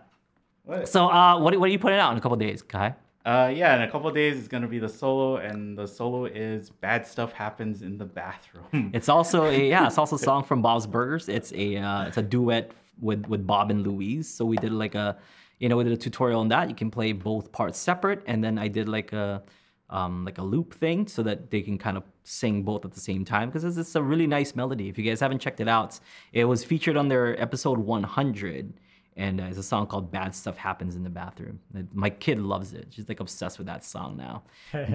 What? 0.63 0.87
So, 0.89 1.07
uh, 1.07 1.39
what, 1.39 1.57
what 1.59 1.67
are 1.69 1.71
you 1.71 1.79
putting 1.79 1.99
out 1.99 2.11
in 2.11 2.17
a 2.17 2.21
couple 2.21 2.37
days, 2.37 2.61
Kai? 2.61 2.95
Uh, 3.27 3.49
yeah, 3.49 3.75
in 3.75 3.81
a 3.81 3.91
couple 3.91 4.07
of 4.07 4.15
days 4.15 4.39
it's 4.39 4.47
gonna 4.47 4.69
be 4.69 4.79
the 4.79 4.87
solo, 4.87 5.35
and 5.35 5.77
the 5.77 5.85
solo 5.85 6.23
is 6.23 6.69
"Bad 6.69 7.05
Stuff 7.05 7.33
Happens 7.33 7.81
in 7.81 7.97
the 7.97 8.05
Bathroom." 8.05 8.89
It's 8.93 9.09
also 9.09 9.47
a 9.47 9.67
yeah, 9.67 9.85
it's 9.85 9.97
also 9.97 10.15
a 10.15 10.19
song 10.29 10.45
from 10.45 10.61
Bob's 10.61 10.87
Burgers. 10.87 11.27
It's 11.27 11.51
a 11.51 11.75
uh, 11.75 12.05
it's 12.07 12.15
a 12.15 12.21
duet 12.21 12.71
with 13.01 13.27
with 13.27 13.45
Bob 13.45 13.69
and 13.69 13.85
Louise. 13.85 14.29
So 14.33 14.45
we 14.45 14.55
did 14.55 14.71
like 14.71 14.95
a, 14.95 15.17
you 15.59 15.67
know, 15.67 15.75
we 15.75 15.83
did 15.83 15.91
a 15.91 15.97
tutorial 15.97 16.39
on 16.39 16.47
that. 16.47 16.69
You 16.69 16.75
can 16.75 16.89
play 16.89 17.11
both 17.11 17.51
parts 17.51 17.77
separate, 17.77 18.23
and 18.27 18.41
then 18.41 18.57
I 18.57 18.69
did 18.69 18.87
like 18.87 19.11
a, 19.11 19.43
um, 19.89 20.23
like 20.23 20.37
a 20.37 20.43
loop 20.43 20.73
thing 20.73 21.05
so 21.05 21.21
that 21.23 21.51
they 21.51 21.61
can 21.61 21.77
kind 21.77 21.97
of 21.97 22.03
sing 22.23 22.63
both 22.63 22.85
at 22.85 22.93
the 22.93 23.01
same 23.01 23.25
time 23.25 23.49
because 23.49 23.65
it's, 23.65 23.75
it's 23.75 23.95
a 23.95 24.01
really 24.01 24.27
nice 24.27 24.55
melody. 24.55 24.87
If 24.87 24.97
you 24.97 25.03
guys 25.03 25.19
haven't 25.19 25.39
checked 25.39 25.59
it 25.59 25.67
out, 25.67 25.99
it 26.31 26.45
was 26.45 26.63
featured 26.63 26.95
on 26.95 27.09
their 27.09 27.37
episode 27.41 27.77
100. 27.77 28.79
And 29.17 29.41
uh, 29.41 29.45
it's 29.45 29.57
a 29.57 29.63
song 29.63 29.87
called 29.87 30.11
"Bad 30.11 30.33
Stuff 30.35 30.57
Happens 30.57 30.95
in 30.95 31.03
the 31.03 31.09
Bathroom." 31.09 31.59
My 31.93 32.09
kid 32.09 32.39
loves 32.39 32.73
it; 32.73 32.87
she's 32.91 33.09
like 33.09 33.19
obsessed 33.19 33.57
with 33.57 33.67
that 33.67 33.83
song 33.83 34.15
now. 34.15 34.43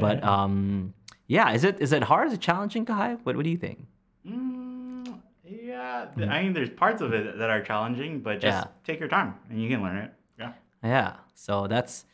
but 0.00 0.22
um, 0.34 0.94
yeah, 1.26 1.52
is 1.52 1.64
it 1.64 1.80
is 1.80 1.92
it 1.92 2.02
hard? 2.04 2.28
Is 2.28 2.34
it 2.34 2.40
challenging, 2.40 2.86
Kahai? 2.86 3.18
What 3.24 3.36
what 3.36 3.42
do 3.44 3.50
you 3.50 3.56
think? 3.58 3.84
Mm, 4.26 5.20
yeah, 5.44 6.06
th- 6.16 6.28
I 6.28 6.42
mean, 6.44 6.52
there's 6.52 6.70
parts 6.70 7.02
of 7.02 7.12
it 7.12 7.36
that 7.38 7.50
are 7.50 7.60
challenging, 7.62 8.20
but 8.20 8.34
just 8.40 8.64
Yeah. 8.66 8.70
take 8.84 9.00
your 9.00 9.08
time 9.08 9.34
and 9.50 9.60
you 9.60 9.68
can 9.68 9.82
learn 9.82 9.96
it. 9.98 10.12
Yeah. 10.38 10.52
Yeah. 10.84 11.16
So 11.34 11.66
that's 11.66 12.04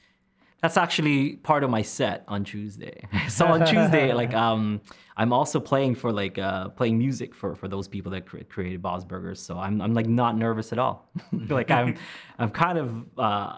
that's 0.61 0.77
actually 0.77 1.37
part 1.37 1.63
of 1.63 1.71
my 1.71 1.83
set 1.83 2.25
on 2.27 2.45
Tuesday. 2.45 3.07
so 3.29 3.47
on 3.47 3.65
Tuesday, 3.65 4.13
like 4.23 4.35
um, 4.35 4.81
I'm 5.17 5.33
also 5.33 5.61
playing 5.61 5.95
for 5.95 6.13
like 6.13 6.39
uh, 6.39 6.69
playing 6.71 6.99
music 6.99 7.35
for 7.35 7.55
for 7.55 7.69
those 7.69 7.87
people 7.89 8.11
that 8.13 8.27
cre- 8.27 8.43
created 8.49 8.83
Bob's 8.83 9.05
Burgers. 9.05 9.41
So 9.41 9.59
I'm 9.59 9.81
I'm 9.81 9.95
like 9.95 10.07
not 10.07 10.37
nervous 10.37 10.73
at 10.73 10.79
all. 10.79 11.11
like 11.33 11.71
I'm 11.71 11.97
I'm 12.39 12.51
kind 12.51 12.79
of 12.79 13.05
uh, 13.19 13.53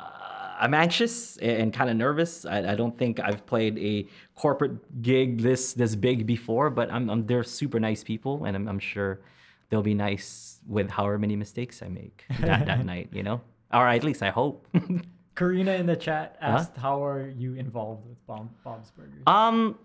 I'm 0.61 0.74
anxious 0.74 1.38
and 1.38 1.72
kind 1.72 1.88
of 1.88 1.96
nervous. 1.96 2.44
I, 2.44 2.72
I 2.72 2.74
don't 2.74 2.96
think 2.96 3.18
I've 3.18 3.46
played 3.46 3.78
a 3.78 4.07
corporate 4.34 5.03
gig 5.03 5.40
this 5.40 5.72
this 5.72 5.96
big 5.96 6.26
before, 6.26 6.68
but 6.68 6.92
I'm, 6.92 7.09
I'm 7.09 7.26
they're 7.26 7.44
super 7.44 7.80
nice 7.80 8.05
people, 8.05 8.44
and 8.44 8.55
I'm, 8.55 8.68
I'm 8.68 8.78
sure 8.78 9.20
they'll 9.70 9.82
be 9.82 9.94
nice 9.94 10.61
with 10.66 10.90
however 10.90 11.18
many 11.18 11.36
mistakes 11.36 11.82
I 11.82 11.88
make 11.88 12.26
that, 12.40 12.66
that 12.66 12.84
night. 12.84 13.09
You 13.12 13.22
know, 13.22 13.40
or 13.72 13.88
at 13.88 14.05
least 14.05 14.22
I 14.22 14.28
hope. 14.28 14.66
Karina 15.35 15.72
in 15.72 15.87
the 15.87 15.97
chat 15.97 16.37
asked, 16.41 16.76
"How 16.76 17.05
are 17.05 17.28
you 17.28 17.55
involved 17.55 18.07
with 18.09 18.24
Bob, 18.26 18.49
Bob's 18.64 18.91
Burgers?" 18.91 19.22
Um, 19.26 19.78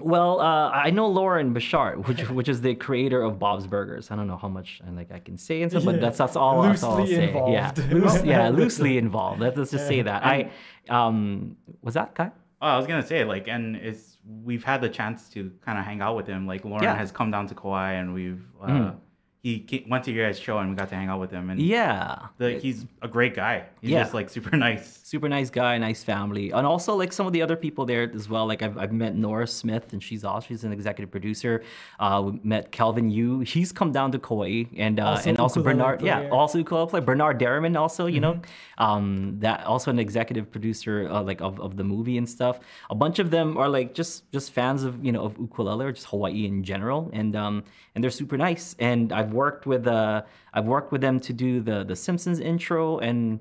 well, 0.00 0.40
uh, 0.40 0.70
I 0.70 0.90
know 0.90 1.08
Loren 1.08 1.52
Bouchard, 1.52 2.06
which 2.06 2.28
which 2.38 2.48
is 2.48 2.60
the 2.60 2.74
creator 2.74 3.22
of 3.22 3.38
Bob's 3.38 3.66
Burgers. 3.66 4.10
I 4.10 4.16
don't 4.16 4.26
know 4.28 4.36
how 4.36 4.48
much 4.48 4.80
I 4.86 4.90
like 4.90 5.10
I 5.12 5.18
can 5.18 5.38
say 5.38 5.62
and 5.62 5.70
stuff, 5.70 5.84
but 5.84 6.00
that's 6.00 6.18
that's 6.18 6.36
all. 6.36 6.62
that's 6.62 6.82
all 6.82 6.92
I'll 6.94 6.98
Loosely 7.00 7.16
say. 7.16 7.28
involved. 7.28 7.52
Yeah, 7.52 7.72
Loose, 7.90 8.22
yeah, 8.24 8.48
loosely 8.48 8.98
involved. 8.98 9.40
Let's, 9.40 9.56
let's 9.56 9.70
just 9.70 9.86
say 9.88 10.02
that. 10.02 10.24
I 10.24 10.50
um 10.88 11.56
was 11.82 11.94
that 11.94 12.14
Kai? 12.14 12.30
Oh, 12.60 12.66
I 12.68 12.76
was 12.76 12.86
gonna 12.86 13.06
say 13.06 13.24
like, 13.24 13.48
and 13.48 13.76
it's 13.76 14.18
we've 14.44 14.64
had 14.64 14.80
the 14.80 14.88
chance 14.88 15.28
to 15.30 15.50
kind 15.64 15.78
of 15.78 15.84
hang 15.84 16.00
out 16.02 16.16
with 16.16 16.26
him. 16.26 16.46
Like 16.46 16.64
Loren 16.64 16.82
Yeah. 16.84 16.94
has 16.96 17.10
come 17.12 17.30
down 17.30 17.46
to 17.48 17.54
Kauai, 17.54 17.92
and 17.94 18.12
we've 18.12 18.42
uh, 18.62 18.66
Mhm. 18.66 18.96
He 19.42 19.64
ca- 19.70 19.84
went 19.88 20.02
to 20.04 20.10
your 20.12 20.26
guys' 20.26 20.38
show, 20.38 20.58
and 20.58 20.68
we 20.70 20.74
got 20.76 20.88
to 20.88 20.96
hang 20.96 21.08
out 21.08 21.20
with 21.20 21.30
him. 21.30 21.48
And 21.50 21.60
Yeah. 21.60 22.26
the, 22.38 22.52
he's 22.58 22.86
a 23.02 23.08
great 23.08 23.34
guy. 23.34 23.64
He's 23.80 23.90
Yeah. 23.90 24.02
just 24.02 24.12
like 24.14 24.28
super 24.30 24.56
nice. 24.66 24.98
super 25.04 25.28
nice 25.28 25.48
guy, 25.48 25.78
nice 25.78 26.02
family, 26.04 26.50
and 26.50 26.66
also 26.66 26.94
like 26.96 27.12
some 27.12 27.26
of 27.26 27.32
the 27.32 27.40
other 27.40 27.56
people 27.56 27.86
there 27.86 28.10
as 28.14 28.28
well. 28.28 28.46
Like 28.46 28.62
I've, 28.62 28.76
I've 28.76 28.92
met 28.92 29.14
Nora 29.16 29.46
Smith, 29.46 29.92
and 29.92 30.02
she's 30.02 30.24
awesome. 30.24 30.48
She's 30.48 30.64
an 30.64 30.72
executive 30.72 31.10
producer. 31.10 31.62
Uh, 32.00 32.22
we 32.26 32.40
met 32.42 32.72
Calvin 32.72 33.10
Yu. 33.10 33.40
He's 33.40 33.70
come 33.72 33.92
down 33.92 34.10
to 34.12 34.18
Kauai, 34.18 34.64
and 34.76 34.98
uh, 35.00 35.06
Also 35.10 35.30
and 35.30 35.38
also 35.38 35.60
ukulele 35.60 35.76
Bernard. 35.78 36.02
Yeah, 36.02 36.18
player. 36.18 36.30
also 36.34 36.58
ukulele 36.58 36.88
player 36.90 37.02
Bernard 37.02 37.38
Derriman. 37.38 37.76
Also, 37.78 38.06
you 38.06 38.20
know, 38.20 38.40
um, 38.78 39.36
that 39.40 39.64
also 39.64 39.90
an 39.90 39.98
executive 39.98 40.50
producer 40.50 41.08
uh, 41.10 41.22
like 41.22 41.40
of, 41.40 41.60
of 41.60 41.76
the 41.76 41.84
movie 41.84 42.18
and 42.18 42.28
stuff. 42.28 42.60
A 42.90 42.94
bunch 42.94 43.18
of 43.18 43.30
them 43.30 43.56
are 43.56 43.68
like 43.68 43.94
just 43.94 44.30
just 44.32 44.52
fans 44.52 44.82
of 44.84 45.04
you 45.04 45.12
know 45.12 45.22
of 45.22 45.38
ukulele 45.38 45.86
or 45.86 45.92
just 45.92 46.06
Hawaii 46.06 46.44
in 46.46 46.62
general, 46.64 47.10
and 47.12 47.34
um 47.36 47.64
and 47.94 48.02
they're 48.04 48.10
super 48.10 48.36
nice. 48.36 48.76
And 48.78 49.12
I've 49.12 49.27
worked 49.32 49.66
with 49.66 49.86
uh 49.86 50.22
I've 50.54 50.66
worked 50.66 50.92
with 50.92 51.00
them 51.00 51.20
to 51.20 51.32
do 51.32 51.60
the 51.60 51.84
the 51.84 51.96
Simpsons 51.96 52.40
intro 52.40 52.98
and 52.98 53.40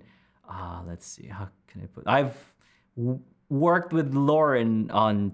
uh 0.49 0.81
let's 0.87 1.05
see 1.05 1.27
how 1.27 1.49
can 1.67 1.81
I 1.83 1.85
put 1.87 2.03
I've 2.07 2.35
w- 2.97 3.19
worked 3.49 3.93
with 3.93 4.13
Loren 4.13 4.91
on 4.91 5.33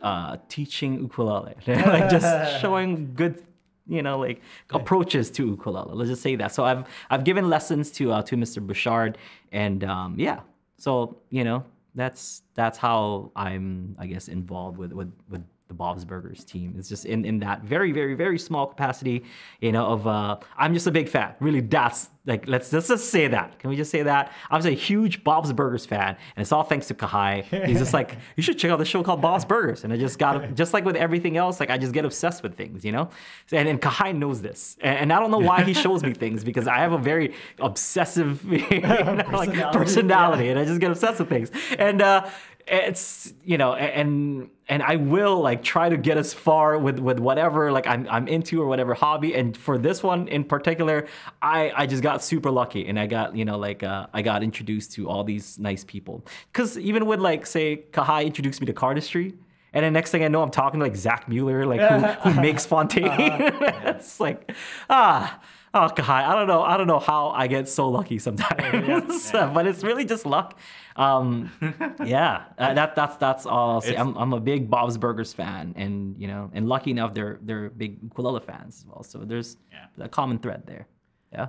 uh 0.00 0.36
teaching 0.48 0.94
ukulele. 1.00 1.54
Like 1.66 2.08
just 2.10 2.60
showing 2.60 3.14
good 3.14 3.42
you 3.86 4.02
know 4.02 4.18
like 4.18 4.42
approaches 4.70 5.30
to 5.32 5.46
ukulele. 5.46 5.92
Let's 5.94 6.10
just 6.10 6.22
say 6.22 6.36
that. 6.36 6.52
So 6.54 6.64
i've 6.64 6.84
i've 7.10 7.24
given 7.24 7.48
lessons 7.48 7.90
to 7.92 8.12
uh, 8.12 8.22
to 8.22 8.36
mr 8.36 8.64
bouchard 8.64 9.18
and 9.52 9.82
um 9.84 10.14
yeah. 10.18 10.40
So 10.76 11.18
you 11.30 11.42
know 11.44 11.64
that's 11.94 12.42
that's 12.54 12.78
how 12.78 13.32
i'm 13.34 13.96
i 13.98 14.06
guess 14.06 14.28
involved 14.28 14.78
with 14.78 14.92
with 14.92 15.12
with 15.28 15.42
the 15.68 15.74
Bob's 15.74 16.04
Burgers 16.04 16.44
team. 16.44 16.74
It's 16.78 16.88
just 16.88 17.04
in, 17.04 17.24
in 17.24 17.40
that 17.40 17.62
very, 17.62 17.92
very, 17.92 18.14
very 18.14 18.38
small 18.38 18.66
capacity, 18.66 19.24
you 19.60 19.70
know, 19.70 19.86
of 19.86 20.06
uh 20.06 20.38
I'm 20.56 20.74
just 20.74 20.86
a 20.86 20.90
big 20.90 21.08
fan. 21.08 21.34
Really, 21.40 21.60
that's 21.60 22.08
like 22.24 22.46
let's 22.46 22.72
let's 22.72 22.88
just 22.88 23.10
say 23.10 23.28
that. 23.28 23.58
Can 23.58 23.70
we 23.70 23.76
just 23.76 23.90
say 23.90 24.02
that? 24.02 24.32
I 24.50 24.56
was 24.56 24.66
a 24.66 24.70
huge 24.70 25.24
Bob's 25.24 25.52
Burgers 25.52 25.86
fan, 25.86 26.08
and 26.08 26.42
it's 26.42 26.52
all 26.52 26.62
thanks 26.62 26.88
to 26.88 26.94
Kahai. 26.94 27.44
He's 27.66 27.78
just 27.78 27.94
like, 27.94 28.16
you 28.36 28.42
should 28.42 28.58
check 28.58 28.70
out 28.70 28.78
the 28.78 28.84
show 28.84 29.02
called 29.02 29.20
Bob's 29.22 29.44
Burgers. 29.44 29.84
And 29.84 29.92
I 29.92 29.96
just 29.96 30.18
got 30.18 30.54
just 30.54 30.72
like 30.72 30.84
with 30.84 30.96
everything 30.96 31.36
else, 31.36 31.60
like 31.60 31.70
I 31.70 31.78
just 31.78 31.92
get 31.92 32.04
obsessed 32.04 32.42
with 32.42 32.56
things, 32.56 32.84
you 32.84 32.92
know? 32.92 33.10
And 33.52 33.68
and 33.68 33.80
Kahai 33.80 34.16
knows 34.16 34.42
this. 34.42 34.76
And, 34.80 34.98
and 34.98 35.12
I 35.12 35.20
don't 35.20 35.30
know 35.30 35.38
why 35.38 35.64
he 35.64 35.74
shows 35.74 36.02
me 36.02 36.14
things 36.14 36.44
because 36.44 36.66
I 36.66 36.78
have 36.78 36.92
a 36.92 36.98
very 36.98 37.34
obsessive 37.58 38.44
you 38.52 38.80
know, 38.80 39.24
like 39.32 39.48
Personality, 39.48 39.78
personality, 39.78 40.48
and 40.48 40.58
I 40.58 40.64
just 40.64 40.80
get 40.80 40.90
obsessed 40.90 41.18
with 41.18 41.28
things. 41.28 41.50
And 41.78 42.00
uh 42.02 42.26
it's 42.70 43.32
you 43.44 43.58
know 43.58 43.74
and 43.74 44.48
and 44.68 44.82
i 44.82 44.96
will 44.96 45.40
like 45.40 45.62
try 45.62 45.88
to 45.88 45.96
get 45.96 46.16
as 46.16 46.34
far 46.34 46.78
with 46.78 46.98
with 46.98 47.18
whatever 47.18 47.72
like 47.72 47.86
i'm, 47.86 48.06
I'm 48.10 48.28
into 48.28 48.60
or 48.62 48.66
whatever 48.66 48.94
hobby. 48.94 49.34
And 49.34 49.56
for 49.56 49.78
this 49.78 50.02
one 50.02 50.28
in 50.28 50.44
particular 50.44 51.06
i 51.42 51.72
i 51.76 51.86
just 51.86 52.02
got 52.02 52.22
super 52.22 52.50
lucky 52.50 52.86
and 52.86 52.98
i 52.98 53.06
got 53.06 53.36
you 53.36 53.44
know 53.44 53.58
like 53.58 53.82
uh, 53.82 54.06
i 54.12 54.22
got 54.22 54.42
introduced 54.42 54.92
to 54.92 55.08
all 55.08 55.24
these 55.24 55.58
nice 55.58 55.84
people. 55.84 56.24
Because 56.52 56.78
even 56.78 57.06
with 57.06 57.20
like 57.20 57.46
say 57.46 57.84
kahai 57.92 58.24
introduced 58.24 58.60
me 58.60 58.66
to 58.66 58.72
cardistry 58.72 59.34
and 59.72 59.84
then 59.84 59.92
next 59.92 60.10
thing 60.10 60.24
I 60.24 60.28
know, 60.28 60.42
I'm 60.42 60.50
talking 60.50 60.80
to 60.80 60.86
like 60.86 60.96
Zach 60.96 61.28
Mueller, 61.28 61.66
like 61.66 61.80
who, 61.80 62.30
who 62.30 62.40
makes 62.40 62.64
Fontaine. 62.64 63.04
it's 63.10 64.18
like, 64.18 64.52
ah, 64.88 65.40
oh 65.78 65.88
God, 65.94 66.08
I 66.08 66.34
don't 66.34 66.46
know, 66.48 66.62
I 66.62 66.76
don't 66.76 66.86
know 66.86 66.98
how 66.98 67.30
I 67.30 67.46
get 67.46 67.68
so 67.68 67.88
lucky 67.88 68.18
sometimes, 68.18 69.30
but 69.32 69.66
it's 69.66 69.82
really 69.84 70.04
just 70.04 70.26
luck. 70.26 70.58
Um, 70.96 71.50
yeah, 72.04 72.44
uh, 72.58 72.74
that 72.74 72.94
that's 72.96 73.16
that's 73.16 73.46
all. 73.46 73.82
i 73.86 73.90
am 73.92 74.08
I'm, 74.08 74.16
I'm 74.16 74.32
a 74.32 74.40
big 74.40 74.68
Bob's 74.68 74.98
Burgers 74.98 75.32
fan, 75.32 75.74
and 75.76 76.16
you 76.18 76.26
know, 76.26 76.50
and 76.52 76.68
lucky 76.68 76.90
enough, 76.90 77.14
they're 77.14 77.38
they're 77.42 77.70
big 77.70 77.98
ukulele 78.02 78.40
fans 78.40 78.78
as 78.80 78.86
well. 78.86 79.02
So 79.02 79.18
there's 79.20 79.56
Yeah. 79.72 80.04
a 80.04 80.08
common 80.08 80.38
thread 80.38 80.64
there. 80.66 80.86
Yeah. 81.32 81.46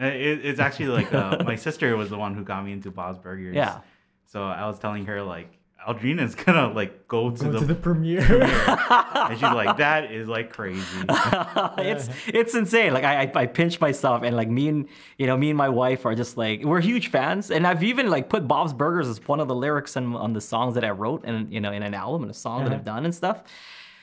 Uh, 0.00 0.06
It, 0.06 0.44
it's 0.44 0.58
actually 0.60 0.88
like 0.88 1.12
uh, 1.14 1.42
my 1.44 1.54
sister 1.56 1.96
was 1.96 2.10
the 2.10 2.18
one 2.18 2.34
who 2.34 2.42
got 2.42 2.64
me 2.64 2.72
into 2.72 2.90
Bob's 2.90 3.18
Burgers. 3.18 3.54
Yeah. 3.54 3.80
So 4.26 4.42
I 4.44 4.66
was 4.66 4.78
telling 4.78 5.06
her 5.06 5.22
like 5.22 5.50
Aldrine's 5.86 6.34
gonna 6.34 6.72
like 6.72 7.08
go 7.08 7.30
to 7.30 7.44
Go 7.44 7.50
the, 7.50 7.58
to 7.60 7.64
the 7.64 7.74
premiere. 7.74 8.20
and 8.42 9.34
she's 9.34 9.42
like, 9.42 9.76
that 9.78 10.10
is 10.12 10.28
like 10.28 10.52
crazy. 10.52 10.82
it's 11.78 12.08
it's 12.26 12.54
insane. 12.54 12.92
Like 12.92 13.04
I, 13.04 13.22
I 13.22 13.32
I 13.42 13.46
pinch 13.46 13.80
myself 13.80 14.22
and 14.22 14.36
like 14.36 14.48
me 14.48 14.68
and 14.68 14.88
you 15.18 15.26
know 15.26 15.36
me 15.36 15.50
and 15.50 15.56
my 15.58 15.68
wife 15.68 16.06
are 16.06 16.14
just 16.14 16.36
like 16.36 16.64
we're 16.64 16.80
huge 16.80 17.08
fans 17.08 17.50
and 17.50 17.66
I've 17.66 17.82
even 17.82 18.10
like 18.10 18.28
put 18.28 18.46
Bob's 18.46 18.72
Burgers 18.72 19.08
as 19.08 19.18
one 19.26 19.40
of 19.40 19.48
the 19.48 19.54
lyrics 19.54 19.96
on, 19.96 20.14
on 20.16 20.32
the 20.32 20.40
songs 20.40 20.74
that 20.74 20.84
I 20.84 20.90
wrote 20.90 21.24
and 21.24 21.52
you 21.52 21.60
know 21.60 21.72
in 21.72 21.82
an 21.82 21.94
album 21.94 22.22
and 22.22 22.30
a 22.30 22.34
song 22.34 22.60
that 22.64 22.66
Uh-huh. 22.66 22.76
I've 22.76 22.84
done 22.84 23.04
and 23.04 23.14
stuff. 23.14 23.42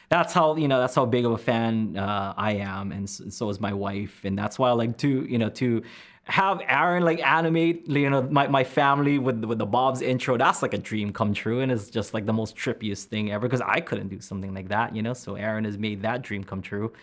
That's 0.09 0.33
how 0.33 0.55
you 0.55 0.67
know 0.67 0.79
that's 0.79 0.95
how 0.95 1.05
big 1.05 1.23
of 1.25 1.31
a 1.33 1.37
fan 1.37 1.95
uh, 1.95 2.33
I 2.35 2.53
am 2.53 2.91
and 2.91 3.07
so, 3.09 3.29
so 3.29 3.49
is 3.49 3.59
my 3.59 3.73
wife 3.73 4.21
and 4.23 4.37
that's 4.37 4.57
why 4.57 4.69
I 4.69 4.71
like 4.73 4.97
to 4.99 5.25
you 5.29 5.37
know 5.37 5.49
to 5.49 5.83
have 6.29 6.61
Aaron 6.67 7.03
like 7.03 7.19
animate 7.25 7.87
you 7.87 8.09
know 8.09 8.21
my, 8.21 8.47
my 8.47 8.63
family 8.63 9.17
with 9.17 9.43
with 9.43 9.57
the 9.57 9.65
Bob's 9.65 10.01
intro 10.01 10.37
that's 10.37 10.61
like 10.61 10.75
a 10.75 10.77
dream 10.77 11.11
come 11.11 11.33
true 11.33 11.61
and 11.61 11.71
it's 11.71 11.89
just 11.89 12.13
like 12.13 12.25
the 12.27 12.33
most 12.33 12.55
trippiest 12.55 13.05
thing 13.05 13.31
ever 13.31 13.47
because 13.47 13.61
I 13.61 13.79
couldn't 13.79 14.09
do 14.09 14.21
something 14.21 14.53
like 14.53 14.69
that 14.69 14.95
you 14.95 15.01
know? 15.01 15.13
So 15.13 15.35
Aaron 15.35 15.65
has 15.65 15.77
made 15.77 16.01
that 16.03 16.21
dream 16.21 16.43
come 16.43 16.61
true. 16.61 16.93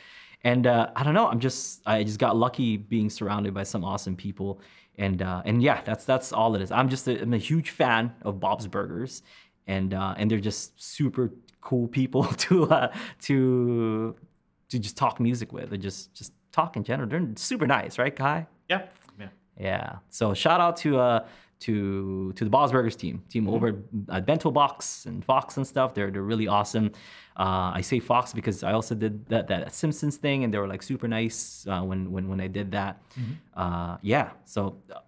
And 0.44 0.66
uh, 0.66 0.90
I 0.94 1.02
don't 1.02 1.14
know 1.14 1.26
I'm 1.26 1.40
just 1.40 1.82
I 1.86 2.04
just 2.04 2.20
got 2.20 2.36
lucky 2.36 2.76
being 2.76 3.10
surrounded 3.10 3.52
by 3.52 3.64
some 3.64 3.84
awesome 3.84 4.14
people. 4.16 4.60
And 4.96 5.20
uh, 5.22 5.42
and 5.44 5.62
yeah 5.62 5.80
that's 5.82 6.04
that's 6.04 6.32
all 6.32 6.54
it 6.54 6.62
is. 6.62 6.70
I'm 6.70 6.88
just 6.88 7.08
a, 7.08 7.20
I'm 7.20 7.34
a 7.34 7.38
huge 7.38 7.70
fan 7.70 8.14
of 8.22 8.38
Bob's 8.38 8.68
Burgers. 8.68 9.22
And 9.66 9.92
uh, 9.92 10.14
and 10.16 10.30
they're 10.30 10.38
just 10.38 10.80
super 10.80 11.32
cool 11.60 11.88
people 11.88 12.24
to 12.46 12.70
uh, 12.70 12.92
to 13.22 14.14
to 14.68 14.78
just 14.78 14.96
talk 14.96 15.18
music 15.18 15.52
with 15.52 15.72
or 15.72 15.76
just 15.76 16.14
just 16.14 16.32
talk 16.52 16.76
in 16.76 16.84
general. 16.84 17.08
They're 17.08 17.28
super 17.34 17.66
nice 17.66 17.98
right 17.98 18.14
Kai? 18.14 18.46
Yeah. 18.68 18.82
Yeah. 19.58 19.96
So 20.10 20.34
shout 20.34 20.60
out 20.60 20.76
to 20.78 20.98
uh 20.98 21.26
to 21.60 22.32
to 22.34 22.44
the 22.44 22.50
Bob's 22.50 22.72
Burgers 22.72 22.96
team, 22.96 23.22
team 23.30 23.48
over 23.48 23.82
at 24.10 24.26
Bento 24.26 24.50
Box 24.50 25.06
and 25.06 25.24
Fox 25.24 25.56
and 25.56 25.66
stuff. 25.66 25.94
They're 25.94 26.10
they're 26.10 26.22
really 26.22 26.48
awesome. 26.48 26.92
Uh, 27.36 27.72
I 27.74 27.80
say 27.80 27.98
Fox 27.98 28.32
because 28.32 28.62
I 28.62 28.72
also 28.72 28.94
did 28.94 29.26
that 29.28 29.48
that 29.48 29.74
Simpsons 29.74 30.16
thing, 30.16 30.44
and 30.44 30.52
they 30.52 30.58
were 30.58 30.68
like 30.68 30.82
super 30.82 31.08
nice 31.08 31.66
uh, 31.68 31.80
when 31.80 32.12
when 32.12 32.28
when 32.28 32.40
I 32.40 32.46
did 32.48 32.72
that. 32.72 33.00
Uh, 33.54 33.96
yeah. 34.02 34.30
So 34.44 34.76
uh, 34.94 35.00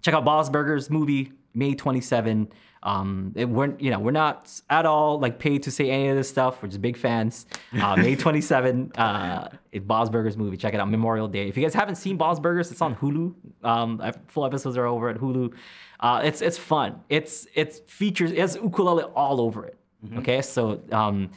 check 0.00 0.14
out 0.14 0.24
Bob's 0.24 0.48
Burgers 0.48 0.88
movie 0.90 1.32
May 1.54 1.74
27. 1.74 2.48
Um, 2.84 3.32
it 3.34 3.48
weren't 3.48 3.80
you 3.80 3.90
know 3.90 3.98
we're 3.98 4.10
not 4.10 4.52
at 4.68 4.84
all 4.84 5.18
like 5.18 5.38
paid 5.38 5.62
to 5.64 5.70
say 5.70 5.90
any 5.90 6.08
of 6.08 6.16
this 6.16 6.28
stuff. 6.28 6.62
We're 6.62 6.68
just 6.68 6.82
big 6.82 6.96
fans. 6.96 7.46
Uh, 7.72 7.96
May 7.96 8.14
27. 8.16 8.92
Uh, 8.92 9.48
it 9.72 9.86
Bob's 9.88 10.10
Burgers 10.10 10.36
movie. 10.36 10.56
Check 10.58 10.74
it 10.74 10.80
out. 10.80 10.90
Memorial 10.90 11.26
Day. 11.26 11.48
If 11.48 11.56
you 11.56 11.62
guys 11.62 11.74
haven't 11.74 11.96
seen 11.96 12.16
Bob's 12.16 12.40
Burgers, 12.40 12.70
it's 12.70 12.82
on 12.82 12.94
Hulu. 12.96 13.34
Um, 13.64 14.02
full 14.28 14.44
episodes 14.44 14.76
are 14.76 14.86
over 14.86 15.08
at 15.08 15.16
Hulu. 15.16 15.54
Uh, 16.00 16.20
it's 16.22 16.42
it's 16.42 16.58
fun. 16.58 17.00
It's 17.08 17.46
it's 17.54 17.80
features 17.86 18.30
it 18.30 18.38
has 18.38 18.56
ukulele 18.56 19.04
all 19.14 19.40
over 19.40 19.64
it. 19.64 19.78
Okay, 20.18 20.42
so 20.42 20.82
um, 20.92 21.30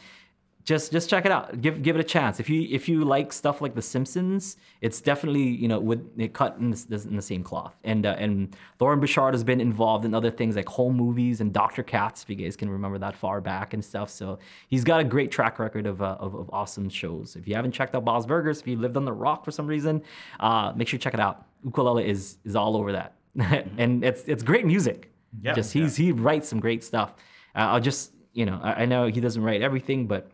just 0.68 0.92
just 0.92 1.10
check 1.10 1.26
it 1.26 1.32
out. 1.32 1.62
Give 1.62 1.82
give 1.82 1.96
it 1.96 2.02
a 2.02 2.04
chance. 2.04 2.42
If 2.42 2.50
you 2.50 2.68
if 2.70 2.90
you 2.90 3.06
like 3.06 3.32
stuff 3.32 3.62
like 3.62 3.74
The 3.74 3.82
Simpsons, 3.82 4.58
it's 4.82 5.00
definitely 5.00 5.44
you 5.44 5.70
know 5.70 5.80
with 5.80 6.06
it 6.20 6.34
cut 6.34 6.58
in, 6.60 6.72
this, 6.72 7.06
in 7.06 7.16
the 7.16 7.22
same 7.22 7.42
cloth. 7.42 7.74
And 7.86 8.06
uh, 8.06 8.18
and 8.20 8.54
Loren 8.82 9.00
Bouchard 9.00 9.34
has 9.34 9.46
been 9.46 9.62
involved 9.62 10.04
in 10.04 10.14
other 10.14 10.30
things 10.30 10.58
like 10.58 10.68
home 10.68 10.98
movies 10.98 11.40
and 11.40 11.54
Doctor 11.54 11.84
Katz, 11.84 12.22
if 12.22 12.30
you 12.30 12.36
guys 12.36 12.58
can 12.58 12.70
remember 12.70 12.98
that 12.98 13.16
far 13.16 13.40
back 13.40 13.74
and 13.74 13.84
stuff. 13.84 14.10
So 14.10 14.40
he's 14.68 14.84
got 14.84 15.00
a 15.00 15.06
great 15.06 15.32
track 15.32 15.58
record 15.58 15.88
of 15.88 16.02
uh, 16.02 16.18
of, 16.20 16.36
of 16.36 16.50
awesome 16.52 16.90
shows. 16.90 17.38
If 17.38 17.48
you 17.48 17.56
haven't 17.56 17.72
checked 17.72 17.96
out 17.96 18.04
Bob's 18.04 18.26
Burgers, 18.26 18.60
if 18.60 18.68
you 18.68 18.76
lived 18.76 18.98
on 18.98 19.06
the 19.06 19.14
Rock 19.14 19.46
for 19.46 19.52
some 19.52 19.68
reason, 19.68 20.04
uh, 20.42 20.74
make 20.76 20.90
sure 20.90 20.98
you 20.98 21.02
check 21.02 21.14
it 21.14 21.22
out. 21.22 21.46
Ukulele 21.64 22.10
is 22.10 22.40
is 22.44 22.58
all 22.58 22.76
over 22.76 22.92
that, 22.92 23.14
and 23.78 24.04
it's 24.04 24.24
it's 24.24 24.44
great 24.44 24.66
music. 24.66 25.14
Yeah, 25.42 25.54
just 25.54 25.72
he's 25.72 25.96
he 25.96 26.12
writes 26.12 26.50
some 26.50 26.60
great 26.60 26.84
stuff. 26.84 27.14
Uh, 27.56 27.72
I'll 27.72 27.80
just 27.80 28.12
you 28.34 28.46
know 28.46 28.60
I, 28.62 28.84
I 28.84 28.86
know 28.86 29.08
he 29.08 29.22
doesn't 29.22 29.42
write 29.42 29.62
everything, 29.62 30.08
but 30.08 30.30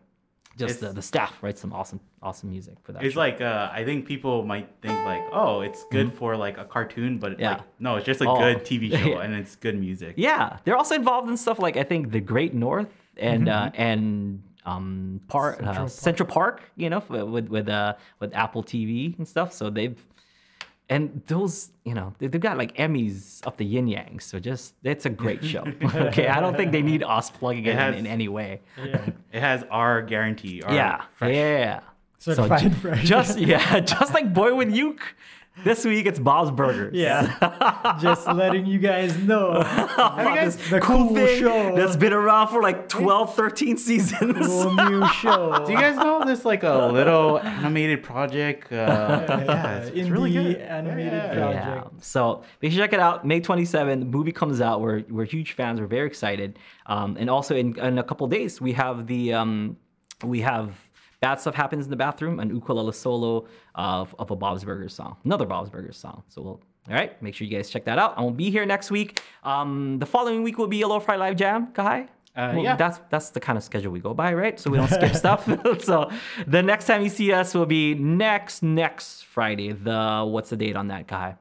just 0.56 0.80
the, 0.80 0.92
the 0.92 1.02
staff 1.02 1.42
writes 1.42 1.60
some 1.60 1.72
awesome 1.72 2.00
awesome 2.22 2.50
music 2.50 2.76
for 2.82 2.92
that. 2.92 3.02
It's 3.04 3.14
show. 3.14 3.20
like 3.20 3.40
uh, 3.40 3.70
I 3.72 3.84
think 3.84 4.06
people 4.06 4.44
might 4.44 4.68
think 4.82 4.98
like, 5.04 5.22
oh, 5.32 5.60
it's 5.60 5.84
good 5.90 6.12
for 6.12 6.36
like 6.36 6.58
a 6.58 6.64
cartoon, 6.64 7.18
but 7.18 7.32
Mm-hmm. 7.32 7.40
Yeah. 7.42 7.50
like 7.52 7.62
no, 7.80 7.96
it's 7.96 8.06
just 8.06 8.20
a 8.20 8.28
Oh. 8.28 8.38
good 8.38 8.58
TV 8.68 8.90
show 8.90 9.08
Yeah. 9.10 9.20
and 9.22 9.34
it's 9.34 9.56
good 9.56 9.78
music. 9.78 10.14
yeah, 10.16 10.58
they're 10.64 10.76
also 10.76 10.94
involved 10.94 11.28
in 11.28 11.36
stuff 11.36 11.58
like 11.58 11.76
I 11.76 11.82
think 11.84 12.10
The 12.12 12.20
Great 12.20 12.54
North 12.54 12.88
and 13.16 13.48
uh, 13.48 13.70
and 13.74 14.42
um 14.66 15.20
part 15.28 15.56
Central 15.56 15.70
uh, 15.70 15.74
Park. 15.76 15.90
Central 15.90 16.28
Park, 16.28 16.62
you 16.76 16.88
know, 16.90 17.02
with 17.08 17.48
with 17.48 17.68
uh 17.68 17.94
with 18.20 18.34
Apple 18.34 18.62
TV 18.62 19.16
and 19.18 19.26
stuff. 19.28 19.52
So 19.52 19.70
they've 19.70 19.98
and 20.90 21.22
those, 21.26 21.70
you 21.84 21.94
know, 21.94 22.12
they- 22.18 22.26
they've 22.26 22.40
got 22.40 22.58
like 22.58 22.76
Emmys 22.76 23.46
up 23.46 23.56
the 23.56 23.64
yin 23.64 23.88
yang. 23.88 24.20
So 24.20 24.38
just 24.38 24.74
it's 24.84 25.06
a 25.06 25.10
great 25.10 25.42
show. 25.52 25.64
okay, 25.82 26.28
I 26.28 26.40
don't 26.40 26.56
think 26.56 26.72
they 26.72 26.82
need 26.82 27.02
us 27.02 27.30
plugging 27.30 27.64
it, 27.64 27.70
It 27.70 27.76
has- 27.76 27.94
in 27.94 28.00
in 28.00 28.06
any 28.06 28.28
way. 28.28 28.60
yeah. 28.78 29.08
It 29.32 29.40
has 29.40 29.64
our 29.70 30.02
guarantee. 30.02 30.62
Our 30.62 30.74
yeah, 30.74 31.02
fresh- 31.14 31.34
yeah. 31.34 31.80
So 32.18 32.32
Certified 32.34 32.60
ju- 32.62 32.70
fresh. 32.70 33.04
just 33.04 33.38
yeah, 33.52 33.80
just 33.80 34.14
like 34.14 34.32
Boy 34.32 34.54
with 34.54 34.70
Uke. 34.74 35.14
This 35.62 35.84
week 35.84 36.06
it's 36.06 36.18
Bob's 36.18 36.50
Burgers. 36.50 36.94
Yeah. 36.94 37.96
Just 38.02 38.26
letting 38.26 38.66
you 38.66 38.78
guys 38.80 39.16
know. 39.18 39.50
About 39.52 40.16
guys- 40.16 40.56
this 40.56 40.70
the 40.70 40.80
cool 40.80 41.06
cool 41.08 41.14
thing 41.14 41.38
show. 41.40 41.76
that's 41.76 41.94
been 41.96 42.12
around 42.12 42.48
for 42.48 42.60
like 42.60 42.88
12, 42.88 43.36
13 43.36 43.76
seasons. 43.76 44.46
Cool 44.46 44.74
new 44.74 45.06
show. 45.22 45.64
Do 45.64 45.70
you 45.72 45.78
guys 45.78 45.96
know 45.96 46.24
this 46.24 46.44
like 46.44 46.64
a 46.64 46.86
little 46.92 47.38
animated 47.38 48.02
project? 48.02 48.72
Uh, 48.72 49.24
yeah, 49.46 49.76
it's, 49.78 49.96
it's 49.96 50.08
really 50.08 50.32
good. 50.32 50.56
animated 50.56 51.12
Yeah. 51.12 51.32
project. 51.34 51.64
Yeah. 51.66 52.00
So 52.00 52.42
make 52.60 52.72
sure 52.72 52.80
you 52.80 52.84
check 52.84 52.92
it 52.92 53.00
out. 53.00 53.24
May 53.24 53.38
27, 53.40 54.00
the 54.00 54.06
movie 54.06 54.32
comes 54.32 54.60
out. 54.60 54.80
We're, 54.80 55.04
we're 55.08 55.24
huge 55.24 55.52
fans. 55.52 55.80
We're 55.80 55.86
very 55.86 56.08
excited. 56.08 56.58
Um, 56.86 57.16
and 57.18 57.30
also 57.30 57.54
in, 57.54 57.78
in 57.78 57.98
a 57.98 58.02
couple 58.02 58.26
days, 58.26 58.60
we 58.60 58.72
have 58.72 59.06
the 59.06 59.34
um, 59.34 59.76
we 60.24 60.40
have 60.40 60.76
Bad 61.24 61.40
Stuff 61.40 61.54
Happens 61.54 61.86
in 61.86 61.90
the 61.90 61.96
Bathroom, 61.96 62.40
an 62.40 62.50
ukulele 62.50 62.92
solo 62.92 63.46
of, 63.74 64.14
of 64.18 64.30
a 64.30 64.36
Bob's 64.36 64.64
Burgers 64.64 64.94
song, 64.94 65.16
another 65.24 65.46
Bob's 65.46 65.70
Burgers 65.70 65.96
song. 65.96 66.22
So 66.28 66.42
we'll 66.42 66.60
all 66.88 66.94
right, 66.94 67.20
make 67.22 67.34
sure 67.34 67.46
you 67.46 67.56
guys 67.56 67.70
check 67.70 67.86
that 67.86 67.98
out. 67.98 68.18
I 68.18 68.20
won't 68.20 68.36
be 68.36 68.50
here 68.50 68.66
next 68.66 68.90
week. 68.90 69.22
Um, 69.42 69.98
the 69.98 70.06
following 70.06 70.42
week 70.42 70.58
will 70.58 70.66
be 70.66 70.82
a 70.82 70.88
Low 70.88 71.00
Fry 71.00 71.16
Live 71.16 71.36
Jam, 71.36 71.68
Kahai. 71.72 72.08
Uh, 72.36 72.58
yeah. 72.60 72.76
That's 72.76 73.00
that's 73.10 73.30
the 73.30 73.40
kind 73.40 73.56
of 73.56 73.64
schedule 73.64 73.90
we 73.92 74.00
go 74.00 74.12
by, 74.12 74.34
right? 74.34 74.60
So 74.60 74.70
we 74.70 74.76
don't 74.76 74.90
skip 74.90 75.14
stuff. 75.14 75.48
so 75.82 76.10
the 76.46 76.62
next 76.62 76.86
time 76.86 77.02
you 77.02 77.08
see 77.08 77.32
us 77.32 77.54
will 77.54 77.64
be 77.64 77.94
next 77.94 78.62
next 78.62 79.22
Friday. 79.22 79.72
The 79.72 80.26
what's 80.28 80.50
the 80.50 80.56
date 80.56 80.76
on 80.76 80.88
that, 80.88 81.06
Kahai? 81.06 81.38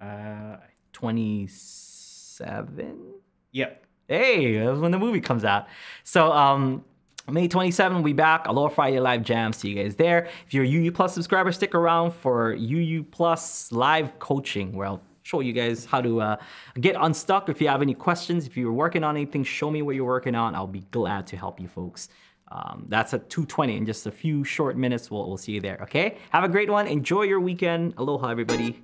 Uh, 0.00 0.56
27 0.96 2.96
yep. 3.52 3.84
hey 4.08 4.58
that's 4.58 4.78
when 4.78 4.92
the 4.92 4.98
movie 4.98 5.20
comes 5.20 5.44
out 5.44 5.66
so 6.04 6.32
um 6.32 6.82
may 7.32 7.48
27 7.48 7.96
we'll 7.96 8.04
be 8.04 8.12
back 8.12 8.46
aloha 8.46 8.68
friday 8.68 9.00
live 9.00 9.22
jam. 9.22 9.52
See 9.52 9.70
you 9.70 9.82
guys 9.82 9.96
there. 9.96 10.28
If 10.46 10.54
you're 10.54 10.64
a 10.64 10.68
uu 10.68 10.92
plus 10.92 11.14
subscriber 11.14 11.52
stick 11.52 11.74
around 11.74 12.12
for 12.12 12.54
uu 12.54 13.02
plus 13.02 13.72
live 13.72 14.18
coaching 14.18 14.72
where 14.72 14.86
i'll 14.86 15.02
show 15.22 15.40
you 15.40 15.52
guys 15.52 15.84
how 15.84 16.00
to 16.00 16.20
uh, 16.20 16.36
get 16.80 16.94
unstuck. 17.00 17.48
If 17.48 17.60
you 17.60 17.68
have 17.68 17.82
any 17.82 17.94
questions 17.94 18.46
if 18.46 18.56
you're 18.56 18.72
working 18.72 19.02
on 19.02 19.16
anything 19.16 19.42
show 19.42 19.70
me 19.70 19.82
what 19.82 19.96
you're 19.96 20.04
working 20.04 20.34
on. 20.34 20.54
I'll 20.54 20.66
be 20.66 20.86
glad 20.90 21.26
to 21.28 21.36
help 21.36 21.60
you 21.60 21.68
folks. 21.68 22.08
Um, 22.48 22.86
that's 22.88 23.12
at 23.12 23.28
220 23.28 23.76
in 23.76 23.86
just 23.86 24.06
a 24.06 24.12
few 24.12 24.44
short 24.44 24.76
minutes. 24.76 25.10
We'll, 25.10 25.26
we'll 25.26 25.36
see 25.36 25.52
you 25.52 25.60
there 25.60 25.78
okay? 25.82 26.18
Have 26.30 26.44
a 26.44 26.48
great 26.48 26.70
one. 26.70 26.86
Enjoy 26.86 27.22
your 27.22 27.40
weekend. 27.40 27.94
Aloha 27.98 28.28
everybody 28.28 28.80